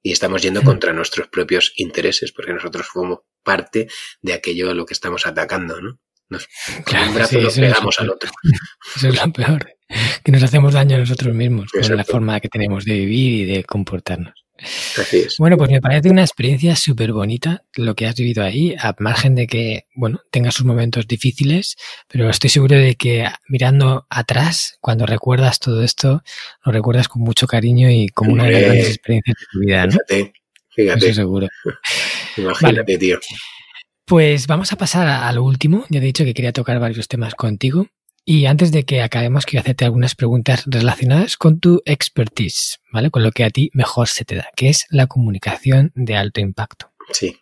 y 0.02 0.12
estamos 0.12 0.42
yendo 0.42 0.62
contra 0.62 0.92
nuestros 0.92 1.28
propios 1.28 1.72
intereses, 1.76 2.32
porque 2.32 2.52
nosotros 2.52 2.86
somos 2.92 3.20
parte 3.42 3.88
de 4.20 4.32
aquello 4.32 4.70
a 4.70 4.74
lo 4.74 4.86
que 4.86 4.94
estamos 4.94 5.26
atacando, 5.26 5.80
¿no? 5.80 5.98
Nos, 6.28 6.48
con 6.84 7.00
un 7.00 7.14
brazo 7.14 7.40
nos 7.40 7.54
pegamos 7.54 8.00
al 8.00 8.10
otro. 8.10 8.30
Eso 8.96 9.08
es 9.08 9.16
lo 9.16 9.32
peor, 9.32 9.66
que 10.24 10.32
nos 10.32 10.42
hacemos 10.42 10.74
daño 10.74 10.96
a 10.96 11.00
nosotros 11.00 11.34
mismos 11.34 11.70
con 11.70 11.96
la 11.96 12.04
forma 12.04 12.40
que 12.40 12.48
tenemos 12.48 12.84
de 12.84 12.94
vivir 12.94 13.32
y 13.32 13.44
de 13.46 13.64
comportarnos. 13.64 14.45
Así 14.58 15.18
es. 15.18 15.36
Bueno, 15.38 15.56
pues 15.56 15.70
me 15.70 15.80
parece 15.80 16.10
una 16.10 16.22
experiencia 16.22 16.76
súper 16.76 17.12
bonita 17.12 17.64
lo 17.74 17.94
que 17.94 18.06
has 18.06 18.14
vivido 18.14 18.42
ahí, 18.42 18.74
a 18.78 18.94
margen 18.98 19.34
de 19.34 19.46
que, 19.46 19.86
bueno, 19.94 20.20
tenga 20.30 20.50
sus 20.50 20.64
momentos 20.64 21.06
difíciles, 21.06 21.76
pero 22.08 22.28
estoy 22.30 22.50
seguro 22.50 22.76
de 22.76 22.94
que 22.94 23.26
mirando 23.48 24.06
atrás, 24.08 24.78
cuando 24.80 25.06
recuerdas 25.06 25.58
todo 25.58 25.82
esto, 25.82 26.22
lo 26.64 26.72
recuerdas 26.72 27.08
con 27.08 27.22
mucho 27.22 27.46
cariño 27.46 27.90
y 27.90 28.08
como 28.08 28.32
una 28.32 28.44
de 28.44 28.52
las 28.52 28.62
grandes 28.62 28.88
experiencias 28.88 29.36
de 29.38 29.46
tu 29.52 29.60
vida, 29.60 29.86
¿no? 29.86 29.92
Fíjate, 29.92 30.32
fíjate. 30.74 31.06
Eso 31.06 31.14
seguro. 31.14 31.48
Imagínate, 32.36 32.98
tío. 32.98 33.18
Pues 34.06 34.46
vamos 34.46 34.72
a 34.72 34.76
pasar 34.76 35.08
a, 35.08 35.32
lo 35.32 35.42
último. 35.42 35.84
Ya 35.88 35.98
he 35.98 36.02
dicho 36.02 36.24
que 36.24 36.32
quería 36.32 36.52
tocar 36.52 36.78
varios 36.78 37.08
temas 37.08 37.34
contigo. 37.34 37.88
Y 38.28 38.46
antes 38.46 38.72
de 38.72 38.84
que 38.84 39.02
acabemos, 39.02 39.46
quiero 39.46 39.60
hacerte 39.60 39.84
algunas 39.84 40.16
preguntas 40.16 40.64
relacionadas 40.66 41.36
con 41.36 41.60
tu 41.60 41.80
expertise, 41.84 42.80
¿vale? 42.92 43.08
Con 43.12 43.22
lo 43.22 43.30
que 43.30 43.44
a 43.44 43.50
ti 43.50 43.70
mejor 43.72 44.08
se 44.08 44.24
te 44.24 44.34
da, 44.34 44.48
que 44.56 44.68
es 44.68 44.84
la 44.90 45.06
comunicación 45.06 45.92
de 45.94 46.16
alto 46.16 46.40
impacto. 46.40 46.90
Sí. 47.12 47.38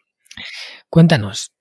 Cuéntanos, 0.91 1.55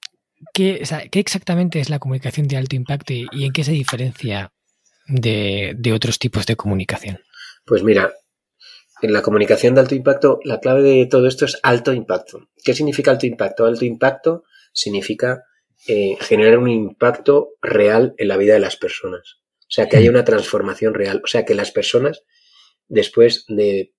¿qué, 0.54 0.84
exactamente 1.14 1.80
es 1.80 1.90
la 1.90 2.00
comunicación 2.00 2.50
de 2.50 2.58
alto 2.58 2.76
impacto 2.76 3.14
y, 3.14 3.46
en 3.46 3.54
qué 3.54 3.64
se 3.64 3.72
diferencia 3.72 4.52
de, 5.08 5.74
de 5.78 5.94
otros 5.94 6.20
tipos 6.20 6.46
de 6.46 6.58
comunicación? 6.58 7.22
Pues 7.66 7.82
mira, 7.82 8.12
en 9.02 9.14
la 9.14 9.22
comunicación 9.22 9.74
de 9.74 9.80
alto 9.80 9.96
impacto, 9.96 10.42
la 10.44 10.60
clave 10.60 10.82
de 10.82 11.06
todo 11.06 11.28
esto 11.28 11.46
es 11.46 11.58
alto 11.64 11.94
impacto. 11.94 12.50
¿Qué 12.62 12.74
significa 12.74 13.12
alto 13.12 13.26
impacto? 13.26 13.66
Alto 13.66 13.86
impacto 13.86 14.44
significa 14.74 15.46
eh, 15.88 16.18
generar 16.22 16.58
un 16.58 16.70
impacto 16.70 17.56
real 17.62 18.14
en 18.18 18.28
la 18.28 18.38
vida 18.38 18.54
de 18.54 18.60
las 18.60 18.78
personas. 18.78 19.40
O 19.60 19.76
sea, 19.76 19.90
que 19.90 19.98
haya 19.98 20.10
una 20.10 20.24
transformación 20.24 20.94
real. 20.94 21.22
O 21.24 21.28
sea, 21.28 21.46
que 21.46 21.56
las 21.56 21.72
personas, 21.72 22.24
después 22.88 23.46
de 23.48 23.94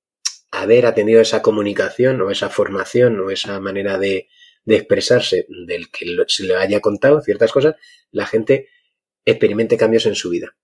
haber 0.50 0.86
atendido 0.86 1.20
esa 1.20 1.42
comunicación 1.42 2.20
o 2.22 2.30
esa 2.30 2.48
formación 2.48 3.18
o 3.20 3.30
esa 3.30 3.58
manera 3.60 3.98
de, 3.98 4.28
expresarse 4.66 5.46
del 5.66 5.90
que 5.90 6.06
se 6.28 6.44
le 6.44 6.56
haya 6.56 6.80
contado 6.80 7.20
ciertas 7.20 7.52
cosas, 7.52 7.74
la 8.12 8.24
gente 8.24 8.68
experimente 9.24 9.76
cambios 9.76 10.06
en 10.06 10.14
su 10.14 10.30
vida. 10.30 10.56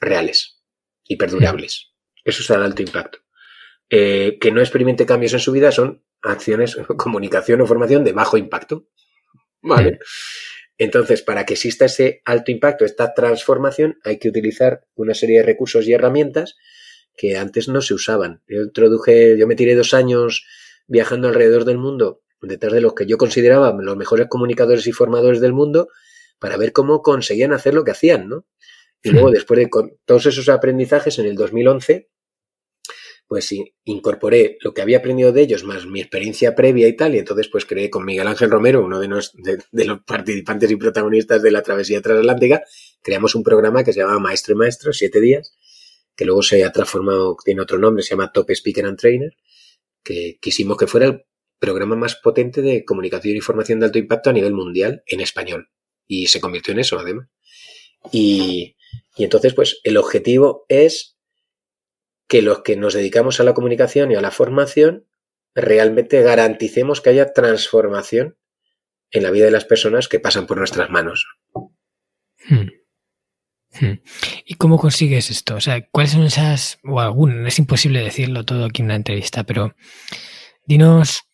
Reales 0.00 0.62
y 1.06 1.16
perdurables. 1.16 1.92
Eso 2.24 2.42
es 2.42 2.50
el 2.50 2.62
alto 2.62 2.82
impacto. 2.82 3.20
Eh, 3.88 4.38
que 4.40 4.50
no 4.50 4.60
experimente 4.60 5.06
cambios 5.06 5.32
en 5.34 5.40
su 5.40 5.52
vida 5.52 5.70
son 5.70 6.04
acciones, 6.22 6.76
comunicación 6.98 7.60
o 7.60 7.66
formación 7.66 8.02
de 8.02 8.12
bajo 8.12 8.36
impacto. 8.36 8.88
¿Vale? 9.64 9.98
Entonces, 10.76 11.22
para 11.22 11.46
que 11.46 11.54
exista 11.54 11.86
ese 11.86 12.20
alto 12.24 12.50
impacto, 12.50 12.84
esta 12.84 13.14
transformación, 13.14 13.98
hay 14.04 14.18
que 14.18 14.28
utilizar 14.28 14.84
una 14.94 15.14
serie 15.14 15.38
de 15.38 15.44
recursos 15.44 15.86
y 15.86 15.92
herramientas 15.92 16.56
que 17.16 17.36
antes 17.36 17.68
no 17.68 17.80
se 17.80 17.94
usaban. 17.94 18.42
Yo 18.46 18.62
introduje, 18.62 19.38
yo 19.38 19.46
me 19.46 19.56
tiré 19.56 19.74
dos 19.74 19.94
años 19.94 20.46
viajando 20.86 21.28
alrededor 21.28 21.64
del 21.64 21.78
mundo, 21.78 22.22
detrás 22.42 22.72
de 22.72 22.80
los 22.80 22.94
que 22.94 23.06
yo 23.06 23.16
consideraba 23.16 23.74
los 23.80 23.96
mejores 23.96 24.26
comunicadores 24.28 24.86
y 24.86 24.92
formadores 24.92 25.40
del 25.40 25.52
mundo, 25.52 25.88
para 26.38 26.56
ver 26.56 26.72
cómo 26.72 27.00
conseguían 27.00 27.52
hacer 27.52 27.72
lo 27.72 27.84
que 27.84 27.92
hacían, 27.92 28.28
¿no? 28.28 28.44
Y 29.02 29.10
luego, 29.10 29.30
después 29.30 29.60
de 29.60 29.70
todos 30.04 30.26
esos 30.26 30.48
aprendizajes, 30.48 31.18
en 31.18 31.26
el 31.26 31.36
2011, 31.36 32.08
pues 33.26 33.54
incorporé 33.84 34.58
lo 34.60 34.74
que 34.74 34.82
había 34.82 34.98
aprendido 34.98 35.32
de 35.32 35.42
ellos 35.42 35.64
más 35.64 35.86
mi 35.86 36.00
experiencia 36.00 36.54
previa 36.54 36.86
y 36.88 36.96
tal, 36.96 37.14
y 37.14 37.18
entonces 37.18 37.48
pues 37.48 37.64
creé 37.64 37.90
con 37.90 38.04
Miguel 38.04 38.26
Ángel 38.26 38.50
Romero, 38.50 38.84
uno 38.84 39.00
de, 39.00 39.08
de, 39.72 39.84
los 39.84 40.00
participantes 40.04 40.70
y 40.70 40.76
protagonistas 40.76 41.42
de 41.42 41.50
la 41.50 41.62
travesía 41.62 42.02
transatlántica, 42.02 42.62
creamos 43.02 43.34
un 43.34 43.42
programa 43.42 43.82
que 43.82 43.92
se 43.92 44.00
llama 44.00 44.18
Maestro 44.18 44.54
y 44.54 44.58
Maestro, 44.58 44.92
siete 44.92 45.20
días, 45.20 45.54
que 46.14 46.24
luego 46.24 46.42
se 46.42 46.64
ha 46.64 46.72
transformado, 46.72 47.36
tiene 47.44 47.62
otro 47.62 47.78
nombre, 47.78 48.02
se 48.02 48.10
llama 48.10 48.30
Top 48.32 48.50
Speaker 48.50 48.86
and 48.86 48.98
Trainer, 48.98 49.36
que 50.02 50.38
quisimos 50.40 50.76
que 50.76 50.86
fuera 50.86 51.06
el 51.06 51.24
programa 51.58 51.96
más 51.96 52.16
potente 52.16 52.60
de 52.60 52.84
comunicación 52.84 53.36
y 53.36 53.40
formación 53.40 53.80
de 53.80 53.86
alto 53.86 53.98
impacto 53.98 54.30
a 54.30 54.34
nivel 54.34 54.52
mundial 54.52 55.02
en 55.06 55.20
español. 55.20 55.70
Y 56.06 56.26
se 56.26 56.40
convirtió 56.40 56.72
en 56.72 56.80
eso, 56.80 56.98
además. 56.98 57.28
Y, 58.12 58.76
y 59.16 59.24
entonces, 59.24 59.54
pues, 59.54 59.80
el 59.82 59.96
objetivo 59.96 60.66
es 60.68 61.13
que 62.26 62.42
los 62.42 62.62
que 62.62 62.76
nos 62.76 62.94
dedicamos 62.94 63.40
a 63.40 63.44
la 63.44 63.54
comunicación 63.54 64.10
y 64.12 64.14
a 64.14 64.20
la 64.20 64.30
formación 64.30 65.06
realmente 65.54 66.22
garanticemos 66.22 67.00
que 67.00 67.10
haya 67.10 67.32
transformación 67.32 68.36
en 69.10 69.22
la 69.22 69.30
vida 69.30 69.44
de 69.44 69.52
las 69.52 69.64
personas 69.64 70.08
que 70.08 70.20
pasan 70.20 70.46
por 70.46 70.58
nuestras 70.58 70.90
manos. 70.90 71.26
Hmm. 72.48 72.68
Hmm. 73.80 74.00
¿Y 74.44 74.54
cómo 74.54 74.78
consigues 74.78 75.30
esto? 75.30 75.56
O 75.56 75.60
sea, 75.60 75.86
¿cuáles 75.90 76.12
son 76.12 76.24
esas, 76.24 76.78
o 76.84 77.00
algún, 77.00 77.46
es 77.46 77.58
imposible 77.58 78.02
decirlo 78.02 78.44
todo 78.44 78.66
aquí 78.66 78.82
en 78.82 78.86
una 78.86 78.96
entrevista, 78.96 79.44
pero 79.44 79.74
dinos 80.66 81.24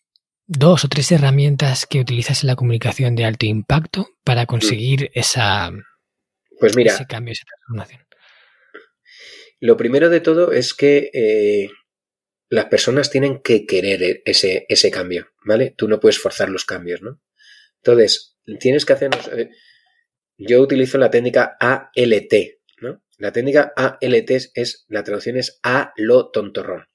dos 0.47 0.83
o 0.83 0.89
tres 0.89 1.11
herramientas 1.11 1.85
que 1.85 1.99
utilizas 1.99 2.43
en 2.43 2.47
la 2.47 2.55
comunicación 2.55 3.15
de 3.15 3.25
alto 3.25 3.45
impacto 3.45 4.09
para 4.23 4.45
conseguir 4.45 5.11
esa, 5.13 5.71
pues 6.59 6.75
mira, 6.75 6.93
ese 6.93 7.05
cambio, 7.05 7.31
esa 7.33 7.45
transformación. 7.45 8.01
Lo 9.61 9.77
primero 9.77 10.09
de 10.09 10.19
todo 10.21 10.51
es 10.51 10.73
que 10.73 11.11
eh, 11.13 11.69
las 12.49 12.65
personas 12.65 13.11
tienen 13.11 13.41
que 13.41 13.65
querer 13.65 14.03
e-, 14.03 14.21
ese, 14.25 14.65
ese 14.67 14.89
cambio, 14.89 15.29
¿vale? 15.45 15.73
Tú 15.77 15.87
no 15.87 15.99
puedes 15.99 16.19
forzar 16.19 16.49
los 16.49 16.65
cambios, 16.65 17.01
¿no? 17.01 17.21
Entonces, 17.77 18.37
tienes 18.59 18.85
que 18.85 18.93
hacer... 18.93 19.11
Eh, 19.33 19.49
yo 20.37 20.59
utilizo 20.61 20.97
la 20.97 21.11
técnica 21.11 21.57
ALT, 21.59 22.33
¿no? 22.81 23.03
La 23.19 23.31
técnica 23.31 23.71
ALT 23.75 24.31
es, 24.55 24.85
la 24.89 25.03
traducción 25.03 25.37
es 25.37 25.59
a 25.61 25.93
lo 25.95 26.31
tontorrón. 26.31 26.87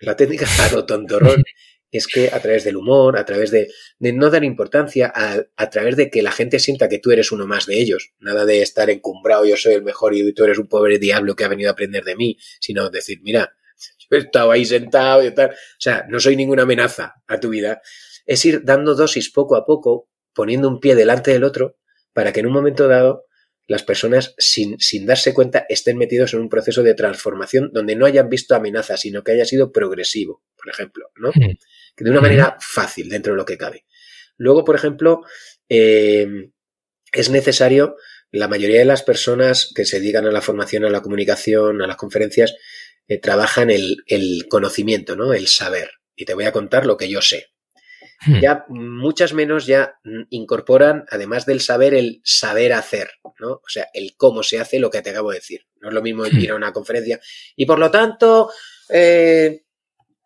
La 0.00 0.16
técnica 0.16 0.46
a 0.60 0.72
lo 0.72 0.86
tontorrón 0.86 1.44
es 1.96 2.06
que 2.06 2.30
a 2.32 2.40
través 2.40 2.64
del 2.64 2.76
humor, 2.76 3.18
a 3.18 3.24
través 3.24 3.50
de, 3.50 3.68
no 3.98 4.30
dar 4.30 4.44
importancia, 4.44 5.12
a, 5.14 5.70
través 5.70 5.96
de 5.96 6.10
que 6.10 6.22
la 6.22 6.32
gente 6.32 6.58
sienta 6.58 6.88
que 6.88 6.98
tú 6.98 7.10
eres 7.10 7.32
uno 7.32 7.46
más 7.46 7.66
de 7.66 7.78
ellos, 7.80 8.12
nada 8.18 8.44
de 8.44 8.62
estar 8.62 8.90
encumbrado, 8.90 9.44
yo 9.44 9.56
soy 9.56 9.74
el 9.74 9.82
mejor 9.82 10.14
y 10.14 10.32
tú 10.32 10.44
eres 10.44 10.58
un 10.58 10.68
pobre 10.68 10.98
diablo 10.98 11.36
que 11.36 11.44
ha 11.44 11.48
venido 11.48 11.70
a 11.70 11.72
aprender 11.72 12.04
de 12.04 12.16
mí, 12.16 12.38
sino 12.60 12.90
decir, 12.90 13.20
mira, 13.22 13.56
yo 13.98 14.16
he 14.16 14.20
estado 14.20 14.50
ahí 14.50 14.64
sentado 14.64 15.24
y 15.24 15.32
tal, 15.32 15.50
o 15.50 15.54
sea, 15.78 16.06
no 16.08 16.20
soy 16.20 16.36
ninguna 16.36 16.62
amenaza 16.62 17.14
a 17.26 17.40
tu 17.40 17.50
vida, 17.50 17.80
es 18.24 18.44
ir 18.44 18.64
dando 18.64 18.94
dosis 18.94 19.30
poco 19.30 19.56
a 19.56 19.64
poco, 19.64 20.08
poniendo 20.34 20.68
un 20.68 20.80
pie 20.80 20.94
delante 20.94 21.32
del 21.32 21.44
otro, 21.44 21.78
para 22.12 22.32
que 22.32 22.40
en 22.40 22.46
un 22.46 22.52
momento 22.52 22.88
dado 22.88 23.26
las 23.66 23.82
personas, 23.82 24.34
sin, 24.38 24.78
sin 24.78 25.06
darse 25.06 25.34
cuenta, 25.34 25.66
estén 25.68 25.98
metidos 25.98 26.34
en 26.34 26.40
un 26.40 26.48
proceso 26.48 26.82
de 26.82 26.94
transformación 26.94 27.70
donde 27.72 27.96
no 27.96 28.06
hayan 28.06 28.28
visto 28.28 28.54
amenaza, 28.54 28.96
sino 28.96 29.24
que 29.24 29.32
haya 29.32 29.44
sido 29.44 29.72
progresivo, 29.72 30.42
por 30.56 30.70
ejemplo, 30.70 31.10
¿no? 31.16 31.32
De 31.96 32.10
una 32.10 32.20
manera 32.20 32.56
fácil 32.60 33.08
dentro 33.08 33.32
de 33.32 33.38
lo 33.38 33.44
que 33.44 33.58
cabe. 33.58 33.86
Luego, 34.36 34.64
por 34.64 34.76
ejemplo, 34.76 35.22
em, 35.68 36.52
es 37.12 37.30
necesario, 37.30 37.96
la 38.30 38.48
mayoría 38.48 38.80
de 38.80 38.84
las 38.84 39.02
personas 39.02 39.72
que 39.74 39.84
se 39.84 40.00
dedican 40.00 40.26
a 40.26 40.32
la 40.32 40.42
formación, 40.42 40.84
a 40.84 40.90
la 40.90 41.00
comunicación, 41.00 41.80
a 41.80 41.86
las 41.86 41.96
conferencias, 41.96 42.54
eh, 43.08 43.18
trabajan 43.18 43.70
el, 43.70 43.98
el 44.06 44.46
conocimiento, 44.48 45.16
¿no? 45.16 45.32
El 45.32 45.46
saber. 45.46 45.90
Y 46.14 46.24
te 46.24 46.34
voy 46.34 46.44
a 46.44 46.52
contar 46.52 46.86
lo 46.86 46.96
que 46.96 47.08
yo 47.08 47.22
sé. 47.22 47.46
Hmm. 48.24 48.40
Ya 48.40 48.64
muchas 48.68 49.34
menos 49.34 49.66
ya 49.66 49.98
incorporan, 50.30 51.04
además 51.10 51.46
del 51.46 51.60
saber, 51.60 51.94
el 51.94 52.20
saber 52.24 52.72
hacer, 52.72 53.10
¿no? 53.38 53.52
O 53.52 53.68
sea, 53.68 53.88
el 53.92 54.16
cómo 54.16 54.42
se 54.42 54.58
hace 54.58 54.78
lo 54.78 54.90
que 54.90 55.02
te 55.02 55.10
acabo 55.10 55.30
de 55.30 55.38
decir. 55.38 55.66
No 55.80 55.88
es 55.88 55.94
lo 55.94 56.02
mismo 56.02 56.24
hmm. 56.24 56.38
ir 56.38 56.50
a 56.50 56.56
una 56.56 56.72
conferencia 56.72 57.20
y 57.54 57.66
por 57.66 57.78
lo 57.78 57.90
tanto, 57.90 58.50
eh, 58.88 59.65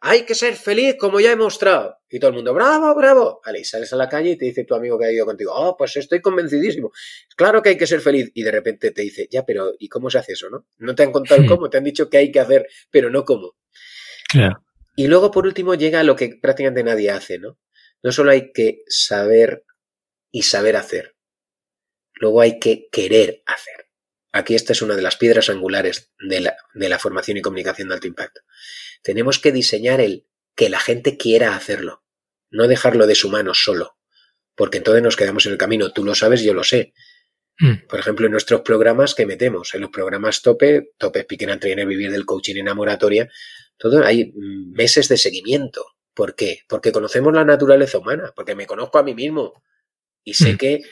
hay 0.01 0.23
que 0.25 0.35
ser 0.35 0.57
feliz 0.57 0.97
como 0.99 1.21
ya 1.21 1.33
he 1.33 1.37
mostrado. 1.37 1.99
Y 2.09 2.19
todo 2.19 2.31
el 2.31 2.37
mundo, 2.37 2.55
bravo, 2.55 2.95
bravo. 2.95 3.41
Vale, 3.45 3.61
y 3.61 3.65
sales 3.65 3.93
a 3.93 3.97
la 3.97 4.09
calle 4.09 4.31
y 4.31 4.37
te 4.37 4.47
dice 4.47 4.65
tu 4.65 4.75
amigo 4.75 4.99
que 4.99 5.05
ha 5.05 5.13
ido 5.13 5.27
contigo, 5.27 5.53
oh, 5.55 5.77
pues 5.77 5.97
estoy 5.97 6.21
convencidísimo. 6.21 6.91
Claro 7.37 7.63
que 7.63 7.71
hay 7.71 7.77
que 7.77 7.87
ser 7.87 8.01
feliz. 8.01 8.31
Y 8.35 8.43
de 8.43 8.51
repente 8.51 8.91
te 8.93 9.03
dice, 9.03 9.29
ya, 9.31 9.45
pero 9.45 9.75
¿y 9.79 9.89
cómo 9.89 10.11
se 10.11 10.19
hace 10.19 10.33
eso, 10.33 10.49
no? 10.49 10.67
No 10.79 10.95
te 10.95 11.03
han 11.03 11.13
contado 11.13 11.43
hmm. 11.43 11.47
cómo, 11.47 11.69
te 11.69 11.79
han 11.79 11.85
dicho 11.85 12.09
que 12.09 12.17
hay 12.17 12.33
que 12.33 12.41
hacer, 12.41 12.67
pero 12.91 13.11
no 13.11 13.25
cómo. 13.25 13.57
Y 14.97 15.07
luego, 15.07 15.31
por 15.31 15.47
último, 15.47 15.75
llega 15.75 16.03
lo 16.03 16.17
que 16.17 16.39
prácticamente 16.41 16.85
nadie 16.85 17.11
hace, 17.11 17.39
¿no? 17.39 17.59
No 18.03 18.13
solo 18.13 18.31
hay 18.31 18.53
que 18.53 18.83
saber 18.87 19.65
y 20.31 20.43
saber 20.43 20.77
hacer, 20.77 21.17
luego 22.15 22.41
hay 22.41 22.59
que 22.59 22.89
querer 22.91 23.43
hacer. 23.47 23.90
Aquí 24.33 24.55
esta 24.55 24.73
es 24.73 24.83
una 24.83 24.95
de 24.95 25.03
las 25.03 25.17
piedras 25.17 25.51
angulares 25.51 26.13
de 26.21 26.41
la, 26.41 26.57
de 26.75 26.89
la 26.89 26.99
formación 26.99 27.37
y 27.37 27.43
comunicación 27.43 27.89
de 27.89 27.95
alto 27.95 28.07
impacto. 28.07 28.43
Tenemos 29.03 29.39
que 29.39 29.53
diseñar 29.53 30.01
el 30.01 30.27
que 30.55 30.69
la 30.69 30.79
gente 30.79 31.17
quiera 31.17 31.57
hacerlo, 31.57 32.05
no 32.51 32.69
dejarlo 32.69 33.07
de 33.07 33.15
su 33.15 33.29
mano 33.29 33.55
solo, 33.55 33.97
porque 34.55 34.79
entonces 34.79 35.03
nos 35.03 35.17
quedamos 35.17 35.47
en 35.47 35.53
el 35.53 35.59
camino. 35.59 35.93
Tú 35.93 36.05
lo 36.05 36.15
sabes, 36.15 36.43
yo 36.43 36.55
lo 36.55 36.65
sé. 36.65 36.93
Mm. 37.59 37.87
Por 37.89 37.99
ejemplo, 37.99 38.27
en 38.27 38.33
nuestros 38.33 38.61
programas 38.63 39.15
que 39.15 39.27
metemos, 39.27 39.75
en 39.75 39.81
los 39.81 39.91
programas 39.91 40.43
tope, 40.43 40.93
tope 40.97 41.21
Speaker 41.21 41.51
and 41.51 41.61
Trainer, 41.61 41.87
Vivir 41.87 42.11
del 42.11 42.25
Coaching 42.25 42.57
en 42.57 42.69
Amoratoria, 42.69 43.29
todo 43.77 44.05
hay 44.05 44.33
meses 44.35 45.09
de 45.09 45.17
seguimiento. 45.17 45.85
¿Por 46.15 46.35
qué? 46.35 46.61
Porque 46.69 46.93
conocemos 46.93 47.33
la 47.33 47.45
naturaleza 47.45 47.99
humana, 47.99 48.33
porque 48.37 48.55
me 48.55 48.67
conozco 48.67 48.99
a 48.99 49.03
mí 49.03 49.15
mismo 49.15 49.63
y 50.23 50.35
sé 50.35 50.53
mm. 50.53 50.57
que 50.57 50.83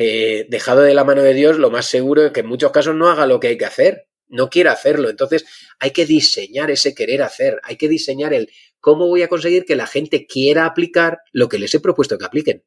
eh, 0.00 0.46
dejado 0.48 0.82
de 0.82 0.94
la 0.94 1.02
mano 1.02 1.24
de 1.24 1.34
Dios, 1.34 1.58
lo 1.58 1.72
más 1.72 1.86
seguro 1.86 2.24
es 2.24 2.30
que 2.30 2.40
en 2.40 2.46
muchos 2.46 2.70
casos 2.70 2.94
no 2.94 3.08
haga 3.10 3.26
lo 3.26 3.40
que 3.40 3.48
hay 3.48 3.58
que 3.58 3.64
hacer, 3.64 4.06
no 4.28 4.48
quiera 4.48 4.70
hacerlo. 4.70 5.10
Entonces 5.10 5.44
hay 5.80 5.90
que 5.90 6.06
diseñar 6.06 6.70
ese 6.70 6.94
querer 6.94 7.20
hacer, 7.20 7.58
hay 7.64 7.76
que 7.76 7.88
diseñar 7.88 8.32
el 8.32 8.48
cómo 8.78 9.08
voy 9.08 9.22
a 9.22 9.28
conseguir 9.28 9.64
que 9.64 9.74
la 9.74 9.88
gente 9.88 10.24
quiera 10.28 10.66
aplicar 10.66 11.18
lo 11.32 11.48
que 11.48 11.58
les 11.58 11.74
he 11.74 11.80
propuesto 11.80 12.16
que 12.16 12.26
apliquen. 12.26 12.64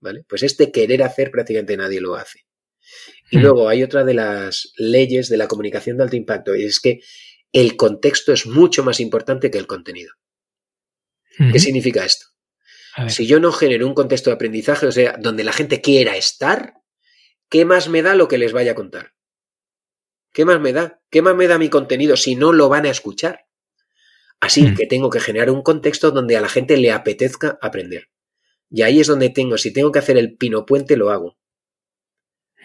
¿Vale? 0.00 0.24
Pues 0.28 0.42
este 0.42 0.70
querer 0.70 1.02
hacer 1.02 1.30
prácticamente 1.30 1.78
nadie 1.78 2.02
lo 2.02 2.14
hace. 2.16 2.40
Y 3.30 3.38
mm. 3.38 3.40
luego 3.40 3.70
hay 3.70 3.82
otra 3.82 4.04
de 4.04 4.12
las 4.12 4.74
leyes 4.76 5.30
de 5.30 5.38
la 5.38 5.48
comunicación 5.48 5.96
de 5.96 6.02
alto 6.02 6.16
impacto, 6.16 6.54
y 6.54 6.64
es 6.64 6.80
que 6.80 7.00
el 7.50 7.76
contexto 7.76 8.34
es 8.34 8.44
mucho 8.44 8.84
más 8.84 9.00
importante 9.00 9.50
que 9.50 9.56
el 9.56 9.66
contenido. 9.66 10.12
¿Qué 11.50 11.58
significa 11.58 12.04
esto? 12.04 12.26
Si 13.08 13.26
yo 13.26 13.40
no 13.40 13.52
genero 13.52 13.86
un 13.86 13.94
contexto 13.94 14.30
de 14.30 14.34
aprendizaje, 14.34 14.86
o 14.86 14.92
sea, 14.92 15.16
donde 15.18 15.44
la 15.44 15.52
gente 15.52 15.80
quiera 15.80 16.16
estar, 16.16 16.74
¿qué 17.48 17.64
más 17.64 17.88
me 17.88 18.02
da 18.02 18.14
lo 18.14 18.28
que 18.28 18.38
les 18.38 18.52
vaya 18.52 18.72
a 18.72 18.74
contar? 18.74 19.14
¿Qué 20.32 20.44
más 20.44 20.60
me 20.60 20.72
da? 20.72 21.00
¿Qué 21.10 21.22
más 21.22 21.34
me 21.34 21.46
da 21.46 21.58
mi 21.58 21.68
contenido 21.68 22.16
si 22.16 22.34
no 22.36 22.52
lo 22.52 22.68
van 22.68 22.86
a 22.86 22.90
escuchar? 22.90 23.46
Así 24.40 24.62
hmm. 24.62 24.74
que 24.74 24.86
tengo 24.86 25.10
que 25.10 25.20
generar 25.20 25.50
un 25.50 25.62
contexto 25.62 26.10
donde 26.10 26.36
a 26.36 26.40
la 26.40 26.48
gente 26.48 26.76
le 26.76 26.92
apetezca 26.92 27.58
aprender. 27.60 28.08
Y 28.70 28.82
ahí 28.82 29.00
es 29.00 29.06
donde 29.06 29.30
tengo, 29.30 29.58
si 29.58 29.72
tengo 29.72 29.90
que 29.92 29.98
hacer 29.98 30.16
el 30.16 30.36
pino 30.36 30.64
puente, 30.64 30.96
lo 30.96 31.10
hago. 31.10 31.36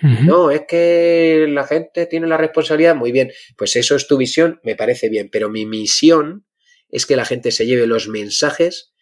No, 0.02 0.52
es 0.52 0.64
que 0.68 1.48
la 1.50 1.66
gente 1.66 2.06
tiene 2.06 2.28
la 2.28 2.38
responsabilidad, 2.38 2.96
muy 2.96 3.14
bien, 3.14 3.32
pues 3.58 3.78
eso 3.78 3.96
es 3.96 4.08
tu 4.08 4.18
visión, 4.18 4.60
me 4.62 4.76
parece 4.76 5.08
bien, 5.08 5.30
pero 5.32 5.50
mi 5.50 5.66
misión 5.66 6.46
es 6.90 7.06
que 7.06 7.16
la 7.16 7.24
gente 7.24 7.52
se 7.52 7.66
lleve 7.66 7.88
los 7.88 8.10
mensajes 8.10 8.94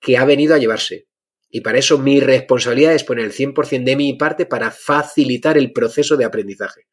que 0.00 0.16
ha 0.16 0.24
venido 0.24 0.54
a 0.54 0.58
llevarse. 0.58 1.06
Y 1.50 1.62
para 1.62 1.78
eso 1.78 1.98
mi 1.98 2.20
responsabilidad 2.20 2.94
es 2.94 3.04
poner 3.04 3.26
el 3.26 3.32
100% 3.32 3.84
de 3.84 3.96
mi 3.96 4.14
parte 4.14 4.46
para 4.46 4.70
facilitar 4.70 5.58
el 5.58 5.72
proceso 5.72 6.16
de 6.16 6.24
aprendizaje. 6.24 6.86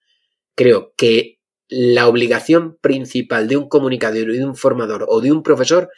Creo 0.55 0.93
que 0.97 1.39
la 1.69 2.07
obligación 2.07 2.77
principal 2.81 3.47
de 3.47 3.57
un 3.57 3.69
comunicador 3.69 4.29
y 4.31 4.37
de 4.37 4.45
un 4.45 4.55
formador 4.55 5.05
o 5.07 5.21
de 5.21 5.31
un 5.31 5.43
profesor 5.43 5.89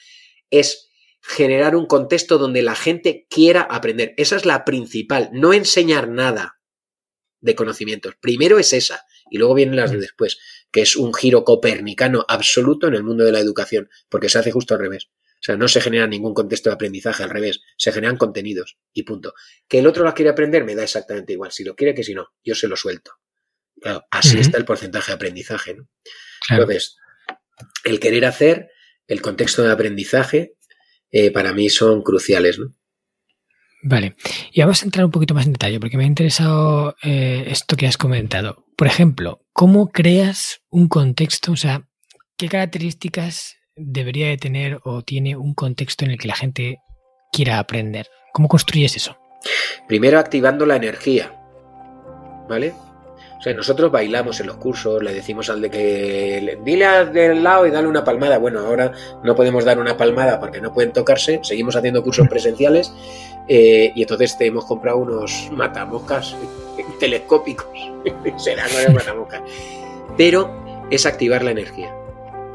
es 0.49 0.89
generar 1.21 1.75
un 1.75 1.85
contexto 1.85 2.37
donde 2.37 2.61
la 2.61 2.75
gente 2.75 3.27
quiera 3.29 3.61
aprender. 3.61 4.13
Esa 4.17 4.35
es 4.35 4.45
la 4.45 4.65
principal, 4.65 5.29
no 5.31 5.53
enseñar 5.53 6.09
nada 6.09 6.59
de 7.41 7.55
conocimientos. 7.55 8.15
Primero 8.19 8.59
es 8.59 8.73
esa 8.73 9.01
y 9.29 9.37
luego 9.37 9.53
vienen 9.53 9.75
las 9.75 9.91
de 9.91 9.97
después, 9.97 10.39
que 10.71 10.81
es 10.81 10.95
un 10.95 11.13
giro 11.13 11.43
copernicano 11.43 12.25
absoluto 12.27 12.87
en 12.87 12.95
el 12.95 13.03
mundo 13.03 13.23
de 13.23 13.31
la 13.31 13.39
educación, 13.39 13.89
porque 14.09 14.29
se 14.29 14.39
hace 14.39 14.51
justo 14.51 14.73
al 14.73 14.81
revés. 14.81 15.09
O 15.39 15.41
sea, 15.41 15.55
no 15.55 15.69
se 15.69 15.79
genera 15.79 16.05
ningún 16.05 16.33
contexto 16.33 16.69
de 16.69 16.73
aprendizaje 16.73 17.23
al 17.23 17.29
revés, 17.29 17.61
se 17.77 17.93
generan 17.93 18.17
contenidos 18.17 18.77
y 18.93 19.03
punto. 19.03 19.33
Que 19.69 19.79
el 19.79 19.87
otro 19.87 20.03
la 20.03 20.13
quiere 20.13 20.31
aprender 20.31 20.65
me 20.65 20.75
da 20.75 20.83
exactamente 20.83 21.33
igual, 21.33 21.51
si 21.51 21.63
lo 21.63 21.75
quiere 21.75 21.95
que 21.95 22.03
si 22.03 22.13
no, 22.13 22.27
yo 22.43 22.55
se 22.55 22.67
lo 22.67 22.75
suelto. 22.75 23.11
Claro, 23.81 24.03
así 24.11 24.37
está 24.37 24.57
el 24.57 24.65
porcentaje 24.65 25.11
de 25.11 25.15
aprendizaje. 25.15 25.75
¿no? 25.75 25.87
Entonces, 26.49 26.97
el 27.85 28.01
querer 28.01 28.25
hacer, 28.25 28.69
el 29.07 29.21
contexto 29.21 29.63
de 29.63 29.71
aprendizaje, 29.71 30.55
eh, 31.11 31.31
para 31.31 31.53
mí 31.53 31.69
son 31.69 32.01
cruciales. 32.03 32.59
¿no? 32.59 32.75
Vale, 33.81 34.15
y 34.51 34.59
vamos 34.59 34.81
a 34.81 34.85
entrar 34.85 35.05
un 35.05 35.11
poquito 35.11 35.33
más 35.33 35.45
en 35.45 35.53
detalle 35.53 35.79
porque 35.79 35.95
me 35.95 36.03
ha 36.03 36.07
interesado 36.07 36.97
eh, 37.01 37.45
esto 37.47 37.77
que 37.77 37.87
has 37.87 37.97
comentado. 37.97 38.65
Por 38.75 38.87
ejemplo, 38.87 39.45
¿cómo 39.53 39.89
creas 39.89 40.61
un 40.69 40.89
contexto? 40.89 41.53
O 41.53 41.55
sea, 41.55 41.87
¿qué 42.37 42.49
características 42.49 43.58
debería 43.79 44.27
de 44.27 44.37
tener 44.37 44.79
o 44.83 45.01
tiene 45.01 45.35
un 45.35 45.53
contexto 45.53 46.05
en 46.05 46.11
el 46.11 46.17
que 46.17 46.27
la 46.27 46.35
gente 46.35 46.81
quiera 47.31 47.59
aprender? 47.59 48.07
¿Cómo 48.33 48.47
construyes 48.47 48.95
eso? 48.95 49.17
Primero 49.87 50.19
activando 50.19 50.65
la 50.65 50.75
energía, 50.75 51.33
¿vale? 52.47 52.73
O 53.39 53.41
sea, 53.41 53.53
nosotros 53.53 53.89
bailamos 53.89 54.41
en 54.41 54.47
los 54.47 54.57
cursos, 54.57 55.01
le 55.01 55.13
decimos 55.13 55.49
al 55.49 55.61
de 55.61 55.69
que 55.69 56.57
dile 56.65 56.85
al 56.85 57.13
del 57.13 57.41
lado 57.41 57.65
y 57.65 57.71
dale 57.71 57.87
una 57.87 58.03
palmada. 58.03 58.37
Bueno, 58.37 58.59
ahora 58.59 58.91
no 59.23 59.33
podemos 59.33 59.63
dar 59.63 59.79
una 59.79 59.95
palmada 59.95 60.41
porque 60.41 60.59
no 60.59 60.73
pueden 60.73 60.91
tocarse, 60.91 61.39
seguimos 61.41 61.77
haciendo 61.77 62.03
cursos 62.03 62.27
presenciales 62.29 62.91
eh, 63.47 63.93
y 63.95 64.01
entonces 64.01 64.37
te 64.37 64.47
hemos 64.47 64.65
comprado 64.65 64.97
unos 64.97 65.49
matamoscas 65.53 66.35
telescópicos. 66.99 67.67
Serán 68.37 68.69
unos 68.81 68.93
matamoscas. 68.93 69.41
Pero 70.17 70.85
es 70.91 71.05
activar 71.05 71.41
la 71.41 71.51
energía. 71.51 71.95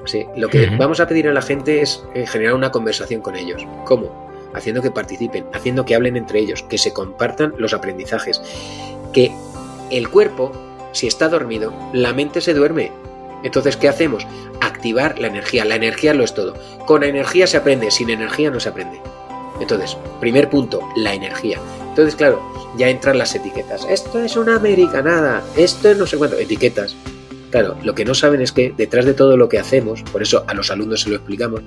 Sí, 0.06 0.26
lo 0.36 0.48
que 0.48 0.66
vamos 0.76 1.00
a 1.00 1.06
pedir 1.06 1.28
a 1.28 1.32
la 1.32 1.42
gente 1.42 1.80
es 1.80 2.04
eh, 2.14 2.26
generar 2.26 2.54
una 2.54 2.70
conversación 2.70 3.20
con 3.20 3.36
ellos. 3.36 3.66
¿Cómo? 3.84 4.28
Haciendo 4.54 4.82
que 4.82 4.90
participen, 4.90 5.46
haciendo 5.52 5.84
que 5.84 5.94
hablen 5.94 6.16
entre 6.16 6.40
ellos, 6.40 6.62
que 6.62 6.78
se 6.78 6.92
compartan 6.92 7.54
los 7.58 7.72
aprendizajes, 7.72 8.40
que 9.12 9.32
el 9.90 10.08
cuerpo 10.08 10.52
si 10.94 11.08
está 11.08 11.28
dormido, 11.28 11.72
la 11.92 12.12
mente 12.12 12.40
se 12.40 12.54
duerme. 12.54 12.92
Entonces, 13.42 13.76
¿qué 13.76 13.88
hacemos? 13.88 14.26
Activar 14.60 15.18
la 15.18 15.26
energía. 15.26 15.64
La 15.64 15.74
energía 15.74 16.14
lo 16.14 16.22
es 16.22 16.34
todo. 16.34 16.54
Con 16.86 17.02
energía 17.02 17.46
se 17.48 17.56
aprende, 17.56 17.90
sin 17.90 18.10
energía 18.10 18.50
no 18.50 18.60
se 18.60 18.68
aprende. 18.68 19.00
Entonces, 19.60 19.96
primer 20.20 20.48
punto, 20.48 20.80
la 20.96 21.12
energía. 21.12 21.58
Entonces, 21.88 22.14
claro, 22.14 22.40
ya 22.76 22.88
entran 22.88 23.18
las 23.18 23.34
etiquetas. 23.34 23.84
Esto 23.90 24.20
es 24.20 24.36
una 24.36 24.54
americanada, 24.54 25.42
esto 25.56 25.90
es 25.90 25.98
no 25.98 26.06
sé 26.06 26.16
cuánto, 26.16 26.36
etiquetas. 26.38 26.96
Claro, 27.54 27.76
lo 27.84 27.94
que 27.94 28.04
no 28.04 28.14
saben 28.14 28.40
es 28.40 28.50
que 28.50 28.74
detrás 28.76 29.04
de 29.04 29.14
todo 29.14 29.36
lo 29.36 29.48
que 29.48 29.60
hacemos, 29.60 30.02
por 30.10 30.22
eso 30.22 30.42
a 30.48 30.54
los 30.54 30.72
alumnos 30.72 31.02
se 31.02 31.10
lo 31.10 31.14
explicamos, 31.14 31.60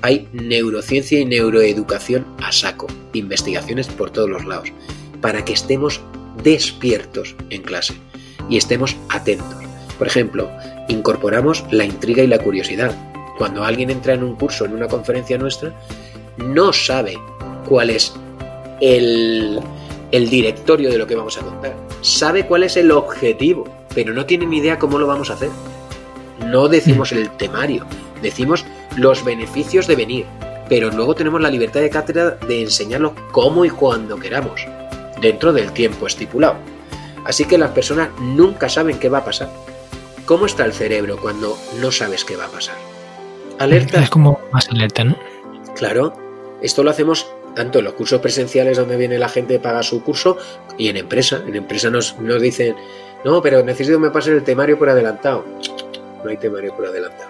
hay 0.00 0.26
neurociencia 0.32 1.20
y 1.20 1.26
neuroeducación 1.26 2.24
a 2.42 2.52
saco, 2.52 2.86
investigaciones 3.12 3.86
por 3.88 4.08
todos 4.08 4.30
los 4.30 4.46
lados, 4.46 4.72
para 5.20 5.44
que 5.44 5.52
estemos 5.52 6.00
despiertos 6.42 7.36
en 7.50 7.60
clase 7.60 7.92
y 8.48 8.56
estemos 8.56 8.96
atentos. 9.10 9.58
Por 9.98 10.06
ejemplo, 10.06 10.50
incorporamos 10.88 11.66
la 11.70 11.84
intriga 11.84 12.22
y 12.22 12.28
la 12.28 12.38
curiosidad. 12.38 12.96
Cuando 13.36 13.62
alguien 13.62 13.90
entra 13.90 14.14
en 14.14 14.24
un 14.24 14.36
curso, 14.36 14.64
en 14.64 14.72
una 14.72 14.88
conferencia 14.88 15.36
nuestra, 15.36 15.78
no 16.38 16.72
sabe 16.72 17.18
cuál 17.68 17.90
es 17.90 18.14
el, 18.80 19.60
directorio 20.10 20.90
de 20.90 20.96
lo 20.96 21.06
que 21.06 21.14
vamos 21.14 21.36
a 21.36 21.42
contar. 21.42 21.76
Sabe 22.00 22.46
cuál 22.46 22.62
es 22.62 22.78
el 22.78 22.90
objetivo, 22.90 23.85
pero 23.96 24.12
no 24.12 24.26
tiene 24.26 24.44
ni 24.44 24.58
idea 24.58 24.78
cómo 24.78 24.98
lo 24.98 25.06
vamos 25.06 25.30
a 25.30 25.32
hacer. 25.32 25.48
No 26.44 26.68
decimos 26.68 27.12
el 27.12 27.30
temario, 27.30 27.86
decimos 28.20 28.66
los 28.94 29.24
beneficios 29.24 29.86
de 29.86 29.96
venir, 29.96 30.26
pero 30.68 30.90
luego 30.90 31.14
tenemos 31.14 31.40
la 31.40 31.48
libertad 31.48 31.80
de 31.80 31.88
cátedra 31.88 32.32
de 32.46 32.60
enseñarlo 32.60 33.14
cómo 33.32 33.64
y 33.64 33.70
cuando 33.70 34.18
queramos, 34.18 34.60
dentro 35.22 35.50
del 35.54 35.72
tiempo 35.72 36.06
estipulado. 36.06 36.56
Así 37.24 37.46
que 37.46 37.56
las 37.56 37.70
personas 37.70 38.10
nunca 38.20 38.68
saben 38.68 38.98
qué 38.98 39.08
va 39.08 39.18
a 39.18 39.24
pasar. 39.24 39.50
¿Cómo 40.26 40.44
está 40.44 40.66
el 40.66 40.74
cerebro 40.74 41.16
cuando 41.16 41.56
no 41.80 41.90
sabes 41.90 42.26
qué 42.26 42.36
va 42.36 42.44
a 42.44 42.50
pasar? 42.50 42.76
Alerta. 43.58 44.02
Es 44.02 44.10
como 44.10 44.38
más 44.52 44.68
alerta, 44.68 45.04
¿no? 45.04 45.16
Claro. 45.74 46.12
Esto 46.60 46.82
lo 46.82 46.90
hacemos 46.90 47.26
tanto 47.54 47.78
en 47.78 47.86
los 47.86 47.94
cursos 47.94 48.20
presenciales 48.20 48.76
donde 48.76 48.98
viene 48.98 49.18
la 49.18 49.30
gente 49.30 49.58
paga 49.58 49.82
su 49.82 50.02
curso 50.02 50.36
y 50.76 50.88
en 50.90 50.98
empresa. 50.98 51.42
En 51.46 51.56
empresa 51.56 51.88
nos, 51.88 52.18
nos 52.20 52.42
dicen, 52.42 52.76
no, 53.26 53.42
pero 53.42 53.60
necesito 53.64 53.98
que 53.98 54.04
me 54.04 54.10
pasen 54.12 54.34
el 54.34 54.44
temario 54.44 54.78
por 54.78 54.88
adelantado. 54.88 55.44
No 56.22 56.30
hay 56.30 56.36
temario 56.36 56.72
por 56.76 56.86
adelantado. 56.86 57.28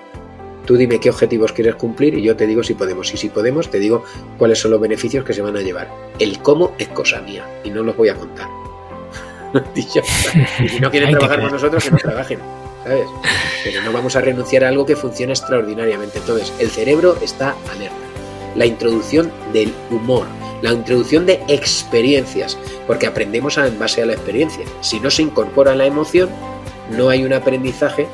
Tú 0.67 0.77
dime 0.77 1.01
qué 1.01 1.09
objetivos 1.09 1.53
quieres 1.53 1.77
cumplir 1.77 2.19
y 2.19 2.23
yo 2.23 2.37
te 2.37 2.47
digo 2.47 2.63
si 2.63 2.75
podemos. 2.75 3.15
Y 3.15 3.17
si 3.17 3.31
podemos, 3.31 3.71
te 3.71 3.79
digo 3.79 4.05
cuáles 4.37 4.59
son 4.59 4.73
los 4.73 4.81
beneficios 4.81 5.25
que 5.25 5.33
se 5.33 5.41
van 5.41 5.57
a 5.57 5.63
llevar. 5.63 5.89
El 6.19 6.39
cómo 6.41 6.75
es 6.77 6.89
cosa 6.89 7.23
mía 7.23 7.47
y 7.65 7.71
no 7.71 7.83
los 7.83 7.97
voy 7.97 8.11
a 8.11 8.15
contar. 8.15 8.47
y 9.75 10.69
si 10.69 10.81
no 10.81 10.91
quieren 10.91 11.11
trabajar 11.19 11.41
con 11.41 11.53
nosotros, 11.53 11.83
que 11.83 11.91
no 11.93 11.97
trabajen. 11.97 12.41
¿Sabes? 12.85 13.07
Pero 13.65 13.83
no 13.83 13.91
vamos 13.91 14.17
a 14.17 14.21
renunciar 14.21 14.65
a 14.65 14.69
algo 14.69 14.85
que 14.85 14.97
funciona 14.97 15.33
extraordinariamente. 15.33 16.19
Entonces, 16.19 16.53
el 16.59 16.69
cerebro 16.69 17.17
está 17.23 17.55
alerta. 17.73 17.97
La 18.55 18.67
introducción 18.67 19.33
del 19.55 19.73
humor, 19.91 20.27
la 20.63 20.73
introducción 20.73 21.27
de 21.27 21.43
experiencias, 21.49 22.57
porque 22.87 23.07
aprendemos 23.07 23.59
en 23.59 23.79
base 23.79 24.03
a 24.03 24.07
la 24.07 24.15
experiencia. 24.15 24.65
Si 24.81 25.01
no 25.01 25.11
se 25.11 25.23
incorpora 25.23 25.75
la 25.75 25.87
emoción, 25.87 26.29
no 26.91 27.09
hay 27.09 27.25
un 27.25 27.33
aprendizaje 27.33 28.07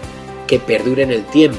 que 0.47 0.59
perdure 0.59 1.03
en 1.03 1.11
el 1.11 1.25
tiempo. 1.27 1.59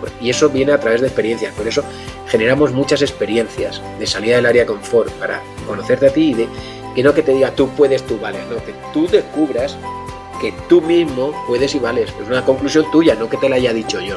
Pues, 0.00 0.12
y 0.20 0.30
eso 0.30 0.48
viene 0.48 0.72
a 0.72 0.80
través 0.80 1.00
de 1.00 1.08
experiencias. 1.08 1.54
Por 1.54 1.68
eso 1.68 1.82
generamos 2.28 2.72
muchas 2.72 3.02
experiencias 3.02 3.82
de 3.98 4.06
salida 4.06 4.36
del 4.36 4.46
área 4.46 4.62
de 4.62 4.66
confort 4.66 5.10
para 5.14 5.42
conocerte 5.66 6.06
a 6.06 6.12
ti 6.12 6.30
y 6.30 6.34
de 6.34 6.48
que 6.94 7.02
no 7.02 7.12
que 7.12 7.22
te 7.22 7.32
diga 7.32 7.50
tú 7.50 7.68
puedes, 7.68 8.02
tú 8.04 8.18
vales, 8.18 8.40
no, 8.48 8.56
que 8.64 8.74
tú 8.92 9.06
descubras 9.06 9.76
que 10.40 10.52
tú 10.68 10.80
mismo 10.80 11.32
puedes 11.46 11.74
y 11.74 11.78
vales. 11.78 12.12
Es 12.22 12.28
una 12.28 12.44
conclusión 12.44 12.90
tuya, 12.90 13.14
no 13.14 13.28
que 13.28 13.36
te 13.36 13.48
la 13.48 13.56
haya 13.56 13.72
dicho 13.72 14.00
yo. 14.00 14.16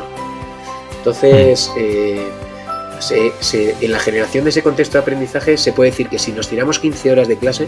Entonces, 0.97 1.71
eh, 1.77 2.27
en 3.11 3.91
la 3.91 3.99
generación 3.99 4.43
de 4.43 4.49
ese 4.49 4.63
contexto 4.63 4.97
de 4.97 5.01
aprendizaje 5.01 5.57
se 5.57 5.73
puede 5.73 5.91
decir 5.91 6.09
que 6.09 6.19
si 6.19 6.31
nos 6.31 6.47
tiramos 6.47 6.79
15 6.79 7.11
horas 7.11 7.27
de 7.27 7.37
clase, 7.37 7.67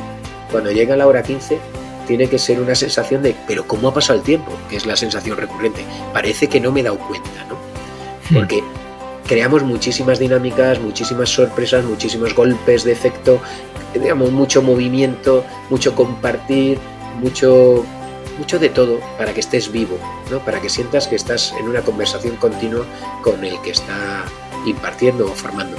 cuando 0.51 0.71
llega 0.71 0.95
la 0.97 1.07
hora 1.07 1.23
15, 1.23 1.59
tiene 2.07 2.27
que 2.27 2.39
ser 2.39 2.59
una 2.59 2.75
sensación 2.75 3.23
de, 3.23 3.35
pero 3.47 3.65
¿cómo 3.65 3.87
ha 3.87 3.93
pasado 3.93 4.19
el 4.19 4.25
tiempo? 4.25 4.51
Que 4.69 4.75
es 4.75 4.85
la 4.85 4.95
sensación 4.95 5.37
recurrente. 5.37 5.85
Parece 6.13 6.47
que 6.47 6.59
no 6.59 6.71
me 6.71 6.81
he 6.81 6.83
dado 6.83 6.97
cuenta, 6.99 7.45
¿no? 7.47 7.55
Hmm. 8.29 8.35
Porque 8.35 8.63
creamos 9.27 9.63
muchísimas 9.63 10.19
dinámicas, 10.19 10.79
muchísimas 10.79 11.29
sorpresas, 11.29 11.85
muchísimos 11.85 12.35
golpes 12.35 12.83
de 12.83 12.91
efecto, 12.91 13.39
digamos, 13.93 14.31
mucho 14.31 14.61
movimiento, 14.61 15.45
mucho 15.69 15.95
compartir, 15.95 16.79
mucho, 17.21 17.85
mucho 18.37 18.59
de 18.59 18.69
todo 18.69 18.99
para 19.17 19.33
que 19.33 19.39
estés 19.39 19.71
vivo, 19.71 19.97
¿no? 20.29 20.39
Para 20.39 20.59
que 20.59 20.69
sientas 20.69 21.07
que 21.07 21.15
estás 21.15 21.53
en 21.57 21.69
una 21.69 21.81
conversación 21.81 22.35
continua 22.35 22.85
con 23.23 23.43
el 23.45 23.61
que 23.61 23.71
está 23.71 24.25
impartiendo 24.65 25.25
o 25.25 25.35
formando. 25.35 25.77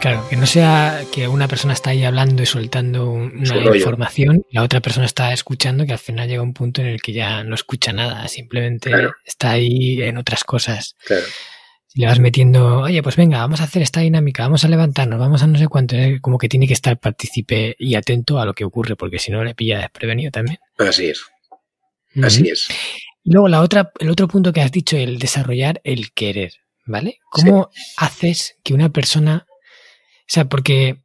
Claro, 0.00 0.26
que 0.30 0.36
no 0.36 0.46
sea 0.46 1.04
que 1.12 1.28
una 1.28 1.46
persona 1.46 1.74
está 1.74 1.90
ahí 1.90 2.04
hablando 2.04 2.42
y 2.42 2.46
soltando 2.46 3.10
una 3.10 3.76
información 3.76 4.46
y 4.48 4.56
la 4.56 4.62
otra 4.62 4.80
persona 4.80 5.04
está 5.04 5.30
escuchando, 5.34 5.84
que 5.84 5.92
al 5.92 5.98
final 5.98 6.26
llega 6.26 6.42
un 6.42 6.54
punto 6.54 6.80
en 6.80 6.86
el 6.86 7.02
que 7.02 7.12
ya 7.12 7.44
no 7.44 7.54
escucha 7.54 7.92
nada, 7.92 8.26
simplemente 8.28 8.90
está 9.26 9.50
ahí 9.50 10.00
en 10.02 10.16
otras 10.16 10.42
cosas. 10.44 10.96
Claro. 11.04 11.26
Si 11.86 12.00
le 12.00 12.06
vas 12.06 12.18
metiendo, 12.18 12.82
oye, 12.82 13.02
pues 13.02 13.16
venga, 13.16 13.40
vamos 13.40 13.60
a 13.60 13.64
hacer 13.64 13.82
esta 13.82 14.00
dinámica, 14.00 14.44
vamos 14.44 14.64
a 14.64 14.68
levantarnos, 14.68 15.18
vamos 15.18 15.42
a 15.42 15.46
no 15.48 15.58
sé 15.58 15.68
cuánto, 15.68 15.96
como 16.22 16.38
que 16.38 16.48
tiene 16.48 16.66
que 16.66 16.72
estar 16.72 16.98
partícipe 16.98 17.76
y 17.78 17.94
atento 17.94 18.38
a 18.38 18.46
lo 18.46 18.54
que 18.54 18.64
ocurre, 18.64 18.96
porque 18.96 19.18
si 19.18 19.30
no 19.30 19.44
le 19.44 19.54
pilla 19.54 19.80
desprevenido 19.80 20.30
también. 20.30 20.58
Así 20.78 21.10
es. 21.10 21.20
Así 22.22 22.48
es. 22.48 22.68
luego 23.24 23.48
la 23.48 23.60
otra, 23.60 23.92
el 23.98 24.08
otro 24.08 24.28
punto 24.28 24.52
que 24.52 24.62
has 24.62 24.72
dicho, 24.72 24.96
el 24.96 25.18
desarrollar 25.18 25.80
el 25.84 26.12
querer, 26.12 26.52
¿vale? 26.90 27.18
¿Cómo 27.30 27.70
haces 27.96 28.56
que 28.62 28.74
una 28.74 28.90
persona 28.90 29.46
o 30.30 30.32
sea, 30.32 30.44
porque 30.44 31.02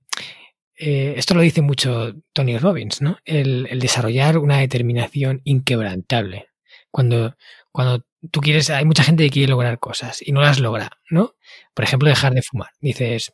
eh, 0.78 1.16
esto 1.18 1.34
lo 1.34 1.42
dice 1.42 1.64
mucho 1.64 2.14
Tony 2.32 2.60
Robbins, 2.60 3.02
¿no? 3.02 3.18
El, 3.26 3.80
desarrollar 3.80 4.38
una 4.38 4.60
determinación 4.60 5.42
inquebrantable. 5.46 6.50
Cuando, 6.92 7.36
cuando 7.72 8.06
tú 8.30 8.40
quieres, 8.40 8.70
hay 8.70 8.86
mucha 8.86 9.04
gente 9.04 9.24
que 9.24 9.32
quiere 9.32 9.50
lograr 9.50 9.80
cosas 9.80 10.22
y 10.22 10.32
no 10.32 10.42
las 10.42 10.60
logra, 10.60 11.00
¿no? 11.10 11.34
Por 11.74 11.86
ejemplo, 11.86 12.08
dejar 12.08 12.36
de 12.36 12.44
fumar. 12.44 12.70
Dices, 12.80 13.34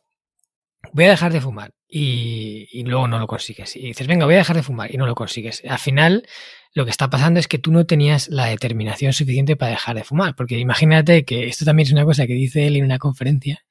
voy 0.94 1.04
a 1.04 1.10
dejar 1.10 1.30
de 1.30 1.42
fumar 1.42 1.72
y, 1.94 2.84
luego 2.84 3.06
no 3.06 3.18
lo 3.18 3.26
consigues. 3.26 3.76
Y 3.76 3.80
dices, 3.80 4.06
venga, 4.06 4.24
voy 4.24 4.34
a 4.34 4.38
dejar 4.38 4.56
de 4.56 4.62
fumar 4.62 4.92
y 4.94 4.96
no 4.96 5.04
lo 5.04 5.14
consigues. 5.14 5.62
Al 5.68 5.78
final, 5.78 6.26
lo 6.72 6.86
que 6.86 6.90
está 6.90 7.10
pasando 7.10 7.38
es 7.38 7.48
que 7.48 7.58
tú 7.58 7.70
no 7.70 7.84
tenías 7.84 8.28
la 8.28 8.46
determinación 8.46 9.12
suficiente 9.12 9.56
para 9.56 9.72
dejar 9.72 9.96
de 9.96 10.04
fumar. 10.04 10.34
Porque 10.34 10.58
imagínate 10.58 11.26
que 11.26 11.48
esto 11.48 11.66
también 11.66 11.86
es 11.86 11.92
una 11.92 12.06
cosa 12.06 12.26
que 12.26 12.32
dice 12.32 12.66
él 12.66 12.76
en 12.76 12.84
una 12.86 12.98
conferencia, 12.98 13.62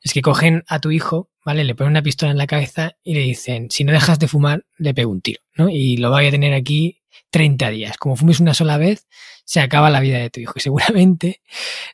es 0.00 0.12
que 0.12 0.22
cogen 0.22 0.62
a 0.68 0.78
tu 0.78 0.92
hijo, 0.92 1.28
¿vale? 1.44 1.64
Le 1.64 1.74
ponen 1.74 1.90
una 1.90 2.02
pistola 2.02 2.30
en 2.30 2.38
la 2.38 2.46
cabeza 2.46 2.96
y 3.02 3.14
le 3.14 3.20
dicen, 3.20 3.68
si 3.68 3.82
no 3.82 3.92
dejas 3.92 4.20
de 4.20 4.28
fumar, 4.28 4.64
le 4.78 4.94
pego 4.94 5.10
un 5.10 5.20
tiro, 5.20 5.40
¿no? 5.56 5.68
Y 5.68 5.96
lo 5.96 6.12
vaya 6.12 6.28
a 6.28 6.32
tener 6.32 6.54
aquí 6.54 7.02
30 7.30 7.68
días. 7.70 7.96
Como 7.96 8.14
fumes 8.14 8.38
una 8.38 8.54
sola 8.54 8.78
vez, 8.78 9.08
se 9.46 9.60
acaba 9.60 9.90
la 9.90 10.00
vida 10.00 10.18
de 10.18 10.28
tu 10.28 10.40
hijo. 10.40 10.52
Y 10.56 10.60
seguramente 10.60 11.40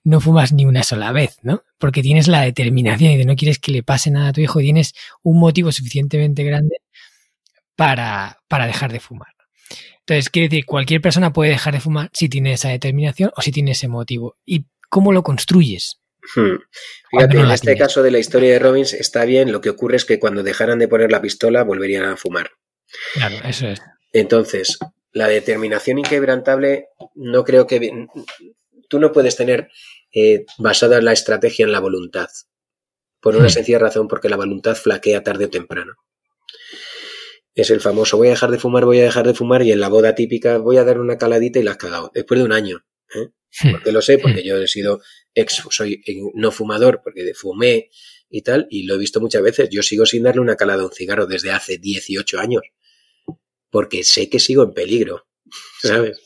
no 0.02 0.20
fumas 0.20 0.52
ni 0.52 0.64
una 0.64 0.82
sola 0.82 1.12
vez, 1.12 1.36
¿no? 1.42 1.62
Porque 1.78 2.02
tienes 2.02 2.26
la 2.26 2.40
determinación 2.40 3.12
y 3.12 3.18
de 3.18 3.26
no 3.26 3.36
quieres 3.36 3.58
que 3.58 3.70
le 3.70 3.82
pase 3.82 4.10
nada 4.10 4.28
a 4.28 4.32
tu 4.32 4.40
hijo 4.40 4.60
y 4.60 4.64
tienes 4.64 4.94
un 5.22 5.38
motivo 5.38 5.70
suficientemente 5.70 6.42
grande 6.42 6.78
para, 7.76 8.40
para 8.48 8.66
dejar 8.66 8.90
de 8.90 9.00
fumar. 9.00 9.28
Entonces, 10.00 10.30
quiere 10.30 10.48
decir, 10.48 10.64
cualquier 10.64 11.00
persona 11.00 11.32
puede 11.32 11.50
dejar 11.50 11.74
de 11.74 11.80
fumar 11.80 12.10
si 12.12 12.28
tiene 12.28 12.54
esa 12.54 12.70
determinación 12.70 13.30
o 13.36 13.42
si 13.42 13.52
tiene 13.52 13.72
ese 13.72 13.86
motivo. 13.86 14.36
¿Y 14.44 14.64
cómo 14.88 15.12
lo 15.12 15.22
construyes? 15.22 16.00
Hmm. 16.34 16.56
Fíjate, 17.10 17.38
en 17.38 17.50
este 17.50 17.76
caso 17.76 18.02
de 18.02 18.10
la 18.10 18.18
historia 18.18 18.52
de 18.52 18.58
Robbins 18.58 18.94
está 18.94 19.24
bien, 19.24 19.52
lo 19.52 19.60
que 19.60 19.70
ocurre 19.70 19.96
es 19.96 20.04
que 20.04 20.18
cuando 20.18 20.42
dejaran 20.42 20.78
de 20.78 20.88
poner 20.88 21.12
la 21.12 21.20
pistola 21.20 21.64
volverían 21.64 22.04
a 22.04 22.16
fumar. 22.16 22.50
Claro, 23.14 23.36
eso 23.44 23.68
es. 23.68 23.80
Entonces, 24.12 24.78
la 25.12 25.28
determinación 25.28 25.98
inquebrantable 25.98 26.88
no 27.14 27.44
creo 27.44 27.66
que... 27.66 28.06
Tú 28.88 28.98
no 29.00 29.10
puedes 29.12 29.36
tener 29.36 29.70
eh, 30.12 30.44
basada 30.58 31.00
la 31.00 31.12
estrategia 31.12 31.64
en 31.64 31.72
la 31.72 31.80
voluntad. 31.80 32.28
Por 33.20 33.36
una 33.36 33.46
hmm. 33.46 33.50
sencilla 33.50 33.78
razón, 33.78 34.06
porque 34.06 34.28
la 34.28 34.36
voluntad 34.36 34.74
flaquea 34.74 35.22
tarde 35.22 35.46
o 35.46 35.50
temprano 35.50 35.94
es 37.54 37.70
el 37.70 37.80
famoso 37.80 38.16
voy 38.16 38.28
a 38.28 38.30
dejar 38.30 38.50
de 38.50 38.58
fumar, 38.58 38.84
voy 38.84 39.00
a 39.00 39.04
dejar 39.04 39.26
de 39.26 39.34
fumar 39.34 39.62
y 39.62 39.72
en 39.72 39.80
la 39.80 39.88
boda 39.88 40.14
típica 40.14 40.58
voy 40.58 40.78
a 40.78 40.84
dar 40.84 40.98
una 40.98 41.18
caladita 41.18 41.58
y 41.58 41.62
la 41.62 41.72
has 41.72 41.76
cagado. 41.76 42.10
Después 42.14 42.40
de 42.40 42.44
un 42.44 42.52
año. 42.52 42.84
¿eh? 43.14 43.28
Porque 43.70 43.92
lo 43.92 44.00
sé, 44.00 44.18
porque 44.18 44.42
yo 44.42 44.56
he 44.56 44.66
sido 44.66 45.02
ex, 45.34 45.62
soy 45.70 46.02
no 46.34 46.50
fumador, 46.50 47.02
porque 47.04 47.34
fumé 47.34 47.90
y 48.30 48.40
tal, 48.40 48.66
y 48.70 48.84
lo 48.84 48.94
he 48.94 48.98
visto 48.98 49.20
muchas 49.20 49.42
veces. 49.42 49.68
Yo 49.70 49.82
sigo 49.82 50.06
sin 50.06 50.22
darle 50.22 50.40
una 50.40 50.56
calada 50.56 50.82
a 50.82 50.86
un 50.86 50.92
cigarro 50.92 51.26
desde 51.26 51.50
hace 51.50 51.76
18 51.76 52.38
años. 52.40 52.62
Porque 53.72 54.04
sé 54.04 54.30
que 54.30 54.38
sigo 54.38 54.62
en 54.62 54.74
peligro. 54.74 55.26
¿Sabes? 55.80 56.20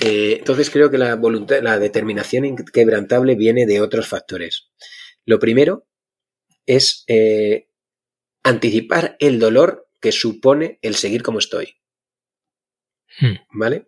Eh, 0.00 0.36
entonces 0.38 0.70
creo 0.70 0.90
que 0.90 0.98
la 0.98 1.14
voluntad, 1.16 1.62
la 1.62 1.78
determinación 1.78 2.44
inquebrantable 2.44 3.34
viene 3.34 3.66
de 3.66 3.80
otros 3.80 4.08
factores. 4.08 4.70
Lo 5.24 5.38
primero 5.38 5.86
es 6.66 7.04
eh, 7.06 7.68
anticipar 8.42 9.16
el 9.20 9.38
dolor 9.38 9.88
que 10.00 10.12
supone 10.12 10.78
el 10.82 10.94
seguir 10.94 11.22
como 11.22 11.38
estoy. 11.38 11.76
Hmm. 13.20 13.36
¿Vale? 13.50 13.86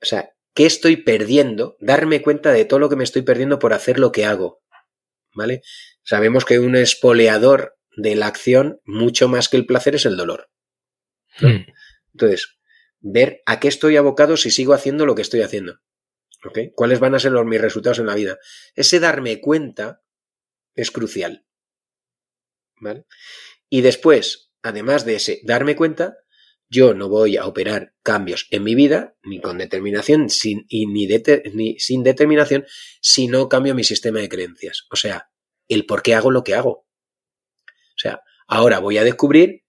O 0.00 0.04
sea, 0.04 0.34
¿qué 0.54 0.66
estoy 0.66 0.96
perdiendo? 0.96 1.76
Darme 1.80 2.22
cuenta 2.22 2.52
de 2.52 2.64
todo 2.64 2.80
lo 2.80 2.88
que 2.88 2.96
me 2.96 3.04
estoy 3.04 3.22
perdiendo 3.22 3.58
por 3.58 3.72
hacer 3.72 3.98
lo 3.98 4.12
que 4.12 4.24
hago. 4.24 4.62
¿Vale? 5.34 5.62
Sabemos 6.02 6.44
que 6.44 6.58
un 6.58 6.76
espoleador 6.76 7.76
de 7.96 8.16
la 8.16 8.26
acción, 8.26 8.80
mucho 8.84 9.28
más 9.28 9.48
que 9.48 9.56
el 9.56 9.66
placer, 9.66 9.94
es 9.94 10.06
el 10.06 10.16
dolor. 10.16 10.51
Hmm. 11.38 11.64
Entonces, 12.12 12.58
ver 13.00 13.42
a 13.46 13.60
qué 13.60 13.68
estoy 13.68 13.96
abocado 13.96 14.36
si 14.36 14.50
sigo 14.50 14.74
haciendo 14.74 15.06
lo 15.06 15.14
que 15.14 15.22
estoy 15.22 15.42
haciendo. 15.42 15.80
¿Cuáles 16.74 16.98
van 16.98 17.14
a 17.14 17.20
ser 17.20 17.32
los, 17.32 17.46
mis 17.46 17.60
resultados 17.60 17.98
en 18.00 18.06
la 18.06 18.14
vida? 18.14 18.38
Ese 18.74 18.98
darme 18.98 19.40
cuenta 19.40 20.02
es 20.74 20.90
crucial. 20.90 21.46
¿Vale? 22.80 23.06
Y 23.68 23.82
después, 23.82 24.52
además 24.62 25.04
de 25.04 25.16
ese 25.16 25.40
darme 25.44 25.76
cuenta, 25.76 26.16
yo 26.68 26.94
no 26.94 27.08
voy 27.08 27.36
a 27.36 27.46
operar 27.46 27.94
cambios 28.02 28.48
en 28.50 28.64
mi 28.64 28.74
vida, 28.74 29.14
ni 29.22 29.40
con 29.40 29.58
determinación, 29.58 30.30
sin, 30.30 30.64
y 30.68 30.86
ni, 30.86 31.06
ni 31.52 31.78
sin 31.78 32.02
determinación, 32.02 32.64
si 33.00 33.28
no 33.28 33.48
cambio 33.48 33.74
mi 33.74 33.84
sistema 33.84 34.20
de 34.20 34.28
creencias. 34.28 34.86
O 34.90 34.96
sea, 34.96 35.30
el 35.68 35.86
por 35.86 36.02
qué 36.02 36.14
hago 36.14 36.30
lo 36.30 36.42
que 36.42 36.54
hago. 36.54 36.88
O 37.66 37.98
sea, 37.98 38.22
ahora 38.48 38.78
voy 38.80 38.98
a 38.98 39.04
descubrir 39.04 39.61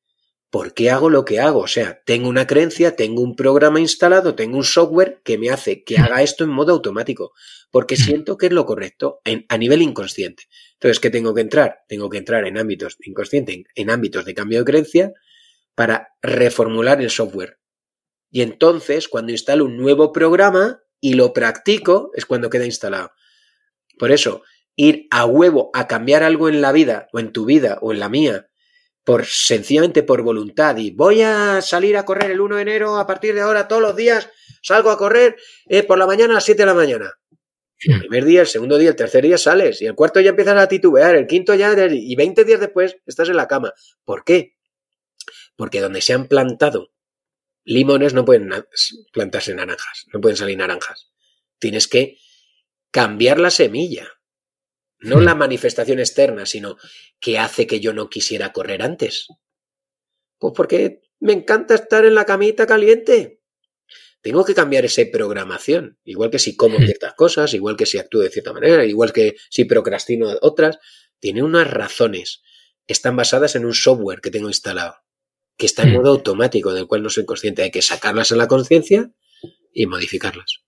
por 0.53 0.75
qué 0.75 0.91
hago 0.91 1.09
lo 1.09 1.25
que 1.25 1.39
hago. 1.39 1.61
O 1.61 1.67
sea, 1.67 2.03
tengo 2.05 2.29
una 2.29 2.45
creencia, 2.45 2.95
tengo 2.95 3.23
un 3.23 3.35
programa 3.35 3.79
instalado, 3.79 4.35
tengo 4.35 4.55
un 4.55 4.63
software 4.63 5.19
que 5.23 5.39
me 5.39 5.49
hace 5.49 5.83
que 5.83 5.97
haga 5.97 6.21
esto 6.21 6.43
en 6.43 6.51
modo 6.51 6.73
automático, 6.73 7.33
porque 7.71 7.95
siento 7.95 8.37
que 8.37 8.45
es 8.45 8.51
lo 8.51 8.67
correcto 8.67 9.19
a 9.49 9.57
nivel 9.57 9.81
inconsciente. 9.81 10.43
Entonces, 10.73 10.99
¿qué 10.99 11.09
tengo 11.09 11.33
que 11.33 11.41
entrar? 11.41 11.79
Tengo 11.87 12.07
que 12.07 12.19
entrar 12.19 12.45
en 12.45 12.59
ámbitos 12.59 12.97
inconscientes, 13.03 13.63
en 13.73 13.89
ámbitos 13.89 14.25
de 14.25 14.35
cambio 14.35 14.59
de 14.59 14.65
creencia, 14.65 15.13
para 15.73 16.09
reformular 16.21 17.01
el 17.01 17.09
software. 17.09 17.57
Y 18.29 18.43
entonces, 18.43 19.07
cuando 19.07 19.31
instalo 19.31 19.65
un 19.65 19.75
nuevo 19.75 20.11
programa 20.11 20.83
y 21.01 21.15
lo 21.15 21.33
practico, 21.33 22.11
es 22.13 22.27
cuando 22.27 22.51
queda 22.51 22.65
instalado. 22.65 23.11
Por 23.97 24.11
eso, 24.11 24.43
ir 24.75 25.07
a 25.09 25.25
huevo 25.25 25.71
a 25.73 25.87
cambiar 25.87 26.21
algo 26.21 26.47
en 26.47 26.61
la 26.61 26.71
vida, 26.71 27.07
o 27.11 27.17
en 27.17 27.31
tu 27.31 27.45
vida, 27.45 27.79
o 27.81 27.91
en 27.91 27.99
la 27.99 28.09
mía, 28.09 28.49
por 29.03 29.25
sencillamente 29.25 30.03
por 30.03 30.21
voluntad, 30.21 30.77
y 30.77 30.91
voy 30.91 31.21
a 31.21 31.61
salir 31.61 31.97
a 31.97 32.05
correr 32.05 32.31
el 32.31 32.41
1 32.41 32.55
de 32.55 32.61
enero, 32.61 32.97
a 32.97 33.07
partir 33.07 33.33
de 33.33 33.41
ahora, 33.41 33.67
todos 33.67 33.81
los 33.81 33.95
días, 33.95 34.29
salgo 34.61 34.91
a 34.91 34.97
correr 34.97 35.35
eh, 35.67 35.83
por 35.83 35.97
la 35.97 36.05
mañana 36.05 36.33
a 36.33 36.35
las 36.35 36.45
7 36.45 36.61
de 36.61 36.65
la 36.65 36.73
mañana. 36.73 37.13
El 37.85 37.99
primer 37.99 38.23
día, 38.23 38.41
el 38.41 38.47
segundo 38.47 38.77
día, 38.77 38.89
el 38.89 38.95
tercer 38.95 39.23
día 39.23 39.37
sales 39.37 39.81
y 39.81 39.85
el 39.87 39.95
cuarto 39.95 40.21
ya 40.21 40.29
empiezas 40.29 40.57
a 40.57 40.67
titubear, 40.69 41.15
el 41.15 41.27
quinto 41.27 41.53
ya 41.53 41.75
y 41.91 42.15
20 42.15 42.45
días 42.45 42.61
después 42.61 42.95
estás 43.05 43.27
en 43.27 43.35
la 43.35 43.47
cama. 43.47 43.73
¿Por 44.05 44.23
qué? 44.23 44.55
Porque 45.57 45.81
donde 45.81 45.99
se 45.99 46.13
han 46.13 46.27
plantado 46.27 46.93
limones 47.65 48.13
no 48.13 48.25
pueden 48.25 48.49
plantarse 49.11 49.53
naranjas, 49.55 50.05
no 50.13 50.21
pueden 50.21 50.37
salir 50.37 50.57
naranjas. 50.57 51.11
Tienes 51.59 51.87
que 51.87 52.17
cambiar 52.91 53.39
la 53.39 53.49
semilla, 53.49 54.07
no 55.03 55.21
la 55.21 55.35
manifestación 55.35 55.99
externa, 55.99 56.45
sino 56.45 56.77
que 57.19 57.39
hace 57.39 57.67
que 57.67 57.79
yo 57.79 57.93
no 57.93 58.09
quisiera 58.09 58.51
correr 58.51 58.81
antes. 58.81 59.27
Pues 60.37 60.53
porque 60.55 61.01
me 61.19 61.33
encanta 61.33 61.75
estar 61.75 62.05
en 62.05 62.15
la 62.15 62.25
camita 62.25 62.65
caliente. 62.65 63.41
Tengo 64.21 64.45
que 64.45 64.55
cambiar 64.55 64.85
esa 64.85 65.01
programación, 65.11 65.99
igual 66.05 66.29
que 66.29 66.39
si 66.39 66.55
como 66.55 66.77
ciertas 66.79 67.13
cosas, 67.13 67.53
igual 67.53 67.75
que 67.75 67.85
si 67.85 67.97
actúo 67.97 68.21
de 68.21 68.29
cierta 68.29 68.53
manera, 68.53 68.85
igual 68.85 69.11
que 69.11 69.35
si 69.49 69.65
procrastino 69.65 70.29
otras, 70.41 70.79
tiene 71.19 71.43
unas 71.43 71.69
razones. 71.69 72.41
Están 72.87 73.15
basadas 73.15 73.55
en 73.55 73.65
un 73.65 73.73
software 73.73 74.21
que 74.21 74.31
tengo 74.31 74.47
instalado 74.47 75.03
que 75.57 75.65
está 75.65 75.83
en 75.83 75.91
hmm. 75.91 75.95
modo 75.95 76.09
automático, 76.09 76.73
del 76.73 76.87
cual 76.87 77.03
no 77.03 77.09
soy 77.09 77.25
consciente. 77.25 77.63
Hay 77.63 77.71
que 77.71 77.81
sacarlas 77.81 78.31
a 78.31 78.35
la 78.35 78.47
conciencia 78.47 79.11
y 79.71 79.85
modificarlas. 79.85 80.62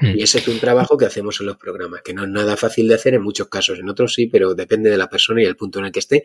Hmm. 0.00 0.16
Y 0.16 0.22
ese 0.22 0.38
es 0.38 0.48
un 0.48 0.58
trabajo 0.60 0.96
que 0.96 1.06
hacemos 1.06 1.40
en 1.40 1.46
los 1.46 1.56
programas, 1.56 2.02
que 2.02 2.14
no 2.14 2.24
es 2.24 2.28
nada 2.28 2.56
fácil 2.56 2.88
de 2.88 2.94
hacer 2.94 3.14
en 3.14 3.22
muchos 3.22 3.48
casos, 3.48 3.78
en 3.78 3.88
otros 3.88 4.14
sí, 4.14 4.26
pero 4.26 4.54
depende 4.54 4.90
de 4.90 4.96
la 4.96 5.08
persona 5.08 5.42
y 5.42 5.46
el 5.46 5.56
punto 5.56 5.78
en 5.78 5.86
el 5.86 5.92
que 5.92 5.98
esté 5.98 6.24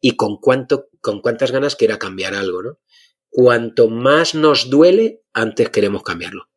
y 0.00 0.16
con 0.16 0.38
cuánto, 0.38 0.88
con 1.00 1.20
cuántas 1.20 1.52
ganas 1.52 1.76
quiera 1.76 1.98
cambiar 1.98 2.34
algo, 2.34 2.62
¿no? 2.62 2.78
Cuanto 3.30 3.88
más 3.88 4.34
nos 4.34 4.68
duele, 4.68 5.22
antes 5.32 5.70
queremos 5.70 6.02
cambiarlo. 6.02 6.48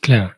Claro. 0.00 0.36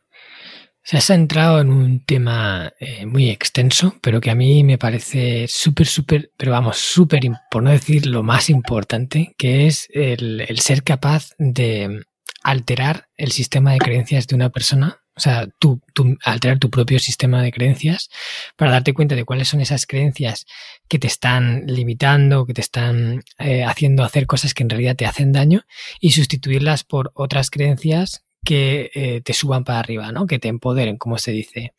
Se 0.84 0.96
has 0.96 1.10
entrado 1.10 1.60
en 1.60 1.70
un 1.70 2.04
tema 2.04 2.72
eh, 2.80 3.06
muy 3.06 3.30
extenso, 3.30 3.96
pero 4.02 4.20
que 4.20 4.30
a 4.30 4.34
mí 4.34 4.64
me 4.64 4.78
parece 4.78 5.46
súper, 5.48 5.86
súper, 5.86 6.32
pero 6.36 6.50
vamos, 6.52 6.78
súper, 6.78 7.20
por 7.50 7.62
no 7.62 7.70
decir 7.70 8.06
lo 8.06 8.24
más 8.24 8.50
importante, 8.50 9.34
que 9.38 9.68
es 9.68 9.88
el, 9.92 10.44
ser 10.58 10.82
capaz 10.82 11.30
de 11.38 12.02
alterar 12.43 13.09
el 13.16 13.32
sistema 13.32 13.72
de 13.72 13.78
creencias 13.78 14.26
de 14.26 14.34
una 14.34 14.51
persona, 14.51 15.03
o 15.14 15.20
sea, 15.20 15.47
tú, 15.59 15.80
alterar 16.24 16.59
tu 16.59 16.70
propio 16.70 16.99
sistema 16.99 17.43
de 17.43 17.53
creencias 17.53 18.09
para 18.57 18.70
darte 18.70 18.95
cuenta 18.95 19.14
de 19.14 19.24
cuáles 19.24 19.49
son 19.49 19.61
esas 19.61 19.86
creencias 19.86 20.47
que 20.88 20.99
te 20.99 21.07
están 21.07 21.64
limitando, 21.66 22.47
que 22.47 22.55
te 22.55 22.62
están 22.62 23.22
eh, 23.38 23.64
haciendo 23.64 24.05
hacer 24.05 24.26
cosas 24.26 24.55
que 24.55 24.62
en 24.62 24.70
realidad 24.70 24.97
te 24.97 25.07
hacen 25.07 25.32
daño 25.32 25.64
y 26.01 26.12
sustituirlas 26.12 26.84
por 26.84 27.12
otras 27.14 27.51
creencias 27.51 28.24
que 28.45 28.90
eh, 28.95 29.20
te 29.20 29.34
suban 29.34 29.64
para 29.64 29.80
arriba, 29.80 30.12
¿no? 30.12 30.26
Que 30.26 30.38
te 30.38 30.49
empoderen, 30.49 30.97
como 30.97 31.18
se 31.18 31.32
dice. 31.32 31.74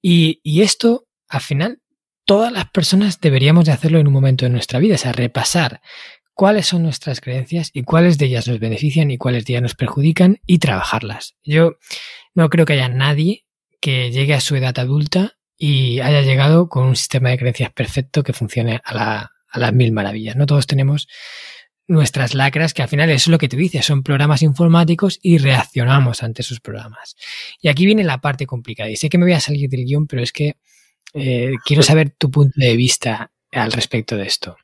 Y, 0.00 0.40
y, 0.42 0.62
esto, 0.62 1.06
al 1.28 1.40
final, 1.40 1.80
todas 2.24 2.52
las 2.52 2.70
personas 2.70 3.20
deberíamos 3.20 3.66
de 3.66 3.72
hacerlo 3.72 3.98
en 3.98 4.06
un 4.06 4.12
momento 4.12 4.44
de 4.44 4.50
nuestra 4.50 4.78
vida, 4.78 4.94
o 4.94 4.98
sea, 4.98 5.12
repasar 5.12 5.80
cuáles 6.38 6.68
son 6.68 6.84
nuestras 6.84 7.20
creencias 7.20 7.70
y 7.72 7.82
cuáles 7.82 8.16
de 8.16 8.26
ellas 8.26 8.46
nos 8.46 8.60
benefician 8.60 9.10
y 9.10 9.18
cuáles 9.18 9.44
de 9.44 9.54
ellas 9.54 9.62
nos 9.62 9.74
perjudican 9.74 10.40
y 10.46 10.60
trabajarlas. 10.60 11.34
Yo 11.42 11.78
no 12.32 12.48
creo 12.48 12.64
que 12.64 12.74
haya 12.74 12.88
nadie 12.88 13.44
que 13.80 14.12
llegue 14.12 14.34
a 14.34 14.40
su 14.40 14.54
edad 14.54 14.78
adulta 14.78 15.36
y 15.56 15.98
haya 15.98 16.22
llegado 16.22 16.68
con 16.68 16.86
un 16.86 16.94
sistema 16.94 17.30
de 17.30 17.38
creencias 17.38 17.72
perfecto 17.72 18.22
que 18.22 18.34
funcione 18.34 18.80
a, 18.84 18.94
la, 18.94 19.32
a 19.50 19.58
las 19.58 19.72
mil 19.72 19.90
maravillas. 19.90 20.36
No 20.36 20.46
todos 20.46 20.68
tenemos 20.68 21.08
nuestras 21.88 22.36
lacras, 22.36 22.72
que 22.72 22.82
al 22.82 22.88
final 22.88 23.10
es 23.10 23.26
lo 23.26 23.38
que 23.38 23.48
tú 23.48 23.56
dices, 23.56 23.84
son 23.84 24.04
programas 24.04 24.42
informáticos 24.42 25.18
y 25.20 25.38
reaccionamos 25.38 26.22
ante 26.22 26.42
esos 26.42 26.60
programas. 26.60 27.16
Y 27.60 27.66
aquí 27.66 27.84
viene 27.84 28.04
la 28.04 28.20
parte 28.20 28.46
complicada. 28.46 28.88
Y 28.88 28.94
sé 28.94 29.08
que 29.08 29.18
me 29.18 29.24
voy 29.24 29.32
a 29.34 29.40
salir 29.40 29.68
del 29.68 29.84
guion, 29.84 30.06
pero 30.06 30.22
es 30.22 30.30
que 30.30 30.54
eh, 31.14 31.54
quiero 31.64 31.82
saber 31.82 32.10
tu 32.10 32.30
punto 32.30 32.54
de 32.54 32.76
vista 32.76 33.32
al 33.50 33.72
respecto 33.72 34.16
de 34.16 34.28
esto. 34.28 34.56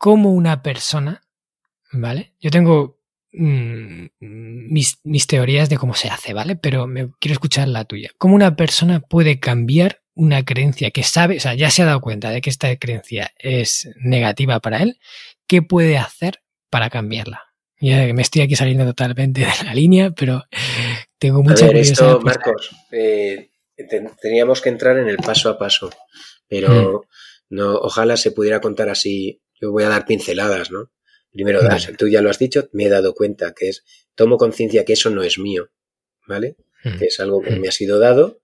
¿Cómo 0.00 0.32
una 0.32 0.62
persona, 0.62 1.20
¿vale? 1.92 2.32
Yo 2.40 2.50
tengo 2.50 2.98
mm, 3.32 4.06
mis, 4.18 4.98
mis, 5.04 5.26
teorías 5.26 5.68
de 5.68 5.76
cómo 5.76 5.92
se 5.92 6.08
hace, 6.08 6.32
¿vale? 6.32 6.56
Pero 6.56 6.86
me, 6.86 7.10
quiero 7.20 7.34
escuchar 7.34 7.68
la 7.68 7.84
tuya. 7.84 8.10
¿Cómo 8.16 8.34
una 8.34 8.56
persona 8.56 9.00
puede 9.00 9.38
cambiar 9.38 10.00
una 10.14 10.42
creencia 10.42 10.90
que 10.90 11.02
sabe, 11.02 11.36
o 11.36 11.40
sea, 11.40 11.52
ya 11.52 11.70
se 11.70 11.82
ha 11.82 11.86
dado 11.86 12.00
cuenta 12.00 12.30
de 12.30 12.40
que 12.40 12.48
esta 12.48 12.74
creencia 12.76 13.32
es 13.38 13.90
negativa 13.96 14.58
para 14.60 14.82
él 14.82 14.98
¿qué 15.50 15.62
puede 15.62 15.98
hacer 15.98 16.42
para 16.70 16.90
cambiarla? 16.90 17.42
Ya 17.80 18.12
me 18.14 18.22
estoy 18.22 18.42
aquí 18.42 18.54
saliendo 18.54 18.84
totalmente 18.84 19.40
de 19.40 19.64
la 19.64 19.74
línea, 19.74 20.12
pero 20.12 20.44
tengo 21.18 21.42
mucha 21.42 21.64
a 21.64 21.68
ver, 21.68 21.78
esto, 21.78 22.20
Marcos, 22.20 22.70
eh, 22.92 23.50
teníamos 24.22 24.60
que 24.60 24.68
entrar 24.68 24.96
en 24.98 25.08
el 25.08 25.16
paso 25.16 25.50
a 25.50 25.58
paso, 25.58 25.90
pero 26.46 26.68
mm. 27.50 27.54
no, 27.56 27.74
ojalá 27.74 28.16
se 28.16 28.30
pudiera 28.30 28.60
contar 28.60 28.90
así. 28.90 29.42
Yo 29.60 29.70
voy 29.70 29.84
a 29.84 29.88
dar 29.88 30.06
pinceladas, 30.06 30.70
¿no? 30.70 30.90
Primero, 31.32 31.60
tú 31.96 32.08
ya 32.08 32.22
lo 32.22 32.30
has 32.30 32.38
dicho, 32.38 32.68
me 32.72 32.86
he 32.86 32.88
dado 32.88 33.14
cuenta 33.14 33.54
que 33.54 33.68
es, 33.68 33.84
tomo 34.14 34.36
conciencia 34.36 34.84
que 34.84 34.94
eso 34.94 35.10
no 35.10 35.22
es 35.22 35.38
mío, 35.38 35.70
¿vale? 36.26 36.56
Mm. 36.82 36.98
Que 36.98 37.06
es 37.06 37.20
algo 37.20 37.40
que 37.40 37.50
mm. 37.50 37.60
me 37.60 37.68
ha 37.68 37.72
sido 37.72 37.98
dado 37.98 38.40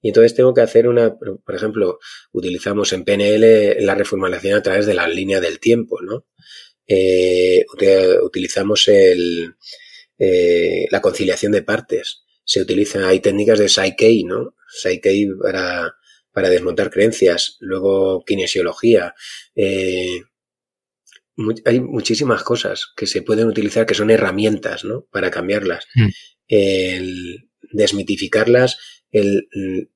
y 0.00 0.08
entonces 0.08 0.34
tengo 0.34 0.54
que 0.54 0.60
hacer 0.60 0.86
una, 0.86 1.16
por 1.18 1.54
ejemplo, 1.54 1.98
utilizamos 2.32 2.92
en 2.92 3.04
PNL 3.04 3.84
la 3.84 3.94
reformulación 3.94 4.56
a 4.56 4.62
través 4.62 4.86
de 4.86 4.94
la 4.94 5.08
línea 5.08 5.40
del 5.40 5.58
tiempo, 5.58 6.00
¿no? 6.00 6.26
Eh, 6.86 7.64
utilizamos 8.22 8.86
el, 8.88 9.54
eh, 10.18 10.86
la 10.90 11.00
conciliación 11.00 11.52
de 11.52 11.62
partes. 11.62 12.22
Se 12.44 12.60
utiliza, 12.60 13.06
hay 13.08 13.20
técnicas 13.20 13.58
de 13.58 13.68
Psyche, 13.68 14.22
¿no? 14.24 14.54
Psyche 14.68 15.26
para, 15.42 15.96
para 16.32 16.48
desmontar 16.48 16.90
creencias. 16.90 17.56
Luego, 17.58 18.24
kinesiología. 18.24 19.14
Eh, 19.56 20.22
hay 21.64 21.80
muchísimas 21.80 22.42
cosas 22.42 22.92
que 22.96 23.06
se 23.06 23.22
pueden 23.22 23.48
utilizar 23.48 23.86
que 23.86 23.94
son 23.94 24.10
herramientas, 24.10 24.84
¿no? 24.84 25.06
Para 25.10 25.30
cambiarlas. 25.30 25.86
Mm. 25.94 26.08
El 26.48 27.48
desmitificarlas 27.70 28.78
el, 29.10 29.48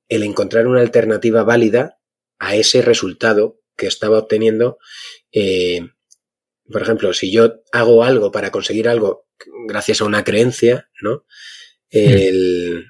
encontrar 0.09 0.67
una 0.67 0.81
alternativa 0.81 1.43
válida 1.43 1.99
a 2.39 2.55
ese 2.55 2.81
resultado 2.81 3.59
que 3.75 3.87
estaba 3.87 4.19
obteniendo. 4.19 4.77
Eh, 5.31 5.87
por 6.71 6.81
ejemplo, 6.81 7.13
si 7.13 7.31
yo 7.31 7.61
hago 7.71 8.03
algo 8.03 8.31
para 8.31 8.51
conseguir 8.51 8.87
algo 8.87 9.27
gracias 9.67 10.01
a 10.01 10.05
una 10.05 10.23
creencia, 10.23 10.89
¿no? 11.01 11.25
El, 11.89 12.89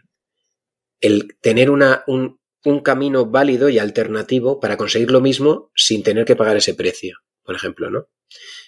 tener 1.41 1.69
una, 1.69 2.03
un, 2.07 2.39
un, 2.63 2.79
camino 2.79 3.25
válido 3.25 3.67
y 3.67 3.77
alternativo 3.77 4.61
para 4.61 4.77
conseguir 4.77 5.11
lo 5.11 5.19
mismo 5.19 5.71
sin 5.75 6.03
tener 6.03 6.23
que 6.23 6.37
pagar 6.37 6.55
ese 6.55 6.73
precio, 6.73 7.17
por 7.43 7.55
ejemplo, 7.55 7.89
¿no? 7.89 8.07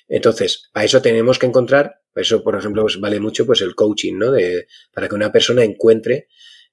Entonces, 0.07 0.69
a 0.73 0.85
eso 0.85 1.01
tenemos 1.01 1.39
que 1.39 1.47
encontrar, 1.47 2.01
eso, 2.13 2.43
por 2.43 2.55
ejemplo, 2.55 2.83
pues 2.83 2.99
vale 2.99 3.19
mucho 3.19 3.45
pues 3.45 3.61
el 3.61 3.75
coaching, 3.75 4.17
¿no? 4.17 4.31
De, 4.31 4.67
para 4.93 5.09
que 5.09 5.15
una 5.15 5.31
persona 5.31 5.63
encuentre 5.63 6.27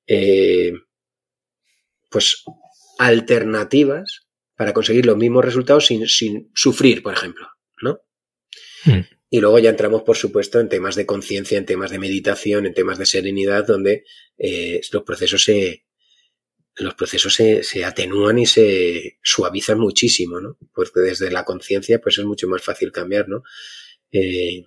eh, 0.07 0.73
pues 2.11 2.45
alternativas 2.99 4.27
para 4.55 4.73
conseguir 4.73 5.07
los 5.07 5.17
mismos 5.17 5.45
resultados 5.45 5.87
sin, 5.87 6.51
sufrir, 6.55 7.03
por 7.03 7.15
ejemplo, 7.15 7.49
¿no? 7.81 8.01
Hmm. 8.85 9.01
Y 9.31 9.41
luego 9.41 9.59
ya 9.59 9.71
entramos, 9.71 10.03
por 10.03 10.17
supuesto, 10.17 10.61
en 10.61 10.69
temas 10.69 10.95
de 10.95 11.07
conciencia, 11.07 11.57
en 11.57 11.65
temas 11.65 11.91
de 11.91 11.99
meditación, 11.99 12.67
en 12.67 12.75
temas 12.75 12.99
de 12.99 13.07
serenidad, 13.07 13.67
donde 13.67 14.05
eh, 14.37 14.81
los 14.93 15.03
procesos 15.05 15.43
se 15.43 15.87
los 16.77 16.95
procesos 16.95 17.35
se, 17.35 17.63
se, 17.63 17.85
atenúan 17.85 18.39
y 18.39 18.47
se 18.47 19.19
suavizan 19.23 19.79
muchísimo, 19.79 20.41
¿no? 20.41 20.59
Porque 20.75 21.01
desde 21.01 21.31
la 21.31 21.45
conciencia, 21.45 22.01
pues 22.01 22.19
es 22.19 22.25
mucho 22.25 22.49
más 22.49 22.63
fácil 22.63 22.93
cambiar, 22.93 23.29
¿no? 23.29 23.43
Eh, 24.11 24.65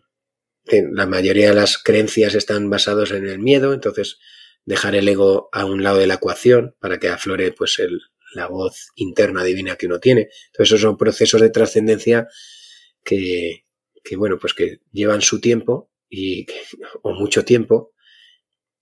la 0.93 1.05
mayoría 1.05 1.49
de 1.49 1.55
las 1.55 1.77
creencias 1.77 2.35
están 2.35 2.69
basadas 2.69 3.11
en 3.11 3.27
el 3.27 3.39
miedo, 3.39 3.73
entonces 3.73 4.19
dejar 4.65 4.95
el 4.95 5.07
ego 5.07 5.49
a 5.51 5.65
un 5.65 5.83
lado 5.83 5.99
de 5.99 6.07
la 6.07 6.15
ecuación 6.15 6.75
para 6.79 6.99
que 6.99 7.07
aflore 7.07 7.51
pues 7.51 7.77
el, 7.79 8.01
la 8.33 8.47
voz 8.47 8.91
interna 8.95 9.43
divina 9.43 9.75
que 9.75 9.85
uno 9.87 9.99
tiene. 9.99 10.29
Entonces 10.47 10.73
esos 10.73 10.81
son 10.81 10.97
procesos 10.97 11.41
de 11.41 11.49
trascendencia 11.49 12.27
que, 13.03 13.65
que, 14.03 14.15
bueno, 14.15 14.37
pues 14.39 14.53
que 14.53 14.79
llevan 14.91 15.21
su 15.21 15.39
tiempo 15.39 15.91
y, 16.09 16.45
o 17.03 17.13
mucho 17.13 17.45
tiempo. 17.45 17.93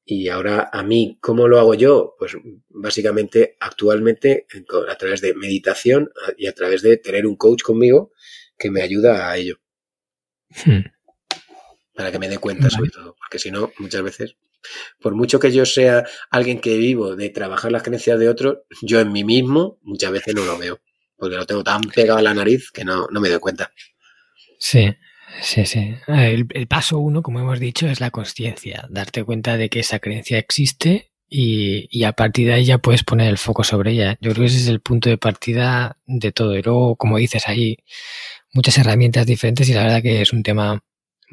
Y 0.05 0.27
ahora 0.27 0.69
a 0.71 0.83
mí, 0.83 1.17
¿cómo 1.21 1.47
lo 1.47 1.59
hago 1.59 1.75
yo? 1.75 2.15
Pues 2.19 2.33
básicamente 2.69 3.55
actualmente 3.59 4.47
a 4.89 4.95
través 4.95 5.21
de 5.21 5.33
meditación 5.33 6.11
y 6.37 6.47
a 6.47 6.53
través 6.53 6.81
de 6.81 6.97
tener 6.97 7.25
un 7.25 7.37
coach 7.37 7.63
conmigo 7.63 8.11
que 8.57 8.69
me 8.69 8.81
ayuda 8.81 9.29
a 9.29 9.37
ello. 9.37 9.59
Hmm. 10.65 10.81
Para 11.95 12.11
que 12.11 12.19
me 12.19 12.27
dé 12.27 12.37
cuenta 12.37 12.69
sobre 12.69 12.89
todo, 12.89 13.15
porque 13.17 13.39
si 13.39 13.51
no, 13.51 13.71
muchas 13.79 14.01
veces 14.01 14.35
por 14.99 15.15
mucho 15.15 15.39
que 15.39 15.51
yo 15.51 15.65
sea 15.65 16.05
alguien 16.29 16.59
que 16.59 16.77
vivo 16.77 17.15
de 17.15 17.29
trabajar 17.29 17.71
las 17.71 17.83
creencias 17.83 18.19
de 18.19 18.29
otros, 18.29 18.59
yo 18.81 18.99
en 18.99 19.11
mí 19.11 19.23
mismo 19.23 19.79
muchas 19.81 20.11
veces 20.11 20.35
no 20.35 20.45
lo 20.45 20.57
veo, 20.57 20.81
porque 21.15 21.35
lo 21.35 21.45
tengo 21.45 21.63
tan 21.63 21.81
pegado 21.81 22.19
a 22.19 22.21
la 22.21 22.33
nariz 22.33 22.71
que 22.71 22.83
no, 22.83 23.07
me 23.11 23.29
doy 23.29 23.39
cuenta. 23.39 23.71
Sí, 24.59 24.95
sí, 25.41 25.65
sí. 25.65 25.95
El, 26.07 26.47
paso 26.67 26.99
uno, 26.99 27.21
como 27.21 27.39
hemos 27.39 27.59
dicho, 27.59 27.87
es 27.87 27.99
la 27.99 28.11
conciencia, 28.11 28.87
darte 28.89 29.23
cuenta 29.23 29.57
de 29.57 29.69
que 29.69 29.79
esa 29.79 29.99
creencia 29.99 30.37
existe 30.37 31.11
y, 31.29 32.03
a 32.03 32.13
partir 32.13 32.47
de 32.47 32.53
ahí 32.53 32.65
ya 32.65 32.77
puedes 32.77 33.03
poner 33.03 33.27
el 33.29 33.37
foco 33.37 33.63
sobre 33.63 33.91
ella. 33.91 34.17
Yo 34.21 34.31
creo 34.31 34.43
que 34.43 34.47
ese 34.47 34.57
es 34.57 34.67
el 34.67 34.81
punto 34.81 35.09
de 35.09 35.17
partida 35.17 35.97
de 36.05 36.31
todo. 36.31 36.55
Y 36.55 36.61
luego, 36.61 36.95
como 36.95 37.17
dices, 37.17 37.47
hay 37.47 37.77
muchas 38.53 38.77
herramientas 38.77 39.25
diferentes 39.25 39.67
y 39.67 39.73
la 39.73 39.83
verdad 39.83 40.01
que 40.01 40.21
es 40.21 40.31
un 40.31 40.43
tema 40.43 40.83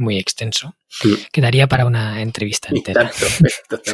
muy 0.01 0.19
extenso. 0.19 0.75
Quedaría 1.33 1.69
para 1.69 1.87
una 1.87 2.21
entrevista 2.23 2.69
entera. 2.71 3.11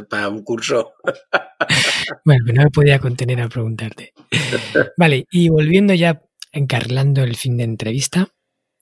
para 0.09 0.29
un 0.29 0.43
curso. 0.45 0.93
bueno, 2.25 2.45
no 2.53 2.63
me 2.63 2.71
podía 2.71 2.99
contener 2.99 3.41
a 3.41 3.49
preguntarte. 3.49 4.13
Vale, 4.97 5.27
y 5.31 5.49
volviendo 5.49 5.93
ya 5.93 6.23
encarrilando 6.53 7.23
el 7.23 7.37
fin 7.37 7.57
de 7.57 7.65
entrevista, 7.65 8.29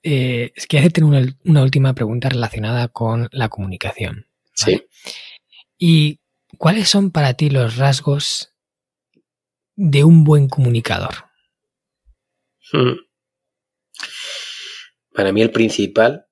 eh, 0.07 0.53
es 0.55 0.67
que 0.67 0.77
hacerte 0.77 1.03
una, 1.03 1.25
una, 1.45 1.63
última 1.63 1.95
pregunta 1.95 2.29
relacionada 2.29 2.89
con 2.89 3.27
la 3.31 3.49
comunicación. 3.49 4.27
Sí. 4.53 4.85
¿Y 5.79 6.19
cuáles 6.59 6.89
son 6.89 7.09
para 7.09 7.33
ti 7.33 7.49
los 7.49 7.77
rasgos 7.77 8.53
de 9.75 10.03
un 10.03 10.23
buen 10.23 10.47
comunicador? 10.47 11.25
Hmm. 12.71 12.99
Para 15.11 15.31
mí 15.31 15.41
el 15.41 15.49
principal 15.49 16.27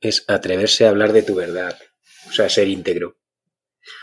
es 0.00 0.24
atreverse 0.26 0.86
a 0.86 0.88
hablar 0.88 1.12
de 1.12 1.22
tu 1.22 1.36
verdad, 1.36 1.78
o 2.26 2.32
sea, 2.32 2.48
ser 2.48 2.66
íntegro, 2.66 3.20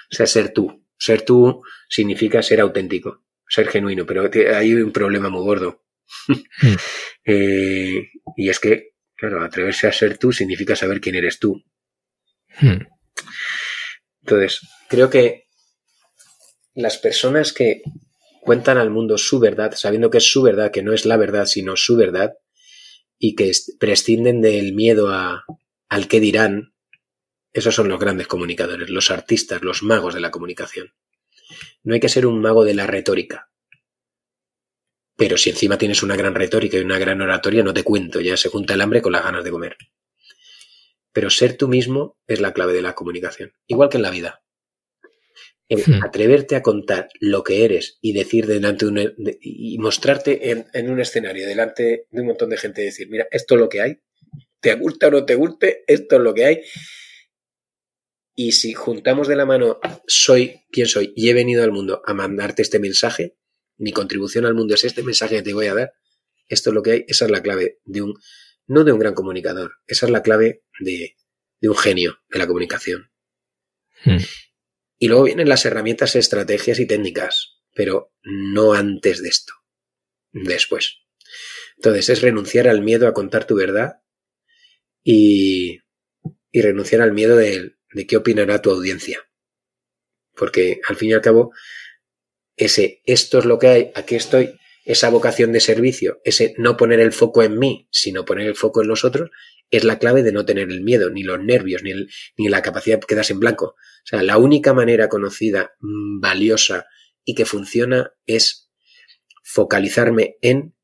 o 0.09 0.15
sea, 0.15 0.27
ser 0.27 0.53
tú. 0.53 0.87
Ser 0.97 1.23
tú 1.23 1.61
significa 1.89 2.41
ser 2.41 2.61
auténtico, 2.61 3.25
ser 3.49 3.67
genuino, 3.67 4.05
pero 4.05 4.29
hay 4.55 4.75
un 4.75 4.93
problema 4.93 5.29
muy 5.29 5.41
gordo. 5.41 5.83
Hmm. 6.28 6.76
Eh, 7.24 8.09
y 8.36 8.49
es 8.49 8.59
que, 8.59 8.93
claro, 9.16 9.43
atreverse 9.43 9.86
a 9.86 9.91
ser 9.91 10.18
tú 10.18 10.32
significa 10.32 10.76
saber 10.76 10.99
quién 10.99 11.14
eres 11.14 11.38
tú. 11.38 11.64
Hmm. 12.59 12.82
Entonces, 14.22 14.62
creo 14.89 15.12
que 15.12 15.45
las 16.74 16.97
personas 16.97 17.53
que 17.53 17.84
cuentan 18.41 18.78
al 18.78 18.89
mundo 18.89 19.20
su 19.20 19.39
verdad, 19.39 19.74
sabiendo 19.76 20.09
que 20.09 20.18
es 20.18 20.32
su 20.32 20.41
verdad, 20.41 20.72
que 20.72 20.82
no 20.82 20.93
es 20.93 21.05
la 21.05 21.16
verdad, 21.18 21.45
sino 21.45 21.78
su 21.78 21.95
verdad, 21.95 22.34
y 23.20 23.36
que 23.36 23.51
prescinden 23.80 24.41
del 24.41 24.74
miedo 24.74 25.09
a, 25.14 25.45
al 25.89 26.07
que 26.07 26.20
dirán, 26.20 26.74
esos 27.53 27.76
son 27.76 27.88
los 27.88 27.99
grandes 27.99 28.28
comunicadores, 28.28 28.89
los 28.89 29.12
artistas, 29.12 29.62
los 29.62 29.84
magos 29.84 30.16
de 30.16 30.22
la 30.22 30.32
comunicación. 30.32 30.93
No 31.84 31.93
hay 31.93 31.99
que 31.99 32.09
ser 32.09 32.26
un 32.26 32.41
mago 32.41 32.64
de 32.64 32.74
la 32.74 32.88
retórica. 32.88 33.50
Pero 35.16 35.38
si 35.38 35.49
encima 35.49 35.78
tienes 35.78 36.03
una 36.03 36.16
gran 36.16 36.36
retórica 36.36 36.78
y 36.78 36.82
una 36.82 36.99
gran 36.99 37.22
oratoria, 37.22 37.64
no 37.64 37.74
te 37.74 37.84
cuento, 37.84 38.22
ya 38.22 38.38
se 38.38 38.49
junta 38.49 38.74
el 38.74 38.82
hambre 38.82 39.01
con 39.01 39.12
las 39.12 39.24
ganas 39.24 39.43
de 39.43 39.51
comer. 39.51 39.78
Pero 41.14 41.30
ser 41.30 41.57
tú 41.57 41.68
mismo 41.68 42.18
es 42.28 42.39
la 42.39 42.53
clave 42.53 42.74
de 42.74 42.82
la 42.82 42.95
comunicación, 42.95 43.53
igual 43.68 43.89
que 43.89 43.97
en 43.97 44.03
la 44.03 44.12
vida. 44.12 44.41
Hmm. 45.74 46.03
atreverte 46.03 46.57
a 46.57 46.62
contar 46.62 47.07
lo 47.22 47.45
que 47.45 47.64
eres 47.64 47.97
y 48.01 48.12
decir 48.12 48.45
delante 48.45 48.86
de 48.86 48.91
un, 48.91 49.38
y 49.39 49.78
mostrarte 49.78 50.51
en, 50.51 50.89
un 50.89 50.99
escenario 50.99 51.47
delante 51.47 52.07
de 52.12 52.22
un 52.22 52.28
montón 52.28 52.49
de 52.49 52.57
gente 52.57 52.82
y 52.82 52.86
decir, 52.86 53.07
mira, 53.09 53.26
esto 53.32 53.55
es 53.55 53.62
lo 53.62 53.70
que 53.70 53.80
hay, 53.80 54.01
te 54.59 54.76
gusta 54.76 55.07
o 55.07 55.12
no 55.12 55.26
te 55.26 55.36
guste, 55.36 55.86
esto 55.88 56.18
es 56.18 56.22
lo 56.22 56.34
que 56.34 56.45
hay. 56.45 56.62
Y 58.36 58.51
si 58.51 58.74
juntamos 58.74 59.30
de 59.30 59.38
la 59.38 59.45
mano 59.45 59.80
soy 60.07 60.62
quien 60.72 60.88
soy 60.88 61.14
y 61.16 61.30
he 61.30 61.34
venido 61.34 61.64
al 61.64 61.72
mundo 61.72 62.01
a 62.05 62.14
mandarte 62.14 62.64
este 62.64 62.80
mensaje, 62.80 63.38
mi 63.82 63.91
contribución 63.91 64.45
al 64.45 64.53
mundo 64.53 64.75
es 64.75 64.84
este 64.84 65.01
mensaje 65.01 65.38
que 65.38 65.41
te 65.41 65.53
voy 65.53 65.65
a 65.65 65.73
dar, 65.73 65.93
esto 66.47 66.69
es 66.69 66.73
lo 66.75 66.84
que 66.84 66.91
hay, 66.91 67.05
esa 67.07 67.25
es 67.25 67.32
la 67.32 67.41
clave 67.41 67.79
de 67.84 68.03
un, 68.03 68.13
no 68.67 68.84
de 68.84 68.91
un 68.91 68.99
gran 68.99 69.15
comunicador, 69.15 69.79
esa 69.88 70.05
es 70.05 70.11
la 70.11 70.21
clave 70.21 70.63
de, 70.79 71.15
un 71.63 71.75
genio 71.75 72.19
de 72.29 72.39
la 72.39 72.45
comunicación. 72.45 73.11
Hmm. 74.05 74.17
Y 74.99 75.07
luego 75.07 75.23
vienen 75.23 75.49
las 75.49 75.65
herramientas, 75.65 76.15
estrategias 76.15 76.79
y 76.79 76.86
técnicas, 76.86 77.57
pero 77.73 78.13
no 78.21 78.73
antes 78.73 79.23
de 79.23 79.29
esto, 79.29 79.53
después. 80.32 80.99
Entonces 81.77 82.09
es 82.09 82.21
renunciar 82.21 82.67
al 82.67 82.82
miedo 82.82 83.07
a 83.07 83.13
contar 83.13 83.47
tu 83.47 83.55
verdad 83.55 84.03
y, 85.03 85.79
y 86.51 86.61
renunciar 86.61 87.01
al 87.01 87.13
miedo 87.13 87.36
de, 87.36 87.77
de 87.93 88.05
qué 88.05 88.17
opinará 88.17 88.61
tu 88.61 88.69
audiencia. 88.69 89.27
Porque 90.36 90.82
al 90.88 90.97
fin 90.97 91.09
y 91.09 91.13
al 91.13 91.21
cabo, 91.21 91.51
ese 92.62 93.01
esto 93.05 93.39
es 93.39 93.45
lo 93.45 93.57
que 93.57 93.68
hay, 93.68 93.91
aquí 93.95 94.16
estoy, 94.16 94.59
esa 94.86 95.09
vocación 95.09 95.51
de 95.51 95.59
servicio, 95.59 96.22
ese 96.24 96.53
no 96.57 96.78
poner 96.78 96.99
el 96.99 97.12
foco 97.12 97.41
en 97.41 97.57
mí, 97.57 97.88
sino 97.91 98.24
poner 98.24 98.47
el 98.47 98.55
foco 98.55 98.82
en 98.84 98.88
los 98.88 99.03
otros, 99.03 99.32
es 99.72 99.84
la 99.84 99.97
clave 99.97 100.22
de 100.22 100.32
no 100.32 100.45
tener 100.45 100.70
el 100.70 100.82
miedo, 100.82 101.09
ni 101.09 101.24
los 101.24 101.43
nervios, 101.43 101.82
ni, 101.82 101.93
ni 102.38 102.49
la 102.49 102.62
capacidad 102.62 102.99
de 102.99 103.05
quedarse 103.07 103.34
en 103.34 103.39
blanco. 103.39 103.66
O 103.66 104.05
sea, 104.05 104.22
la 104.22 104.38
única 104.38 104.74
manera 104.74 105.09
conocida, 105.09 105.72
mm, 105.80 106.20
valiosa 106.20 106.86
y 107.26 107.34
que 107.34 107.45
funciona 107.45 108.14
es 108.28 108.70
focalizarme 109.43 110.38
en 110.41 110.76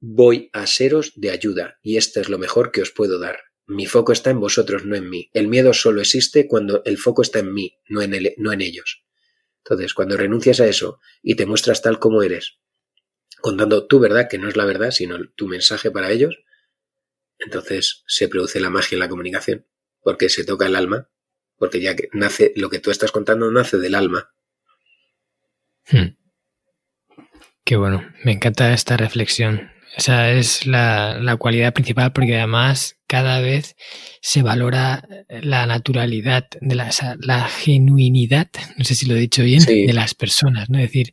voy 0.00 0.50
a 0.52 0.66
seros 0.66 1.12
de 1.16 1.30
ayuda 1.30 1.78
y 1.82 1.96
esto 1.96 2.20
es 2.20 2.28
lo 2.28 2.38
mejor 2.38 2.70
que 2.70 2.82
os 2.82 2.92
puedo 2.92 3.18
dar. 3.18 3.38
Mi 3.66 3.86
foco 3.86 4.12
está 4.12 4.30
en 4.30 4.40
vosotros, 4.40 4.84
no 4.84 4.94
en 4.94 5.08
mí. 5.08 5.30
El 5.32 5.48
miedo 5.48 5.72
solo 5.72 6.00
existe 6.00 6.46
cuando 6.46 6.82
el 6.84 6.98
foco 6.98 7.22
está 7.22 7.40
en 7.40 7.52
mí, 7.52 7.78
no 7.88 8.02
en, 8.02 8.12
no 8.36 8.52
en 8.52 8.60
ellos. 8.60 9.04
Entonces, 9.64 9.94
cuando 9.94 10.16
renuncias 10.16 10.60
a 10.60 10.66
eso 10.66 11.00
y 11.22 11.36
te 11.36 11.46
muestras 11.46 11.82
tal 11.82 11.98
como 11.98 12.22
eres, 12.22 12.58
contando 13.40 13.86
tu 13.86 14.00
verdad, 14.00 14.28
que 14.28 14.38
no 14.38 14.48
es 14.48 14.56
la 14.56 14.64
verdad, 14.64 14.90
sino 14.90 15.18
tu 15.36 15.46
mensaje 15.46 15.90
para 15.90 16.10
ellos, 16.10 16.36
entonces 17.38 18.04
se 18.06 18.28
produce 18.28 18.60
la 18.60 18.70
magia 18.70 18.96
en 18.96 19.00
la 19.00 19.08
comunicación, 19.08 19.66
porque 20.00 20.28
se 20.28 20.44
toca 20.44 20.66
el 20.66 20.76
alma, 20.76 21.10
porque 21.56 21.80
ya 21.80 21.94
que 21.94 22.08
nace, 22.12 22.52
lo 22.56 22.70
que 22.70 22.80
tú 22.80 22.90
estás 22.90 23.12
contando 23.12 23.50
nace 23.50 23.78
del 23.78 23.94
alma. 23.94 24.34
Hmm. 25.90 26.16
Qué 27.64 27.76
bueno, 27.76 28.12
me 28.24 28.32
encanta 28.32 28.72
esta 28.72 28.96
reflexión. 28.96 29.70
Esa 29.96 30.30
es 30.30 30.66
la, 30.66 31.18
la, 31.20 31.36
cualidad 31.36 31.74
principal 31.74 32.12
porque 32.12 32.38
además 32.38 32.96
cada 33.06 33.40
vez 33.40 33.76
se 34.22 34.42
valora 34.42 35.06
la 35.28 35.66
naturalidad, 35.66 36.48
de 36.60 36.74
la, 36.74 36.90
la 37.20 37.44
genuinidad, 37.46 38.48
no 38.78 38.84
sé 38.84 38.94
si 38.94 39.06
lo 39.06 39.14
he 39.14 39.20
dicho 39.20 39.42
bien, 39.42 39.62
de 39.64 39.92
las 39.92 40.14
personas, 40.14 40.70
¿no? 40.70 40.78
Es 40.78 40.84
decir, 40.84 41.12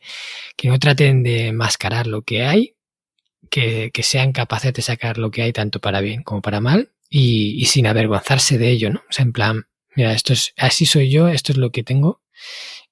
que 0.55 0.69
no 0.69 0.79
traten 0.79 1.23
de 1.23 1.51
mascarar 1.51 2.07
lo 2.07 2.21
que 2.21 2.45
hay, 2.45 2.75
que, 3.49 3.91
sean 4.01 4.31
capaces 4.31 4.73
de 4.73 4.81
sacar 4.81 5.17
lo 5.17 5.31
que 5.31 5.41
hay 5.41 5.51
tanto 5.51 5.79
para 5.79 6.01
bien 6.01 6.23
como 6.23 6.41
para 6.41 6.61
mal 6.61 6.91
y, 7.09 7.65
sin 7.65 7.87
avergonzarse 7.87 8.57
de 8.57 8.69
ello, 8.69 8.91
¿no? 8.91 8.99
O 9.09 9.11
sea, 9.11 9.23
en 9.23 9.33
plan, 9.33 9.67
mira, 9.95 10.13
esto 10.13 10.33
es, 10.33 10.53
así 10.55 10.85
soy 10.85 11.09
yo, 11.09 11.27
esto 11.27 11.51
es 11.51 11.57
lo 11.57 11.71
que 11.71 11.83
tengo 11.83 12.21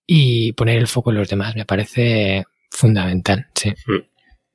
y 0.05 0.53
poner 0.53 0.77
el 0.77 0.87
foco 0.87 1.11
en 1.11 1.17
los 1.17 1.29
demás 1.29 1.55
me 1.55 1.65
parece 1.65 2.45
fundamental, 2.69 3.47
sí. 3.55 3.69
Mm. 3.85 4.03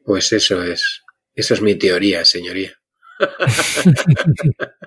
Pues 0.04 0.32
eso 0.32 0.62
es, 0.64 1.01
eso 1.34 1.54
es 1.54 1.60
mi 1.62 1.74
teoría, 1.74 2.24
señoría. 2.24 2.72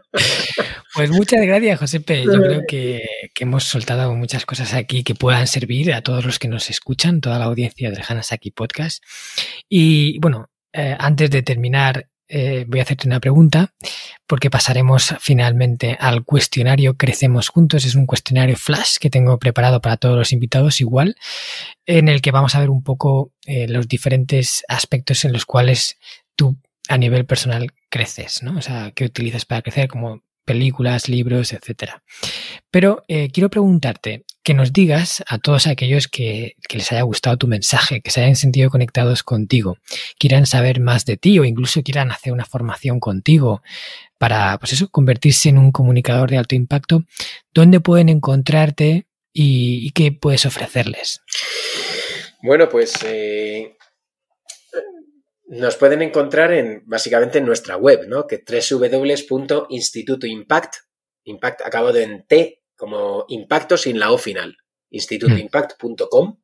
Pues 0.94 1.10
muchas 1.10 1.46
gracias, 1.46 1.78
Josepe. 1.78 2.24
Yo 2.24 2.42
creo 2.42 2.62
que, 2.68 3.06
que, 3.34 3.44
hemos 3.44 3.66
soltado 3.66 4.16
muchas 4.16 4.46
cosas 4.46 4.74
aquí 4.74 5.04
que 5.04 5.14
puedan 5.14 5.46
servir 5.46 5.94
a 5.94 6.02
todos 6.02 6.24
los 6.24 6.40
que 6.40 6.48
nos 6.48 6.70
escuchan, 6.70 7.20
toda 7.20 7.38
la 7.38 7.46
audiencia 7.46 7.92
del 7.92 8.02
Hanasaki 8.08 8.52
Podcast. 8.52 9.04
Y 9.68 10.18
bueno, 10.20 10.50
eh, 10.72 10.96
antes 10.98 11.30
de 11.32 11.42
terminar, 11.42 12.08
eh, 12.28 12.66
voy 12.68 12.80
a 12.80 12.84
hacerte 12.84 13.08
una 13.08 13.20
pregunta, 13.20 13.74
porque 14.26 14.50
pasaremos 14.50 15.14
finalmente 15.20 15.96
al 16.00 16.24
cuestionario 16.24 16.98
Crecemos 16.98 17.50
Juntos. 17.50 17.86
Es 17.86 17.96
un 17.96 18.06
cuestionario 18.06 18.56
flash 18.56 18.98
que 19.00 19.10
tengo 19.10 19.38
preparado 19.38 19.80
para 19.82 19.98
todos 19.98 20.18
los 20.18 20.34
invitados 20.34 20.82
igual, 20.82 21.16
en 21.86 22.10
el 22.10 22.22
que 22.22 22.32
vamos 22.32 22.56
a 22.56 22.60
ver 22.60 22.70
un 22.70 22.84
poco 22.84 23.32
eh, 23.46 23.68
los 23.68 23.88
diferentes 23.88 24.64
aspectos 24.68 25.24
en 25.24 25.34
los 25.34 25.46
cuales 25.46 25.98
tú 26.36 26.58
a 26.88 26.98
nivel 26.98 27.26
personal 27.26 27.72
creces, 27.90 28.44
¿no? 28.44 28.58
O 28.58 28.62
sea, 28.62 28.92
qué 28.92 29.06
utilizas 29.06 29.46
para 29.46 29.62
crecer, 29.62 29.88
como 29.88 30.24
películas, 30.46 31.10
libros, 31.10 31.54
etcétera. 31.54 32.04
Pero 32.70 33.04
quiero 33.08 33.50
preguntarte, 33.50 34.26
que 34.46 34.54
nos 34.54 34.72
digas 34.72 35.24
a 35.28 35.40
todos 35.40 35.66
aquellos 35.66 36.08
que, 36.08 36.56
les 36.70 36.92
haya 36.92 37.02
gustado 37.02 37.36
tu 37.36 37.48
mensaje, 37.48 38.02
que 38.02 38.12
se 38.12 38.22
hayan 38.22 38.36
sentido 38.36 38.70
conectados 38.70 39.24
contigo, 39.24 39.80
quieran 40.20 40.46
saber 40.46 40.80
más 40.80 41.04
de 41.06 41.18
ti 41.18 41.40
o 41.40 41.46
incluso 41.46 41.82
quieran 41.82 42.12
hacer 42.12 42.32
una 42.32 42.46
formación 42.46 43.00
contigo 43.00 43.64
para, 44.20 44.56
pues 44.60 44.74
eso, 44.74 44.88
convertirse 44.90 45.50
en 45.50 45.58
un 45.58 45.72
comunicador 45.72 46.30
de 46.30 46.38
alto 46.38 46.54
impacto, 46.54 47.06
¿dónde 47.56 47.80
pueden 47.80 48.08
encontrarte 48.08 49.08
y, 49.34 49.90
qué 49.92 50.12
puedes 50.12 50.46
ofrecerles? 50.46 51.22
Bueno, 52.44 52.70
pues 52.70 52.94
eh, 53.04 53.76
nos 55.48 55.76
pueden 55.76 56.02
encontrar 56.02 56.54
en 56.54 56.82
básicamente 56.86 57.38
en 57.38 57.46
nuestra 57.46 57.78
web, 57.78 58.08
¿no? 58.08 58.26
Que 58.28 58.44
www.institutoimpact, 58.46 60.76
impact 61.26 61.62
acabado 61.62 61.98
en 61.98 62.26
T 62.26 62.64
como 62.76 63.26
impacto 63.30 63.78
sin 63.78 64.00
la 64.00 64.12
O 64.12 64.18
final, 64.18 64.58
institutoimpact.com. 64.90 66.42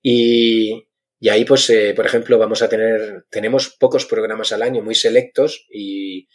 Y, 0.00 0.86
y, 1.20 1.28
ahí, 1.28 1.44
pues, 1.44 1.68
eh, 1.70 1.92
por 1.94 2.06
ejemplo, 2.06 2.38
vamos 2.38 2.62
a 2.62 2.68
tener, 2.68 3.26
tenemos 3.30 3.76
pocos 3.78 4.06
programas 4.06 4.52
al 4.52 4.62
año 4.62 4.82
muy 4.82 4.94
selectos 4.94 5.66
y, 5.70 6.28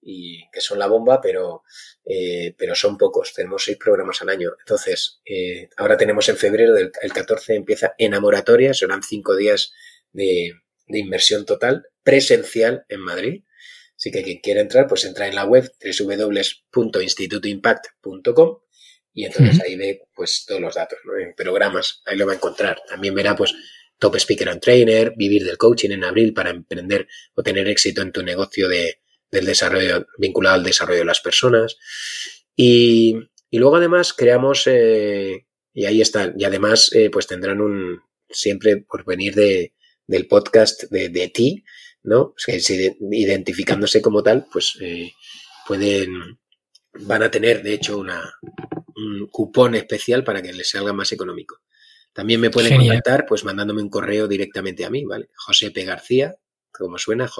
y 0.00 0.48
que 0.50 0.60
son 0.60 0.78
la 0.78 0.88
bomba, 0.88 1.20
pero, 1.20 1.62
eh, 2.04 2.54
pero 2.56 2.74
son 2.74 2.98
pocos. 2.98 3.32
Tenemos 3.34 3.64
seis 3.64 3.78
programas 3.78 4.22
al 4.22 4.30
año. 4.30 4.50
Entonces, 4.58 5.20
eh, 5.24 5.68
ahora 5.76 5.96
tenemos 5.96 6.28
en 6.28 6.36
febrero, 6.36 6.74
del, 6.74 6.90
el 7.02 7.12
14 7.12 7.54
empieza 7.54 7.94
Enamoratoria, 7.98 8.74
serán 8.74 9.02
cinco 9.02 9.36
días 9.36 9.72
de, 10.12 10.52
de 10.86 10.98
inmersión 10.98 11.46
total, 11.46 11.86
presencial 12.02 12.84
en 12.88 13.00
Madrid. 13.00 13.44
Así 13.96 14.10
que 14.10 14.22
quien 14.22 14.40
quiera 14.40 14.60
entrar, 14.60 14.86
pues 14.86 15.04
entra 15.04 15.28
en 15.28 15.34
la 15.34 15.44
web 15.44 15.70
www.institutoimpact.com 15.80 18.58
y 19.14 19.26
entonces 19.26 19.60
ahí 19.60 19.76
ve 19.76 20.02
pues 20.14 20.44
todos 20.46 20.60
los 20.60 20.74
datos, 20.74 20.98
¿no? 21.04 21.18
En 21.18 21.34
programas, 21.34 22.02
ahí 22.06 22.16
lo 22.16 22.26
va 22.26 22.32
a 22.32 22.36
encontrar. 22.36 22.80
También 22.88 23.14
verá 23.14 23.36
pues 23.36 23.54
Top 23.98 24.16
Speaker 24.16 24.48
and 24.48 24.60
Trainer, 24.60 25.12
vivir 25.16 25.44
del 25.44 25.58
coaching 25.58 25.90
en 25.90 26.04
abril 26.04 26.32
para 26.32 26.50
emprender 26.50 27.06
o 27.34 27.42
tener 27.42 27.68
éxito 27.68 28.02
en 28.02 28.10
tu 28.10 28.22
negocio 28.22 28.68
de, 28.68 29.00
del 29.30 29.44
desarrollo 29.44 30.06
vinculado 30.18 30.56
al 30.56 30.64
desarrollo 30.64 31.00
de 31.00 31.04
las 31.04 31.20
personas. 31.20 31.76
Y, 32.56 33.16
y 33.50 33.58
luego 33.58 33.76
además 33.76 34.14
creamos, 34.14 34.66
eh, 34.66 35.46
y 35.74 35.84
ahí 35.84 36.00
está, 36.00 36.32
y 36.36 36.44
además 36.44 36.90
eh, 36.94 37.10
pues 37.10 37.26
tendrán 37.26 37.60
un, 37.60 38.00
siempre 38.30 38.78
por 38.78 39.04
venir 39.04 39.34
de, 39.34 39.74
del 40.06 40.26
podcast 40.26 40.84
de, 40.90 41.08
de 41.08 41.28
ti, 41.28 41.64
¿no? 42.02 42.34
que 42.44 42.60
si 42.60 42.96
identificándose 43.10 44.02
como 44.02 44.22
tal, 44.22 44.46
pues 44.52 44.76
eh, 44.80 45.12
pueden, 45.66 46.38
van 47.00 47.22
a 47.22 47.30
tener 47.30 47.62
de 47.62 47.74
hecho 47.74 47.98
una, 47.98 48.34
un 48.96 49.28
cupón 49.30 49.74
especial 49.74 50.24
para 50.24 50.42
que 50.42 50.52
les 50.52 50.70
salga 50.70 50.92
más 50.92 51.12
económico. 51.12 51.58
También 52.12 52.40
me 52.40 52.50
pueden 52.50 52.76
contactar 52.76 53.24
pues 53.26 53.44
mandándome 53.44 53.82
un 53.82 53.88
correo 53.88 54.28
directamente 54.28 54.84
a 54.84 54.90
mí, 54.90 55.04
¿vale? 55.04 55.30
José 55.34 55.70
P. 55.70 55.84
García, 55.84 56.36
como 56.70 56.98
suena, 56.98 57.30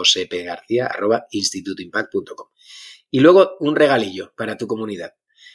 García, 0.44 0.86
arroba 0.86 1.26
institutoimpact.com. 1.30 2.48
Y 3.10 3.20
luego 3.20 3.56
un 3.60 3.76
regalillo 3.76 4.32
para 4.36 4.56
tu 4.56 4.66
comunidad. 4.66 5.12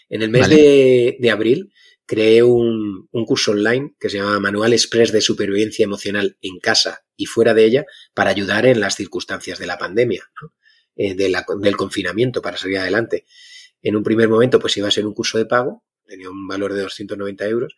En 0.09 0.21
el 0.21 0.29
mes 0.29 0.47
de, 0.47 1.17
de, 1.19 1.31
abril 1.31 1.73
creé 2.07 2.41
un, 2.41 3.07
un, 3.11 3.25
curso 3.25 3.51
online 3.51 3.95
que 3.99 4.09
se 4.09 4.17
llama 4.17 4.39
Manual 4.39 4.73
Express 4.73 5.11
de 5.11 5.21
Supervivencia 5.21 5.83
Emocional 5.83 6.37
en 6.41 6.59
casa 6.59 7.05
y 7.15 7.25
fuera 7.25 7.53
de 7.53 7.65
ella 7.65 7.85
para 8.15 8.31
ayudar 8.31 8.65
en 8.65 8.79
las 8.79 8.95
circunstancias 8.95 9.59
de 9.59 9.67
la 9.67 9.77
pandemia, 9.77 10.23
¿no? 10.41 10.53
eh, 10.95 11.13
de 11.13 11.29
la, 11.29 11.45
del 11.59 11.75
confinamiento 11.75 12.41
para 12.41 12.57
salir 12.57 12.79
adelante. 12.79 13.25
En 13.81 13.95
un 13.95 14.03
primer 14.03 14.29
momento 14.29 14.59
pues 14.59 14.75
iba 14.77 14.87
a 14.87 14.91
ser 14.91 15.05
un 15.05 15.13
curso 15.13 15.37
de 15.37 15.45
pago, 15.45 15.83
tenía 16.05 16.29
un 16.29 16.47
valor 16.47 16.73
de 16.73 16.81
290 16.81 17.45
euros 17.45 17.75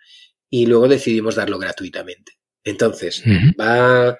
y 0.49 0.67
luego 0.67 0.87
decidimos 0.87 1.35
darlo 1.35 1.57
gratuitamente. 1.59 2.33
Entonces, 2.63 3.23
uh 3.25 3.29
-huh. 3.29 3.55
va 3.59 4.17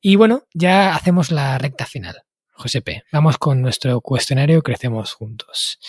Y 0.02 0.18
bueno, 0.18 0.44
ya 0.54 0.94
hacemos 0.94 1.32
la 1.32 1.58
recta 1.58 1.86
final. 1.86 2.18
Josepe, 2.56 3.04
vamos 3.12 3.38
con 3.38 3.62
nuestro 3.62 4.00
cuestionario 4.02 4.62
Crecemos 4.62 5.14
Juntos. 5.14 5.80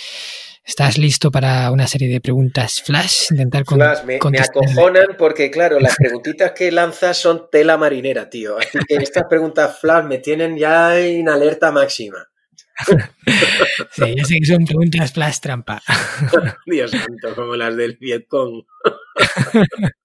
¿Estás 0.64 0.96
listo 0.96 1.30
para 1.30 1.70
una 1.70 1.86
serie 1.86 2.08
de 2.08 2.22
preguntas 2.22 2.80
flash? 2.80 3.30
Intentar 3.30 3.64
con, 3.64 3.78
flash, 3.78 4.04
me, 4.04 4.18
me, 4.30 4.38
acojonan 4.38 5.16
porque, 5.18 5.50
claro, 5.50 5.78
las 5.78 5.94
preguntitas 5.96 6.52
que 6.52 6.72
lanzas 6.72 7.18
son 7.18 7.48
tela 7.52 7.76
marinera, 7.76 8.30
tío. 8.30 8.56
Así 8.58 8.78
que 8.88 8.96
estas 8.96 9.24
preguntas 9.28 9.78
flash 9.78 10.04
me 10.04 10.18
tienen 10.18 10.56
ya 10.56 10.98
en 10.98 11.28
alerta 11.28 11.70
máxima. 11.70 12.28
sí, 13.92 14.14
yo 14.16 14.24
sé 14.24 14.38
que 14.40 14.46
son 14.46 14.64
preguntas 14.64 15.12
flash 15.12 15.38
trampa. 15.40 15.82
Dios 16.66 16.90
santo, 16.90 17.34
como 17.34 17.56
las 17.56 17.76
del 17.76 17.98
Vietcong. 18.00 18.64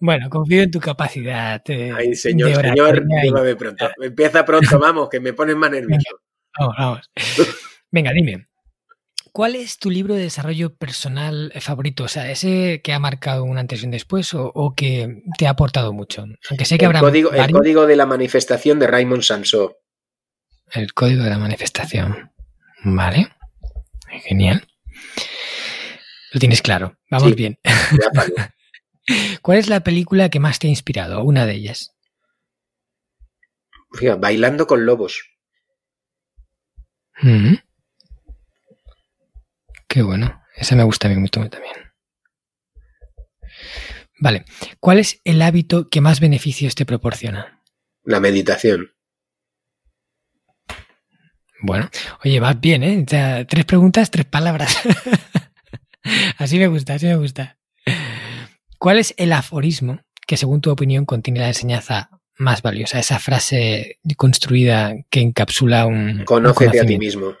Bueno, 0.00 0.30
confío 0.30 0.62
en 0.62 0.70
tu 0.70 0.80
capacidad. 0.80 1.62
Eh, 1.68 1.92
Ay, 1.96 2.14
señor, 2.14 2.50
de 2.50 2.68
señor, 2.68 3.56
pronto. 3.58 3.90
Empieza 4.00 4.44
pronto, 4.44 4.78
vamos, 4.78 5.08
que 5.08 5.20
me 5.20 5.32
pones 5.32 5.56
más 5.56 5.70
nervioso. 5.70 6.20
Vamos, 6.58 6.74
vamos. 6.78 7.10
Venga, 7.90 8.12
dime. 8.12 8.48
¿Cuál 9.32 9.56
es 9.56 9.78
tu 9.78 9.90
libro 9.90 10.14
de 10.14 10.22
desarrollo 10.22 10.76
personal 10.76 11.52
favorito? 11.60 12.04
O 12.04 12.08
sea, 12.08 12.30
ese 12.30 12.80
que 12.82 12.92
ha 12.92 13.00
marcado 13.00 13.42
un 13.42 13.58
antes 13.58 13.82
y 13.82 13.86
un 13.86 13.90
después 13.90 14.32
o, 14.32 14.52
o 14.54 14.74
que 14.76 15.22
te 15.36 15.48
ha 15.48 15.50
aportado 15.50 15.92
mucho. 15.92 16.24
Aunque 16.50 16.64
sé 16.64 16.78
que 16.78 16.84
el 16.84 16.90
habrá. 16.90 17.00
Código, 17.00 17.32
el 17.32 17.50
código 17.50 17.86
de 17.86 17.96
la 17.96 18.06
manifestación 18.06 18.78
de 18.78 18.86
Raymond 18.86 19.22
Samso. 19.22 19.78
El 20.70 20.94
código 20.94 21.24
de 21.24 21.30
la 21.30 21.38
manifestación. 21.38 22.30
Vale. 22.84 23.28
Genial. 24.22 24.68
Lo 26.30 26.40
tienes 26.40 26.62
claro. 26.62 26.96
Vamos 27.10 27.28
sí, 27.28 27.34
bien. 27.34 27.58
Ya, 27.64 28.50
¿Cuál 29.42 29.58
es 29.58 29.68
la 29.68 29.80
película 29.80 30.28
que 30.28 30.40
más 30.40 30.58
te 30.58 30.66
ha 30.66 30.70
inspirado? 30.70 31.22
Una 31.22 31.46
de 31.46 31.54
ellas. 31.54 31.94
Fíjate, 33.92 34.20
bailando 34.20 34.66
con 34.66 34.86
lobos. 34.86 35.22
Mm 37.22 37.28
-hmm. 37.28 37.64
Qué 39.88 40.02
bueno. 40.02 40.42
Esa 40.56 40.76
me 40.76 40.84
gusta 40.84 41.08
a 41.08 41.10
mí 41.10 41.16
mucho 41.16 41.48
también. 41.48 41.74
Vale. 44.18 44.44
¿Cuál 44.80 44.98
es 44.98 45.20
el 45.24 45.42
hábito 45.42 45.88
que 45.88 46.00
más 46.00 46.20
beneficios 46.20 46.74
te 46.74 46.86
proporciona? 46.86 47.62
La 48.04 48.20
meditación. 48.20 48.92
Bueno, 51.60 51.88
oye, 52.24 52.40
vas 52.40 52.60
bien, 52.60 52.82
¿eh? 52.82 53.04
O 53.06 53.08
sea, 53.08 53.46
tres 53.46 53.64
preguntas, 53.64 54.10
tres 54.10 54.26
palabras. 54.26 54.76
así 56.38 56.58
me 56.58 56.66
gusta, 56.66 56.94
así 56.94 57.06
me 57.06 57.16
gusta. 57.16 57.58
¿Cuál 58.84 58.98
es 58.98 59.14
el 59.16 59.32
aforismo 59.32 59.98
que, 60.26 60.36
según 60.36 60.60
tu 60.60 60.70
opinión, 60.70 61.06
contiene 61.06 61.40
la 61.40 61.48
enseñanza 61.48 62.10
más 62.36 62.60
valiosa? 62.60 62.98
Esa 62.98 63.18
frase 63.18 63.98
construida 64.14 64.92
que 65.08 65.20
encapsula 65.20 65.86
un. 65.86 66.26
Conócete 66.26 66.80
un 66.80 66.84
a 66.84 66.86
ti 66.88 66.98
mismo. 66.98 67.34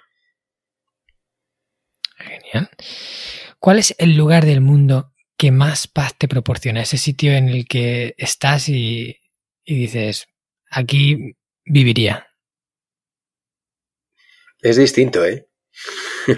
Genial. 2.16 2.70
¿Cuál 3.58 3.78
es 3.78 3.94
el 3.98 4.16
lugar 4.16 4.46
del 4.46 4.62
mundo 4.62 5.12
que 5.36 5.50
que 5.50 5.50
más 5.50 5.86
paz 5.86 6.14
te 6.16 6.28
proporciona? 6.28 6.80
Ese 6.80 6.96
sitio 6.96 7.32
en 7.32 7.50
el 7.50 7.68
que 7.68 8.14
estás 8.16 8.70
y, 8.70 9.18
y 9.66 9.74
dices, 9.74 10.28
aquí 10.70 11.36
viviría. 11.66 12.26
Es 14.62 14.78
distinto, 14.78 15.22
¿eh? 15.26 15.46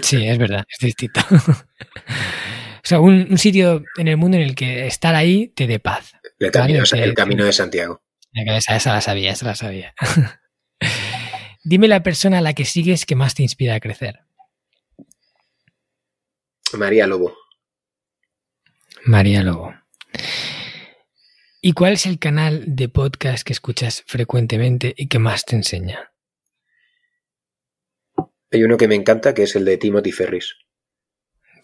Sí, 0.01 0.27
es 0.27 0.37
verdad, 0.37 0.65
es 0.67 0.79
distinto. 0.79 1.21
o 2.87 2.89
sea, 2.89 3.01
un, 3.01 3.37
sitio 3.37 3.83
en 3.97 4.07
el 4.07 4.15
mundo 4.15 4.37
en 4.37 4.43
el 4.43 4.55
que 4.55 4.87
estar 4.87 5.13
ahí 5.13 5.49
te 5.49 5.67
dé 5.67 5.77
paz. 5.77 6.13
El 6.39 6.51
camino, 6.51 6.83
el 6.89 7.13
camino 7.13 7.43
de 7.43 7.51
Santiago. 7.51 8.01
Esa, 8.31 8.77
esa 8.77 8.93
la 8.93 9.01
sabía, 9.01 9.33
esa 9.33 9.45
la 9.45 9.55
sabía. 9.55 9.93
Dime 11.65 11.89
la 11.89 12.01
persona 12.01 12.37
a 12.37 12.41
la 12.41 12.53
que 12.53 12.63
sigues 12.63 13.05
que 13.05 13.17
más 13.17 13.35
te 13.35 13.43
inspira 13.43 13.75
a 13.75 13.81
crecer. 13.81 14.21
María 16.77 17.07
Lobo. 17.07 17.35
María 19.03 19.43
Lobo. 19.43 19.75
¿Y 21.59 21.73
cuál 21.73 21.91
es 21.91 22.05
el 22.05 22.19
canal 22.19 22.63
de 22.67 22.87
podcast 22.87 23.45
que 23.45 23.51
escuchas 23.51 24.05
frecuentemente 24.07 24.93
y 24.95 25.09
que 25.09 25.19
más 25.19 25.43
te 25.43 25.57
enseña? 25.57 26.13
Hay 28.49 28.63
uno 28.63 28.77
que 28.77 28.87
me 28.87 28.95
encanta 28.95 29.33
que 29.33 29.43
es 29.43 29.57
el 29.57 29.65
de 29.65 29.75
Timothy 29.75 30.13
Ferris. 30.13 30.55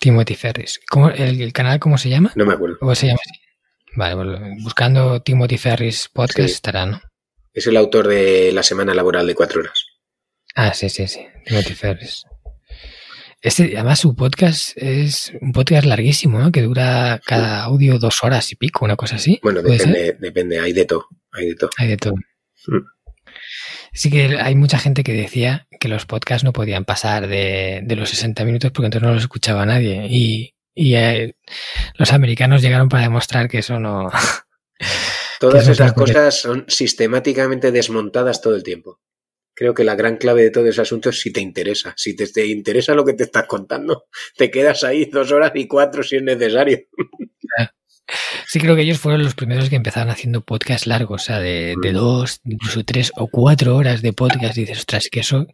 Timothy 0.03 0.35
Ferris. 0.35 0.81
¿Cómo, 0.89 1.11
el, 1.11 1.53
canal 1.53 1.80
cómo 1.80 1.97
se 1.97 2.09
llama? 2.09 2.34
No 2.35 2.45
me 2.45 2.55
acuerdo. 2.55 2.77
¿Cómo 2.77 2.93
se 2.93 3.07
llama? 3.07 3.21
Vale, 3.95 4.15
pues, 4.15 4.61
buscando 4.61 5.21
Timothy 5.21 5.57
Ferris 5.57 6.09
podcast 6.11 6.49
estará, 6.49 6.85
¿no? 6.85 7.01
Es 7.53 7.67
el 7.67 7.77
autor 7.77 8.09
de 8.09 8.51
La 8.51 8.63
Semana 8.63 8.93
Laboral 8.93 9.25
de 9.25 9.34
Cuatro 9.34 9.61
Horas. 9.61 9.85
Ah, 10.55 10.73
sí, 10.73 10.89
sí, 10.89 11.07
sí. 11.07 11.25
Timothy 11.45 11.73
Ferris. 11.73 12.25
Este, 13.41 13.77
además, 13.77 13.99
su 13.99 14.13
podcast 14.13 14.73
es 14.75 15.31
un 15.39 15.53
podcast 15.53 15.85
larguísimo, 15.85 16.38
¿no? 16.38 16.51
Que 16.51 16.63
dura 16.63 17.21
cada 17.25 17.63
audio 17.63 17.97
dos 17.97 18.23
horas 18.23 18.51
y 18.51 18.57
pico, 18.57 18.84
una 18.84 18.97
cosa 18.97 19.15
así. 19.15 19.39
Bueno, 19.41 19.61
depende, 19.61 20.17
depende, 20.19 20.59
hay 20.59 20.73
de 20.73 20.84
todo. 20.84 21.07
Hay 21.31 21.47
de 21.47 21.55
todo. 21.55 21.69
Hay 21.77 21.88
de 21.88 21.95
todo. 21.95 22.15
Mm. 22.15 22.84
Sí 23.93 24.09
que 24.09 24.38
hay 24.38 24.55
mucha 24.55 24.80
gente 24.80 25.05
que 25.05 25.13
decía 25.13 25.65
que 25.84 25.89
los 25.89 26.05
podcasts 26.05 26.45
no 26.45 26.53
podían 26.53 26.85
pasar 26.85 27.27
de, 27.27 27.84
los 27.89 28.10
60 28.10 28.45
minutos 28.45 28.72
porque 28.72 28.85
entonces 28.85 29.05
no 29.05 29.14
los 29.14 29.23
escuchaba 29.23 29.65
nadie. 29.65 30.07
Y, 30.10 30.55
eh, 30.76 31.34
los 31.95 32.14
americanos 32.14 32.61
llegaron 32.61 32.88
para 32.88 33.03
demostrar 33.03 33.49
que 33.49 33.57
eso 33.57 33.81
no... 33.81 34.10
Todas 35.41 35.68
esas 35.68 35.91
cosas 35.91 36.39
son 36.39 36.64
sistemáticamente 36.69 37.73
desmontadas 37.73 38.41
todo 38.41 38.55
el 38.55 38.64
tiempo 38.64 39.01
creo 39.55 39.73
que 39.73 39.84
la 39.84 39.95
gran 39.95 40.18
clave 40.18 40.41
de 40.41 40.49
todo 40.49 40.65
ese 40.65 40.81
asunto 40.81 41.10
es 41.10 41.19
si 41.19 41.31
te 41.31 41.39
interesa. 41.39 41.93
Si 41.95 42.15
te, 42.15 42.45
interesa 42.47 42.95
lo 42.95 43.05
que 43.05 43.14
te 43.14 43.23
estás 43.23 43.45
contando, 43.45 44.05
te 44.35 44.49
quedas 44.49 44.84
ahí 44.84 45.05
dos 45.05 45.31
horas 45.31 45.51
y 45.53 45.68
cuatro 45.68 46.01
si 46.01 46.15
es 46.15 46.23
necesario. 46.23 46.80
Sí, 48.47 48.59
creo 48.59 48.75
que 48.75 48.81
ellos 48.81 48.99
fueron 48.99 49.23
los 49.23 49.35
primeros 49.35 49.69
que 49.69 49.75
empezaron 49.75 50.09
haciendo 50.09 50.41
podcasts 50.41 50.88
largos, 50.88 51.23
o 51.23 51.25
sea, 51.25 51.39
de, 51.39 51.75
de 51.81 51.91
dos, 51.93 52.41
incluso 52.45 52.84
tres 52.84 53.11
o 53.15 53.27
cuatro 53.27 53.75
horas 53.75 54.01
de 54.01 54.13
podcast. 54.13 54.57
Y 54.57 54.61
dices, 54.61 54.80
ostras, 54.80 55.07
que 55.11 55.21
eso, 55.21 55.47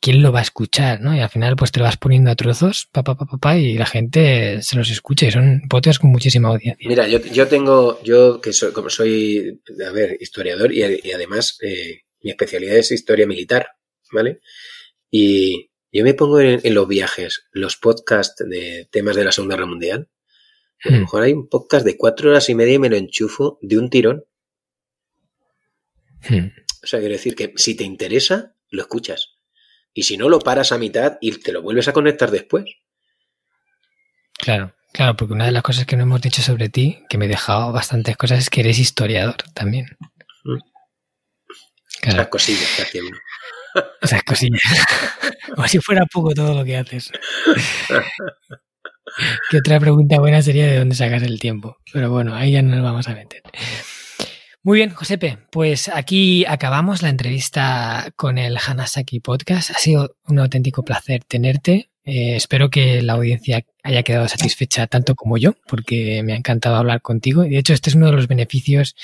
¿quién 0.00 0.22
lo 0.22 0.32
va 0.32 0.40
a 0.40 0.42
escuchar? 0.42 1.00
¿no? 1.00 1.14
Y 1.14 1.20
al 1.20 1.30
final, 1.30 1.56
pues 1.56 1.72
te 1.72 1.80
lo 1.80 1.84
vas 1.84 1.96
poniendo 1.96 2.30
a 2.30 2.36
trozos, 2.36 2.88
papá, 2.92 3.16
papá, 3.16 3.32
papá, 3.32 3.56
y 3.56 3.78
la 3.78 3.86
gente 3.86 4.60
se 4.60 4.76
los 4.76 4.90
escucha 4.90 5.26
y 5.26 5.30
son 5.30 5.62
podcasts 5.68 5.98
con 5.98 6.10
muchísima 6.10 6.48
audiencia. 6.48 6.88
Mira, 6.88 7.08
yo, 7.08 7.20
yo 7.20 7.48
tengo, 7.48 8.02
yo 8.02 8.40
que 8.40 8.52
soy, 8.52 8.72
como 8.72 8.90
soy, 8.90 9.60
a 9.86 9.92
ver, 9.92 10.18
historiador 10.20 10.72
y, 10.72 10.82
además 11.12 11.58
eh, 11.62 12.02
mi 12.22 12.30
especialidad 12.30 12.76
es 12.76 12.92
historia 12.92 13.26
militar, 13.26 13.66
¿vale? 14.12 14.40
Y 15.10 15.70
yo 15.90 16.02
me 16.02 16.14
pongo 16.14 16.40
en, 16.40 16.74
los 16.74 16.88
viajes, 16.88 17.46
los 17.52 17.76
podcasts 17.76 18.44
de 18.46 18.88
temas 18.90 19.14
de 19.14 19.24
la 19.24 19.32
Segunda 19.32 19.54
Guerra 19.54 19.68
Mundial. 19.68 20.08
A 20.82 20.90
lo 20.90 20.96
hmm. 20.96 21.00
mejor 21.00 21.22
hay 21.22 21.32
un 21.32 21.48
podcast 21.48 21.84
de 21.84 21.96
cuatro 21.96 22.30
horas 22.30 22.48
y 22.48 22.54
media 22.54 22.74
y 22.74 22.78
me 22.78 22.88
lo 22.88 22.96
enchufo 22.96 23.58
de 23.62 23.78
un 23.78 23.90
tirón. 23.90 24.24
Hmm. 26.28 26.48
O 26.82 26.86
sea, 26.86 27.00
quiero 27.00 27.14
decir 27.14 27.34
que 27.34 27.52
si 27.56 27.74
te 27.76 27.84
interesa, 27.84 28.54
lo 28.70 28.82
escuchas. 28.82 29.36
Y 29.92 30.02
si 30.02 30.16
no, 30.16 30.28
lo 30.28 30.40
paras 30.40 30.72
a 30.72 30.78
mitad 30.78 31.18
y 31.20 31.32
te 31.38 31.52
lo 31.52 31.62
vuelves 31.62 31.88
a 31.88 31.92
conectar 31.92 32.30
después. 32.30 32.64
Claro, 34.36 34.74
claro, 34.92 35.16
porque 35.16 35.34
una 35.34 35.46
de 35.46 35.52
las 35.52 35.62
cosas 35.62 35.86
que 35.86 35.96
no 35.96 36.02
hemos 36.02 36.20
dicho 36.20 36.42
sobre 36.42 36.68
ti, 36.68 37.04
que 37.08 37.16
me 37.16 37.26
he 37.26 37.28
dejado 37.28 37.72
bastantes 37.72 38.16
cosas, 38.16 38.40
es 38.40 38.50
que 38.50 38.60
eres 38.60 38.78
historiador 38.78 39.36
también. 39.54 39.86
Esas 42.02 42.28
cosillas 42.28 42.68
que 42.76 42.82
hace 42.82 43.02
uno. 43.02 43.18
Esas 44.02 44.22
cosillas. 44.24 44.60
Como 45.54 45.68
si 45.68 45.78
fuera 45.78 46.04
poco 46.06 46.34
todo 46.34 46.54
lo 46.54 46.64
que 46.64 46.76
haces. 46.76 47.10
¿Qué 49.50 49.58
otra 49.58 49.78
pregunta 49.80 50.18
buena 50.18 50.42
sería 50.42 50.66
de 50.66 50.78
dónde 50.78 50.94
sacas 50.94 51.22
el 51.22 51.38
tiempo? 51.38 51.78
Pero 51.92 52.10
bueno, 52.10 52.34
ahí 52.34 52.52
ya 52.52 52.62
no 52.62 52.74
nos 52.74 52.84
vamos 52.84 53.08
a 53.08 53.14
meter. 53.14 53.42
Muy 54.62 54.78
bien, 54.78 54.90
Josepe, 54.90 55.36
pues 55.50 55.88
aquí 55.88 56.46
acabamos 56.46 57.02
la 57.02 57.10
entrevista 57.10 58.10
con 58.16 58.38
el 58.38 58.56
Hanasaki 58.56 59.20
Podcast. 59.20 59.70
Ha 59.70 59.78
sido 59.78 60.16
un 60.26 60.38
auténtico 60.38 60.82
placer 60.82 61.22
tenerte. 61.22 61.90
Eh, 62.06 62.36
espero 62.36 62.70
que 62.70 63.02
la 63.02 63.12
audiencia 63.12 63.64
haya 63.82 64.02
quedado 64.02 64.26
satisfecha 64.26 64.86
tanto 64.86 65.14
como 65.14 65.36
yo, 65.36 65.54
porque 65.68 66.22
me 66.22 66.32
ha 66.32 66.36
encantado 66.36 66.76
hablar 66.76 67.02
contigo. 67.02 67.42
De 67.42 67.58
hecho, 67.58 67.74
este 67.74 67.90
es 67.90 67.96
uno 67.96 68.06
de 68.06 68.12
los 68.12 68.26
beneficios 68.26 68.96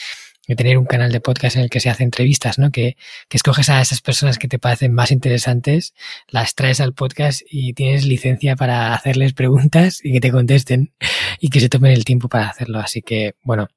tener 0.57 0.79
un 0.79 0.85
canal 0.85 1.13
de 1.13 1.21
podcast 1.21 1.57
en 1.57 1.63
el 1.63 1.71
que 1.71 1.81
se 1.81 1.91
hace 1.91 2.03
entrevistas, 2.03 2.59
¿no? 2.59 2.71
Que, 2.71 2.97
que, 3.29 3.37
escoges 3.37 3.69
a 3.69 3.81
esas 3.81 4.01
personas 4.01 4.39
que 4.39 4.49
te 4.49 4.59
parecen 4.59 4.93
más 4.93 5.11
interesantes, 5.11 5.95
las 6.29 6.55
traes 6.55 6.81
al 6.81 6.95
podcast 6.95 7.43
y 7.51 7.73
tienes 7.73 8.05
licencia 8.05 8.57
para 8.57 8.95
hacerles 8.95 9.33
preguntas 9.33 10.01
y 10.03 10.13
que 10.13 10.21
te 10.21 10.33
contesten 10.33 10.93
y 11.41 11.49
que 11.49 11.61
se 11.61 11.69
tomen 11.69 11.93
el 11.93 12.05
tiempo 12.05 12.29
para 12.29 12.49
hacerlo. 12.49 12.79
Así 12.81 13.03
que, 13.03 13.35
bueno, 13.43 13.69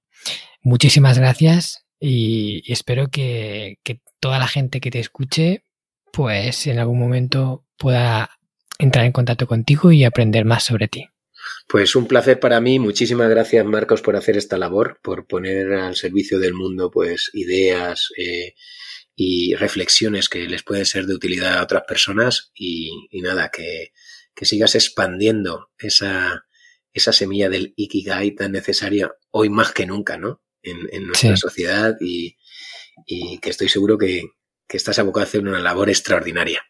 muchísimas 0.61 1.17
gracias 1.17 1.85
y, 1.99 2.63
espero 2.71 3.09
que, 3.09 3.79
que 3.83 3.99
toda 4.19 4.39
la 4.39 4.47
gente 4.47 4.81
que 4.81 4.91
te 4.91 4.99
escuche, 4.99 5.63
pues 6.11 6.67
en 6.67 6.79
algún 6.79 6.99
momento 6.99 7.65
pueda 7.77 8.29
entrar 8.79 9.05
en 9.05 9.11
contacto 9.11 9.47
contigo 9.47 9.91
y 9.91 10.03
aprender 10.03 10.45
más 10.45 10.63
sobre 10.63 10.87
ti. 10.87 11.12
Pues 11.67 11.95
un 11.95 12.07
placer 12.07 12.39
para 12.39 12.59
mí. 12.61 12.79
Muchísimas 12.79 13.29
gracias, 13.29 13.65
Marcos, 13.65 14.01
por 14.01 14.15
hacer 14.15 14.37
esta 14.37 14.57
labor, 14.57 14.99
por 15.01 15.27
poner 15.27 15.73
al 15.73 15.95
servicio 15.95 16.39
del 16.39 16.53
mundo, 16.53 16.91
pues, 16.91 17.29
ideas 17.33 18.09
eh, 18.17 18.55
y 19.15 19.55
reflexiones 19.55 20.29
que 20.29 20.47
les 20.47 20.63
pueden 20.63 20.85
ser 20.85 21.05
de 21.05 21.15
utilidad 21.15 21.57
a 21.57 21.63
otras 21.63 21.83
personas. 21.87 22.51
Y, 22.55 22.91
nada, 23.21 23.49
que, 23.49 23.91
sigas 24.41 24.75
expandiendo 24.75 25.69
esa, 25.77 26.45
esa 26.91 27.13
semilla 27.13 27.49
del 27.49 27.73
Ikigai 27.77 28.31
tan 28.31 28.51
necesaria 28.51 29.11
hoy 29.31 29.49
más 29.49 29.71
que 29.71 29.85
nunca, 29.85 30.17
¿no? 30.17 30.41
En, 30.61 31.07
nuestra 31.07 31.35
sociedad 31.37 31.95
y, 31.99 32.37
que 33.07 33.49
estoy 33.49 33.67
seguro 33.67 33.97
que, 33.97 34.23
que 34.67 34.77
estás 34.77 34.99
abocado 34.99 35.25
a 35.25 35.27
hacer 35.27 35.41
una 35.41 35.59
labor 35.59 35.89
extraordinaria. 35.89 36.61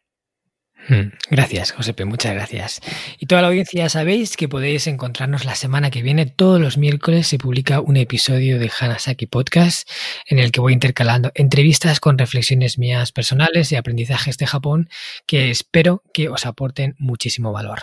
Hmm. 0.88 1.14
Gracias, 1.30 1.72
Josepe, 1.72 2.04
muchas 2.04 2.34
gracias. 2.34 2.82
Y 3.18 3.26
toda 3.26 3.42
la 3.42 3.48
audiencia 3.48 3.88
sabéis 3.90 4.36
que 4.36 4.50
podéis 4.50 4.88
encontrarnos 4.88 5.46
la 5.46 5.56
semana 5.56 5.92
que 5.92 6.02
viene. 6.02 6.26
Todos 6.26 6.60
los 6.60 6.78
miércoles 6.78 7.28
se 7.28 7.38
publica 7.38 7.80
un 7.80 7.96
episodio 7.96 8.60
de 8.60 8.70
Hanasaki 8.78 9.28
Podcast 9.28 9.90
en 10.28 10.40
el 10.40 10.52
que 10.52 10.60
voy 10.60 10.74
intercalando 10.74 11.32
entrevistas 11.36 12.00
con 12.00 12.18
reflexiones 12.18 12.78
mías 12.78 13.12
personales 13.12 13.72
y 13.72 13.76
aprendizajes 13.78 14.38
de 14.38 14.48
Japón 14.48 14.90
que 15.26 15.50
espero 15.52 16.04
que 16.14 16.28
os 16.30 16.46
aporten 16.46 16.96
muchísimo 16.98 17.54
valor. 17.54 17.80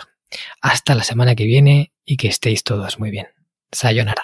Hasta 0.61 0.95
la 0.95 1.03
semana 1.03 1.35
que 1.35 1.45
viene 1.45 1.91
y 2.05 2.17
que 2.17 2.27
estéis 2.27 2.63
todos 2.63 2.99
muy 2.99 3.09
bien. 3.09 3.27
Sayonara. 3.71 4.23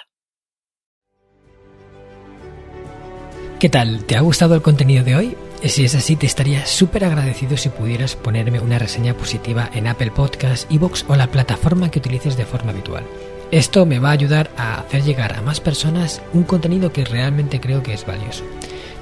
¿Qué 3.58 3.68
tal? 3.68 4.04
¿Te 4.04 4.14
ha 4.14 4.20
gustado 4.20 4.54
el 4.54 4.62
contenido 4.62 5.02
de 5.02 5.16
hoy? 5.16 5.36
Si 5.64 5.84
es 5.84 5.94
así, 5.96 6.14
te 6.14 6.26
estaría 6.26 6.64
súper 6.66 7.04
agradecido 7.04 7.56
si 7.56 7.68
pudieras 7.68 8.14
ponerme 8.14 8.60
una 8.60 8.78
reseña 8.78 9.14
positiva 9.14 9.68
en 9.74 9.88
Apple 9.88 10.12
Podcasts, 10.12 10.66
Evox 10.70 11.04
o 11.08 11.16
la 11.16 11.26
plataforma 11.26 11.90
que 11.90 11.98
utilices 11.98 12.36
de 12.36 12.46
forma 12.46 12.70
habitual. 12.70 13.04
Esto 13.50 13.84
me 13.84 13.98
va 13.98 14.10
a 14.10 14.12
ayudar 14.12 14.50
a 14.56 14.80
hacer 14.80 15.02
llegar 15.02 15.34
a 15.34 15.42
más 15.42 15.60
personas 15.60 16.22
un 16.32 16.44
contenido 16.44 16.92
que 16.92 17.04
realmente 17.04 17.60
creo 17.60 17.82
que 17.82 17.92
es 17.92 18.06
valioso. 18.06 18.44